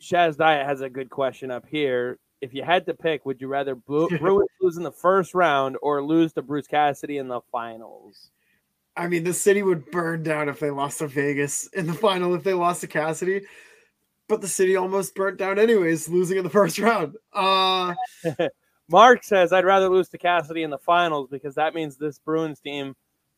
Shaz 0.00 0.36
Diet 0.36 0.66
has 0.66 0.80
a 0.80 0.90
good 0.90 1.10
question 1.10 1.50
up 1.50 1.66
here. 1.66 2.18
If 2.40 2.54
you 2.54 2.62
had 2.64 2.86
to 2.86 2.94
pick, 2.94 3.24
would 3.26 3.40
you 3.40 3.48
rather 3.48 3.74
Bruins 3.86 4.48
lose 4.60 4.76
in 4.76 4.82
the 4.82 4.90
first 4.90 5.34
round 5.34 5.76
or 5.82 6.02
lose 6.02 6.32
to 6.32 6.42
Bruce 6.42 6.66
Cassidy 6.66 7.18
in 7.18 7.28
the 7.28 7.40
finals? 7.52 8.30
I 8.96 9.06
mean, 9.06 9.22
the 9.24 9.32
city 9.32 9.62
would 9.62 9.90
burn 9.92 10.22
down 10.24 10.48
if 10.48 10.58
they 10.58 10.70
lost 10.70 10.98
to 10.98 11.06
Vegas 11.06 11.68
in 11.68 11.86
the 11.86 11.92
final 11.94 12.34
if 12.34 12.42
they 12.42 12.54
lost 12.54 12.80
to 12.80 12.86
Cassidy. 12.88 13.42
But 14.26 14.40
the 14.40 14.48
city 14.48 14.74
almost 14.76 15.14
burnt 15.14 15.38
down 15.38 15.58
anyways, 15.58 16.08
losing 16.08 16.38
in 16.38 16.44
the 16.44 16.50
first 16.50 16.78
round. 16.78 17.16
Uh 17.32 17.94
Mark 18.90 19.22
says 19.22 19.52
I'd 19.52 19.64
rather 19.64 19.88
lose 19.88 20.08
to 20.08 20.18
Cassidy 20.18 20.62
in 20.62 20.70
the 20.70 20.78
finals 20.78 21.28
because 21.30 21.54
that 21.54 21.74
means 21.74 21.96
this 21.96 22.18
Bruins 22.18 22.60
team 22.60 22.96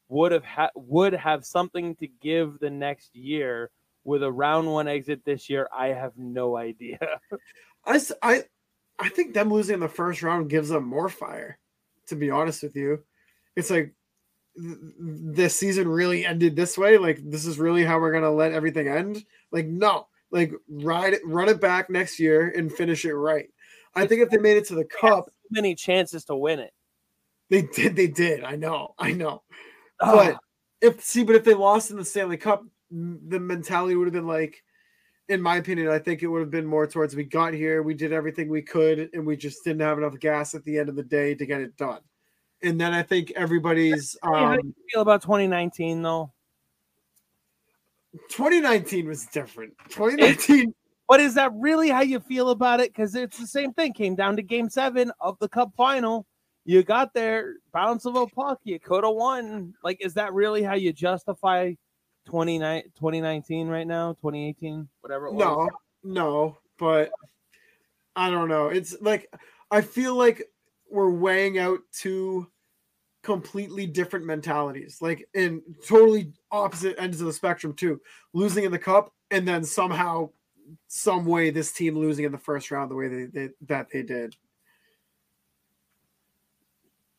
would 0.08 0.32
have 0.32 0.44
ha- 0.44 0.70
would 0.74 1.12
have 1.12 1.44
something 1.44 1.94
to 1.96 2.06
give 2.06 2.58
the 2.58 2.70
next 2.70 3.14
year 3.14 3.70
with 4.04 4.22
a 4.22 4.32
round 4.32 4.70
one 4.70 4.88
exit 4.88 5.24
this 5.24 5.48
year. 5.48 5.68
I 5.76 5.88
have 5.88 6.12
no 6.16 6.56
idea. 6.56 6.98
I, 7.84 8.00
I, 8.22 8.44
I 8.98 9.08
think 9.10 9.34
them 9.34 9.52
losing 9.52 9.74
in 9.74 9.80
the 9.80 9.88
first 9.88 10.22
round 10.22 10.50
gives 10.50 10.70
them 10.70 10.84
more 10.84 11.08
fire. 11.08 11.58
To 12.08 12.16
be 12.16 12.30
honest 12.30 12.62
with 12.62 12.74
you, 12.74 13.04
it's 13.54 13.70
like 13.70 13.94
th- 14.56 14.76
this 14.98 15.54
season 15.54 15.88
really 15.88 16.26
ended 16.26 16.56
this 16.56 16.76
way. 16.76 16.98
Like 16.98 17.20
this 17.24 17.46
is 17.46 17.58
really 17.58 17.84
how 17.84 18.00
we're 18.00 18.12
gonna 18.12 18.30
let 18.30 18.52
everything 18.52 18.88
end. 18.88 19.24
Like 19.50 19.66
no, 19.66 20.08
like 20.30 20.52
ride 20.68 21.14
it, 21.14 21.20
run 21.24 21.48
it 21.48 21.60
back 21.60 21.90
next 21.90 22.18
year 22.18 22.52
and 22.56 22.72
finish 22.72 23.04
it 23.04 23.14
right. 23.14 23.48
I 23.94 24.06
think 24.06 24.22
if 24.22 24.30
they 24.30 24.38
made 24.38 24.56
it 24.56 24.66
to 24.68 24.74
the 24.74 24.84
cup, 24.84 25.26
So 25.26 25.32
many 25.52 25.74
chances 25.74 26.24
to 26.26 26.36
win 26.36 26.58
it. 26.58 26.72
they 27.50 27.62
did. 27.62 27.96
They 27.96 28.08
did. 28.08 28.44
I 28.44 28.56
know. 28.56 28.94
I 28.98 29.12
know. 29.12 29.42
But 30.00 30.38
if 30.80 31.02
see, 31.02 31.22
but 31.22 31.36
if 31.36 31.44
they 31.44 31.54
lost 31.54 31.90
in 31.90 31.96
the 31.96 32.04
Stanley 32.04 32.36
Cup, 32.36 32.64
the 32.90 33.38
mentality 33.40 33.94
would 33.94 34.06
have 34.06 34.12
been 34.12 34.26
like, 34.26 34.62
in 35.28 35.40
my 35.40 35.56
opinion, 35.56 35.88
I 35.88 35.98
think 35.98 36.22
it 36.22 36.26
would 36.26 36.40
have 36.40 36.50
been 36.50 36.66
more 36.66 36.86
towards 36.86 37.14
we 37.14 37.24
got 37.24 37.54
here, 37.54 37.82
we 37.82 37.94
did 37.94 38.12
everything 38.12 38.48
we 38.48 38.62
could, 38.62 39.10
and 39.12 39.24
we 39.24 39.36
just 39.36 39.64
didn't 39.64 39.80
have 39.80 39.98
enough 39.98 40.18
gas 40.18 40.54
at 40.54 40.64
the 40.64 40.78
end 40.78 40.88
of 40.88 40.96
the 40.96 41.02
day 41.02 41.34
to 41.34 41.46
get 41.46 41.60
it 41.60 41.76
done. 41.76 42.00
And 42.62 42.80
then 42.80 42.92
I 42.92 43.02
think 43.02 43.32
everybody's 43.34 44.16
Hey, 44.22 44.28
how 44.30 44.54
do 44.54 44.60
um, 44.60 44.66
you 44.66 44.84
feel 44.92 45.02
about 45.02 45.22
2019 45.22 46.02
though? 46.02 46.32
2019 48.30 49.06
was 49.06 49.26
different. 49.26 49.72
2019, 49.88 50.74
But 51.08 51.20
is 51.20 51.34
that 51.34 51.52
really 51.54 51.90
how 51.90 52.00
you 52.02 52.20
feel 52.20 52.50
about 52.50 52.80
it? 52.80 52.90
Because 52.90 53.14
it's 53.14 53.38
the 53.38 53.46
same 53.46 53.72
thing. 53.72 53.92
Came 53.92 54.14
down 54.14 54.36
to 54.36 54.42
game 54.42 54.70
seven 54.70 55.12
of 55.20 55.38
the 55.40 55.48
cup 55.48 55.72
final. 55.76 56.26
You 56.64 56.82
got 56.82 57.12
there, 57.12 57.56
bounce 57.72 58.04
of 58.04 58.14
a 58.14 58.26
puck, 58.26 58.60
you 58.62 58.78
could 58.78 59.02
have 59.04 59.14
won. 59.14 59.74
Like, 59.82 59.98
is 60.00 60.14
that 60.14 60.32
really 60.32 60.62
how 60.62 60.74
you 60.74 60.92
justify 60.92 61.72
29 62.26 62.82
2019 62.94 63.68
right 63.68 63.86
now? 63.86 64.12
2018, 64.12 64.88
whatever 65.00 65.26
it 65.26 65.34
was. 65.34 65.44
no, 65.44 65.68
no, 66.04 66.58
but 66.78 67.10
I 68.14 68.30
don't 68.30 68.48
know. 68.48 68.68
It's 68.68 68.96
like 69.00 69.28
I 69.70 69.80
feel 69.80 70.14
like 70.14 70.44
we're 70.90 71.10
weighing 71.10 71.58
out 71.58 71.80
two 71.92 72.46
completely 73.22 73.86
different 73.86 74.26
mentalities, 74.26 74.98
like 75.00 75.28
in 75.34 75.62
totally 75.86 76.32
opposite 76.50 76.94
ends 76.98 77.20
of 77.20 77.26
the 77.26 77.32
spectrum 77.32 77.72
too. 77.72 78.00
Losing 78.34 78.64
in 78.64 78.72
the 78.72 78.78
cup, 78.78 79.12
and 79.30 79.46
then 79.48 79.64
somehow, 79.64 80.30
some 80.88 81.24
way, 81.26 81.50
this 81.50 81.72
team 81.72 81.96
losing 81.98 82.24
in 82.24 82.32
the 82.32 82.38
first 82.38 82.70
round 82.70 82.90
the 82.90 82.94
way 82.94 83.08
they, 83.08 83.24
they 83.26 83.48
that 83.68 83.88
they 83.92 84.02
did. 84.02 84.34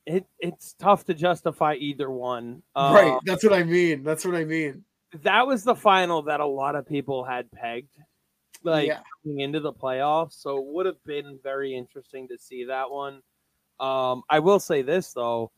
It, 0.06 0.26
it's 0.40 0.74
tough 0.74 1.06
to 1.06 1.14
justify 1.14 1.76
either 1.76 2.10
one. 2.10 2.62
Right, 2.76 3.18
that's 3.26 3.44
what 3.44 3.54
I 3.54 3.64
mean. 3.64 4.04
That's 4.04 4.26
what 4.26 4.36
I 4.36 4.44
mean. 4.44 4.84
that 5.22 5.48
was 5.48 5.64
the 5.64 5.76
final 5.76 6.24
that 6.24 6.40
a 6.42 6.46
lot 6.46 6.76
of 6.76 6.88
people 6.88 7.24
had 7.24 7.50
pegged 7.52 7.96
like 8.64 8.88
Yeah. 8.88 9.00
coming 9.24 9.42
into 9.42 9.60
the 9.60 9.72
playoffs 9.72 10.34
so 10.42 10.58
it 10.58 10.66
would 10.66 10.86
have 10.88 11.04
been 11.06 11.38
very 11.44 11.76
interesting 11.76 12.28
to 12.30 12.38
see 12.38 12.64
that 12.66 12.90
one 12.90 13.22
um 13.80 14.24
i 14.30 14.40
will 14.40 14.60
say 14.60 14.82
this 14.82 15.14
though 15.14 15.52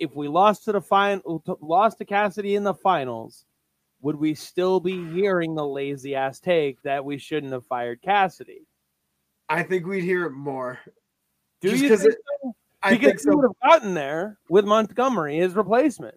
if 0.00 0.14
we 0.16 0.26
lost 0.26 0.64
to 0.64 0.72
the 0.72 0.80
final 0.80 1.40
lost 1.60 1.98
to 1.98 2.04
cassidy 2.04 2.56
in 2.56 2.64
the 2.64 2.74
finals 2.74 3.44
would 4.06 4.14
we 4.16 4.36
still 4.36 4.78
be 4.78 5.04
hearing 5.12 5.56
the 5.56 5.66
lazy 5.66 6.14
ass 6.14 6.38
take 6.38 6.80
that 6.82 7.04
we 7.04 7.18
shouldn't 7.18 7.52
have 7.52 7.66
fired 7.66 8.00
cassidy 8.02 8.62
I 9.48 9.64
think 9.64 9.84
we'd 9.86 10.04
hear 10.04 10.26
it 10.26 10.30
more. 10.32 10.78
do 11.60 11.70
Just 11.70 11.82
you 11.82 11.88
think 11.96 12.14
it- 12.14 12.18
so? 12.42 12.54
I 12.84 12.90
because 12.90 13.22
think 13.24 13.30
he 13.32 13.36
would 13.36 13.48
have 13.50 13.70
gotten 13.70 13.94
there 13.94 14.38
with 14.48 14.64
montgomery 14.64 15.38
his 15.38 15.54
replacement 15.54 16.14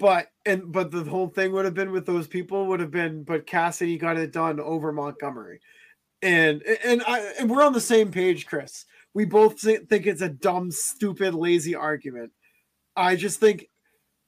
But 0.00 0.26
and 0.46 0.72
but 0.72 0.90
the 0.90 1.04
whole 1.04 1.28
thing 1.28 1.52
would 1.52 1.64
have 1.64 1.74
been 1.74 1.92
with 1.92 2.06
those 2.06 2.26
people 2.26 2.66
would 2.66 2.80
have 2.80 2.90
been 2.90 3.22
but 3.22 3.46
Cassidy 3.46 3.96
got 3.98 4.16
it 4.16 4.32
done 4.32 4.58
over 4.58 4.92
Montgomery. 4.92 5.60
And 6.22 6.62
and 6.84 7.02
I 7.06 7.20
and 7.38 7.48
we're 7.48 7.62
on 7.62 7.72
the 7.72 7.80
same 7.80 8.10
page, 8.10 8.46
Chris. 8.46 8.86
We 9.14 9.24
both 9.24 9.60
think 9.60 9.88
it's 10.06 10.22
a 10.22 10.28
dumb, 10.28 10.72
stupid, 10.72 11.34
lazy 11.34 11.74
argument. 11.76 12.32
I 12.96 13.14
just 13.14 13.38
think 13.38 13.68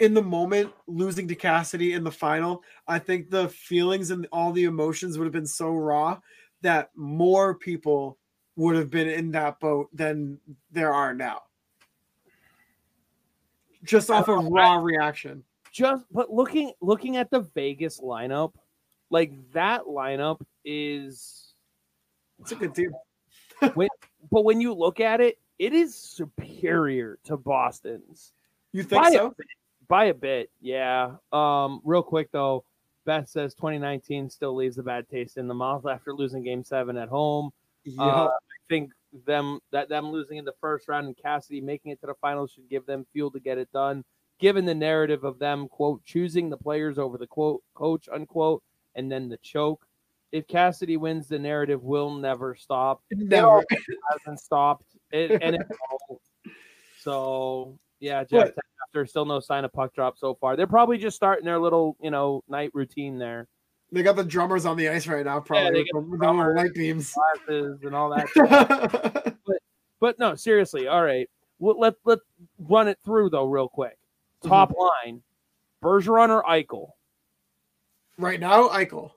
in 0.01 0.15
the 0.15 0.23
moment 0.23 0.73
losing 0.87 1.29
to 1.29 1.35
Cassidy 1.35 1.93
in 1.93 2.03
the 2.03 2.11
final, 2.11 2.65
I 2.89 2.99
think 2.99 3.31
the 3.31 3.49
feelings 3.51 4.11
and 4.11 4.27
all 4.33 4.51
the 4.51 4.65
emotions 4.65 5.19
would 5.19 5.27
have 5.27 5.33
been 5.33 5.47
so 5.47 5.71
raw 5.71 6.19
that 6.63 6.91
more 6.97 7.55
people 7.55 8.19
would 8.57 8.77
have 8.77 8.91
been 8.91 9.09
in 9.09 9.31
that 9.33 9.61
boat 9.61 9.89
than 9.93 10.41
there 10.73 10.93
are 10.93 11.15
now. 11.15 11.43
Just 13.85 14.11
off 14.11 14.29
of 14.29 14.47
raw 14.47 14.77
reaction. 14.77 15.45
just 15.73 16.05
but 16.11 16.31
looking 16.31 16.73
looking 16.81 17.17
at 17.17 17.31
the 17.31 17.41
Vegas 17.41 18.01
lineup, 18.01 18.53
like 19.11 19.33
that 19.53 19.83
lineup 19.83 20.41
is 20.65 21.55
It's 22.41 22.53
a 22.53 22.57
good 22.57 22.75
team. 22.75 22.91
but 23.61 24.45
when 24.45 24.61
you 24.61 24.75
look 24.75 25.01
at 25.01 25.21
it, 25.21 25.39
it 25.59 25.73
is 25.73 25.95
superior 25.95 27.19
to 27.25 27.37
Boston's. 27.37 28.33
You 28.73 28.83
think 28.83 29.03
By 29.03 29.11
so? 29.13 29.31
bit. 29.31 29.47
By 29.91 30.05
a 30.05 30.15
bit, 30.15 30.51
yeah. 30.61 31.17
Um, 31.33 31.81
real 31.85 32.05
quick 32.05 32.31
though, 32.31 32.65
Beth 33.05 33.29
says 33.29 33.55
2019 33.55 34.31
still 34.31 34.55
leaves 34.55 34.79
a 34.79 34.85
bad 34.85 35.09
taste 35.09 35.37
in 35.37 35.49
the 35.49 35.55
mouth 35.55 35.85
after 35.85 36.15
losing 36.15 36.45
game 36.45 36.63
seven 36.63 36.97
at 36.97 37.09
home. 37.09 37.51
Yeah. 37.83 38.05
Uh, 38.05 38.29
I 38.29 38.57
think 38.69 38.93
them 39.27 39.59
that 39.73 39.89
them 39.89 40.13
losing 40.13 40.37
in 40.37 40.45
the 40.45 40.55
first 40.61 40.87
round 40.87 41.09
and 41.09 41.17
Cassidy 41.17 41.61
making 41.61 41.91
it 41.91 42.01
to 42.03 42.07
the 42.07 42.15
finals 42.21 42.53
should 42.53 42.71
give 42.71 42.87
them 42.87 43.05
fuel 43.13 43.33
to 43.33 43.41
get 43.41 43.59
it 43.59 43.69
done. 43.73 44.05
Given 44.39 44.65
the 44.65 44.77
narrative 44.77 45.25
of 45.25 45.41
them 45.41 45.67
quote 45.67 46.05
choosing 46.05 46.51
the 46.51 46.57
players 46.57 46.97
over 46.97 47.19
the 47.19 47.27
quote 47.27 47.61
coach 47.75 48.09
unquote 48.13 48.63
and 48.95 49.11
then 49.11 49.29
the 49.29 49.39
choke. 49.39 49.85
If 50.31 50.47
Cassidy 50.47 50.99
wins, 50.99 51.27
the 51.27 51.41
narrative 51.41 51.83
will 51.83 52.15
never 52.15 52.55
stop. 52.55 53.03
Never. 53.11 53.65
It 53.69 53.99
hasn't 54.13 54.39
stopped, 54.39 54.87
it, 55.11 55.43
and 55.43 55.57
it 55.57 55.67
so 57.01 57.77
yeah, 57.99 58.23
Jeff. 58.23 58.51
After 58.91 59.07
still 59.07 59.25
no 59.25 59.39
sign 59.39 59.65
of 59.65 59.73
puck 59.73 59.95
drop 59.95 60.19
so 60.19 60.35
far, 60.35 60.57
they're 60.57 60.67
probably 60.67 60.99
just 60.99 61.15
starting 61.15 61.45
their 61.45 61.61
little 61.61 61.97
you 62.03 62.11
know 62.11 62.43
night 62.49 62.71
routine 62.75 63.19
there, 63.19 63.47
They 63.93 64.03
got 64.03 64.17
the 64.17 64.25
drummers 64.25 64.67
on 64.67 64.77
the 64.77 64.89
ice 64.89 65.07
right 65.07 65.25
now, 65.25 65.39
probably 65.39 65.85
they 65.85 65.87
with 65.95 66.19
the- 66.21 66.53
light 66.57 66.75
beams. 66.75 67.15
and 67.47 67.95
all 67.95 68.11
that. 68.11 69.37
But 70.01 70.19
no, 70.19 70.35
seriously, 70.35 70.89
all 70.89 71.05
right. 71.05 71.29
Well, 71.59 71.79
let 71.79 71.95
let 72.05 72.19
run 72.59 72.89
it 72.89 72.99
through 73.05 73.31
though, 73.31 73.45
real 73.45 73.69
quick. 73.69 73.97
Mm-hmm. 74.43 74.49
Top 74.49 74.73
line: 74.77 75.23
Bergeron 75.85 76.31
or 76.31 76.43
Eichel. 76.43 76.89
right 78.19 78.41
now, 78.41 78.69
Eichel. 78.71 79.11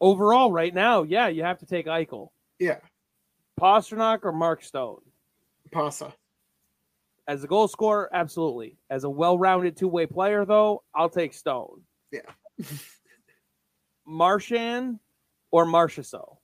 Overall, 0.00 0.52
right 0.52 0.74
now, 0.74 1.02
yeah, 1.04 1.28
you 1.28 1.42
have 1.42 1.58
to 1.60 1.66
take 1.66 1.86
Eichel. 1.86 2.28
Yeah, 2.60 2.78
Pastrnak 3.58 4.20
or 4.24 4.32
Mark 4.32 4.62
Stone. 4.62 5.00
Pasa. 5.72 6.12
As 7.28 7.44
a 7.44 7.46
goal 7.46 7.68
scorer, 7.68 8.10
absolutely. 8.12 8.76
As 8.90 9.04
a 9.04 9.10
well-rounded 9.10 9.76
two-way 9.76 10.06
player, 10.06 10.44
though, 10.44 10.82
I'll 10.94 11.08
take 11.08 11.34
Stone. 11.34 11.82
Yeah. 12.10 12.20
Marchand 14.06 14.98
or 15.50 15.64
Marchessault. 15.64 16.38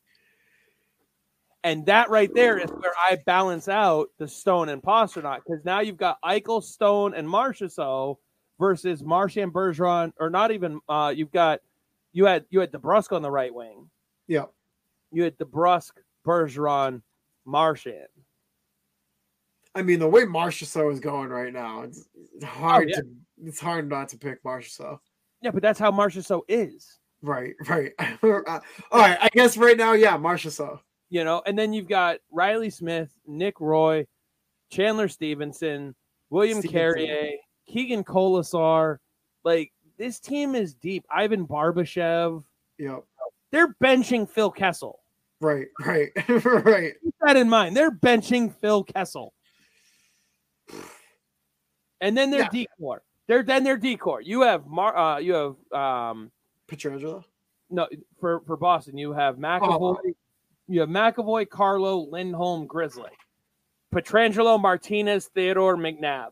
And 1.65 1.85
that 1.87 2.09
right 2.09 2.33
there 2.33 2.59
is 2.59 2.71
where 2.71 2.93
I 3.11 3.19
balance 3.27 3.69
out 3.69 4.11
the 4.19 4.29
Stone 4.29 4.69
and 4.69 4.81
Pastrnak 4.81 5.41
because 5.45 5.65
now 5.65 5.81
you've 5.81 5.97
got 5.97 6.19
Eichel, 6.25 6.63
Stone, 6.63 7.15
and 7.15 7.27
Marchessault 7.27 8.17
versus 8.61 9.03
Marchand 9.03 9.53
Bergeron, 9.53 10.13
or 10.21 10.31
not 10.31 10.53
even. 10.53 10.81
Uh, 10.89 11.13
you've 11.15 11.33
got 11.33 11.61
you 12.13 12.27
had 12.27 12.45
you 12.51 12.61
had 12.61 12.71
DeBrusk 12.71 13.13
on 13.13 13.23
the 13.23 13.31
right 13.31 13.53
wing. 13.53 13.91
Yeah. 14.29 14.45
You 15.11 15.25
had 15.25 15.37
DeBrusk, 15.39 15.93
Bergeron, 16.25 17.03
Marchand. 17.45 18.07
I 19.79 19.83
mean, 19.83 19.99
the 20.01 20.09
way 20.09 20.25
Marchessault 20.25 20.93
is 20.93 21.01
going 21.01 21.29
right 21.29 21.53
now, 21.53 21.83
it's, 21.83 22.09
it's 22.35 22.45
hard 22.45 22.87
Oh, 22.87 22.91
yeah. 22.91 22.97
to 22.97 23.07
it's 23.45 23.61
hard 23.61 23.89
not 23.89 24.09
to 24.11 24.19
pick 24.19 24.43
Marchessault. 24.43 24.99
Yeah, 25.43 25.53
but 25.53 25.63
that's 25.63 25.79
how 25.79 25.93
Marchessault 25.93 26.43
is. 26.49 26.99
Right, 27.23 27.55
right. 27.69 27.93
All 28.23 28.41
right, 28.93 29.19
I 29.21 29.29
guess 29.33 29.57
right 29.57 29.77
now, 29.77 29.93
yeah, 29.93 30.17
Marchessault. 30.17 30.81
You 31.11 31.25
know, 31.25 31.43
and 31.47 31.59
then 31.59 31.73
you've 31.73 31.89
got 31.89 32.19
Reilly 32.31 32.69
Smith, 32.71 33.11
Nick 33.27 33.61
Roy, 33.61 34.07
Chandler 34.71 35.09
Stephenson, 35.09 35.95
William 36.31 36.59
Stevenson. 36.59 36.79
Carrier, 36.79 37.31
Keegan 37.67 38.05
Kolesar. 38.05 38.99
Like 39.45 39.73
this 39.97 40.21
team 40.21 40.55
is 40.55 40.75
deep. 40.75 41.05
Ivan 41.11 41.47
Barbashev. 41.47 42.43
Yep. 42.79 43.05
They're 43.53 43.75
benching 43.83 44.29
Phil 44.29 44.51
Kessel. 44.51 44.99
Right, 45.41 45.67
right, 45.87 46.11
right. 46.29 46.93
Keep 47.03 47.15
that 47.23 47.37
in 47.37 47.49
mind. 47.49 47.77
They're 47.77 47.93
benching 47.93 48.53
Phil 48.61 48.85
Kessel. 48.85 49.33
And 52.01 52.16
then 52.16 52.31
their 52.31 52.43
Yeah. 52.43 52.49
D 52.51 52.69
corps. 52.78 53.03
They're 53.27 53.43
then 53.43 53.65
their 53.65 53.77
D 53.77 53.97
corps. 53.97 54.20
You 54.20 54.43
have 54.43 54.66
Mar 54.66 54.97
uh 54.97 55.19
you 55.19 55.32
have 55.35 55.57
um 55.73 56.31
Pietrangelo. 56.69 57.24
no 57.70 57.86
for 58.20 58.40
for 58.47 58.57
Boston, 58.57 58.97
you 58.99 59.12
have 59.12 59.36
McAvoy, 59.36 59.97
Oh. 60.05 60.12
you 60.69 60.81
have 60.81 60.89
McAvoy, 60.89 61.49
Carlo, 61.49 61.99
Lindholm, 62.11 62.66
Grizzly, 62.66 63.11
Pietrangelo, 63.95 64.61
Martinez, 64.61 65.27
Theodore, 65.35 65.77
McNabb. 65.77 66.31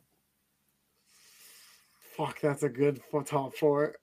Fuck, 2.16 2.40
that's 2.40 2.62
a 2.62 2.68
good 2.68 3.00
top 3.26 3.54
four. 3.56 3.96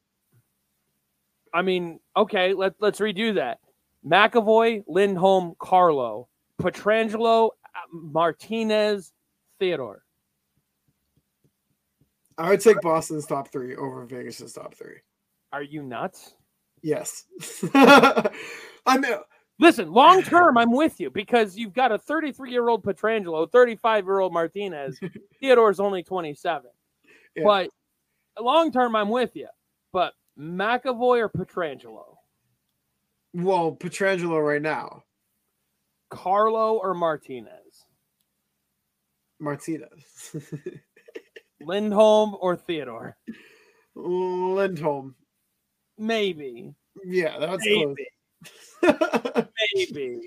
I 1.53 1.61
mean, 1.61 1.99
okay, 2.15 2.53
let 2.53 2.73
let's 2.79 2.99
redo 2.99 3.35
that. 3.35 3.59
McAvoy, 4.05 4.83
Lindholm, 4.87 5.55
Carlo, 5.59 6.27
Pietrangelo, 6.61 7.49
uh, 7.75 7.79
Martinez, 7.91 9.11
Theodore. 9.59 10.03
I 12.37 12.49
would 12.49 12.61
take 12.61 12.81
Boston's 12.81 13.25
top 13.25 13.51
three 13.51 13.75
over 13.75 14.05
Vegas's 14.05 14.53
top 14.53 14.75
three. 14.75 14.97
Are 15.51 15.63
you 15.63 15.83
nuts? 15.83 16.35
Yes. 16.81 17.25
I 17.73 18.31
mean, 18.97 19.13
Listen, 19.59 19.91
long 19.91 20.23
term, 20.23 20.57
I'm 20.57 20.71
with 20.71 20.99
you 20.99 21.09
because 21.09 21.57
you've 21.57 21.73
got 21.73 21.91
a 21.91 21.97
33 21.97 22.51
year 22.51 22.67
old 22.67 22.83
Pietrangelo, 22.83 23.51
35 23.51 24.05
year 24.05 24.19
old 24.19 24.33
Martinez. 24.33 24.99
Theodore's 25.39 25.79
only 25.79 26.03
27. 26.03 26.69
Yeah. 27.35 27.43
But 27.43 27.69
long 28.39 28.71
term, 28.71 28.95
I'm 28.95 29.09
with 29.09 29.35
you. 29.35 29.47
But 29.91 30.13
McAvoy 30.37 31.19
or 31.19 31.29
Pietrangelo, 31.29 32.15
well, 33.33 33.75
Pietrangelo 33.75 34.45
right 34.45 34.61
now, 34.61 35.03
Carlo 36.09 36.77
or 36.77 36.93
Martinez, 36.93 37.85
Martinez, 39.39 40.35
Lindholm 41.65 42.35
or 42.39 42.55
Theodore, 42.55 43.15
Lindholm. 43.95 45.15
maybe, 45.97 46.73
Yeah, 47.03 47.39
that's 47.39 47.65
Maybe. 47.65 47.95
close. 48.81 49.47
maybe. 49.75 50.19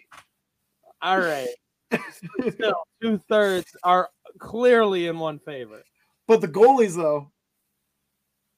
All 1.02 1.18
right. 1.18 1.48
Still, 2.50 2.82
two 3.02 3.20
thirds 3.28 3.66
are 3.82 4.08
clearly 4.38 5.06
in 5.06 5.18
one 5.18 5.38
favor. 5.38 5.82
but 6.26 6.40
the 6.40 6.48
goalies, 6.48 6.96
though, 6.96 7.30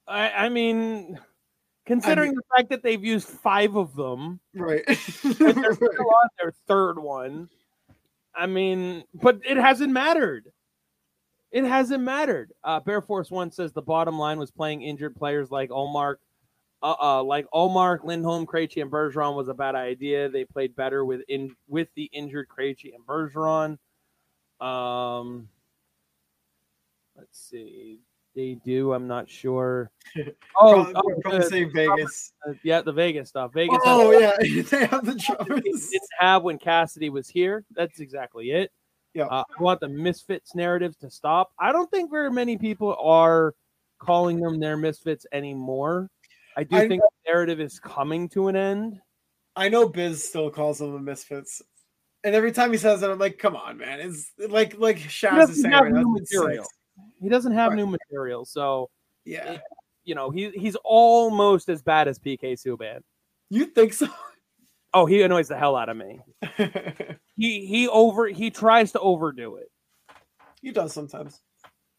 I, 0.07 0.31
I 0.31 0.49
mean, 0.49 1.19
considering 1.85 2.35
the 2.35 2.43
fact 2.57 2.71
that 2.71 2.83
they've 2.83 3.05
used 3.05 3.29
five 3.29 3.77
of 3.77 3.95
them, 3.95 4.41
right? 4.55 4.85
they're 4.87 4.95
still 5.35 5.41
on 5.43 6.29
their 6.41 6.53
third 6.67 6.99
one. 6.99 7.49
I 8.35 8.47
mean, 8.47 9.05
but 9.15 9.41
it 9.45 9.57
hasn't 9.57 9.93
mattered. 9.93 10.53
It 11.51 11.65
hasn't 11.65 12.03
mattered. 12.03 12.53
Uh, 12.63 12.81
Bear 12.81 13.01
Force 13.01 13.31
One 13.31 13.51
says 13.51 13.73
the 13.73 13.83
bottom 13.83 14.19
line 14.19 14.39
was 14.39 14.51
playing 14.51 14.83
injured 14.83 15.17
players 15.17 15.51
like 15.51 15.71
Omar, 15.71 16.19
uh, 16.83 16.95
uh 17.01 17.23
like 17.23 17.47
Omar, 17.53 18.01
Lindholm, 18.05 18.47
Krejci, 18.47 18.83
and 18.83 18.91
Bergeron 18.91 19.35
was 19.35 19.49
a 19.49 19.55
bad 19.55 19.75
idea. 19.75 20.29
They 20.29 20.45
played 20.45 20.77
better 20.77 21.05
with 21.05 21.23
in 21.29 21.55
with 21.67 21.89
the 21.97 22.05
injured 22.13 22.49
Krejci 22.49 22.93
and 22.95 23.07
Bergeron. 23.07 23.79
Um, 24.61 25.49
let's 27.17 27.39
see. 27.49 28.01
They 28.35 28.57
do. 28.65 28.93
I'm 28.93 29.09
not 29.09 29.29
sure. 29.29 29.91
Oh, 30.61 30.91
probably, 30.93 30.95
oh, 30.97 31.21
probably 31.21 31.39
the- 31.39 31.47
say 31.47 31.65
Vegas. 31.65 32.33
uh, 32.47 32.53
yeah, 32.65 32.81
the 32.83 32.93
Vegas 32.93 33.29
stuff. 33.29 33.53
Vegas. 33.53 33.79
Oh 33.85 34.11
yeah, 34.11 34.33
they 34.41 34.87
have 34.87 35.05
the 35.05 35.15
they 35.49 35.61
didn't 35.61 36.03
have 36.19 36.43
when 36.43 36.59
Cassidy 36.59 37.11
was 37.11 37.29
here. 37.29 37.65
That's 37.77 38.01
exactly 38.01 38.51
it. 38.51 38.73
Yeah. 39.19 39.27
Uh, 39.27 39.43
I 39.59 39.63
want 39.63 39.81
the 39.81 39.89
misfits 39.89 40.55
narratives 40.55 40.97
to 40.99 41.11
stop. 41.11 41.53
I 41.59 41.73
don't 41.73 41.91
think 41.91 42.11
very 42.11 42.31
many 42.31 42.57
people 42.57 42.97
are 43.01 43.55
calling 43.99 44.41
them 44.41 44.61
their 44.61 44.77
misfits 44.77 45.27
anymore. 45.33 46.09
I 46.57 46.65
do 46.65 46.77
I- 46.77 46.89
think 46.89 47.03
the 47.03 47.31
narrative 47.33 47.61
is 47.61 47.79
coming 47.81 48.29
to 48.31 48.49
an 48.49 48.57
end. 48.57 49.01
I 49.57 49.69
know 49.69 49.89
Biz 49.89 50.29
still 50.29 50.51
calls 50.51 50.79
them 50.79 50.93
the 50.93 51.01
Misfits, 51.01 51.61
and 52.23 52.33
every 52.33 52.53
time 52.53 52.71
he 52.71 52.79
says 52.79 53.03
it, 53.03 53.11
I'm 53.11 53.19
like, 53.19 53.39
"Come 53.39 53.57
on, 53.57 53.77
man!" 53.77 53.99
It's 53.99 54.31
like 54.49 54.79
like 54.79 54.99
Shaz 54.99 55.51
is 55.51 55.63
saying 55.63 55.73
have 55.73 55.83
right 55.85 55.93
now, 55.93 56.03
new 56.03 56.13
material. 56.15 56.65
He 57.21 57.29
doesn't 57.29 57.53
have 57.55 57.71
Right. 57.73 57.77
new 57.79 57.87
material, 57.89 58.45
so 58.45 58.89
Yeah, 59.25 59.59
you 60.05 60.15
know 60.15 60.31
he 60.31 60.51
he's 60.51 60.77
almost 60.85 61.69
as 61.69 61.83
bad 61.83 62.07
as 62.07 62.21
PK 62.21 62.53
Subban. 62.55 63.01
you 63.51 63.65
think 63.67 63.93
so? 63.95 64.07
Oh, 64.99 65.07
he 65.07 65.23
annoys 65.23 65.47
the 65.49 65.57
hell 65.57 65.77
out 65.77 65.89
of 65.89 65.97
me. 65.97 66.21
He 67.37 67.67
he 67.67 67.87
over 67.87 68.27
he 68.27 68.51
tries 68.51 68.91
to 68.93 68.99
overdo 69.01 69.57
it. 69.59 69.71
he 70.61 70.73
does 70.73 70.93
sometimes. 70.93 71.41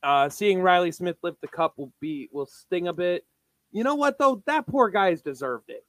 uh, 0.03 0.27
seeing 0.27 0.61
Reilly 0.61 0.91
Smith 0.91 1.15
lift 1.23 1.39
the 1.39 1.47
cup 1.47 1.75
will 1.77 1.93
be 2.01 2.27
will 2.33 2.45
sting 2.45 2.89
a 2.89 2.93
bit. 2.93 3.25
You 3.71 3.85
know 3.85 3.95
what 3.95 4.17
though? 4.19 4.43
That 4.47 4.67
poor 4.67 4.89
guy's 4.89 5.21
deserved 5.21 5.69
it. 5.69 5.85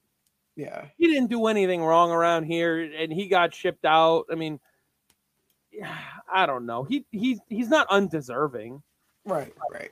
Yeah, 0.55 0.85
He 0.99 1.09
didn't 1.09 1.31
do 1.31 1.49
anything 1.49 1.83
wrong 1.83 2.13
around 2.13 2.45
here, 2.45 2.79
and 2.79 3.13
he 3.13 3.27
got 3.27 3.53
shipped 3.53 3.85
out. 3.85 4.27
I 4.31 4.37
mean, 4.37 4.61
I 6.33 6.47
don't 6.47 6.65
know. 6.67 6.85
He 6.85 7.05
he 7.11 7.41
he's 7.49 7.69
not 7.69 7.89
undeserving. 7.91 8.83
right, 9.25 9.53
right. 9.73 9.91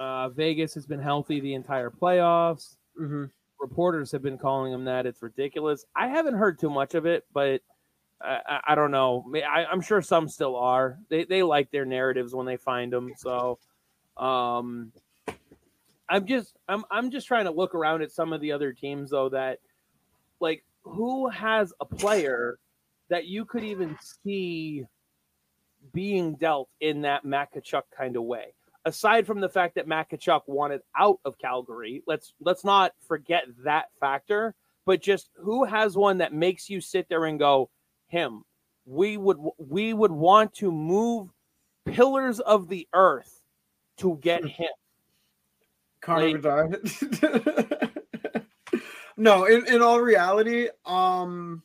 Uh, 0.00 0.28
Vegas 0.30 0.74
has 0.74 0.86
been 0.86 1.00
healthy 1.00 1.38
the 1.38 1.54
entire 1.54 1.90
playoffs. 1.90 2.74
Mm-hmm. 3.00 3.26
Reporters 3.60 4.12
have 4.12 4.22
been 4.22 4.38
calling 4.38 4.72
him 4.72 4.84
that. 4.84 5.06
It's 5.06 5.22
ridiculous. 5.22 5.84
I 5.94 6.08
haven't 6.08 6.34
heard 6.34 6.58
too 6.58 6.70
much 6.70 6.94
of 6.94 7.06
it, 7.06 7.24
but 7.32 7.62
I, 8.20 8.60
I, 8.68 8.74
don't 8.74 8.90
know. 8.90 9.24
I, 9.34 9.64
I'm 9.64 9.80
sure 9.80 10.02
some 10.02 10.28
still 10.28 10.56
are. 10.56 10.98
They 11.08 11.24
they 11.24 11.42
like 11.42 11.70
their 11.70 11.84
narratives 11.84 12.34
when 12.34 12.46
they 12.46 12.56
find 12.56 12.92
them. 12.92 13.12
So, 13.16 13.58
um, 14.16 14.92
I'm 16.08 16.26
just 16.26 16.56
I'm 16.68 16.84
I'm 16.90 17.10
just 17.10 17.26
trying 17.26 17.46
to 17.46 17.50
look 17.50 17.74
around 17.74 18.02
at 18.02 18.12
some 18.12 18.32
of 18.32 18.40
the 18.40 18.52
other 18.52 18.72
teams 18.72 19.10
though 19.10 19.28
that 19.30 19.58
like 20.40 20.64
who 20.82 21.28
has 21.28 21.72
a 21.80 21.84
player 21.84 22.58
that 23.08 23.26
you 23.26 23.44
could 23.44 23.64
even 23.64 23.96
see 24.24 24.84
being 25.92 26.34
dealt 26.34 26.68
in 26.80 27.02
that 27.02 27.24
Matt 27.24 27.50
kind 27.96 28.16
of 28.16 28.22
way. 28.22 28.54
Aside 28.86 29.26
from 29.26 29.40
the 29.40 29.48
fact 29.48 29.74
that 29.74 29.88
Matt 29.88 30.10
Tkachuk 30.10 30.42
wanted 30.46 30.80
out 30.96 31.18
of 31.24 31.36
Calgary, 31.38 32.04
let's 32.06 32.34
let's 32.40 32.64
not 32.64 32.92
forget 33.06 33.44
that 33.64 33.86
factor. 33.98 34.54
But 34.84 35.02
just 35.02 35.28
who 35.34 35.64
has 35.64 35.96
one 35.96 36.18
that 36.18 36.32
makes 36.32 36.70
you 36.70 36.80
sit 36.80 37.08
there 37.08 37.24
and 37.24 37.36
go, 37.36 37.68
him? 38.06 38.44
We 38.84 39.16
would 39.16 39.38
we 39.58 39.92
would 39.92 40.12
want 40.12 40.54
to 40.54 40.70
move 40.70 41.30
pillars 41.84 42.38
of 42.38 42.68
the 42.68 42.86
earth 42.92 43.42
to 43.98 44.20
get 44.22 44.46
him. 44.46 44.68
Connor 46.00 46.38
Like- 46.38 46.42
no, 49.16 49.46
in, 49.46 49.66
in 49.66 49.82
all 49.82 50.00
reality, 50.00 50.68
um 50.84 51.64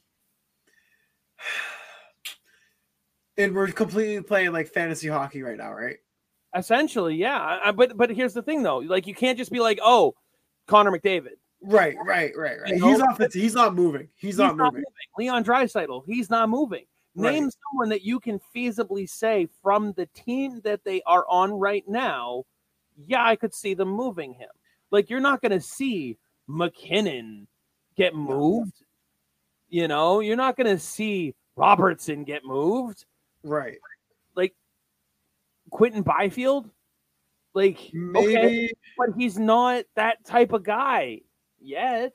and 3.38 3.54
we're 3.54 3.68
completely 3.68 4.24
playing 4.24 4.54
like 4.54 4.70
fantasy 4.70 5.08
hockey 5.08 5.44
right 5.44 5.58
now, 5.58 5.72
right? 5.72 5.98
Essentially, 6.56 7.16
yeah. 7.16 7.40
I- 7.40 7.70
I- 7.70 7.72
But 7.72 7.96
but 7.98 8.10
here's 8.10 8.34
the 8.34 8.42
thing 8.42 8.64
though, 8.64 8.80
like 8.80 9.08
you 9.08 9.16
can't 9.16 9.38
just 9.38 9.52
be 9.52 9.60
like, 9.60 9.80
oh, 9.82 10.16
Connor 10.68 10.92
McDavid. 10.92 11.36
Right, 11.64 11.96
right, 12.04 12.32
right, 12.36 12.60
right. 12.60 12.76
You 12.76 12.88
He's 12.90 12.98
know? 13.00 13.06
off 13.06 13.18
the 13.18 13.30
he's 13.32 13.54
not 13.54 13.76
moving. 13.76 14.10
He's, 14.16 14.38
not 14.38 14.58
moving. 14.58 14.84
Leon 15.18 15.44
Draisaitl, 15.44 16.04
he's 16.08 16.30
not 16.30 16.50
moving. 16.50 16.86
Right. 17.16 17.34
Name 17.34 17.50
someone 17.72 17.90
that 17.90 18.04
you 18.04 18.20
can 18.20 18.40
feasibly 18.56 19.08
say 19.08 19.48
from 19.62 19.94
the 19.94 20.08
team 20.08 20.62
that 20.64 20.84
they 20.84 21.02
are 21.06 21.26
on 21.30 21.52
right 21.52 21.84
now. 21.88 22.46
Yeah, 22.98 23.24
I 23.26 23.36
could 23.36 23.54
see 23.54 23.74
them 23.74 23.90
moving 23.90 24.34
him. 24.34 24.50
Like 24.92 25.10
you're 25.10 25.20
not 25.20 25.42
going 25.42 25.52
to 25.52 25.62
see 25.62 26.18
MacKinnon 26.48 27.48
get 27.96 28.16
moved. 28.16 28.84
You 29.70 29.88
know, 29.88 30.20
you're 30.20 30.36
not 30.36 30.58
going 30.58 30.68
to 30.68 30.80
see 30.80 31.36
Robertson 31.56 32.24
get 32.24 32.44
moved. 32.44 33.06
Right. 33.44 33.78
Quinton 35.72 36.04
Byfield. 36.04 36.70
Like 37.54 37.90
maybe, 37.92 38.38
okay, 38.38 38.72
but 38.98 39.10
he's 39.18 39.38
not 39.38 39.84
that 39.96 40.24
type 40.24 40.54
of 40.54 40.64
guy 40.64 41.22
yet. 41.60 42.14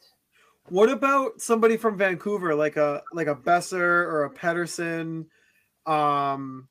What 0.68 0.88
about 0.88 1.40
somebody 1.40 1.76
from 1.76 1.98
Vancouver, 1.98 2.54
like 2.54 2.76
a 2.76 3.02
like 3.12 3.26
a 3.26 3.34
Boeser 3.34 3.80
or 3.80 4.24
a 4.24 4.30
Pettersson, 4.30 5.26
Um, 5.84 6.68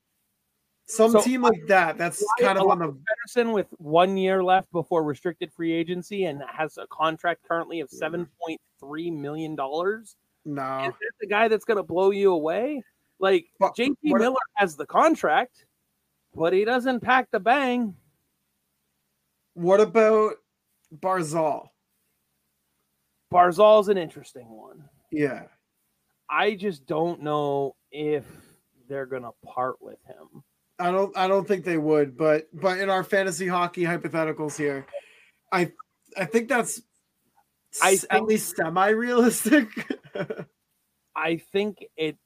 some 0.88 1.12
so, 1.12 1.22
team 1.22 1.42
like 1.42 1.68
that. 1.68 1.98
That's 1.98 2.24
kind 2.40 2.58
of 2.58 2.68
on 2.68 2.80
the 2.80 2.88
Pettersson 2.88 3.54
with 3.54 3.68
one 3.78 4.18
year 4.18 4.44
left 4.44 4.72
before 4.72 5.04
restricted 5.04 5.52
free 5.54 5.72
agency 5.72 6.26
and 6.26 6.42
has 6.48 6.78
a 6.78 6.88
contract 6.88 7.42
currently 7.48 7.80
of 7.80 7.90
seven 7.90 8.28
point 8.42 8.60
three 8.80 9.10
million 9.10 9.56
dollars. 9.56 10.16
No, 10.44 10.86
is 10.86 10.94
that 10.94 11.12
the 11.20 11.28
guy 11.28 11.48
that's 11.48 11.66
going 11.66 11.78
to 11.78 11.84
blow 11.84 12.12
you 12.12 12.34
away? 12.34 12.84
Like 13.20 13.46
but, 13.60 13.76
JT 13.76 13.96
Miller 14.04 14.36
has 14.56 14.76
the 14.76 14.86
contract, 14.86 15.65
but 16.36 16.54
he 16.54 16.66
doesn't 16.66 17.00
pack 17.00 17.32
the 17.32 17.40
bang. 17.40 17.96
What 19.54 19.80
about 19.80 20.36
Barzal? 20.94 21.70
Barzal's 23.34 23.90
an 23.90 23.98
interesting 23.98 24.50
one. 24.50 24.84
Yeah. 25.12 25.44
I 26.30 26.56
just 26.56 26.86
don't 26.86 27.22
know 27.22 27.76
if 27.92 28.26
they're 28.88 29.06
gonna 29.06 29.32
part 29.46 29.82
with 29.82 30.00
him. 30.06 30.44
I 30.78 30.92
don't 30.92 31.16
I 31.18 31.28
don't 31.28 31.48
think 31.48 31.64
they 31.64 31.78
would, 31.78 32.18
but 32.18 32.48
but 32.54 32.80
in 32.80 32.90
our 32.90 33.04
fantasy 33.04 33.48
hockey 33.48 33.84
hypotheticals 33.84 34.58
here, 34.58 34.86
I 35.52 35.72
I 36.18 36.26
think 36.26 36.50
that's 36.50 36.82
I 37.82 37.98
at 38.10 38.24
least 38.24 38.56
semi 38.56 38.90
realistic. 38.90 39.68
I 41.16 41.38
think 41.52 41.86
it 41.96 42.18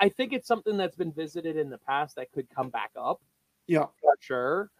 I 0.00 0.08
think 0.08 0.32
it's 0.32 0.48
something 0.48 0.76
that's 0.76 0.96
been 0.96 1.12
visited 1.12 1.56
in 1.56 1.70
the 1.70 1.78
past 1.78 2.16
that 2.16 2.32
could 2.32 2.48
come 2.54 2.70
back 2.70 2.90
up. 2.96 3.20
Yeah. 3.66 3.86
For 4.00 4.14
sure. 4.20 4.70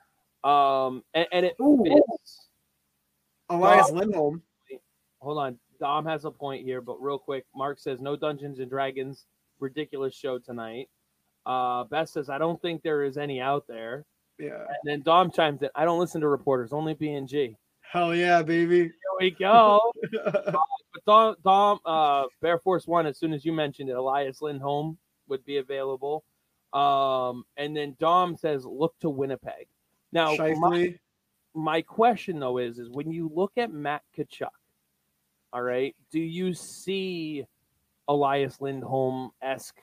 Um 0.43 1.03
and, 1.15 1.27
and 1.33 1.47
it 1.47 1.57
fits. 1.59 2.49
Elias 3.49 3.91
Lindholm. 3.91 4.43
Hold 5.21 5.39
on. 5.39 5.59
Dom 5.81 6.07
has 6.07 6.25
a 6.25 6.31
point 6.31 6.65
here, 6.65 6.81
but 6.81 7.03
real 7.03 7.19
quick, 7.19 7.45
Mark 7.55 7.79
says 7.79 8.01
no 8.01 8.17
Dungeons 8.17 8.59
and 8.59 8.71
Dragons. 8.71 9.27
Ridiculous 9.61 10.15
show 10.15 10.39
tonight. 10.39 10.89
Uh, 11.47 11.85
Beth 11.85 12.09
says, 12.09 12.31
I 12.31 12.39
don't 12.39 12.61
think 12.63 12.83
there 12.83 13.03
is 13.03 13.17
any 13.17 13.41
out 13.41 13.67
there. 13.67 14.05
Yeah. 14.39 14.65
And 14.67 14.79
then 14.85 15.03
Dom 15.03 15.31
chimes 15.31 15.63
in, 15.63 15.69
I 15.75 15.85
don't 15.85 15.99
listen 15.99 16.21
to 16.23 16.29
reporters, 16.29 16.73
only 16.73 16.95
BNG. 16.95 17.57
Hell 17.81 18.15
yeah, 18.15 18.43
baby. 18.43 18.79
Here 18.79 18.93
we 19.21 19.31
go. 19.31 19.81
uh, 20.25 20.53
but 20.93 21.05
Dom, 21.07 21.37
Dom 21.45 21.79
uh, 21.85 22.25
Bear 22.41 22.59
Force 22.59 22.87
One, 22.87 23.07
as 23.07 23.19
soon 23.19 23.33
as 23.33 23.45
you 23.45 23.53
mentioned 23.53 23.91
it, 23.91 23.97
Elias 23.97 24.43
Lindholm 24.43 24.99
would 25.29 25.45
be 25.45 25.59
available. 25.59 26.25
Um, 26.75 27.45
and 27.57 27.77
then 27.77 27.97
Dom 28.01 28.37
says, 28.37 28.65
look 28.65 28.95
to 29.01 29.09
Winnipeg. 29.09 29.69
Now, 30.13 30.35
my, 30.37 30.95
my, 31.55 31.83
question 31.83 32.41
though 32.41 32.59
is, 32.59 32.79
is 32.79 32.91
when 32.91 33.11
you 33.11 33.31
look 33.33 33.53
at 33.57 33.73
Matt 33.73 34.03
Tkachuk, 34.17 34.49
all 35.53 35.63
right, 35.63 35.95
do 36.11 36.21
you 36.21 36.53
see 36.53 37.47
Elias 38.09 38.61
Lindholm 38.61 39.31
esque 39.43 39.81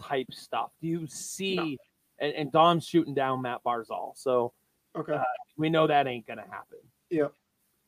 type 0.00 0.32
stuff. 0.32 0.70
Do 0.80 0.88
you 0.88 1.06
see? 1.06 1.56
No. 1.56 1.76
And, 2.20 2.34
and 2.34 2.52
Dom's 2.52 2.86
shooting 2.86 3.14
down 3.14 3.42
Matt 3.42 3.60
Barzal, 3.64 4.12
so 4.16 4.52
okay, 4.96 5.14
uh, 5.14 5.22
we 5.56 5.70
know 5.70 5.86
that 5.86 6.08
ain't 6.08 6.26
gonna 6.26 6.42
happen. 6.42 6.78
Yep. 7.10 7.32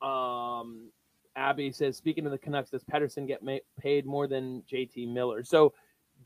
Um, 0.08 0.90
Abby 1.34 1.72
says, 1.72 1.96
speaking 1.96 2.26
of 2.26 2.32
the 2.32 2.38
Canucks, 2.38 2.70
does 2.70 2.84
Pettersson 2.84 3.26
get 3.26 3.42
ma- 3.42 3.58
paid 3.80 4.06
more 4.06 4.28
than 4.28 4.62
JT 4.70 5.12
Miller? 5.12 5.42
So 5.42 5.72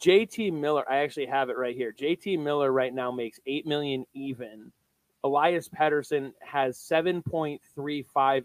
JT 0.01 0.53
Miller, 0.53 0.85
I 0.91 0.99
actually 0.99 1.27
have 1.27 1.51
it 1.51 1.57
right 1.57 1.77
here. 1.77 1.93
JT 1.93 2.43
Miller 2.43 2.73
right 2.73 2.93
now 2.93 3.11
makes 3.11 3.39
eight 3.47 3.67
million 3.67 4.05
even. 4.15 4.73
Elias 5.23 5.69
Pettersson 5.69 6.33
has 6.43 6.79
7.35 6.79 7.59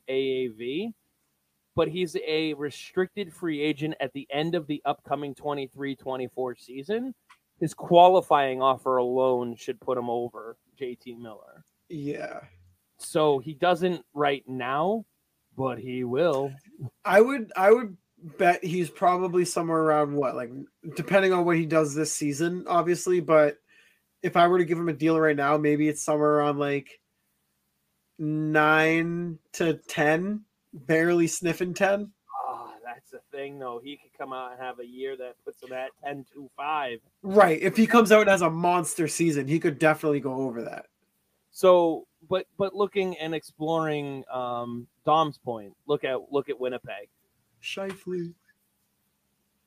AAV 0.10 0.94
but 1.80 1.88
he's 1.88 2.18
a 2.28 2.54
restricted 2.56 3.34
free 3.34 3.62
agent 3.62 3.96
at 4.02 4.12
the 4.12 4.28
end 4.34 4.54
of 4.54 4.68
the 4.68 4.82
upcoming 4.84 5.34
23 5.34 5.96
24 5.96 6.56
season. 6.58 7.16
His 7.62 7.74
qualifying 7.74 8.62
offer 8.62 8.98
alone 8.98 9.56
should 9.56 9.80
put 9.80 9.98
him 9.98 10.10
over 10.10 10.58
JT 10.78 11.18
Miller. 11.18 11.64
Yeah. 11.88 12.42
So 12.98 13.40
he 13.40 13.54
doesn't 13.54 14.04
right 14.14 14.44
now, 14.46 15.06
but 15.56 15.80
he 15.80 16.04
will. 16.04 16.52
I 17.06 17.22
would 17.22 17.50
I 17.56 17.72
would 17.72 17.96
bet 18.38 18.64
he's 18.64 18.90
probably 18.90 19.46
somewhere 19.46 19.80
around 19.80 20.14
what 20.14 20.36
like 20.36 20.52
depending 20.96 21.32
on 21.32 21.46
what 21.46 21.56
he 21.56 21.66
does 21.66 21.96
this 21.96 22.14
season 22.14 22.66
obviously, 22.68 23.20
but 23.20 23.58
if 24.22 24.36
I 24.36 24.48
were 24.48 24.58
to 24.58 24.66
give 24.66 24.78
him 24.78 24.90
a 24.90 24.94
deal 24.94 25.20
right 25.20 25.36
now, 25.36 25.58
maybe 25.58 25.88
it's 25.88 26.04
somewhere 26.04 26.32
around 26.32 26.60
like 26.60 27.00
9 28.18 29.40
to 29.54 29.74
10 29.76 30.42
barely 30.74 31.28
sniffing 31.28 31.74
10. 31.74 32.12
Oh, 32.48 32.74
that's 32.84 33.12
the 33.12 33.22
thing, 33.32 33.60
though. 33.60 33.80
He 33.84 33.98
could 33.98 34.12
come 34.18 34.34
out 34.34 34.52
and 34.52 34.62
have 34.62 34.80
a 34.80 34.86
year 34.86 35.16
that 35.18 35.36
puts 35.46 35.64
him 35.64 35.74
at 35.74 35.92
10 36.04 36.26
to 36.34 36.50
5. 36.56 37.00
Right. 37.24 37.62
If 37.62 37.78
he 37.78 37.88
comes 37.88 38.12
out 38.12 38.22
and 38.22 38.30
has 38.30 38.42
a 38.42 38.50
monster 38.50 39.08
season, 39.08 39.48
he 39.48 39.60
could 39.60 39.80
definitely 39.80 40.20
go 40.20 40.34
over 40.34 40.62
that. 40.64 40.88
So, 41.52 42.06
but 42.30 42.46
but 42.58 42.76
looking 42.76 43.18
and 43.18 43.34
exploring 43.34 44.24
um, 44.32 44.88
Dom's 45.04 45.40
point, 45.40 45.74
look 45.88 46.04
at 46.04 46.32
look 46.32 46.48
at 46.48 46.60
Winnipeg. 46.60 47.10
Scheifele. 47.62 48.34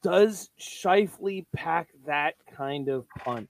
Does 0.03 0.51
Scheifele 0.59 1.47
pack 1.55 1.89
that 2.07 2.35
kind 2.57 2.89
of 2.89 3.07
punch? 3.19 3.49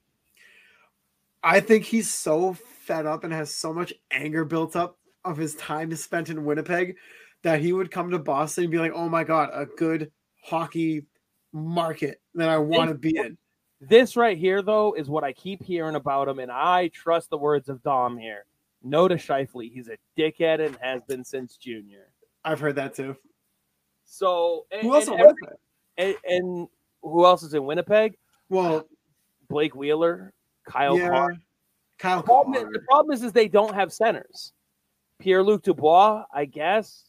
I 1.43 1.61
think 1.61 1.85
he's 1.85 2.13
so 2.13 2.53
fed 2.53 3.07
up 3.07 3.25
and 3.25 3.33
has 3.33 3.55
so 3.55 3.73
much 3.73 3.93
anger 4.11 4.45
built 4.45 4.77
up 4.77 4.99
of 5.25 5.37
his 5.37 5.55
time 5.57 5.95
spent 5.97 6.31
in 6.31 6.45
Winnipeg 6.45 6.97
that 7.43 7.61
he 7.61 7.73
would 7.73 7.91
come 7.91 8.11
to 8.11 8.19
Boston 8.19 8.65
and 8.65 8.71
be 8.71 8.79
like, 8.79 8.93
"Oh 8.95 9.09
my 9.09 9.25
god, 9.25 9.51
a 9.53 9.67
good 9.67 10.13
hockey 10.43 11.07
market 11.53 12.21
that 12.35 12.49
I 12.49 12.59
want 12.59 12.91
to 12.91 12.95
be 12.97 13.17
in." 13.17 13.37
This 13.81 14.17
right 14.17 14.39
here, 14.39 14.63
though, 14.63 14.93
is 14.93 15.09
what 15.09 15.25
I 15.25 15.33
keep 15.33 15.63
hearing 15.63 15.97
about 15.97 16.29
him, 16.29 16.39
and 16.39 16.53
I 16.53 16.89
trust 16.89 17.31
the 17.31 17.39
words 17.39 17.69
of 17.69 17.83
Dom 17.83 18.17
here. 18.17 18.45
No 18.83 19.09
to 19.09 19.17
Scheifele. 19.17 19.73
He's 19.73 19.89
a 19.89 19.99
dickhead 20.17 20.65
and 20.65 20.77
has 20.77 21.03
been 21.03 21.25
since 21.25 21.57
junior. 21.57 22.13
I've 22.45 22.61
heard 22.61 22.77
that 22.77 22.95
too. 22.95 23.17
So 24.13 24.67
and, 24.71 24.83
who 24.83 24.95
else 24.95 25.09
and, 25.09 25.35
and, 25.97 26.17
and, 26.27 26.69
who 27.03 27.25
else 27.25 27.43
is 27.43 27.55
in 27.55 27.65
Winnipeg? 27.65 28.19
Well, 28.51 28.77
uh, 28.77 28.83
Blake 29.49 29.75
Wheeler, 29.75 30.35
Kyle 30.69 30.99
yeah, 30.99 31.09
Carr. 31.09 31.37
Kyle 31.99 32.19
the 32.19 32.23
problem, 32.23 32.55
is, 32.57 32.73
the 32.75 32.81
problem 32.81 33.15
is, 33.15 33.23
is 33.23 33.33
they 33.33 33.49
don't 33.49 33.75
have 33.75 33.91
centers. 33.91 34.53
Pierre 35.19 35.43
Luc 35.43 35.63
Dubois, 35.63 36.25
I 36.33 36.45
guess. 36.45 37.05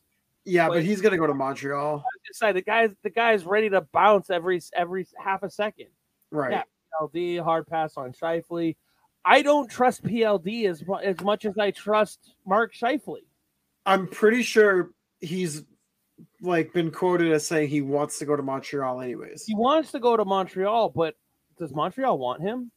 Yeah, 0.45 0.69
but, 0.69 0.75
but 0.75 0.83
he's 0.83 1.01
gonna 1.01 1.17
go 1.17 1.27
to 1.27 1.33
Montreal. 1.33 2.05
Say 2.31 2.53
the 2.53 2.61
guy's 2.61 2.91
the 3.03 3.09
guy's 3.09 3.43
ready 3.43 3.69
to 3.71 3.81
bounce 3.81 4.29
every 4.29 4.61
every 4.73 5.05
half 5.21 5.43
a 5.43 5.49
second. 5.49 5.87
Right. 6.31 6.51
Yeah, 6.51 6.63
PLD 7.01 7.43
hard 7.43 7.67
pass 7.67 7.97
on 7.97 8.13
Scheifele. 8.13 8.77
I 9.25 9.41
don't 9.41 9.69
trust 9.69 10.03
PLD 10.03 10.69
as 10.69 10.85
as 11.03 11.19
much 11.19 11.43
as 11.43 11.57
I 11.57 11.71
trust 11.71 12.33
Mark 12.45 12.73
Scheifele. 12.73 13.25
I'm 13.85 14.07
pretty 14.07 14.41
sure 14.41 14.91
he's 15.19 15.63
like 16.43 16.73
been 16.73 16.91
quoted 16.91 17.31
as 17.31 17.47
saying 17.47 17.69
he 17.69 17.81
wants 17.81 18.19
to 18.19 18.25
go 18.25 18.35
to 18.35 18.43
Montreal 18.43 19.01
anyways. 19.01 19.45
He 19.45 19.55
wants 19.55 19.91
to 19.91 19.99
go 19.99 20.17
to 20.17 20.25
Montreal, 20.25 20.89
but 20.89 21.15
does 21.57 21.73
Montreal 21.73 22.17
want 22.17 22.41
him? 22.41 22.71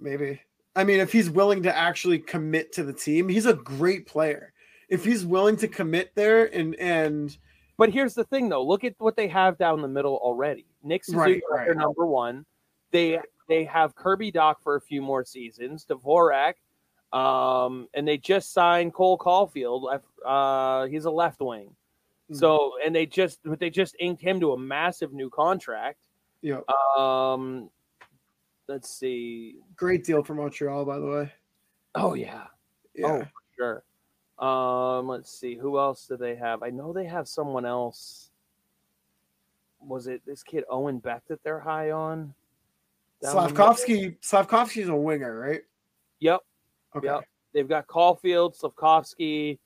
Maybe. 0.00 0.40
I 0.76 0.84
mean, 0.84 1.00
if 1.00 1.12
he's 1.12 1.30
willing 1.30 1.62
to 1.64 1.76
actually 1.76 2.18
commit 2.18 2.72
to 2.74 2.82
the 2.82 2.92
team, 2.92 3.28
he's 3.28 3.46
a 3.46 3.54
great 3.54 4.06
player 4.06 4.54
if 4.88 5.04
he's 5.04 5.24
willing 5.24 5.56
to 5.56 5.68
commit 5.68 6.12
there 6.14 6.46
and 6.54 6.74
and 6.76 7.36
but 7.76 7.90
here's 7.90 8.14
the 8.14 8.24
thing 8.24 8.48
though 8.48 8.64
look 8.64 8.84
at 8.84 8.94
what 8.98 9.16
they 9.16 9.28
have 9.28 9.58
down 9.58 9.82
the 9.82 9.88
middle 9.88 10.16
already 10.16 10.66
nick 10.82 11.04
Suzuki 11.04 11.18
right, 11.18 11.42
right. 11.50 11.64
their 11.66 11.74
number 11.74 12.06
one 12.06 12.44
they 12.90 13.18
they 13.48 13.64
have 13.64 13.94
kirby 13.94 14.30
dach 14.30 14.56
for 14.62 14.76
a 14.76 14.80
few 14.80 15.02
more 15.02 15.24
seasons 15.24 15.84
Dvorak, 15.84 16.54
um, 17.12 17.88
and 17.94 18.06
they 18.06 18.16
just 18.16 18.52
signed 18.52 18.94
cole 18.94 19.18
Caufield. 19.18 20.00
uh, 20.24 20.86
he's 20.86 21.04
a 21.04 21.10
left 21.10 21.40
wing 21.40 21.74
mm-hmm. 22.30 22.34
so 22.34 22.72
and 22.84 22.94
they 22.94 23.06
just 23.06 23.40
but 23.44 23.58
they 23.58 23.70
just 23.70 23.96
inked 24.00 24.22
him 24.22 24.40
to 24.40 24.52
a 24.52 24.58
massive 24.58 25.12
new 25.12 25.30
contract 25.30 25.98
yeah 26.42 26.60
um 26.98 27.70
let's 28.68 28.90
see 28.90 29.56
great 29.76 30.04
deal 30.04 30.22
for 30.22 30.34
montreal 30.34 30.84
by 30.84 30.98
the 30.98 31.06
way 31.06 31.32
oh 31.94 32.14
yeah, 32.14 32.44
yeah. 32.94 33.06
oh 33.06 33.24
sure 33.56 33.84
um, 34.38 35.08
let's 35.08 35.30
see, 35.30 35.54
who 35.54 35.78
else 35.78 36.06
do 36.06 36.16
they 36.16 36.34
have? 36.34 36.62
I 36.62 36.70
know 36.70 36.92
they 36.92 37.04
have 37.04 37.28
someone 37.28 37.64
else. 37.64 38.30
Was 39.80 40.06
it 40.06 40.22
this 40.26 40.42
kid 40.42 40.64
Owen 40.68 40.98
Beck 40.98 41.22
that 41.28 41.42
they're 41.44 41.60
high 41.60 41.92
on? 41.92 42.34
Slavkovsky. 43.22 44.16
Slavkovsky's 44.20 44.88
a 44.88 44.96
winger, 44.96 45.38
right? 45.38 45.62
Yep. 46.20 46.40
Okay. 46.96 47.06
Yep. 47.06 47.24
They've 47.52 47.68
got 47.68 47.86
Caufield, 47.86 48.56
Slavkovsky, 48.56 49.60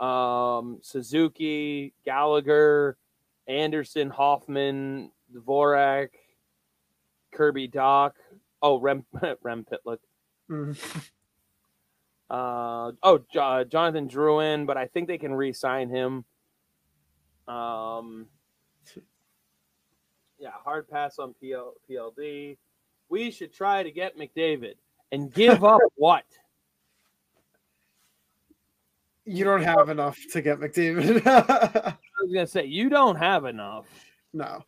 um, 0.00 0.78
Suzuki, 0.82 1.92
Gallagher, 2.04 2.96
Anderson, 3.46 4.10
Hoffman, 4.10 5.10
Dvorak. 5.34 6.08
Kirby 7.32 7.68
Dach. 7.68 8.12
Oh, 8.60 8.80
Rem 8.80 9.04
Rem 9.42 9.64
Pitlick. 9.64 9.98
Mhm. 10.50 11.08
Uh, 12.28 12.92
oh, 13.02 13.20
Jo- 13.32 13.64
Jonathan 13.64 14.08
Drouin, 14.08 14.66
but 14.66 14.76
I 14.76 14.86
think 14.86 15.08
they 15.08 15.18
can 15.18 15.34
re-sign 15.34 15.88
him. 15.88 16.24
Um, 17.48 18.26
yeah, 20.38 20.50
hard 20.64 20.88
pass 20.88 21.18
on 21.18 21.34
PL, 21.40 21.74
PLD. 21.88 22.56
We 23.08 23.30
should 23.32 23.52
try 23.52 23.82
to 23.82 23.90
get 23.90 24.16
McDavid 24.16 24.74
and 25.10 25.32
give 25.32 25.64
up 25.64 25.80
what? 25.96 26.24
You 29.24 29.44
don't 29.44 29.62
have 29.62 29.88
enough 29.88 30.18
to 30.32 30.42
get 30.42 30.58
McDavid. 30.58 31.22
I 31.26 31.96
was 32.22 32.32
gonna 32.32 32.46
say 32.46 32.64
you 32.64 32.88
don't 32.88 33.16
have 33.16 33.44
enough. 33.44 33.86
no, 34.32 34.64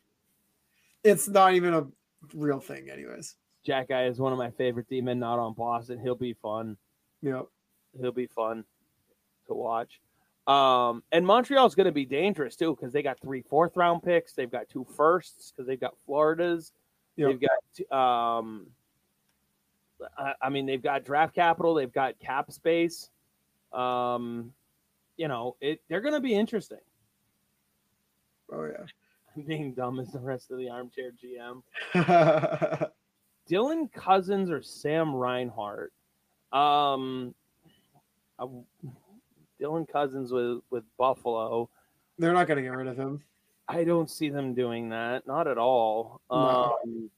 it's 1.05 1.29
not 1.29 1.55
even 1.55 1.75
a 1.75 1.87
real 2.35 2.61
thing, 2.61 2.91
anyways. 2.91 3.37
Jack 3.65 3.89
Guy 3.89 4.05
is 4.05 4.19
one 4.19 4.33
of 4.33 4.39
my 4.39 4.51
favorite 4.51 4.89
demon, 4.89 5.19
not 5.19 5.39
on 5.39 5.55
Boston. 5.55 5.99
He'll 5.99 6.15
be 6.15 6.35
fun. 6.35 6.77
Yep. 7.23 7.47
He'll 8.01 8.13
be 8.13 8.27
fun 8.27 8.65
to 9.47 9.55
watch. 9.55 10.01
Um, 10.47 11.05
and 11.13 11.25
Montreal's 11.25 11.77
going 11.77 11.87
to 11.87 11.93
be 11.93 12.05
dangerous 12.05 12.57
too 12.57 12.75
because 12.75 12.93
they 12.93 13.03
got 13.03 13.21
three 13.21 13.43
fourth 13.43 13.77
round 13.77 14.03
picks. 14.03 14.33
They've 14.33 14.51
got 14.51 14.69
two 14.69 14.85
firsts 14.97 15.53
because 15.53 15.69
they've 15.69 15.81
got 15.81 15.95
Florida's. 16.05 16.73
Yep. 17.17 17.29
They've 17.29 17.49
got, 17.89 17.97
um, 17.97 18.67
I, 20.19 20.35
I 20.43 20.49
mean, 20.49 20.67
they've 20.67 20.83
got 20.83 21.05
draft 21.05 21.35
capital. 21.35 21.75
They've 21.75 21.93
got 21.93 22.19
cap 22.19 22.51
space. 22.51 23.11
Um, 23.73 24.53
you 25.17 25.29
know, 25.29 25.57
it 25.61 25.81
they're 25.89 26.01
going 26.01 26.15
to 26.15 26.21
be 26.21 26.35
interesting. 26.35 26.79
Oh 28.53 28.65
yeah. 28.65 28.85
I'm 29.37 29.43
being 29.47 29.73
dumb 29.73 29.99
as 30.01 30.13
the 30.13 30.19
rest 30.19 30.51
of 30.51 30.59
the 30.59 30.69
armchair 30.69 31.13
GM. 31.13 31.63
Dylan 33.51 33.93
Cozens 33.93 34.51
or 34.51 34.63
Sam 34.63 35.15
Reinhart. 35.15 35.93
Um, 36.53 37.35
I- 38.39 38.47
Dylan 39.61 39.89
Cozens 39.89 40.33
with 40.33 40.61
with 40.71 40.85
Buffalo. 40.99 41.69
They're 42.19 42.33
not 42.33 42.47
going 42.47 42.57
to 42.59 42.63
get 42.63 42.73
rid 42.77 42.89
of 42.89 42.97
him. 42.97 43.23
I 43.69 43.85
don't 43.85 44.11
see 44.11 44.29
them 44.29 44.55
doing 44.55 44.91
that. 44.91 45.27
Not 45.27 45.47
at 45.49 45.57
all. 45.57 46.21
No. 46.31 46.77
Um, 46.85 47.11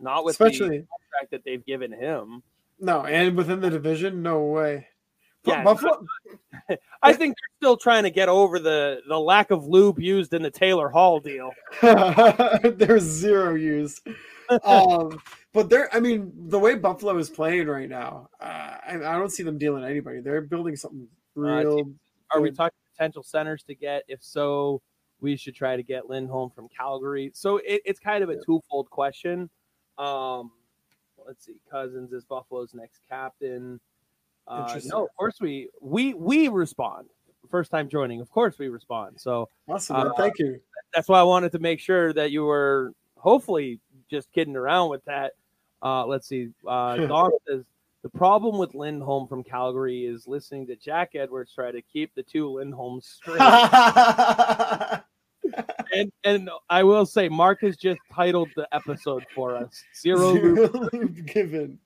not 0.00 0.24
with 0.24 0.32
Especially, 0.32 0.78
the 0.78 0.86
contract 0.86 1.30
that 1.32 1.44
they've 1.44 1.64
given 1.64 1.92
him. 1.92 2.42
no, 2.80 3.04
and 3.04 3.36
within 3.36 3.60
the 3.60 3.70
division, 3.70 4.22
no 4.22 4.40
way. 4.44 4.86
Yeah, 5.44 5.64
Buffalo. 5.64 6.04
I 7.02 7.12
think 7.12 7.36
they're 7.36 7.56
still 7.58 7.76
trying 7.76 8.04
to 8.04 8.10
get 8.10 8.28
over 8.28 8.58
the 8.58 9.00
the 9.08 9.18
lack 9.18 9.50
of 9.50 9.66
lube 9.66 9.98
used 9.98 10.32
in 10.34 10.42
the 10.42 10.50
Taylor 10.50 10.88
Hall 10.88 11.20
deal. 11.20 11.50
There's 11.82 13.02
zero 13.02 13.54
use. 13.54 14.00
Um, 14.64 15.20
but 15.52 15.68
they're, 15.68 15.94
I 15.94 16.00
mean, 16.00 16.32
the 16.48 16.58
way 16.58 16.74
Buffalo 16.74 17.16
is 17.18 17.30
playing 17.30 17.66
right 17.66 17.88
now, 17.88 18.28
uh, 18.40 18.44
I, 18.86 18.94
I 18.96 19.18
don't 19.18 19.30
see 19.30 19.42
them 19.42 19.58
dealing 19.58 19.84
anybody. 19.84 20.20
They're 20.20 20.42
building 20.42 20.76
something 20.76 21.08
real. 21.34 21.90
Are 22.30 22.40
we 22.40 22.50
talking 22.50 22.76
potential 22.94 23.22
centers 23.22 23.62
to 23.64 23.74
get? 23.74 24.04
If 24.08 24.22
so, 24.22 24.80
we 25.20 25.36
should 25.36 25.54
try 25.54 25.76
to 25.76 25.82
get 25.82 26.08
Lindholm 26.08 26.50
from 26.50 26.68
Calgary. 26.68 27.30
So 27.34 27.58
it, 27.58 27.82
it's 27.84 28.00
kind 28.00 28.24
of 28.24 28.30
a 28.30 28.36
twofold 28.44 28.90
question. 28.90 29.50
Um, 29.98 30.50
let's 31.26 31.44
see. 31.44 31.60
Cozens 31.70 32.12
is 32.12 32.24
Buffalo's 32.24 32.74
next 32.74 33.00
captain. 33.08 33.80
Uh, 34.46 34.80
no, 34.84 35.04
of 35.04 35.16
course 35.16 35.36
we 35.40 35.68
we 35.80 36.14
we 36.14 36.48
respond. 36.48 37.08
First 37.50 37.70
time 37.70 37.88
joining, 37.88 38.20
of 38.20 38.30
course 38.30 38.58
we 38.58 38.68
respond. 38.68 39.20
So 39.20 39.48
Awesome. 39.68 39.96
uh, 39.96 40.12
Thank 40.14 40.38
you. 40.38 40.60
that's 40.94 41.08
why 41.08 41.20
I 41.20 41.22
wanted 41.24 41.52
to 41.52 41.58
make 41.58 41.80
sure 41.80 42.12
that 42.14 42.30
you 42.30 42.44
were 42.44 42.92
hopefully 43.16 43.78
just 44.10 44.32
kidding 44.32 44.56
around 44.56 44.90
with 44.90 45.04
that. 45.04 45.32
Uh, 45.82 46.06
let's 46.06 46.26
see. 46.26 46.48
Uh, 46.66 46.96
says 47.48 47.64
the 48.02 48.08
problem 48.08 48.58
with 48.58 48.74
Lindholm 48.74 49.28
from 49.28 49.44
Calgary 49.44 50.04
is 50.06 50.26
listening 50.26 50.66
to 50.66 50.76
Jack 50.76 51.14
Edwards 51.14 51.54
try 51.54 51.70
to 51.70 51.80
keep 51.82 52.12
the 52.14 52.22
two 52.22 52.48
Lindholms 52.50 53.04
straight. 53.04 53.40
and 55.94 56.12
and 56.24 56.50
I 56.68 56.82
will 56.82 57.06
say, 57.06 57.28
Mark 57.28 57.60
has 57.60 57.76
just 57.76 58.00
titled 58.12 58.48
the 58.56 58.66
episode 58.72 59.24
for 59.34 59.56
us. 59.56 59.84
Zero. 59.94 60.34
Zero 60.34 60.88
given. 61.26 61.78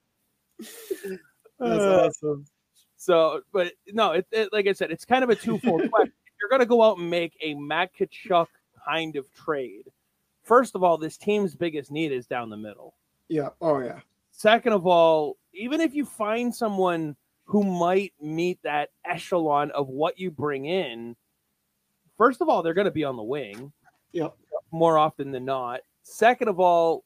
That's 1.58 1.80
Uh, 1.82 2.06
awesome. 2.06 2.46
So, 2.96 3.42
but 3.52 3.72
no, 3.92 4.12
it, 4.12 4.26
it, 4.32 4.52
like 4.52 4.66
I 4.66 4.72
said, 4.72 4.90
it's 4.90 5.04
kind 5.04 5.22
of 5.22 5.30
a 5.30 5.34
twofold 5.36 5.80
question. 5.90 6.12
If 6.26 6.34
you're 6.40 6.50
going 6.50 6.60
to 6.60 6.66
go 6.66 6.82
out 6.82 6.98
and 6.98 7.08
make 7.10 7.36
a 7.40 7.54
Matt 7.54 7.90
Tkachuk 7.94 8.46
kind 8.86 9.16
of 9.16 9.32
trade, 9.34 9.90
first 10.42 10.74
of 10.74 10.82
all, 10.82 10.96
this 10.98 11.16
team's 11.16 11.54
biggest 11.54 11.90
need 11.90 12.12
is 12.12 12.26
down 12.26 12.48
the 12.50 12.56
middle. 12.56 12.94
Yeah. 13.28 13.50
Oh 13.60 13.80
yeah. 13.80 14.00
Second 14.32 14.72
of 14.74 14.86
all, 14.86 15.36
even 15.52 15.80
if 15.80 15.94
you 15.94 16.04
find 16.04 16.54
someone 16.54 17.16
who 17.44 17.62
might 17.64 18.12
meet 18.20 18.58
that 18.62 18.90
echelon 19.04 19.70
of 19.72 19.88
what 19.88 20.18
you 20.18 20.30
bring 20.30 20.66
in, 20.66 21.16
first 22.18 22.40
of 22.40 22.48
all, 22.48 22.62
they're 22.62 22.74
going 22.74 22.86
to 22.86 22.90
be 22.90 23.04
on 23.04 23.16
the 23.16 23.22
wing 23.22 23.72
Yep. 24.12 24.34
more 24.72 24.98
often 24.98 25.30
than 25.32 25.44
not. 25.44 25.80
Second 26.02 26.48
of 26.48 26.60
all, 26.60 27.04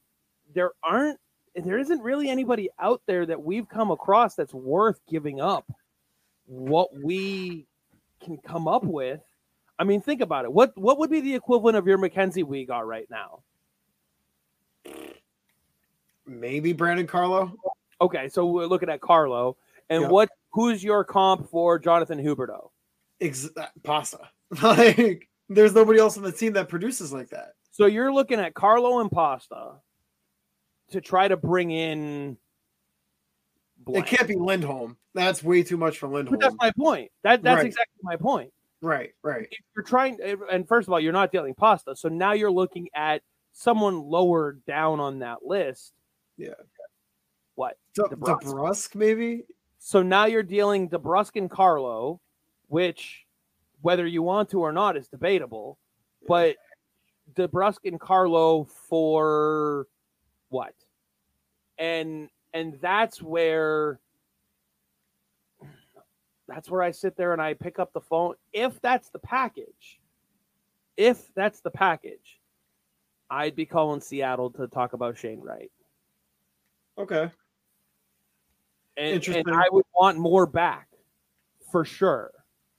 there 0.55 0.73
aren't 0.83 1.19
there 1.55 1.79
isn't 1.79 2.01
really 2.03 2.29
anybody 2.31 2.71
out 2.79 3.03
there 3.07 3.27
that 3.27 3.43
we've 3.43 3.69
come 3.69 3.91
across 3.91 4.35
that's 4.35 4.55
worth 4.55 5.01
giving 5.09 5.41
up 5.41 5.71
what 6.47 6.89
we 7.03 7.67
can 8.23 8.37
come 8.39 8.69
up 8.69 8.85
with. 8.85 9.21
I 9.79 9.85
mean, 9.85 10.01
think 10.01 10.21
about 10.21 10.45
it. 10.45 10.53
What 10.53 10.77
what 10.77 10.99
would 10.99 11.11
be 11.11 11.21
the 11.21 11.35
equivalent 11.35 11.77
of 11.77 11.87
your 11.87 11.99
Mackenzie 11.99 12.45
Weegar 12.45 12.85
right 12.85 13.09
now? 13.11 13.41
Maybe 16.27 16.73
Brandon 16.73 17.07
Carlo. 17.07 17.55
Okay, 18.01 18.29
so 18.29 18.47
we're 18.47 18.67
looking 18.67 18.89
at 18.89 19.01
Carlo, 19.01 19.57
and 19.89 20.03
Yeah. 20.03 20.09
what 20.09 20.29
who's 20.53 20.83
your 20.83 21.05
comp 21.05 21.49
for 21.51 21.79
Jonathan 21.79 22.19
Huberdeau? 22.19 22.71
Ex- 23.21 23.51
uh, 23.57 23.67
pasta. 23.83 24.19
Like, 24.63 25.29
there's 25.49 25.75
nobody 25.75 26.01
else 26.01 26.17
on 26.17 26.25
the 26.25 26.33
team 26.33 26.53
that 26.55 26.69
produces 26.69 27.13
like 27.13 27.29
that. 27.31 27.53
So 27.71 27.87
you're 27.87 28.13
looking 28.13 28.41
at 28.41 28.53
Carlo 28.55 28.99
and 29.01 29.09
Pasta 29.09 29.75
to 30.91 31.01
try 31.01 31.29
to 31.29 31.37
bring 31.37 31.71
in. 31.71 32.37
It 33.89 34.07
can't 34.07 34.29
be 34.29 34.37
Lindholm. 34.37 34.97
That's 35.15 35.43
way 35.43 35.63
too 35.63 35.77
much 35.77 35.99
for 35.99 36.07
Lindholm. 36.09 36.39
But 36.39 36.41
that's 36.41 36.57
my 36.61 36.71
point. 36.79 37.11
That 37.23 37.43
that's 37.43 37.59
Right. 37.59 37.67
exactly 37.67 38.01
my 38.03 38.17
point. 38.17 38.53
right. 38.83 39.13
Right. 39.23 39.49
If 39.51 39.59
you're 39.75 39.85
trying, 39.85 40.19
and 40.51 40.67
first 40.69 40.89
of 40.89 40.93
all, 40.93 41.01
you're 41.01 41.13
not 41.13 41.33
dealing 41.33 41.55
pasta, 41.55 41.97
so 41.97 42.09
now 42.09 42.33
you're 42.33 42.51
looking 42.51 42.89
at 42.95 43.23
someone 43.53 44.01
lower 44.03 44.53
down 44.67 45.01
on 45.01 45.19
that 45.21 45.45
list. 45.45 45.93
Yeah. 46.37 46.55
What? 47.57 47.77
De- 47.95 48.03
DeBrusk. 48.05 48.43
DeBrusk, 48.43 48.95
maybe. 48.95 49.45
So 49.79 50.03
now 50.03 50.27
you're 50.27 50.43
dealing 50.43 50.89
DeBrusk 50.89 51.37
and 51.37 51.51
Carlo, 51.51 52.21
which, 52.69 53.27
whether 53.83 54.07
you 54.07 54.23
want 54.23 54.51
to 54.51 54.61
or 54.61 54.73
not, 54.73 54.97
is 54.97 55.09
debatable. 55.09 55.79
But 56.29 56.57
DeBrusk 57.35 57.79
and 57.85 57.99
Carlo 58.01 58.65
for 58.65 59.87
what? 60.51 60.75
And 61.79 62.29
and 62.53 62.79
that's 62.83 63.23
where 63.23 63.99
that's 66.47 66.69
where 66.69 66.83
I 66.83 66.91
sit 66.91 67.17
there 67.17 67.33
and 67.33 67.41
I 67.41 67.55
pick 67.55 67.79
up 67.79 67.93
the 67.93 68.01
phone. 68.01 68.35
If 68.53 68.81
that's 68.83 69.09
the 69.11 69.21
package, 69.21 70.01
if 70.97 71.33
that's 71.35 71.61
the 71.61 71.71
package, 71.71 72.41
I'd 73.31 73.55
be 73.55 73.65
calling 73.65 74.01
Seattle 74.01 74.51
to 74.51 74.67
talk 74.67 74.93
about 74.93 75.17
Shane 75.17 75.41
Wright. 75.41 75.71
Okay. 76.99 77.23
And, 77.23 77.33
and 78.97 79.15
Interesting. 79.15 79.55
I 79.55 79.69
would 79.71 79.85
want 79.95 80.19
more 80.19 80.47
back 80.47 80.89
for 81.71 81.85
sure. 81.85 82.33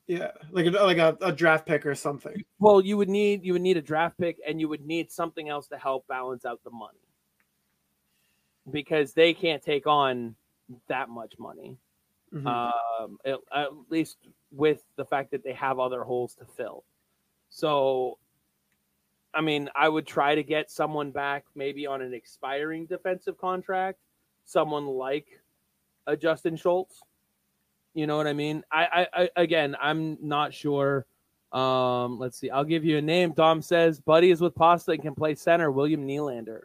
Yeah, 0.07 0.31
like 0.51 0.65
a, 0.65 0.71
like 0.71 0.97
a, 0.97 1.17
a 1.21 1.31
draft 1.31 1.65
pick 1.65 1.85
or 1.85 1.95
something. 1.95 2.43
Well, 2.59 2.81
you 2.81 2.97
would 2.97 3.07
need 3.07 3.45
you 3.45 3.53
would 3.53 3.61
need 3.61 3.77
a 3.77 3.81
draft 3.81 4.17
pick 4.17 4.37
and 4.45 4.59
you 4.59 4.67
would 4.67 4.85
need 4.85 5.09
something 5.09 5.47
else 5.47 5.67
to 5.67 5.77
help 5.77 6.05
balance 6.07 6.43
out 6.43 6.59
the 6.65 6.71
money. 6.71 6.99
Because 8.69 9.13
they 9.13 9.33
can't 9.33 9.63
take 9.63 9.87
on 9.87 10.35
that 10.87 11.09
much 11.09 11.39
money. 11.39 11.77
Mhm. 12.33 12.45
Um 12.47 13.17
at, 13.25 13.39
at 13.53 13.69
least 13.89 14.17
with 14.51 14.83
the 14.95 15.05
fact 15.05 15.31
that 15.31 15.43
they 15.43 15.53
have 15.53 15.79
other 15.79 16.03
holes 16.03 16.35
to 16.35 16.45
fill. 16.45 16.83
So 17.49 18.17
I 19.33 19.41
mean, 19.41 19.69
I 19.75 19.87
would 19.87 20.05
try 20.05 20.35
to 20.35 20.43
get 20.43 20.69
someone 20.69 21.11
back 21.11 21.45
maybe 21.55 21.87
on 21.87 22.01
an 22.01 22.13
expiring 22.13 22.85
defensive 22.85 23.37
contract, 23.37 23.99
someone 24.45 24.85
like 24.85 25.25
a 26.07 26.17
Justin 26.17 26.55
Schultz. 26.57 27.01
You 27.93 28.07
know 28.07 28.17
what 28.17 28.27
I 28.27 28.33
mean? 28.33 28.63
I, 28.71 29.07
I, 29.13 29.23
I 29.23 29.29
again, 29.35 29.75
I'm 29.81 30.17
not 30.21 30.53
sure. 30.53 31.05
Um, 31.51 32.19
let's 32.19 32.37
see. 32.37 32.49
I'll 32.49 32.63
give 32.63 32.85
you 32.85 32.97
a 32.97 33.01
name. 33.01 33.33
Dom 33.33 33.61
says, 33.61 33.99
"Buddy 33.99 34.31
is 34.31 34.39
with 34.39 34.55
Pasta 34.55 34.91
and 34.91 35.01
can 35.01 35.15
play 35.15 35.35
center." 35.35 35.69
William 35.71 36.07
Nylander. 36.07 36.61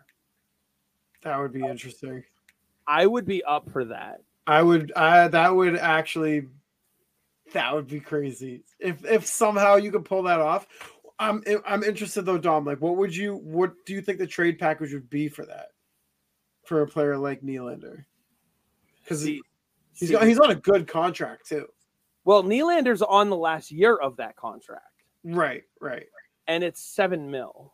That 1.23 1.39
would 1.39 1.53
be 1.53 1.65
interesting. 1.65 2.25
I 2.87 3.07
would 3.07 3.27
be 3.27 3.43
up 3.45 3.71
for 3.71 3.85
that. 3.87 4.23
I 4.47 4.63
would. 4.63 4.93
I 4.93 5.29
that 5.29 5.55
would 5.55 5.77
actually. 5.77 6.47
That 7.53 7.75
would 7.75 7.87
be 7.87 8.01
crazy 8.01 8.65
if 8.81 9.05
if 9.05 9.27
somehow 9.27 9.77
you 9.77 9.93
could 9.93 10.05
pull 10.05 10.23
that 10.25 10.41
off. 10.41 10.67
I'm 11.19 11.43
I'm 11.67 11.83
interested 11.83 12.23
though, 12.23 12.39
Dom. 12.39 12.65
Like, 12.65 12.81
what 12.81 12.97
would 12.97 13.15
you? 13.15 13.37
What 13.37 13.73
do 13.87 13.93
you 13.93 14.03
think 14.03 14.19
the 14.19 14.27
trade 14.27 14.59
package 14.59 14.93
would 14.93 15.11
be 15.11 15.29
for 15.29 15.47
that? 15.47 15.69
for 16.67 16.83
a 16.83 16.87
player 16.87 17.17
like 17.17 17.43
Nylander 17.43 18.05
because 19.03 19.23
he, 19.23 19.41
he's 19.95 20.11
got, 20.11 20.27
he's 20.27 20.39
on 20.39 20.51
a 20.51 20.55
good 20.55 20.87
contract 20.87 21.49
too. 21.49 21.67
Well, 22.25 22.43
Nylander's 22.43 23.03
on 23.03 23.31
the 23.31 23.37
last 23.37 23.71
year 23.71 23.97
of 23.97 24.17
that 24.17 24.37
contract. 24.37 25.05
Right, 25.25 25.63
right. 25.81 26.07
And 26.49 26.65
it's 26.65 26.81
seven 26.81 27.31
mil. 27.31 27.73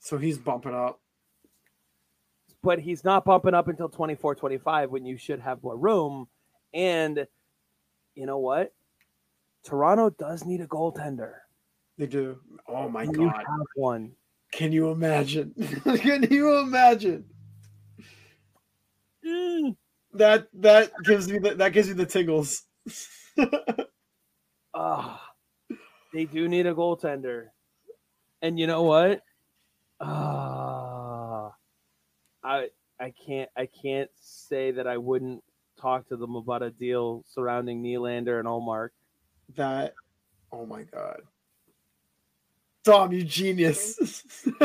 So 0.00 0.18
he's 0.18 0.38
bumping 0.38 0.74
up. 0.74 1.00
But 2.64 2.80
he's 2.80 3.04
not 3.04 3.24
bumping 3.24 3.54
up 3.54 3.68
until 3.68 3.88
24, 3.88 4.34
25 4.34 4.90
when 4.90 5.04
you 5.04 5.18
should 5.18 5.38
have 5.40 5.62
more 5.62 5.76
room. 5.76 6.28
And 6.72 7.26
you 8.14 8.26
know 8.26 8.38
what? 8.38 8.72
Toronto 9.64 10.10
does 10.10 10.44
need 10.44 10.62
a 10.62 10.66
goaltender. 10.66 11.34
They 11.98 12.06
do. 12.06 12.40
Oh 12.66 12.88
my 12.88 13.02
And 13.02 13.14
god. 13.14 13.44
One. 13.76 14.12
Can 14.50 14.72
you 14.72 14.90
imagine? 14.90 15.54
Can 15.84 16.22
you 16.30 16.58
imagine? 16.58 17.26
Mm. 19.24 19.76
That 20.14 20.48
that 20.54 20.92
gives 21.04 21.30
me 21.30 21.38
the, 21.38 21.54
that 21.56 21.72
gives 21.72 21.88
me 21.88 21.94
the 21.94 22.06
tingles. 22.06 22.62
Ah, 24.76 25.30
they 26.12 26.24
do 26.24 26.48
need 26.48 26.66
a 26.66 26.74
goaltender. 26.74 27.46
And 28.42 28.58
you 28.58 28.66
know 28.66 28.82
what? 28.82 29.22
Ah, 30.00 30.93
I 32.44 32.68
I 33.00 33.12
can't 33.26 33.50
I 33.56 33.66
can't 33.66 34.10
say 34.20 34.70
that 34.72 34.86
I 34.86 34.96
wouldn't 34.98 35.42
talk 35.80 36.08
to 36.08 36.16
them 36.16 36.36
about 36.36 36.62
a 36.62 36.70
deal 36.70 37.24
surrounding 37.26 37.82
Nylander 37.82 38.38
and 38.38 38.46
Ullmark. 38.48 38.90
that 39.56 39.94
oh 40.52 40.66
my 40.66 40.82
god. 40.82 41.20
Dom, 42.84 43.12
you 43.12 43.24
genius. 43.24 44.22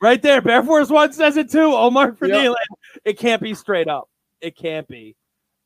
Right 0.00 0.20
there, 0.20 0.42
Bear 0.42 0.62
Force 0.62 0.90
One 0.90 1.12
says 1.14 1.38
it 1.38 1.50
too. 1.50 1.70
Ullmark 1.70 2.18
for 2.18 2.26
Yep. 2.26 2.36
Nylander. 2.36 2.76
It 3.06 3.18
can't 3.18 3.40
be 3.40 3.54
straight 3.54 3.88
up. 3.88 4.10
It 4.42 4.54
can't 4.54 4.86
be. 4.88 5.16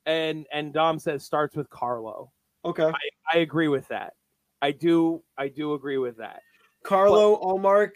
And 0.07 0.47
and 0.53 0.73
Dom 0.73 1.01
says 1.01 1.25
starts 1.25 1.57
with 1.57 1.69
Carlo. 1.71 2.31
okay. 2.65 2.93
I 3.33 3.39
agree 3.39 3.67
with 3.69 3.89
that. 3.89 4.13
I 4.63 4.71
do 4.71 5.23
I 5.37 5.49
do 5.49 5.75
agree 5.75 5.99
with 5.99 6.19
that. 6.19 6.43
Carlo, 6.85 7.41
Ullmark, 7.43 7.91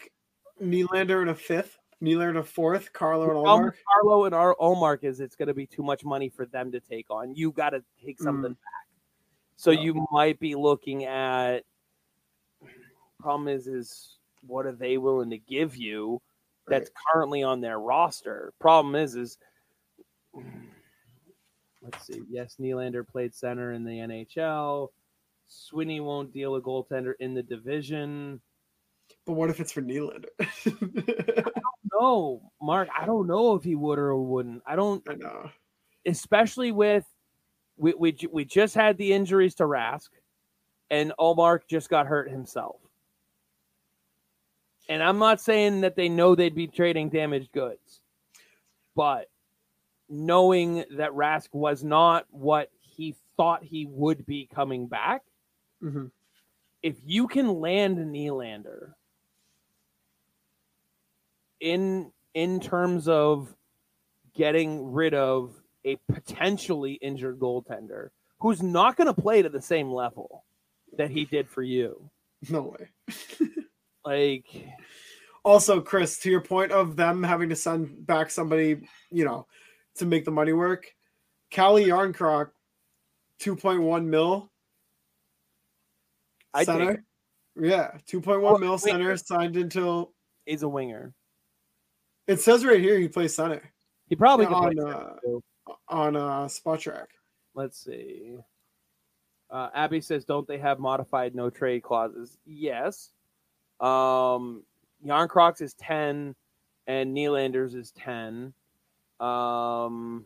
Nylander 0.60 1.22
in 1.22 1.28
a 1.28 1.34
fifth, 1.34 1.78
In 2.02 2.36
a 2.36 2.42
fourth, 2.42 2.92
Carlo 2.92 3.30
and 3.30 3.64
with 3.64 3.74
Carlo 3.94 4.24
and 4.24 4.34
our 4.34 4.56
Ullmark 4.60 5.04
is 5.04 5.20
it's 5.20 5.36
going 5.36 5.48
to 5.48 5.54
be 5.54 5.66
too 5.66 5.84
much 5.84 6.04
money 6.04 6.28
for 6.28 6.46
them 6.46 6.72
to 6.72 6.80
take 6.80 7.06
on. 7.10 7.34
You 7.36 7.52
got 7.52 7.70
to 7.70 7.84
take 8.04 8.18
hmm. 8.18 8.24
something 8.24 8.52
back. 8.52 8.88
So 9.56 9.70
you 9.70 10.04
might 10.10 10.40
be 10.40 10.56
looking 10.56 11.04
at. 11.04 11.60
Problem 13.20 13.46
is, 13.46 13.68
is 13.68 14.16
what 14.44 14.66
are 14.66 14.72
they 14.72 14.98
willing 14.98 15.30
to 15.30 15.38
give 15.38 15.76
you? 15.76 16.20
That's 16.66 16.90
currently 17.12 17.44
on 17.44 17.60
their 17.60 17.78
roster. 17.78 18.52
Problem 18.58 18.96
is, 18.96 19.14
is 19.14 19.38
let's 21.82 22.04
see. 22.04 22.22
Yes, 22.28 22.56
Nylander 22.60 23.06
played 23.06 23.32
center 23.32 23.72
in 23.72 23.84
the 23.84 23.92
NHL. 23.92 24.88
Sweeney 25.46 26.00
won't 26.00 26.32
deal 26.32 26.56
a 26.56 26.60
goaltender 26.60 27.12
in 27.20 27.34
the 27.34 27.42
division. 27.42 28.40
But 29.26 29.32
what 29.34 29.50
if 29.50 29.60
it's 29.60 29.72
for 29.72 29.82
Nylander? 29.82 30.26
No, 32.00 32.50
Mark, 32.60 32.88
I 32.98 33.04
don't 33.04 33.26
know 33.26 33.54
if 33.54 33.62
he 33.62 33.74
would 33.74 33.98
or 33.98 34.16
wouldn't. 34.16 34.62
I 34.66 34.76
don't. 34.76 35.02
I 35.08 35.14
know. 35.14 35.50
especially 36.06 36.72
with 36.72 37.04
we, 37.76 37.92
we 37.92 38.16
we 38.32 38.44
just 38.46 38.74
had 38.74 38.96
the 38.96 39.12
injuries 39.12 39.54
to 39.56 39.64
Rask, 39.64 40.08
and 40.90 41.12
Ullmark 41.20 41.60
just 41.68 41.90
got 41.90 42.06
hurt 42.06 42.30
himself. 42.30 42.76
And 44.88 45.02
I'm 45.02 45.18
not 45.18 45.40
saying 45.40 45.82
that 45.82 45.94
they 45.94 46.08
know 46.08 46.34
they'd 46.34 46.54
be 46.54 46.66
trading 46.66 47.10
damaged 47.10 47.52
goods, 47.52 48.00
but 48.96 49.28
knowing 50.08 50.84
that 50.96 51.10
Rask 51.12 51.48
was 51.52 51.84
not 51.84 52.26
what 52.30 52.70
he 52.80 53.14
thought 53.36 53.62
he 53.62 53.84
would 53.86 54.24
be 54.24 54.48
coming 54.52 54.86
back, 54.86 55.22
Mhm. 55.82 56.10
if 56.82 56.96
you 57.04 57.28
can 57.28 57.60
land 57.60 57.98
Nylander 57.98 58.94
in 61.62 62.12
in 62.34 62.60
terms 62.60 63.08
of 63.08 63.54
getting 64.34 64.92
rid 64.92 65.14
of 65.14 65.54
a 65.84 65.96
potentially 66.12 66.94
injured 66.94 67.38
goaltender 67.38 68.08
who's 68.40 68.62
not 68.62 68.96
going 68.96 69.06
to 69.12 69.18
play 69.22 69.40
to 69.42 69.48
the 69.48 69.62
same 69.62 69.90
level 69.90 70.44
that 70.96 71.10
he 71.10 71.24
did 71.24 71.48
for 71.48 71.62
you. 71.62 72.10
No 72.50 72.74
way. 72.78 72.88
Like, 74.04 74.46
Also, 75.44 75.80
Chris, 75.80 76.18
to 76.18 76.30
your 76.30 76.40
point 76.40 76.72
of 76.72 76.96
them 76.96 77.22
having 77.22 77.50
to 77.50 77.54
send 77.56 78.04
back 78.04 78.32
somebody, 78.32 78.80
you 79.12 79.24
know, 79.24 79.46
to 79.98 80.06
make 80.06 80.24
the 80.24 80.32
money 80.32 80.52
work, 80.52 80.92
Calle 81.52 81.76
Jarnkrok, 81.84 82.50
2.1 83.40 84.04
mil 84.06 84.50
I 86.52 86.64
center. 86.64 86.86
think 86.86 87.00
Yeah, 87.60 87.92
2.1 88.08 88.42
Oh, 88.44 88.58
mil 88.58 88.72
wait. 88.72 88.80
center 88.80 89.16
signed 89.16 89.56
until 89.56 90.12
he's 90.46 90.64
a 90.64 90.68
winger. 90.68 91.14
It 92.32 92.40
says 92.40 92.64
right 92.64 92.80
here 92.80 92.98
he 92.98 93.08
plays 93.08 93.34
center 93.34 93.62
He 94.08 94.16
probably 94.16 94.46
Yeah, 94.46 94.52
on, 94.52 94.78
uh, 94.78 95.14
on 95.88 96.16
uh 96.16 96.44
Spotrac. 96.46 97.06
Let's 97.54 97.78
see. 97.78 98.38
Uh, 99.50 99.68
Abby 99.74 100.00
says, 100.00 100.24
"Don't 100.24 100.48
they 100.48 100.56
have 100.56 100.78
modified 100.78 101.34
no 101.34 101.50
trade 101.50 101.82
clauses?" 101.82 102.38
Yes. 102.46 103.10
Um, 103.80 104.62
Jarnkrok's 105.04 105.60
is 105.60 105.74
ten, 105.74 106.34
and 106.86 107.14
Nylander's 107.14 107.74
is 107.74 107.90
ten. 107.92 108.54
Um, 109.20 110.24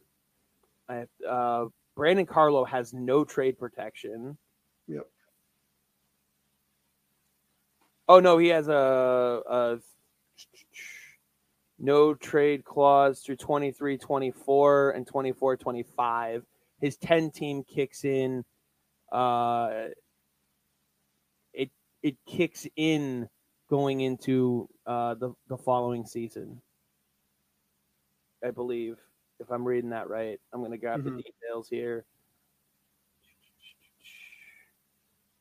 I 0.89 0.95
have, 0.95 1.09
uh, 1.29 1.65
Brandon 1.97 2.27
Carlo 2.27 2.65
has 2.65 2.93
no 2.93 3.25
trade 3.25 3.59
protection. 3.59 4.39
Yep. 4.87 5.09
Oh 8.09 8.21
no, 8.21 8.39
he 8.39 8.47
has 8.49 8.69
a, 8.69 9.43
a 9.45 9.79
no 11.79 12.15
trade 12.15 12.65
clause 12.65 13.21
through 13.21 13.37
23 13.37 13.99
24 13.99 14.91
and 14.93 15.07
24 15.07 15.57
25 15.57 16.45
his 16.81 16.97
10 16.97 17.31
team 17.31 17.63
kicks 17.65 18.05
in 18.05 18.45
uh 19.13 19.89
it 21.53 21.71
it 22.03 22.17
kicks 22.27 22.67
in 22.77 23.29
going 23.69 24.01
into 24.01 24.69
uh 24.87 25.15
the 25.15 25.33
the 25.49 25.57
following 25.59 26.07
season. 26.07 26.61
I 28.45 28.51
believe 28.51 28.99
if 29.41 29.51
i'm 29.51 29.65
reading 29.67 29.91
that 29.91 30.09
right 30.09 30.41
i'm 30.53 30.61
going 30.61 30.71
to 30.73 30.79
grab 30.79 31.01
Mhm. 31.01 31.17
the 31.17 31.23
details 31.23 31.69
here. 31.69 32.05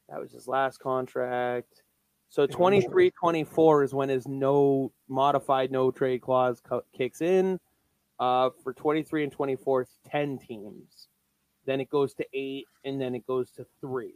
That 0.10 0.20
was 0.20 0.32
his 0.32 0.48
last 0.48 0.80
contract 0.80 1.82
so 2.36 2.46
23 2.46 3.12
24 3.12 3.84
is 3.84 3.94
when 3.94 4.10
his 4.10 4.28
no 4.28 4.92
modified 5.08 5.72
no 5.72 5.90
trade 5.90 6.22
clause 6.22 6.62
co- 6.62 6.84
kicks 6.96 7.22
in. 7.22 7.60
Uh, 8.20 8.50
for 8.64 8.74
23 8.74 9.24
and 9.24 9.32
24 9.32 9.82
it's 9.82 9.98
10 10.10 10.38
teams. 10.40 11.08
Then 11.66 11.80
it 11.80 11.90
goes 11.90 12.14
to 12.16 12.26
8 12.34 12.66
and 12.84 13.00
then 13.00 13.16
it 13.16 13.26
goes 13.26 13.52
to 13.52 13.66
3 13.80 14.14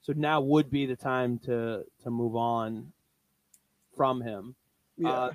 so 0.00 0.14
now 0.16 0.40
would 0.40 0.70
be 0.70 0.86
the 0.86 0.96
time 0.96 1.38
to 1.40 1.84
to 2.02 2.10
move 2.10 2.34
on 2.34 2.90
from 3.94 4.22
him. 4.22 4.54
Yeah. 4.96 5.10
Uh, 5.10 5.32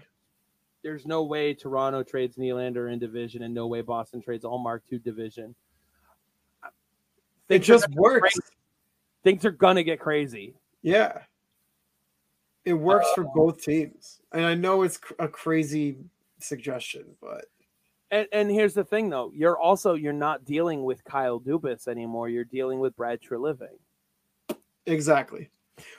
there's 0.81 1.05
no 1.05 1.23
way 1.23 1.53
Toronto 1.53 2.01
trades 2.01 2.37
Nylander 2.37 2.91
in 2.91 2.97
division 2.97 3.43
and 3.43 3.53
no 3.53 3.67
way 3.67 3.81
Boston 3.81 4.21
trades 4.21 4.43
Ullmark 4.43 4.79
to 4.89 4.97
division. 4.97 5.53
It 6.63 6.71
Things 7.47 7.65
are 7.65 7.67
just 7.67 7.89
works. 7.89 8.39
things 9.23 9.45
are 9.45 9.51
gonna 9.51 9.83
get 9.83 9.99
crazy. 9.99 10.55
Yeah. 10.81 11.19
It 12.65 12.73
works 12.73 13.07
for 13.13 13.25
Uh, 13.25 13.31
both 13.35 13.61
teams. 13.61 14.21
And 14.31 14.45
I 14.45 14.55
know 14.55 14.83
it's 14.83 14.99
a 15.19 15.27
crazy 15.27 15.97
suggestion, 16.39 17.15
but 17.21 17.45
And 18.11 18.27
and 18.31 18.49
here's 18.51 18.73
the 18.73 18.83
thing 18.83 19.09
though, 19.09 19.31
you're 19.33 19.59
also 19.59 19.95
you're 19.95 20.13
not 20.13 20.45
dealing 20.45 20.83
with 20.83 21.03
Kyle 21.03 21.39
Dubas 21.39 21.87
anymore. 21.87 22.29
You're 22.29 22.45
dealing 22.45 22.79
with 22.79 22.95
Brad 22.95 23.19
Treliving. 23.21 23.77
exactly. 24.85 25.49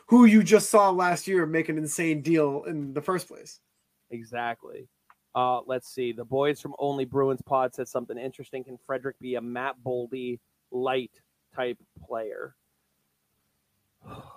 Who 0.07 0.25
you 0.27 0.43
just 0.43 0.71
saw 0.71 0.91
last 0.91 1.27
year 1.27 1.47
make 1.47 1.69
an 1.69 1.79
insane 1.79 2.23
deal 2.23 2.65
in 2.65 2.95
the 2.95 3.03
first 3.03 3.27
place. 3.29 3.61
Exactly. 4.11 4.89
Uh, 5.35 5.61
let's 5.67 5.89
see. 5.89 6.13
The 6.13 6.25
boys 6.25 6.61
from 6.61 6.75
Only 6.79 7.05
Bruins 7.05 7.43
Pod 7.43 7.75
said 7.75 7.89
something 7.89 8.17
interesting. 8.17 8.63
Can 8.63 8.79
Frederic 8.87 9.19
be 9.19 9.35
a 9.35 9.41
Matt 9.41 9.75
Boldy 9.85 10.39
light 10.71 11.11
type 11.55 11.79
player? 12.07 12.55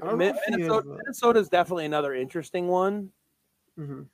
don't 0.00 0.10
know 0.10 0.16
Min- 0.16 0.34
if 0.36 0.42
he 0.46 0.62
is, 0.62 0.68
Minnesota, 0.68 1.42
though. 1.42 1.48
Definitely 1.48 1.86
another 1.86 2.14
interesting 2.14 2.68
one 2.68 3.12
Mhm. 3.78 4.06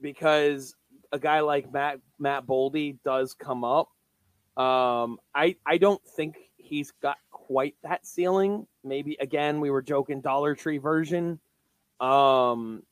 because 0.00 0.74
a 1.12 1.18
guy 1.18 1.40
like 1.40 1.72
Matt 1.72 2.00
Matt 2.18 2.46
Boldy 2.46 2.98
does 3.04 3.34
come 3.34 3.64
up. 3.64 3.88
Um, 4.56 5.18
I 5.34 5.56
I 5.66 5.78
don't 5.78 6.02
think 6.04 6.50
he's 6.56 6.90
got 6.90 7.18
quite 7.30 7.76
that 7.82 8.06
ceiling. 8.06 8.66
Maybe 8.84 9.16
again 9.20 9.60
we 9.60 9.70
were 9.70 9.82
joking 9.82 10.20
Dollar 10.20 10.54
Tree 10.54 10.78
version. 10.78 11.40
Um, 12.00 12.84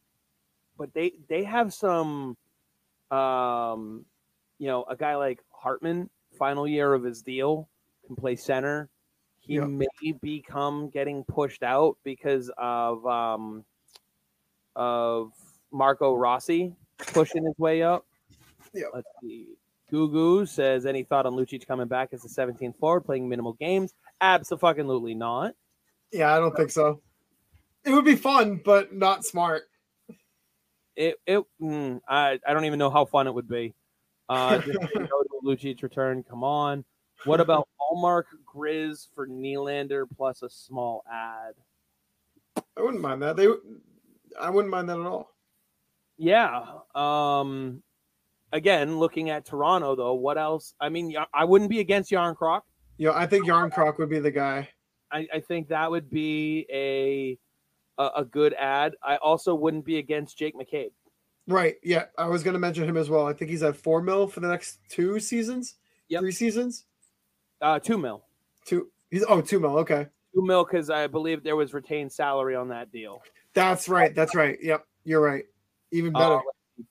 but 0.76 0.92
they 0.94 1.12
they 1.28 1.44
have 1.44 1.72
some 1.74 2.36
Um, 3.10 4.06
you 4.58 4.68
know, 4.68 4.84
a 4.84 4.94
guy 4.96 5.16
like 5.16 5.42
Hartman, 5.50 6.08
final 6.38 6.66
year 6.68 6.94
of 6.94 7.02
his 7.02 7.22
deal, 7.22 7.68
can 8.06 8.14
play 8.14 8.36
center. 8.36 8.88
He 9.40 9.54
Yep. 9.54 9.68
may 9.68 10.12
become 10.20 10.90
getting 10.90 11.24
pushed 11.24 11.62
out 11.62 11.96
because 12.04 12.50
of 12.56 13.04
um, 13.06 13.64
of 14.76 15.32
Marco 15.72 16.14
Rossi 16.14 16.74
pushing 16.98 17.44
his 17.44 17.58
way 17.58 17.82
up. 17.82 18.06
Yep. 18.74 18.90
Let's 18.94 19.08
see. 19.20 19.48
Gugu 19.90 20.46
says, 20.46 20.86
any 20.86 21.02
thought 21.02 21.26
on 21.26 21.32
Lucic 21.32 21.66
coming 21.66 21.88
back 21.88 22.10
as 22.12 22.22
the 22.22 22.28
17th 22.28 22.76
forward, 22.78 23.00
playing 23.00 23.28
minimal 23.28 23.54
games? 23.54 23.92
Absolutely 24.20 25.14
not. 25.14 25.54
Yeah, 26.12 26.32
I 26.32 26.38
don't 26.38 26.54
think 26.56 26.70
so. 26.70 27.02
It 27.84 27.90
would 27.92 28.04
be 28.04 28.14
fun, 28.14 28.60
but 28.64 28.92
not 28.94 29.24
smart. 29.24 29.62
It, 30.94 31.16
it, 31.26 31.42
mm, 31.60 32.00
I, 32.08 32.38
I 32.46 32.52
don't 32.52 32.66
even 32.66 32.78
know 32.78 32.90
how 32.90 33.04
fun 33.04 33.26
it 33.26 33.34
would 33.34 33.48
be. 33.48 33.74
Uh, 34.28 34.58
just 34.58 34.78
go 34.78 34.86
to 34.86 35.40
a 35.42 35.44
Lucic 35.44 35.82
return. 35.82 36.22
Come 36.22 36.44
on. 36.44 36.84
What 37.24 37.40
about 37.40 37.68
Ullmark 37.80 38.24
Grizz 38.46 39.08
for 39.14 39.26
Nylander 39.28 40.06
plus 40.16 40.42
a 40.42 40.48
small 40.48 41.04
ad? 41.10 41.54
I 42.76 42.82
wouldn't 42.82 43.02
mind 43.02 43.22
that. 43.22 43.36
They, 43.36 43.46
I 44.40 44.50
wouldn't 44.50 44.70
mind 44.70 44.88
that 44.88 44.98
at 44.98 45.06
all. 45.06 45.34
Yeah. 46.16 46.64
Um, 46.94 47.82
again, 48.52 48.98
looking 48.98 49.30
at 49.30 49.44
Toronto 49.44 49.94
though, 49.96 50.14
what 50.14 50.38
else? 50.38 50.74
I 50.80 50.88
mean, 50.88 51.14
I 51.34 51.44
wouldn't 51.44 51.70
be 51.70 51.80
against 51.80 52.10
Jarnkrok. 52.10 52.62
Yeah, 52.98 53.12
I 53.12 53.26
think 53.26 53.46
Jarnkrok 53.46 53.98
would 53.98 54.10
be 54.10 54.18
the 54.18 54.30
guy. 54.30 54.68
I, 55.10 55.26
I 55.34 55.40
think 55.40 55.68
that 55.68 55.90
would 55.90 56.10
be 56.10 56.66
a, 56.70 57.38
a 57.98 58.10
a 58.20 58.24
good 58.24 58.54
ad. 58.54 58.94
I 59.02 59.16
also 59.16 59.54
wouldn't 59.54 59.84
be 59.84 59.98
against 59.98 60.38
Jake 60.38 60.54
McCabe. 60.54 60.92
Right. 61.48 61.76
Yeah, 61.82 62.04
I 62.16 62.26
was 62.26 62.42
going 62.42 62.52
to 62.52 62.60
mention 62.60 62.84
him 62.84 62.96
as 62.96 63.10
well. 63.10 63.26
I 63.26 63.32
think 63.32 63.50
he's 63.50 63.62
at 63.62 63.76
four 63.76 64.02
mil 64.02 64.26
for 64.26 64.40
the 64.40 64.48
next 64.48 64.78
two 64.88 65.18
seasons. 65.18 65.76
Yep. 66.08 66.20
Three 66.20 66.32
seasons. 66.32 66.84
Uh, 67.60 67.78
two 67.78 67.98
mil, 67.98 68.22
Two. 68.64 68.88
He's 69.10 69.24
oh 69.28 69.40
two 69.40 69.60
mil. 69.60 69.76
Okay, 69.78 70.06
two 70.34 70.44
mil, 70.44 70.64
because 70.64 70.90
I 70.90 71.06
believe 71.06 71.42
there 71.42 71.56
was 71.56 71.74
retained 71.74 72.12
salary 72.12 72.54
on 72.54 72.68
that 72.68 72.90
deal. 72.92 73.22
that's 73.54 73.88
right. 73.88 74.14
That's 74.14 74.34
right. 74.34 74.58
Yep, 74.62 74.86
you're 75.04 75.20
right. 75.20 75.44
Even 75.90 76.12
better. 76.12 76.36
Uh, 76.36 76.42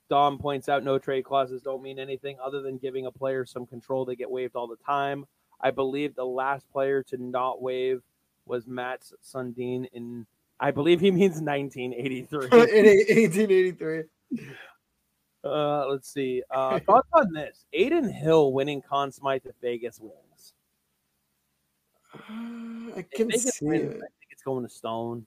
Dom 0.10 0.38
points 0.38 0.70
out 0.70 0.84
no 0.84 1.00
trade 1.00 1.24
clauses 1.24 1.62
don't 1.62 1.82
mean 1.82 1.98
anything 2.00 2.38
other 2.44 2.62
than 2.62 2.78
giving 2.78 3.06
a 3.08 3.12
player 3.12 3.46
some 3.46 3.66
control. 3.66 4.06
They 4.06 4.16
get 4.16 4.30
waived 4.30 4.56
all 4.56 4.68
the 4.68 4.78
time. 4.86 5.26
I 5.62 5.72
believe 5.72 6.16
the 6.16 6.26
last 6.26 6.70
player 6.72 7.04
to 7.04 7.18
not 7.18 7.62
waive 7.62 8.02
was 8.46 8.68
Mats 8.68 9.14
Sundin 9.24 9.86
in, 9.94 10.26
I 10.60 10.72
believe 10.72 11.00
he 11.00 11.12
means 11.12 11.42
1983. 11.42 12.46
In 12.52 12.86
1883. 12.86 14.04
uh, 15.44 15.88
let's 15.88 16.12
see. 16.12 16.44
Uh, 16.52 16.80
thoughts 16.80 17.10
on 17.14 17.34
this? 17.34 17.66
Adin 17.74 18.10
Hill 18.10 18.52
winning 18.54 18.82
Conn 18.82 19.12
Smythe 19.12 19.46
if 19.46 19.56
Vegas 19.62 20.00
wins. 20.00 20.14
Uh, 22.14 22.98
I 22.98 23.06
can 23.14 23.32
see 23.32 23.66
wins, 23.66 23.84
it. 23.84 23.98
I 23.98 24.00
think 24.00 24.32
it's 24.32 24.44
going 24.44 24.64
to 24.66 24.70
Stone. 24.70 25.26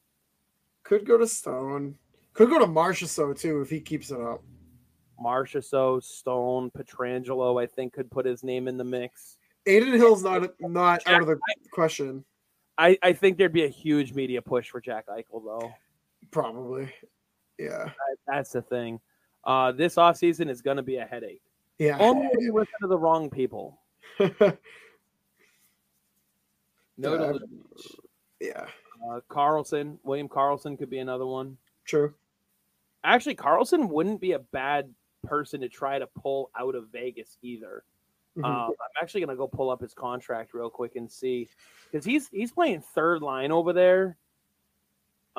Could 0.84 1.06
go 1.06 1.16
to 1.18 1.26
Stone. 1.26 1.96
Could 2.34 2.50
go 2.50 2.58
to 2.58 2.66
Marchessault 2.66 3.38
too 3.38 3.60
if 3.60 3.70
he 3.70 3.80
keeps 3.80 4.10
it 4.10 4.20
up. 4.20 4.42
Marchessault, 5.22 6.02
Stone, 6.02 6.70
Pietrangelo, 6.76 7.62
I 7.62 7.66
think 7.66 7.92
could 7.92 8.10
put 8.10 8.26
his 8.26 8.42
name 8.42 8.66
in 8.66 8.76
the 8.76 8.84
mix. 8.84 9.36
Adin 9.66 9.92
Hill's 9.92 10.24
not 10.24 10.50
not 10.60 11.06
out 11.06 11.20
of 11.20 11.28
the 11.28 11.38
question. 11.72 12.24
I, 12.78 12.98
I 13.02 13.12
think 13.12 13.38
there'd 13.38 13.52
be 13.52 13.64
a 13.64 13.68
huge 13.68 14.14
media 14.14 14.42
push 14.42 14.70
for 14.70 14.80
Jack 14.80 15.06
Eichel, 15.06 15.44
though. 15.44 15.72
Probably. 16.30 16.92
Yeah. 17.58 17.84
That- 17.84 18.16
That's 18.26 18.50
the 18.50 18.62
thing. 18.62 18.98
Uh, 19.44 19.72
this 19.72 19.96
offseason 19.96 20.48
is 20.48 20.62
going 20.62 20.78
to 20.78 20.82
be 20.82 20.96
a 20.96 21.04
headache. 21.04 21.42
Yeah. 21.78 21.98
Only 21.98 22.26
if 22.26 22.40
you 22.40 22.52
listen 22.54 22.74
to 22.80 22.88
the 22.88 22.98
wrong 22.98 23.28
people. 23.30 23.80
No, 27.02 27.14
Yeah. 27.14 27.32
Lucic. 27.32 27.96
yeah. 28.40 28.66
uh, 29.10 29.20
Karlsson, 29.28 29.98
William 30.04 30.28
Karlsson 30.28 30.78
could 30.78 30.90
be 30.90 30.98
another 30.98 31.26
one. 31.26 31.56
True. 31.84 32.14
Actually, 33.04 33.34
Karlsson 33.36 33.88
wouldn't 33.88 34.20
be 34.20 34.32
a 34.32 34.38
bad 34.38 34.92
person 35.24 35.60
to 35.60 35.68
try 35.68 35.98
to 35.98 36.06
pull 36.06 36.50
out 36.58 36.74
of 36.74 36.88
Vegas 36.90 37.36
either. 37.42 37.84
Mhm. 38.36 38.44
Um, 38.44 38.70
I'm 38.70 39.02
actually 39.02 39.20
gonna 39.20 39.36
go 39.36 39.46
pull 39.46 39.70
up 39.70 39.80
his 39.80 39.92
contract 39.92 40.54
real 40.54 40.70
quick 40.70 40.96
and 40.96 41.10
see 41.10 41.48
because 41.90 42.04
he's 42.04 42.28
he's 42.28 42.50
playing 42.52 42.80
third 42.94 43.20
line 43.22 43.52
over 43.52 43.72
there. 43.72 44.16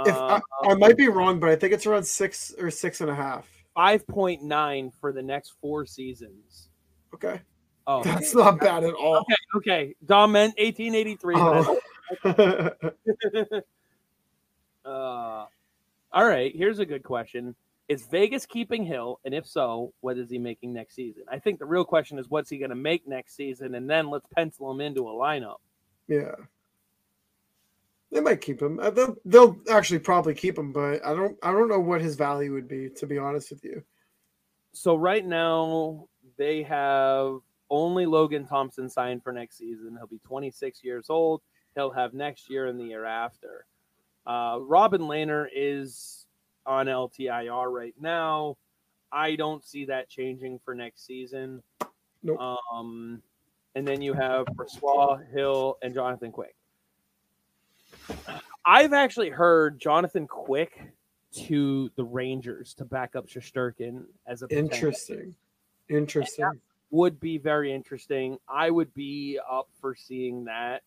if 0.05 0.15
I, 0.15 0.35
Uh, 0.37 0.41
I 0.69 0.73
might 0.75 0.97
be 0.97 1.07
wrong, 1.07 1.39
but 1.39 1.49
I 1.49 1.55
think 1.55 1.73
it's 1.73 1.85
around 1.85 2.03
six 2.03 2.53
or 2.59 2.69
six 2.71 3.01
and 3.01 3.09
a 3.09 3.15
half. 3.15 3.47
five 3.73 4.05
point 4.07 4.43
nine 4.43 4.91
for 4.91 5.11
the 5.11 5.21
next 5.23 5.51
four 5.61 5.85
seasons. 5.85 6.69
Okay. 7.13 7.41
Oh, 7.87 8.01
That's 8.03 8.33
not 8.35 8.59
bad 8.59 8.83
at 8.83 8.93
all. 8.93 9.17
okay. 9.17 9.35
Okay, 9.55 9.95
Dom 10.05 10.31
meant 10.33 10.55
1883. 10.57 11.35
Oh. 11.37 11.79
Uh, 14.85 15.45
all 16.11 16.25
right. 16.25 16.53
Here's 16.53 16.79
a 16.79 16.85
good 16.85 17.03
question: 17.03 17.55
Is 17.87 18.05
Vegas 18.07 18.45
keeping 18.45 18.83
Hill, 18.83 19.19
and 19.23 19.33
if 19.33 19.47
so, 19.47 19.93
what 20.01 20.17
is 20.17 20.29
he 20.29 20.37
making 20.37 20.73
next 20.73 20.95
season? 20.95 21.23
I 21.31 21.39
think 21.39 21.57
the 21.59 21.65
real 21.65 21.85
question 21.85 22.19
is 22.19 22.29
what's 22.29 22.49
he 22.49 22.57
going 22.57 22.69
to 22.69 22.75
make 22.75 23.07
next 23.07 23.35
season, 23.35 23.75
and 23.75 23.89
then 23.89 24.09
let's 24.09 24.27
pencil 24.35 24.69
him 24.71 24.81
into 24.81 25.07
a 25.07 25.11
lineup. 25.13 25.57
yeah. 26.07 26.35
They 28.11 28.19
might 28.19 28.41
keep 28.41 28.61
him. 28.61 28.77
Uh, 28.79 28.91
They'll, 28.91 29.15
they'll 29.25 29.57
actually 29.71 29.97
probably 29.99 30.35
keep 30.35 30.55
him, 30.55 30.71
but 30.71 31.03
I 31.03 31.15
don't. 31.15 31.35
I 31.41 31.51
don't 31.51 31.67
know 31.67 31.79
what 31.79 31.99
his 32.01 32.15
value 32.15 32.53
would 32.53 32.67
be. 32.67 32.89
To 32.97 33.07
be 33.07 33.17
honest 33.17 33.49
with 33.49 33.63
you. 33.63 33.81
So 34.73 34.95
right 34.95 35.25
now 35.25 36.07
they 36.37 36.61
have 36.63 37.39
only 37.73 38.05
Logan 38.05 38.45
Thompson 38.45 38.87
signed 38.87 39.23
for 39.23 39.33
next 39.33 39.57
season. 39.57 39.97
He'll 39.97 40.07
be 40.07 40.19
26 40.19 40.83
years 40.83 41.09
old. 41.09 41.41
He'll 41.73 41.89
have 41.89 42.13
next 42.13 42.47
year 42.49 42.67
and 42.67 42.79
the 42.79 42.83
year 42.83 43.03
after. 43.03 43.65
Uh, 44.27 44.59
Robin 44.61 45.01
Lehner 45.01 45.47
is 45.53 46.27
on 46.67 46.85
LTIR 46.85 47.73
right 47.73 47.95
now. 47.99 48.57
I 49.11 49.35
don't 49.35 49.65
see 49.65 49.85
that 49.85 50.07
changing 50.07 50.59
for 50.63 50.75
next 50.75 51.05
season. 51.05 51.63
Nope. 52.21 52.39
Um, 52.39 53.21
and 53.73 53.87
then 53.87 54.01
you 54.01 54.13
have 54.13 54.45
Brossoit, 54.55 55.31
Hill, 55.31 55.77
and 55.81 55.95
Jonathan 55.95 56.31
Quick. 56.31 56.55
I've 58.65 58.93
actually 58.93 59.29
heard 59.29 59.79
Jonathan 59.79 60.27
Quick 60.27 60.79
to 61.47 61.89
the 61.95 62.03
Rangers 62.03 62.75
to 62.75 62.85
back 62.85 63.15
up 63.15 63.27
Shesterkin 63.27 64.03
as 64.27 64.43
a 64.43 64.47
potential 64.47 64.75
Interesting. 64.75 65.35
Interesting. 65.89 66.61
Would 66.93 67.19
be 67.19 67.39
very 67.39 67.73
interesting. 67.73 68.37
I 68.47 68.69
would 68.69 68.93
be 68.93 69.39
up 69.51 69.67
for 69.81 69.95
seeing 69.95 70.45
that. 70.45 70.83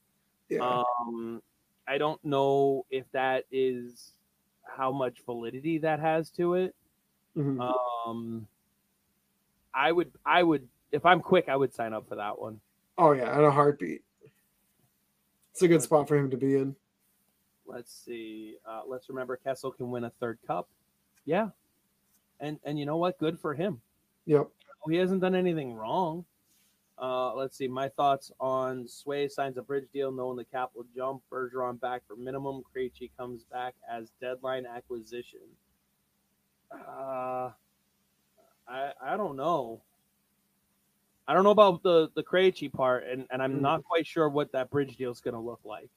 Yeah. 0.49 0.61
Um, 0.61 1.43
I 1.89 1.99
don't 1.99 2.25
know 2.25 2.87
if 2.91 3.11
that 3.11 3.45
is 3.51 4.13
how 4.65 4.93
much 4.93 5.23
validity 5.27 5.79
that 5.79 5.99
has 5.99 6.31
to 6.31 6.55
it. 6.55 6.77
Mhm. 7.37 7.61
Um, 8.07 8.47
I 9.75 9.91
would, 9.91 10.13
I 10.25 10.45
would, 10.45 10.69
if 10.93 11.05
I'm 11.05 11.21
quick, 11.21 11.49
I 11.49 11.57
would 11.57 11.75
sign 11.75 11.93
up 11.93 12.09
for 12.09 12.15
that 12.15 12.39
one. 12.39 12.61
oh 12.99 13.11
yeah, 13.11 13.37
in 13.37 13.45
a 13.45 13.51
heartbeat. 13.51 14.03
It's 15.51 15.63
a 15.63 15.69
good 15.69 15.83
spot 15.83 16.07
for 16.07 16.17
him 16.17 16.31
to 16.31 16.37
be 16.37 16.57
in. 16.57 16.77
Let's 17.67 17.93
see. 17.93 18.59
Uh, 18.65 18.83
let's 18.87 19.09
remember 19.09 19.37
Kessel 19.37 19.73
can 19.73 19.91
win 19.91 20.05
a 20.05 20.11
third 20.21 20.39
cup. 20.47 20.69
Yeah, 21.25 21.49
and 22.39 22.61
and 22.63 22.79
you 22.79 22.87
know 22.87 22.97
what? 22.97 23.19
Good 23.19 23.41
for 23.41 23.55
him. 23.55 23.81
Yep. 24.27 24.49
He 24.89 24.97
hasn't 24.97 25.21
done 25.21 25.35
anything 25.35 25.75
wrong. 25.75 26.25
Uh, 26.99 27.35
let's 27.35 27.59
see. 27.59 27.69
My 27.69 27.89
thoughts 27.91 28.33
on 28.41 28.89
Sway 28.89 29.29
signs 29.29 29.59
a 29.59 29.63
bridge 29.63 29.87
deal, 29.93 30.11
knowing 30.11 30.37
the 30.37 30.45
cap 30.45 30.71
will 30.75 30.87
jump. 30.95 31.23
Bergeron 31.31 31.79
back 31.79 32.03
for 32.09 32.17
minimum. 32.17 32.63
Krejci 32.75 33.11
comes 33.19 33.45
back 33.45 33.75
as 33.91 34.11
deadline 34.21 34.65
acquisition. 34.65 35.41
Uh, 36.73 37.51
I 38.67 38.93
I 39.03 39.17
don't 39.17 39.37
know. 39.37 39.83
I 41.29 41.35
don't 41.35 41.45
know 41.45 41.51
about 41.51 41.83
the 41.83 42.11
the 42.15 42.23
Krejci 42.23 42.73
part, 42.73 43.05
and 43.07 43.27
and 43.31 43.43
I'm 43.43 43.61
not 43.61 43.85
quite 43.85 44.07
sure 44.07 44.29
what 44.29 44.53
that 44.53 44.71
bridge 44.71 44.97
deal 44.97 45.11
is 45.11 45.21
going 45.21 45.35
to 45.35 45.41
look 45.41 45.61
like. 45.65 45.91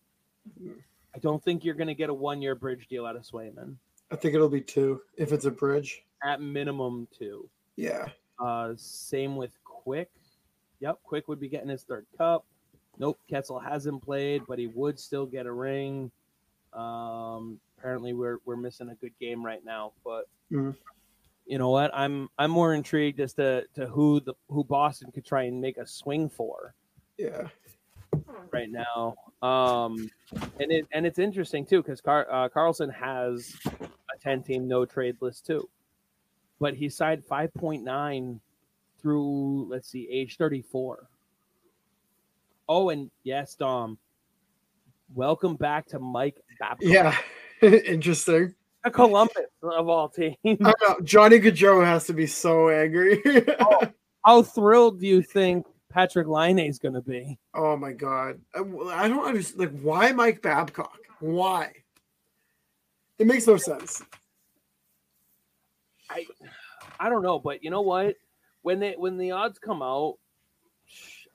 Mhm. 0.59 0.75
I 1.15 1.19
don't 1.19 1.43
think 1.43 1.63
you're 1.63 1.75
going 1.75 1.87
to 1.87 1.95
get 1.95 2.09
a 2.09 2.13
one 2.13 2.41
year 2.41 2.55
bridge 2.55 2.87
deal 2.87 3.05
out 3.05 3.15
of 3.15 3.23
Swayman. 3.23 3.75
I 4.11 4.15
think 4.15 4.35
it'll 4.35 4.49
be 4.49 4.61
two 4.61 5.01
if 5.17 5.31
it's 5.31 5.45
a 5.45 5.51
bridge. 5.51 6.03
At 6.23 6.41
minimum, 6.41 7.07
two. 7.17 7.49
Yeah. 7.77 8.09
Uh, 8.39 8.73
same 8.77 9.35
with 9.35 9.51
Quick. 9.63 10.09
Yep, 10.79 10.99
Quick 11.03 11.27
would 11.27 11.39
be 11.39 11.49
getting 11.49 11.69
his 11.69 11.83
third 11.83 12.05
cup. 12.17 12.45
Nope, 12.97 13.19
Kessel 13.29 13.59
hasn't 13.59 14.03
played, 14.03 14.43
but 14.47 14.59
he 14.59 14.67
would 14.67 14.99
still 14.99 15.25
get 15.25 15.45
a 15.45 15.51
ring. 15.51 16.11
Um, 16.73 17.59
apparently, 17.77 18.13
we're 18.13 18.37
we're 18.45 18.55
missing 18.57 18.89
a 18.89 18.95
good 18.95 19.13
game 19.19 19.43
right 19.45 19.63
now, 19.65 19.93
but 20.03 20.25
Mhm. 20.51 20.75
you 21.45 21.57
know 21.57 21.69
what? 21.69 21.91
I'm 21.93 22.29
I'm 22.37 22.51
more 22.51 22.73
intrigued 22.73 23.19
as 23.19 23.33
to 23.33 23.65
to 23.75 23.87
who 23.87 24.19
the 24.19 24.33
who 24.49 24.63
Boston 24.63 25.11
could 25.11 25.25
try 25.25 25.43
and 25.43 25.59
make 25.59 25.77
a 25.77 25.85
swing 25.87 26.29
for 26.29 26.73
Yeah. 27.17 27.47
right 28.51 28.69
now. 28.69 29.15
Um, 29.41 30.09
and 30.59 30.71
it 30.71 30.85
and 30.91 31.05
it's 31.05 31.19
interesting 31.19 31.65
too 31.65 31.81
because 31.81 32.01
Car- 32.01 32.27
uh, 32.29 32.49
Karlsson 32.49 32.93
has 32.93 33.55
a 34.13 34.17
ten 34.19 34.43
team 34.43 34.67
no 34.67 34.85
trade 34.85 35.17
list 35.21 35.45
too, 35.47 35.67
but 36.59 36.75
he 36.75 36.89
signed 36.89 37.23
five 37.25 37.53
point 37.53 37.83
nine 37.83 38.39
through 39.01 39.67
let's 39.69 39.89
see, 39.89 40.07
age 40.11 40.37
34. 40.37 41.07
Oh, 42.67 42.89
and 42.89 43.09
yes, 43.23 43.55
Dom. 43.55 43.97
Welcome 45.15 45.55
back 45.55 45.87
to 45.87 45.99
Mike 45.99 46.37
Babcock. 46.59 46.77
Yeah, 46.81 47.17
interesting. 47.61 48.53
A 48.83 48.91
Columbus 48.91 49.47
of 49.63 49.89
all 49.89 50.07
teams. 50.07 50.37
Johnny 51.03 51.39
Gaudreau 51.39 51.83
has 51.83 52.05
to 52.05 52.13
be 52.13 52.27
so 52.27 52.69
angry. 52.69 53.21
oh, 53.59 53.81
how 54.23 54.43
thrilled 54.43 54.99
do 54.99 55.07
you 55.07 55.21
think 55.21 55.65
Patrick 55.89 56.27
Laine 56.27 56.59
is 56.59 56.77
going 56.77 56.93
to 56.93 57.01
be? 57.01 57.37
Oh 57.55 57.75
my 57.75 57.91
god, 57.91 58.39
I, 58.53 58.59
I 58.59 59.07
don't 59.07 59.25
understand. 59.25 59.59
Like, 59.59 59.81
why 59.81 60.11
Mike 60.11 60.41
Babcock? 60.41 60.99
Why? 61.19 61.73
It 63.17 63.27
makes 63.27 63.47
no 63.47 63.57
sense. 63.57 64.01
I, 66.09 66.25
I 66.99 67.09
don't 67.09 67.23
know, 67.23 67.39
but 67.39 67.63
you 67.63 67.69
know 67.69 67.81
what? 67.81 68.15
When 68.61 68.79
they 68.79 68.95
when 68.97 69.17
the 69.17 69.31
odds 69.31 69.59
come 69.59 69.81
out, 69.81 70.15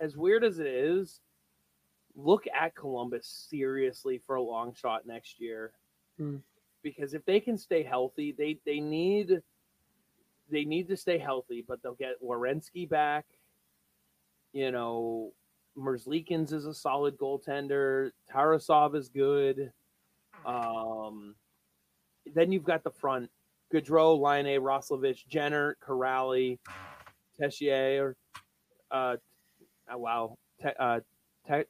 as 0.01 0.17
weird 0.17 0.45
as 0.45 0.59
it 0.59 0.67
is, 0.67 1.21
look 2.17 2.45
at 2.47 2.75
Columbus 2.75 3.47
seriously 3.51 4.21
for 4.27 4.37
a 4.37 4.43
long 4.43 4.75
shot 4.75 5.07
next 5.07 5.41
year. 5.41 5.73
Mm 6.21 6.43
because 6.85 7.15
if 7.15 7.25
they 7.25 7.41
can 7.41 7.59
stay 7.59 7.83
healthy, 7.83 8.33
they 8.37 8.61
they 8.65 8.79
need 8.79 9.41
they 10.53 10.65
need 10.65 10.87
to 10.89 10.97
stay 10.97 11.19
healthy, 11.19 11.65
but 11.67 11.83
they'll 11.83 11.95
get 11.95 12.23
Werenski 12.23 12.89
back. 12.89 13.25
You 14.53 14.71
know, 14.71 15.33
Merzlikins 15.77 16.53
is 16.53 16.67
a 16.67 16.75
solid 16.75 17.19
goaltender. 17.19 18.11
Tarasov 18.33 18.95
is 18.95 19.09
good. 19.09 19.73
Um, 20.47 21.35
then 22.33 22.53
you've 22.53 22.63
got 22.63 22.85
the 22.85 22.91
front: 22.91 23.31
Gaudreau, 23.75 24.21
Laine, 24.21 24.61
Roslovic, 24.61 25.27
Jenner, 25.27 25.77
Kuraly, 25.87 26.59
Texier. 27.41 28.15
Uh, 28.91 29.17
oh, 29.91 29.99
wow, 29.99 30.39
te, 30.63 30.69
uh, 30.79 31.01
te, 31.49 31.65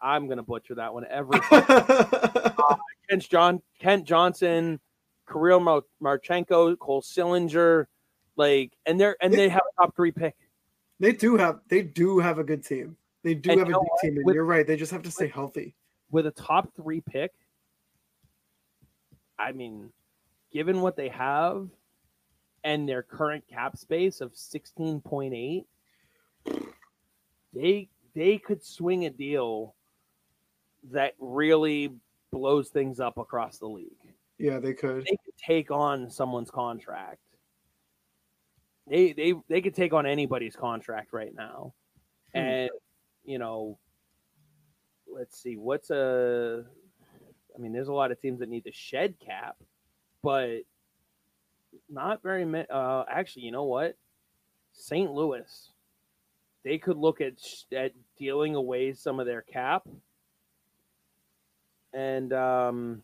I'm 0.00 0.28
gonna 0.28 0.42
butcher 0.42 0.76
that 0.76 0.94
one 0.94 1.04
every. 1.10 1.40
uh, 1.50 2.76
Kent 3.10 3.28
John, 3.28 3.60
Kent 3.80 4.04
Johnson, 4.06 4.78
Kirill 5.30 5.60
Mar- 5.60 5.82
Marchenko, 6.02 6.78
Cole 6.78 7.02
Sillinger, 7.02 7.86
like, 8.36 8.72
and 8.86 9.00
they're 9.00 9.16
and 9.20 9.34
they, 9.34 9.48
have 9.48 9.62
a 9.78 9.82
top 9.82 9.96
three 9.96 10.12
pick. 10.12 10.36
They 11.00 11.12
do 11.12 11.36
have 11.36 11.60
they 11.68 11.82
do 11.82 12.20
have 12.20 12.38
a 12.38 12.44
good 12.44 12.64
team. 12.64 12.96
They 13.22 13.34
do 13.34 13.50
and 13.50 13.58
have 13.58 13.68
a 13.68 13.72
good 13.72 13.88
team, 14.00 14.16
and 14.16 14.24
with, 14.24 14.34
you're 14.34 14.44
right. 14.44 14.66
They 14.66 14.76
just 14.76 14.92
have 14.92 15.02
to 15.02 15.10
stay 15.10 15.28
healthy. 15.28 15.74
With 16.10 16.26
a 16.26 16.30
top 16.30 16.74
three 16.76 17.00
pick, 17.00 17.32
I 19.38 19.52
mean, 19.52 19.92
given 20.52 20.80
what 20.80 20.96
they 20.96 21.08
have 21.08 21.68
and 22.64 22.88
their 22.88 23.02
current 23.02 23.44
cap 23.48 23.76
space 23.76 24.20
of 24.20 24.36
sixteen 24.36 25.00
point 25.00 25.34
eight, 25.34 25.66
they 27.54 27.88
they 28.14 28.38
could 28.38 28.64
swing 28.64 29.06
a 29.06 29.10
deal 29.10 29.74
that 30.92 31.14
really 31.18 31.92
blows 32.32 32.68
things 32.68 33.00
up 33.00 33.18
across 33.18 33.58
the 33.58 33.66
league. 33.66 33.92
Yeah, 34.38 34.58
they 34.58 34.72
could. 34.72 35.04
They 35.04 35.16
could 35.24 35.36
take 35.36 35.70
on 35.70 36.10
someone's 36.10 36.50
contract. 36.50 37.20
They 38.88 39.12
they 39.12 39.34
they 39.48 39.60
could 39.60 39.74
take 39.74 39.92
on 39.92 40.06
anybody's 40.06 40.56
contract 40.56 41.12
right 41.12 41.34
now. 41.34 41.74
Hmm. 42.34 42.40
And 42.40 42.70
you 43.24 43.38
know, 43.38 43.78
let's 45.12 45.40
see, 45.40 45.56
what's 45.56 45.90
a 45.90 46.64
I 47.54 47.58
mean, 47.58 47.72
there's 47.72 47.88
a 47.88 47.92
lot 47.92 48.12
of 48.12 48.20
teams 48.20 48.40
that 48.40 48.48
need 48.48 48.64
to 48.64 48.72
shed 48.72 49.14
cap, 49.20 49.56
but 50.22 50.60
not 51.88 52.22
very 52.22 52.44
many. 52.44 52.66
Uh, 52.70 53.04
actually, 53.10 53.42
you 53.42 53.52
know 53.52 53.64
what? 53.64 53.96
St. 54.72 55.10
Louis, 55.10 55.70
they 56.64 56.78
could 56.78 56.96
look 56.96 57.20
at 57.20 57.34
at 57.76 57.92
dealing 58.18 58.54
away 58.54 58.92
some 58.92 59.20
of 59.20 59.26
their 59.26 59.42
cap 59.42 59.86
and 61.92 62.32
um, 62.32 63.02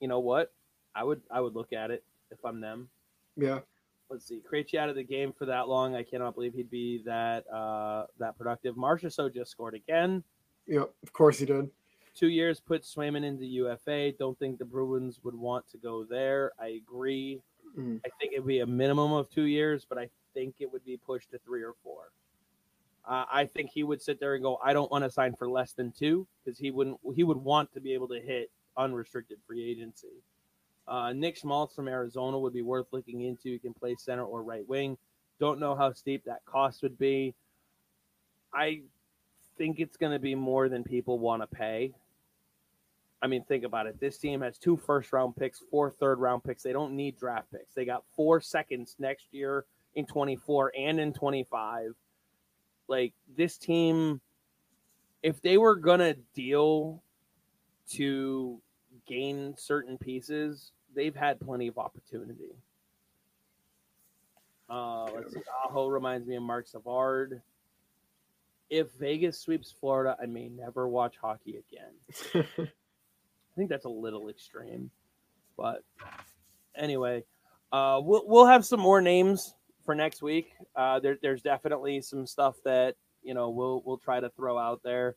you 0.00 0.08
know 0.08 0.20
what? 0.20 0.52
I 0.94 1.04
would 1.04 1.20
I 1.30 1.40
would 1.40 1.54
look 1.54 1.72
at 1.72 1.90
it 1.90 2.04
if 2.30 2.38
I'm 2.44 2.60
them. 2.60 2.88
Yeah. 3.36 3.60
Let's 4.08 4.26
see. 4.26 4.40
Krejci 4.50 4.76
out 4.76 4.88
of 4.88 4.94
the 4.94 5.02
game 5.02 5.32
for 5.36 5.46
that 5.46 5.68
long. 5.68 5.96
I 5.96 6.04
cannot 6.04 6.34
believe 6.34 6.54
he'd 6.54 6.70
be 6.70 7.02
that 7.04 7.44
uh, 7.52 8.06
that 8.18 8.38
productive. 8.38 8.76
Marchessault 8.76 9.34
just 9.34 9.50
scored 9.50 9.74
again. 9.74 10.22
Yeah, 10.66 10.84
of 11.02 11.12
course 11.12 11.38
he 11.38 11.46
did. 11.46 11.68
Two 12.16 12.28
years 12.28 12.60
put 12.60 12.82
Swayman 12.82 13.24
into 13.24 13.44
UFA. 13.44 14.12
Don't 14.12 14.38
think 14.38 14.58
the 14.58 14.64
Bruins 14.64 15.20
would 15.22 15.34
want 15.34 15.68
to 15.70 15.76
go 15.76 16.04
there. 16.04 16.52
I 16.58 16.68
agree. 16.68 17.42
Mm. 17.78 18.00
I 18.06 18.08
think 18.18 18.32
it'd 18.32 18.46
be 18.46 18.60
a 18.60 18.66
minimum 18.66 19.12
of 19.12 19.28
two 19.28 19.42
years, 19.42 19.84
but 19.86 19.98
I 19.98 20.08
think 20.32 20.54
it 20.58 20.72
would 20.72 20.84
be 20.84 20.96
pushed 20.96 21.30
to 21.32 21.38
three 21.38 21.62
or 21.62 21.74
four. 21.82 22.12
Uh, 23.06 23.24
I 23.30 23.44
think 23.44 23.70
he 23.70 23.84
would 23.84 24.00
sit 24.00 24.18
there 24.18 24.34
and 24.34 24.42
go, 24.42 24.58
I 24.64 24.72
don't 24.72 24.90
want 24.90 25.04
to 25.04 25.10
sign 25.10 25.34
for 25.34 25.48
less 25.48 25.72
than 25.72 25.92
two 25.92 26.26
because 26.44 26.58
he 26.58 26.70
wouldn't. 26.70 26.98
He 27.14 27.22
would 27.22 27.36
want 27.36 27.72
to 27.74 27.80
be 27.80 27.92
able 27.92 28.08
to 28.08 28.20
hit 28.20 28.50
unrestricted 28.76 29.38
free 29.46 29.70
agency. 29.70 30.22
Uh, 30.88 31.12
Nick 31.12 31.36
Schmaltz 31.36 31.74
from 31.74 31.86
Arizona 31.86 32.38
would 32.38 32.52
be 32.52 32.62
worth 32.62 32.86
looking 32.92 33.22
into. 33.22 33.50
He 33.50 33.58
can 33.58 33.74
play 33.74 33.94
center 33.98 34.24
or 34.24 34.42
right 34.42 34.66
wing. 34.66 34.96
Don't 35.38 35.60
know 35.60 35.74
how 35.74 35.92
steep 35.92 36.24
that 36.24 36.44
cost 36.46 36.82
would 36.82 36.98
be. 36.98 37.34
I 38.54 38.82
think 39.58 39.80
it's 39.80 39.96
going 39.96 40.12
to 40.12 40.18
be 40.18 40.34
more 40.34 40.68
than 40.68 40.82
people 40.82 41.18
want 41.18 41.42
to 41.42 41.46
pay. 41.46 41.92
I 43.22 43.26
mean, 43.28 43.44
think 43.44 43.64
about 43.64 43.86
it. 43.86 43.98
This 43.98 44.18
team 44.18 44.42
has 44.42 44.58
two 44.58 44.76
first 44.76 45.12
round 45.12 45.36
picks, 45.36 45.62
four 45.70 45.90
third 45.90 46.18
round 46.18 46.44
picks. 46.44 46.62
They 46.62 46.72
don't 46.72 46.94
need 46.94 47.18
draft 47.18 47.50
picks. 47.50 47.74
They 47.74 47.84
got 47.84 48.04
four 48.14 48.40
seconds 48.40 48.96
next 48.98 49.26
year 49.32 49.64
in 49.94 50.06
24 50.06 50.72
and 50.76 51.00
in 51.00 51.12
25 51.12 51.94
like 52.88 53.12
this 53.36 53.58
team, 53.58 54.20
if 55.22 55.40
they 55.40 55.58
were 55.58 55.76
gonna 55.76 56.14
deal 56.34 57.02
to 57.90 58.60
gain 59.06 59.54
certain 59.56 59.98
pieces, 59.98 60.72
they've 60.94 61.14
had 61.14 61.40
plenty 61.40 61.68
of 61.68 61.78
opportunity. 61.78 62.54
Uh, 64.68 65.04
let's 65.04 65.32
see. 65.32 65.40
Aho 65.64 65.86
reminds 65.88 66.26
me 66.26 66.36
of 66.36 66.42
Marc 66.42 66.66
Savard. 66.66 67.40
If 68.68 68.90
Vegas 68.98 69.38
sweeps 69.38 69.72
Florida, 69.78 70.16
I 70.20 70.26
may 70.26 70.48
never 70.48 70.88
watch 70.88 71.16
hockey 71.20 71.62
again. 71.70 72.68
I 73.56 73.58
think 73.58 73.70
that's 73.70 73.86
a 73.86 73.90
little 73.90 74.28
extreme, 74.28 74.90
but 75.56 75.82
anyway, 76.74 77.24
uh, 77.72 78.00
we'll 78.02 78.22
we'll 78.26 78.46
have 78.46 78.66
some 78.66 78.80
more 78.80 79.00
names 79.00 79.54
for 79.84 79.94
next 79.94 80.22
week. 80.22 80.52
Uh, 80.74 81.00
there, 81.00 81.16
there's 81.22 81.40
definitely 81.40 82.02
some 82.02 82.26
stuff 82.26 82.56
that 82.64 82.96
you 83.22 83.32
know 83.32 83.48
we'll 83.48 83.82
we'll 83.86 83.96
try 83.96 84.20
to 84.20 84.28
throw 84.30 84.58
out 84.58 84.82
there. 84.82 85.16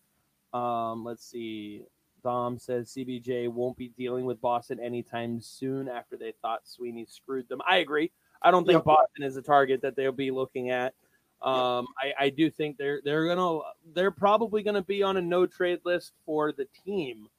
Um, 0.54 1.04
let's 1.04 1.30
see. 1.30 1.84
Dom 2.24 2.60
says 2.60 2.94
CBJ 2.96 3.50
won't 3.50 3.78
be 3.78 3.90
dealing 3.90 4.26
with 4.26 4.42
Boston 4.42 4.80
anytime 4.80 5.42
soon 5.42 5.88
after 5.88 6.18
they 6.18 6.34
thought 6.42 6.62
Sweeney 6.68 7.06
screwed 7.10 7.48
them. 7.50 7.62
I 7.68 7.78
agree. 7.78 8.12
I 8.42 8.52
don't 8.52 8.66
think 8.66 8.78
yep. 8.78 8.86
Boston 8.86 9.24
is 9.24 9.38
a 9.38 9.42
target 9.42 9.82
that 9.82 9.96
they'll 9.96 10.12
be 10.12 10.32
looking 10.32 10.70
at. 10.70 10.94
Um, 11.42 11.88
yep. 12.04 12.16
I, 12.20 12.26
I 12.26 12.30
do 12.30 12.50
think 12.50 12.78
they're 12.78 13.02
they're 13.04 13.28
gonna 13.28 13.60
they're 13.94 14.12
probably 14.12 14.64
gonna 14.64 14.84
be 14.84 15.04
on 15.04 15.18
a 15.18 15.22
no 15.22 15.46
trade 15.46 15.80
list 15.86 16.14
for 16.26 16.52
the 16.52 16.68
team, 16.86 17.30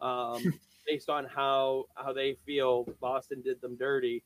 um, 0.00 0.54
based 0.86 1.08
on 1.08 1.24
how 1.24 1.84
how 1.94 2.12
they 2.12 2.36
feel 2.46 2.86
Boston 3.00 3.42
did 3.42 3.60
them 3.60 3.76
dirty. 3.76 4.22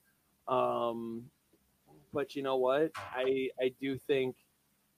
Um, 0.49 1.25
but 2.13 2.35
you 2.37 2.43
know 2.43 2.57
what? 2.57 2.93
I 2.97 3.49
I 3.61 3.73
do 3.81 3.99
think 3.99 4.37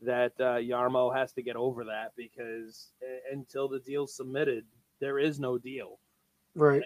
that 0.03 0.33
uh, 0.39 0.59
Jarmo 0.59 1.15
has 1.15 1.33
to 1.33 1.43
get 1.43 1.57
over 1.57 1.85
that 1.85 2.13
because 2.17 2.93
uh, 3.03 3.33
until 3.33 3.69
the 3.69 3.81
deal's 3.81 4.15
submitted, 4.15 4.65
there 5.01 5.19
is 5.19 5.41
no 5.41 5.59
deal. 5.59 5.99
Right. 6.55 6.83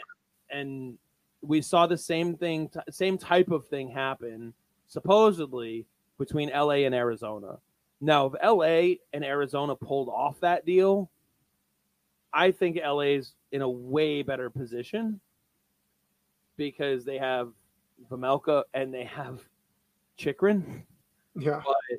And, 0.50 0.60
and 0.60 0.98
we 1.42 1.60
saw 1.60 1.86
the 1.86 1.98
same 1.98 2.36
thing, 2.36 2.70
same 2.90 3.18
type 3.18 3.50
of 3.50 3.66
thing 3.66 3.88
happen 3.88 4.54
supposedly 4.86 5.86
between 6.18 6.50
LA 6.50 6.84
and 6.84 6.94
Arizona. 6.94 7.58
Now, 8.00 8.26
if 8.26 8.34
LA 8.42 8.96
and 9.12 9.24
Arizona 9.24 9.74
pulled 9.74 10.08
off 10.08 10.40
that 10.40 10.64
deal, 10.64 11.10
I 12.32 12.50
think 12.50 12.78
LA's 12.84 13.34
in 13.52 13.62
a 13.62 13.68
way 13.68 14.22
better 14.22 14.50
position 14.50 15.20
because 16.56 17.04
they 17.04 17.18
have 17.18 17.52
Vejmelka 18.10 18.64
and 18.74 18.92
they 18.92 19.04
have 19.04 19.40
Chychrun. 20.18 20.84
Yeah. 21.36 21.62
But 21.64 21.98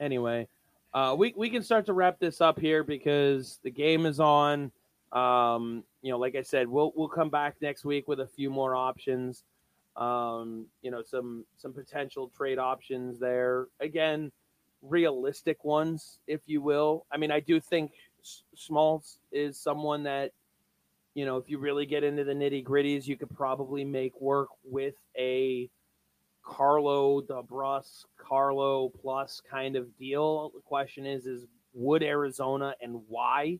anyway, 0.00 0.48
uh, 0.92 1.14
we 1.16 1.34
we 1.36 1.50
can 1.50 1.62
start 1.62 1.86
to 1.86 1.92
wrap 1.92 2.18
this 2.18 2.40
up 2.40 2.58
here 2.58 2.84
because 2.84 3.58
the 3.62 3.70
game 3.70 4.06
is 4.06 4.20
on. 4.20 4.70
Um, 5.12 5.84
you 6.02 6.10
know, 6.10 6.18
like 6.18 6.34
I 6.34 6.42
said, 6.42 6.68
we'll 6.68 6.92
we'll 6.96 7.08
come 7.08 7.30
back 7.30 7.56
next 7.60 7.84
week 7.84 8.08
with 8.08 8.20
a 8.20 8.26
few 8.26 8.50
more 8.50 8.74
options. 8.74 9.44
Um, 9.96 10.66
you 10.82 10.90
know, 10.90 11.02
some 11.02 11.44
some 11.56 11.72
potential 11.72 12.30
trade 12.36 12.58
options 12.58 13.18
there. 13.18 13.68
Again, 13.80 14.32
realistic 14.82 15.64
ones, 15.64 16.18
if 16.26 16.40
you 16.46 16.60
will. 16.60 17.06
I 17.12 17.16
mean, 17.16 17.30
I 17.30 17.40
do 17.40 17.60
think 17.60 17.92
Schmaltz 18.54 19.18
is 19.32 19.58
someone 19.58 20.02
that, 20.04 20.32
you 21.14 21.24
know, 21.24 21.36
if 21.36 21.48
you 21.48 21.58
really 21.58 21.86
get 21.86 22.04
into 22.04 22.24
the 22.24 22.32
nitty 22.32 22.64
gritties, 22.64 23.06
you 23.06 23.16
could 23.16 23.34
probably 23.34 23.84
make 23.84 24.20
work 24.20 24.48
with 24.64 24.94
a 25.16 25.70
Carlo 26.44 27.22
DeBrusk, 27.22 28.04
Carlo 28.18 28.90
plus 29.00 29.40
kind 29.50 29.76
of 29.76 29.96
deal. 29.96 30.50
The 30.54 30.60
question 30.60 31.06
is, 31.06 31.26
is 31.26 31.46
would 31.72 32.02
Arizona 32.02 32.74
and 32.80 33.00
why? 33.08 33.58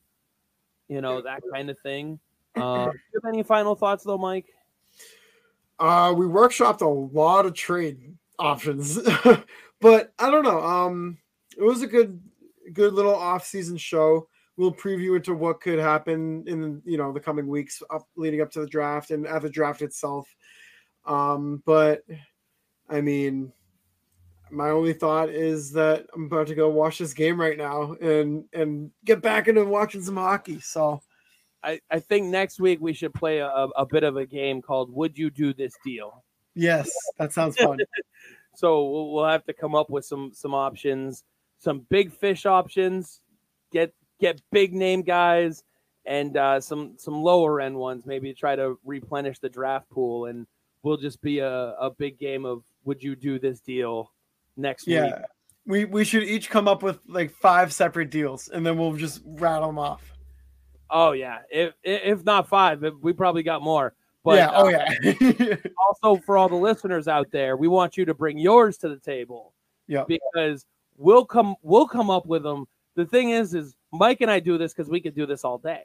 You 0.88 1.00
know 1.00 1.22
that 1.22 1.42
kind 1.52 1.70
of 1.70 1.78
thing. 1.80 2.18
Uh, 2.54 2.90
you 2.92 3.20
have 3.22 3.32
any 3.32 3.42
final 3.42 3.74
thoughts 3.74 4.04
though, 4.04 4.18
Mike? 4.18 4.46
Uh, 5.78 6.14
we 6.16 6.26
workshopped 6.26 6.82
a 6.82 6.86
lot 6.86 7.46
of 7.46 7.54
trade 7.54 8.14
options, 8.38 8.98
but 9.80 10.12
I 10.18 10.30
don't 10.30 10.44
know. 10.44 10.60
Um, 10.60 11.18
it 11.56 11.62
was 11.62 11.82
a 11.82 11.86
good, 11.86 12.20
good 12.72 12.92
little 12.92 13.14
off-season 13.14 13.76
show. 13.78 14.28
We'll 14.56 14.72
preview 14.72 15.16
into 15.16 15.34
what 15.34 15.60
could 15.60 15.78
happen 15.78 16.44
in 16.46 16.80
you 16.84 16.96
know 16.96 17.12
the 17.12 17.20
coming 17.20 17.48
weeks 17.48 17.82
up 17.90 18.06
leading 18.16 18.40
up 18.40 18.50
to 18.52 18.60
the 18.60 18.66
draft 18.66 19.10
and 19.10 19.26
at 19.26 19.42
the 19.42 19.50
draft 19.50 19.82
itself. 19.82 20.28
Um, 21.06 21.62
but 21.66 22.02
I 22.88 23.00
mean, 23.00 23.52
my 24.50 24.70
only 24.70 24.92
thought 24.92 25.28
is 25.28 25.72
that 25.72 26.06
I'm 26.14 26.26
about 26.26 26.46
to 26.48 26.54
go 26.54 26.68
watch 26.68 26.98
this 26.98 27.14
game 27.14 27.40
right 27.40 27.58
now 27.58 27.94
and 28.00 28.44
and 28.52 28.90
get 29.04 29.20
back 29.20 29.48
into 29.48 29.64
watching 29.64 30.02
some 30.02 30.16
hockey. 30.16 30.60
So 30.60 31.00
I, 31.62 31.80
I 31.90 31.98
think 31.98 32.26
next 32.26 32.60
week 32.60 32.80
we 32.80 32.92
should 32.92 33.14
play 33.14 33.38
a, 33.38 33.48
a 33.48 33.86
bit 33.86 34.04
of 34.04 34.16
a 34.16 34.26
game 34.26 34.60
called 34.60 34.94
Would 34.94 35.18
You 35.18 35.30
Do 35.30 35.54
This 35.54 35.74
Deal? 35.84 36.22
Yes, 36.54 36.90
that 37.18 37.32
sounds 37.32 37.56
fun. 37.56 37.78
so 38.54 38.84
we'll, 38.84 39.12
we'll 39.12 39.24
have 39.24 39.44
to 39.44 39.52
come 39.52 39.74
up 39.74 39.90
with 39.90 40.04
some 40.04 40.30
some 40.34 40.54
options, 40.54 41.24
some 41.58 41.86
big 41.88 42.12
fish 42.12 42.46
options, 42.46 43.20
get 43.72 43.92
get 44.20 44.40
big 44.50 44.72
name 44.72 45.02
guys, 45.02 45.64
and 46.06 46.36
uh, 46.36 46.60
some 46.60 46.94
some 46.96 47.22
lower 47.22 47.60
end 47.60 47.76
ones. 47.76 48.06
Maybe 48.06 48.32
try 48.34 48.56
to 48.56 48.78
replenish 48.84 49.38
the 49.38 49.48
draft 49.48 49.88
pool, 49.90 50.26
and 50.26 50.46
we'll 50.82 50.96
just 50.96 51.20
be 51.22 51.38
a, 51.40 51.74
a 51.78 51.90
big 51.90 52.18
game 52.18 52.44
of 52.44 52.62
Would 52.84 53.02
you 53.02 53.16
do 53.16 53.38
this 53.38 53.60
deal 53.60 54.12
next 54.56 54.86
yeah. 54.86 55.04
week? 55.04 55.14
We 55.66 55.84
we 55.86 56.04
should 56.04 56.24
each 56.24 56.50
come 56.50 56.68
up 56.68 56.82
with 56.82 57.00
like 57.08 57.30
five 57.30 57.72
separate 57.72 58.10
deals, 58.10 58.48
and 58.48 58.64
then 58.66 58.76
we'll 58.76 58.94
just 58.94 59.22
rattle 59.24 59.68
them 59.68 59.78
off. 59.78 60.02
Oh 60.90 61.12
yeah, 61.12 61.38
if 61.50 61.74
if 61.82 62.22
not 62.24 62.48
five, 62.48 62.84
we 63.00 63.12
probably 63.12 63.42
got 63.42 63.62
more. 63.62 63.94
But, 64.24 64.36
yeah, 64.36 64.50
oh 64.54 64.68
yeah. 64.68 65.56
also, 66.02 66.22
for 66.24 66.38
all 66.38 66.48
the 66.48 66.54
listeners 66.54 67.08
out 67.08 67.30
there, 67.30 67.58
we 67.58 67.68
want 67.68 67.98
you 67.98 68.06
to 68.06 68.14
bring 68.14 68.38
yours 68.38 68.78
to 68.78 68.88
the 68.88 68.98
table. 68.98 69.52
Yeah, 69.86 70.04
because 70.08 70.64
we'll 70.96 71.26
come 71.26 71.56
we'll 71.62 71.86
come 71.86 72.10
up 72.10 72.26
with 72.26 72.42
them. 72.42 72.66
The 72.96 73.04
thing 73.04 73.30
is, 73.30 73.54
is 73.54 73.74
Mike 73.94 74.20
and 74.20 74.30
I 74.30 74.40
do 74.40 74.58
this 74.58 74.72
because 74.74 74.90
we 74.90 75.00
could 75.00 75.14
do 75.14 75.26
this 75.26 75.44
all 75.44 75.58
day. 75.58 75.84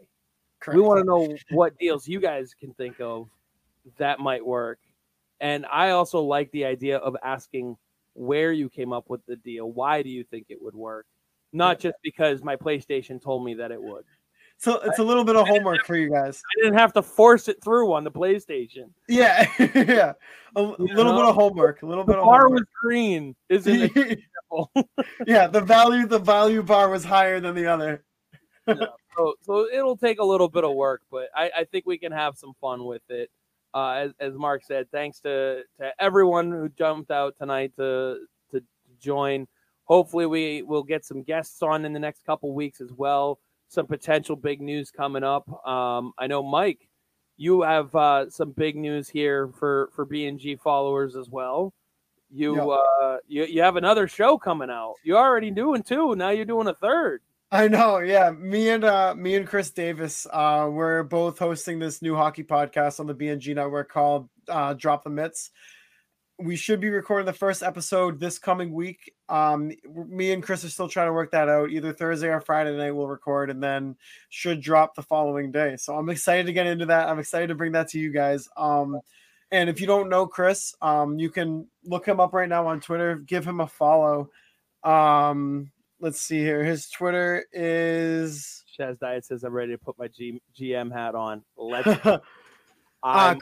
Correct. 0.59 0.75
We 0.75 0.81
want 0.81 0.99
to 0.99 1.05
know 1.05 1.35
what 1.51 1.77
deals 1.77 2.07
you 2.07 2.19
guys 2.19 2.53
can 2.53 2.73
think 2.73 2.99
of 2.99 3.29
that 3.97 4.19
might 4.19 4.45
work. 4.45 4.79
And 5.39 5.65
I 5.71 5.91
also 5.91 6.21
like 6.21 6.51
the 6.51 6.65
idea 6.65 6.97
of 6.97 7.15
asking 7.23 7.77
where 8.13 8.51
you 8.51 8.69
came 8.69 8.91
up 8.91 9.09
with 9.09 9.25
the 9.25 9.37
deal. 9.37 9.71
Why 9.71 10.01
do 10.01 10.09
you 10.09 10.23
think 10.23 10.47
it 10.49 10.61
would 10.61 10.75
work? 10.75 11.05
Not 11.53 11.79
just 11.79 11.95
because 12.03 12.43
my 12.43 12.55
PlayStation 12.55 13.21
told 13.21 13.45
me 13.45 13.53
that 13.55 13.71
it 13.71 13.81
would. 13.81 14.03
So 14.57 14.81
it's 14.81 14.99
a 14.99 15.03
little 15.03 15.23
bit 15.23 15.37
of 15.37 15.47
homework 15.47 15.85
for 15.85 15.95
you 15.95 16.11
guys. 16.11 16.43
I 16.45 16.63
didn't 16.63 16.77
have 16.77 16.91
to 16.93 17.01
force 17.01 17.47
it 17.47 17.63
through 17.63 17.93
on 17.93 18.03
the 18.03 18.11
PlayStation. 18.11 18.89
Yeah, 19.07 19.49
yeah. 19.59 20.13
A, 20.57 20.61
little 20.61 20.85
know? 20.85 21.15
bit 21.15 21.25
of 21.25 21.35
homework. 21.35 21.81
A 21.81 21.85
little 21.85 22.03
the 22.03 22.11
bit 22.11 22.19
of 22.19 22.25
bar 22.25 22.41
homework. 22.41 22.59
was 22.59 22.67
green. 22.81 23.37
Isn't 23.47 23.91
it? 23.95 24.19
yeah, 25.27 25.47
the 25.47 25.61
value 25.61 26.05
the 26.07 26.19
value 26.19 26.63
bar 26.63 26.89
was 26.89 27.03
higher 27.03 27.39
than 27.39 27.55
the 27.55 27.67
other. 27.67 28.03
yeah, 28.67 28.75
so, 29.17 29.33
so 29.41 29.67
it'll 29.71 29.97
take 29.97 30.19
a 30.19 30.23
little 30.23 30.49
bit 30.49 30.63
of 30.63 30.73
work, 30.73 31.01
but 31.11 31.29
I, 31.35 31.51
I 31.57 31.63
think 31.65 31.85
we 31.85 31.97
can 31.97 32.11
have 32.11 32.37
some 32.37 32.53
fun 32.61 32.85
with 32.85 33.03
it. 33.09 33.29
Uh, 33.73 33.91
as, 33.91 34.11
as 34.19 34.33
Mark 34.33 34.63
said, 34.63 34.89
thanks 34.91 35.19
to, 35.19 35.61
to 35.79 35.91
everyone 35.99 36.51
who 36.51 36.69
jumped 36.69 37.11
out 37.11 37.35
tonight 37.37 37.73
to 37.77 38.19
to 38.51 38.61
join. 38.99 39.47
Hopefully, 39.83 40.25
we 40.25 40.63
will 40.63 40.83
get 40.83 41.05
some 41.05 41.23
guests 41.23 41.61
on 41.61 41.85
in 41.85 41.93
the 41.93 41.99
next 41.99 42.25
couple 42.25 42.53
weeks 42.53 42.81
as 42.81 42.91
well 42.91 43.39
some 43.69 43.85
potential 43.85 44.35
big 44.35 44.61
news 44.61 44.91
coming 44.91 45.23
up. 45.23 45.47
Um, 45.65 46.11
I 46.17 46.27
know 46.27 46.43
Mike, 46.43 46.89
you 47.37 47.61
have 47.61 47.95
uh, 47.95 48.29
some 48.29 48.51
big 48.51 48.75
news 48.75 49.07
here 49.07 49.49
for 49.59 49.89
for 49.95 50.05
BNG 50.05 50.59
followers 50.59 51.15
as 51.15 51.29
well. 51.29 51.73
You 52.31 52.55
yep. 52.55 52.79
uh, 53.01 53.17
you 53.27 53.45
you 53.45 53.61
have 53.61 53.75
another 53.75 54.07
show 54.07 54.37
coming 54.37 54.69
out. 54.69 54.95
You're 55.03 55.17
already 55.17 55.51
doing 55.51 55.83
two. 55.83 56.15
Now 56.15 56.29
you're 56.29 56.45
doing 56.45 56.67
a 56.67 56.73
third. 56.73 57.21
I 57.51 57.67
know, 57.67 57.97
yeah. 57.97 58.29
Me 58.29 58.69
and 58.69 58.83
uh 58.83 59.15
me 59.15 59.35
and 59.35 59.47
Chris 59.47 59.71
Davis, 59.71 60.27
uh, 60.31 60.69
we're 60.71 61.03
both 61.03 61.39
hosting 61.39 61.79
this 61.79 62.01
new 62.01 62.15
hockey 62.15 62.43
podcast 62.43 62.99
on 62.99 63.07
the 63.07 63.15
BNG 63.15 63.55
network 63.55 63.91
called 63.91 64.29
uh 64.47 64.73
Drop 64.73 65.03
the 65.03 65.09
Mitts 65.09 65.51
we 66.39 66.55
should 66.55 66.79
be 66.79 66.89
recording 66.89 67.25
the 67.25 67.33
first 67.33 67.61
episode 67.61 68.19
this 68.19 68.39
coming 68.39 68.71
week. 68.71 69.13
Um, 69.27 69.71
me 70.07 70.31
and 70.31 70.41
Chris 70.41 70.63
are 70.63 70.69
still 70.69 70.87
trying 70.87 71.07
to 71.07 71.13
work 71.13 71.31
that 71.31 71.49
out. 71.49 71.69
Either 71.69 71.91
Thursday 71.91 72.29
or 72.29 72.39
Friday 72.39 72.75
night 72.77 72.91
we'll 72.91 73.07
record, 73.07 73.49
and 73.49 73.61
then 73.61 73.97
should 74.29 74.61
drop 74.61 74.95
the 74.95 75.01
following 75.01 75.51
day. 75.51 75.75
So 75.75 75.95
I'm 75.95 76.09
excited 76.09 76.45
to 76.45 76.53
get 76.53 76.65
into 76.65 76.85
that. 76.87 77.09
I'm 77.09 77.19
excited 77.19 77.47
to 77.47 77.55
bring 77.55 77.73
that 77.73 77.89
to 77.89 77.99
you 77.99 78.11
guys. 78.11 78.47
Um, 78.55 79.01
and 79.51 79.69
if 79.69 79.81
you 79.81 79.87
don't 79.87 80.09
know 80.09 80.27
Chris, 80.27 80.73
um, 80.81 81.19
you 81.19 81.29
can 81.29 81.67
look 81.83 82.05
him 82.05 82.19
up 82.19 82.33
right 82.33 82.49
now 82.49 82.67
on 82.67 82.81
Twitter. 82.81 83.15
Give 83.15 83.45
him 83.45 83.59
a 83.59 83.67
follow. 83.67 84.29
Um, 84.83 85.71
let's 85.99 86.21
see 86.21 86.39
here. 86.39 86.63
His 86.63 86.89
Twitter 86.89 87.45
is 87.51 88.63
Shaz 88.77 88.99
Diet 88.99 89.25
says 89.25 89.43
I'm 89.43 89.53
ready 89.53 89.73
to 89.73 89.77
put 89.77 89.97
my 89.97 90.07
G- 90.07 90.41
GM 90.59 90.91
hat 90.91 91.15
on. 91.15 91.43
Let's. 91.57 91.87
uh, 93.03 93.35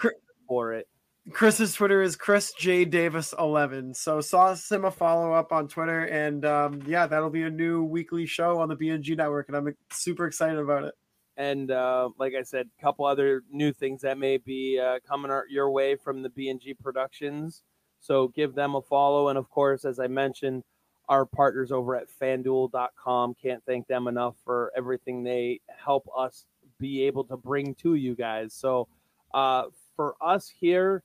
for 0.47 0.73
it. 0.73 0.87
Chris's 1.31 1.73
Twitter 1.73 2.01
is 2.01 2.15
Chris 2.15 2.53
J 2.57 2.85
Davis 2.85 3.33
eleven. 3.37 3.93
So 3.93 4.21
saw 4.21 4.55
him 4.55 4.85
a 4.85 4.91
follow 4.91 5.33
up 5.33 5.51
on 5.51 5.67
Twitter, 5.67 6.05
and 6.05 6.45
um, 6.45 6.81
yeah, 6.87 7.05
that'll 7.05 7.29
be 7.29 7.43
a 7.43 7.49
new 7.49 7.83
weekly 7.83 8.25
show 8.25 8.59
on 8.59 8.69
the 8.69 8.77
BNG 8.77 9.17
network, 9.17 9.49
and 9.49 9.57
I'm 9.57 9.75
super 9.91 10.25
excited 10.25 10.57
about 10.57 10.85
it. 10.85 10.93
And 11.37 11.71
uh, 11.71 12.09
like 12.17 12.33
I 12.33 12.43
said, 12.43 12.67
a 12.67 12.81
couple 12.81 13.05
other 13.05 13.43
new 13.51 13.71
things 13.71 14.01
that 14.01 14.17
may 14.17 14.37
be 14.37 14.79
uh, 14.79 14.99
coming 15.07 15.31
your 15.49 15.69
way 15.69 15.95
from 15.95 16.23
the 16.23 16.29
BNG 16.29 16.77
Productions. 16.79 17.63
So 17.99 18.29
give 18.29 18.55
them 18.55 18.75
a 18.75 18.81
follow, 18.81 19.29
and 19.29 19.37
of 19.37 19.49
course, 19.49 19.85
as 19.85 19.99
I 19.99 20.07
mentioned, 20.07 20.63
our 21.09 21.25
partners 21.25 21.71
over 21.71 21.95
at 21.95 22.07
FanDuel.com 22.21 23.35
can't 23.41 23.63
thank 23.65 23.87
them 23.87 24.07
enough 24.07 24.35
for 24.43 24.71
everything 24.75 25.23
they 25.23 25.61
help 25.67 26.07
us 26.15 26.45
be 26.79 27.03
able 27.03 27.23
to 27.25 27.37
bring 27.37 27.75
to 27.75 27.95
you 27.95 28.13
guys. 28.13 28.53
So 28.53 28.87
uh, 29.33 29.65
for 29.95 30.15
us 30.21 30.51
here 30.59 31.03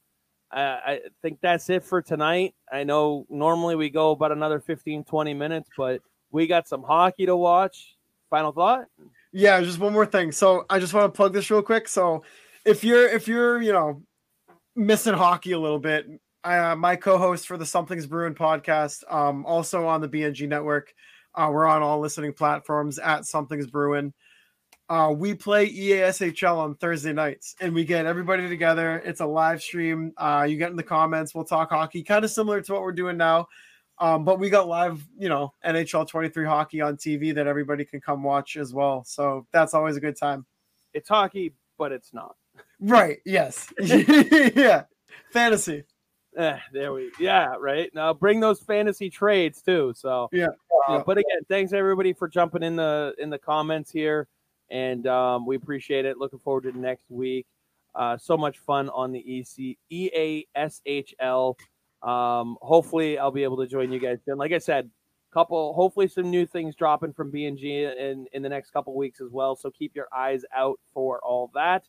I 0.53 1.01
think 1.23 1.39
that's 1.41 1.71
it 1.71 1.83
for 1.83 2.03
tonight. 2.03 2.55
I 2.71 2.85
know 2.85 3.27
normally 3.31 3.75
we 3.75 3.89
go 3.89 4.11
about 4.11 4.33
another 4.33 4.61
15, 4.61 5.05
20 5.05 5.35
minutes, 5.35 5.71
but 5.77 6.03
we 6.31 6.47
got 6.47 6.69
some 6.69 6.83
hockey 6.83 7.27
to 7.27 7.37
watch. 7.37 7.97
Final 8.29 8.53
thought? 8.53 8.87
Yeah, 9.33 9.61
just 9.63 9.79
one 9.79 9.93
more 9.93 10.07
thing. 10.07 10.33
So 10.33 10.67
I 10.69 10.79
just 10.79 10.95
want 10.95 11.13
to 11.13 11.17
plug 11.17 11.33
this 11.33 11.51
real 11.51 11.63
quick. 11.63 11.89
So 11.89 12.23
if 12.65 12.85
you're 12.85 13.09
if 13.09 13.27
you're 13.29 13.61
you 13.63 13.73
know 13.73 14.03
missing 14.77 15.15
hockey 15.15 15.53
a 15.53 15.59
little 15.59 15.79
bit, 15.79 16.07
uh, 16.45 16.77
my 16.77 16.97
co-host 16.97 17.47
for 17.47 17.57
the 17.57 17.67
Something's 17.67 18.07
Brewing 18.07 18.35
podcast, 18.35 19.11
um, 19.13 19.47
also 19.47 19.87
on 19.87 20.01
the 20.01 20.09
BNG 20.09 20.49
network. 20.49 20.93
Uh, 21.35 21.49
we're 21.51 21.67
on 21.67 21.83
all 21.83 21.99
listening 21.99 22.35
platforms 22.35 22.99
at 22.99 23.25
Something's 23.25 23.67
Brewing 23.67 24.13
uh, 24.93 25.11
we 25.11 25.33
play 25.33 25.71
EASHL 25.71 26.59
on 26.59 26.75
Thursday 26.75 27.15
nights 27.15 27.55
and 27.61 27.75
we 27.75 27.83
get 27.83 28.05
everybody 28.05 28.47
together. 28.47 29.01
It's 29.05 29.21
a 29.21 29.27
live 29.27 29.63
stream. 29.63 30.13
Uh, 30.19 30.47
you 30.47 30.59
get 30.59 30.71
in 30.71 30.77
the 30.77 30.83
comments, 30.83 31.35
we'll 31.35 31.47
talk 31.47 31.71
hockey, 31.71 32.03
kind 32.03 32.27
of 32.27 32.31
similar 32.31 32.61
to 32.61 32.73
what 32.75 32.83
we're 32.83 32.93
doing 32.93 33.17
now. 33.17 33.47
Um, 33.99 34.25
but 34.25 34.39
we 34.39 34.51
got 34.51 34.69
live, 34.69 35.07
you 35.19 35.29
know, 35.29 35.53
NHL 35.65 36.09
23 36.09 36.45
hockey 36.45 36.81
on 36.81 36.97
TV 36.97 37.35
that 37.35 37.47
everybody 37.47 37.85
can 37.85 38.01
come 38.01 38.23
watch 38.23 38.57
as 38.57 38.75
well. 38.75 39.05
So 39.05 39.47
that's 39.53 39.75
always 39.75 39.97
a 39.97 40.01
good 40.01 40.17
time. 40.17 40.45
It's 40.93 41.09
hockey, 41.09 41.55
but 41.79 41.93
it's 41.93 42.13
not. 42.13 42.37
Right. 42.81 43.19
Yes. 43.25 43.73
yeah. 43.81 44.85
Fantasy. 45.33 45.85
Eh, 46.35 46.57
there 46.73 46.95
we 46.95 47.11
yeah 47.21 47.57
right 47.61 47.95
now 47.95 48.15
bring 48.15 48.41
those 48.41 48.59
fantasy 48.59 49.11
trades 49.11 49.61
too 49.61 49.93
so 49.95 50.31
yeah, 50.33 50.47
uh, 50.47 50.95
yeah. 50.95 51.03
but 51.05 51.19
again 51.19 51.41
thanks 51.47 51.75
everybody 51.75 52.15
for 52.15 52.27
jumping 52.27 52.63
in 52.63 52.75
the 52.75 53.15
in 53.19 53.29
the 53.29 53.37
comments 53.37 53.91
here 53.91 54.27
and 54.73 55.07
um, 55.07 55.47
we 55.47 55.55
appreciate 55.55 56.07
it. 56.07 56.19
Looking 56.19 56.41
forward 56.41 56.65
to 56.65 56.77
next 56.77 57.11
week. 57.11 57.47
Uh, 57.95 58.17
so 58.17 58.39
much 58.39 58.59
fun 58.59 58.89
on 58.89 59.13
the 59.13 59.21
EC 59.21 59.77
EASHL. 59.93 61.55
Um, 62.03 62.57
hopefully, 62.61 63.19
I'll 63.19 63.31
be 63.31 63.45
able 63.45 63.59
to 63.59 63.67
join 63.67 63.93
you 63.93 64.01
guys. 64.01 64.19
And 64.27 64.39
like 64.39 64.53
I 64.53 64.59
said, 64.59 64.91
couple 65.33 65.73
hopefully 65.73 66.09
some 66.09 66.31
new 66.31 66.47
things 66.47 66.77
dropping 66.77 67.13
from 67.13 67.33
BNG 67.33 67.99
in 67.99 68.27
in 68.33 68.43
the 68.43 68.49
next 68.49 68.71
couple 68.71 68.95
weeks 68.95 69.21
as 69.21 69.31
well. 69.31 69.57
So 69.57 69.71
keep 69.71 69.97
your 69.97 70.09
eyes 70.15 70.45
out 70.55 70.79
for 70.93 71.21
all 71.21 71.51
that. 71.55 71.85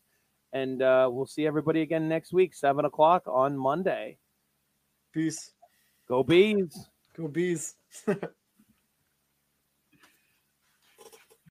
And 0.53 0.81
uh, 0.81 1.10
we'll 1.11 1.26
see 1.26 1.48
everybody 1.48 1.81
again 1.81 2.07
next 2.07 2.31
week, 2.31 2.53
seven 2.53 2.85
o'clock 2.85 3.23
on 3.27 3.57
Monday. 3.57 4.18
Peace. 5.14 5.52
Go 6.07 6.23
bees. 6.23 6.88
Go 7.15 7.27
bees. 7.27 7.76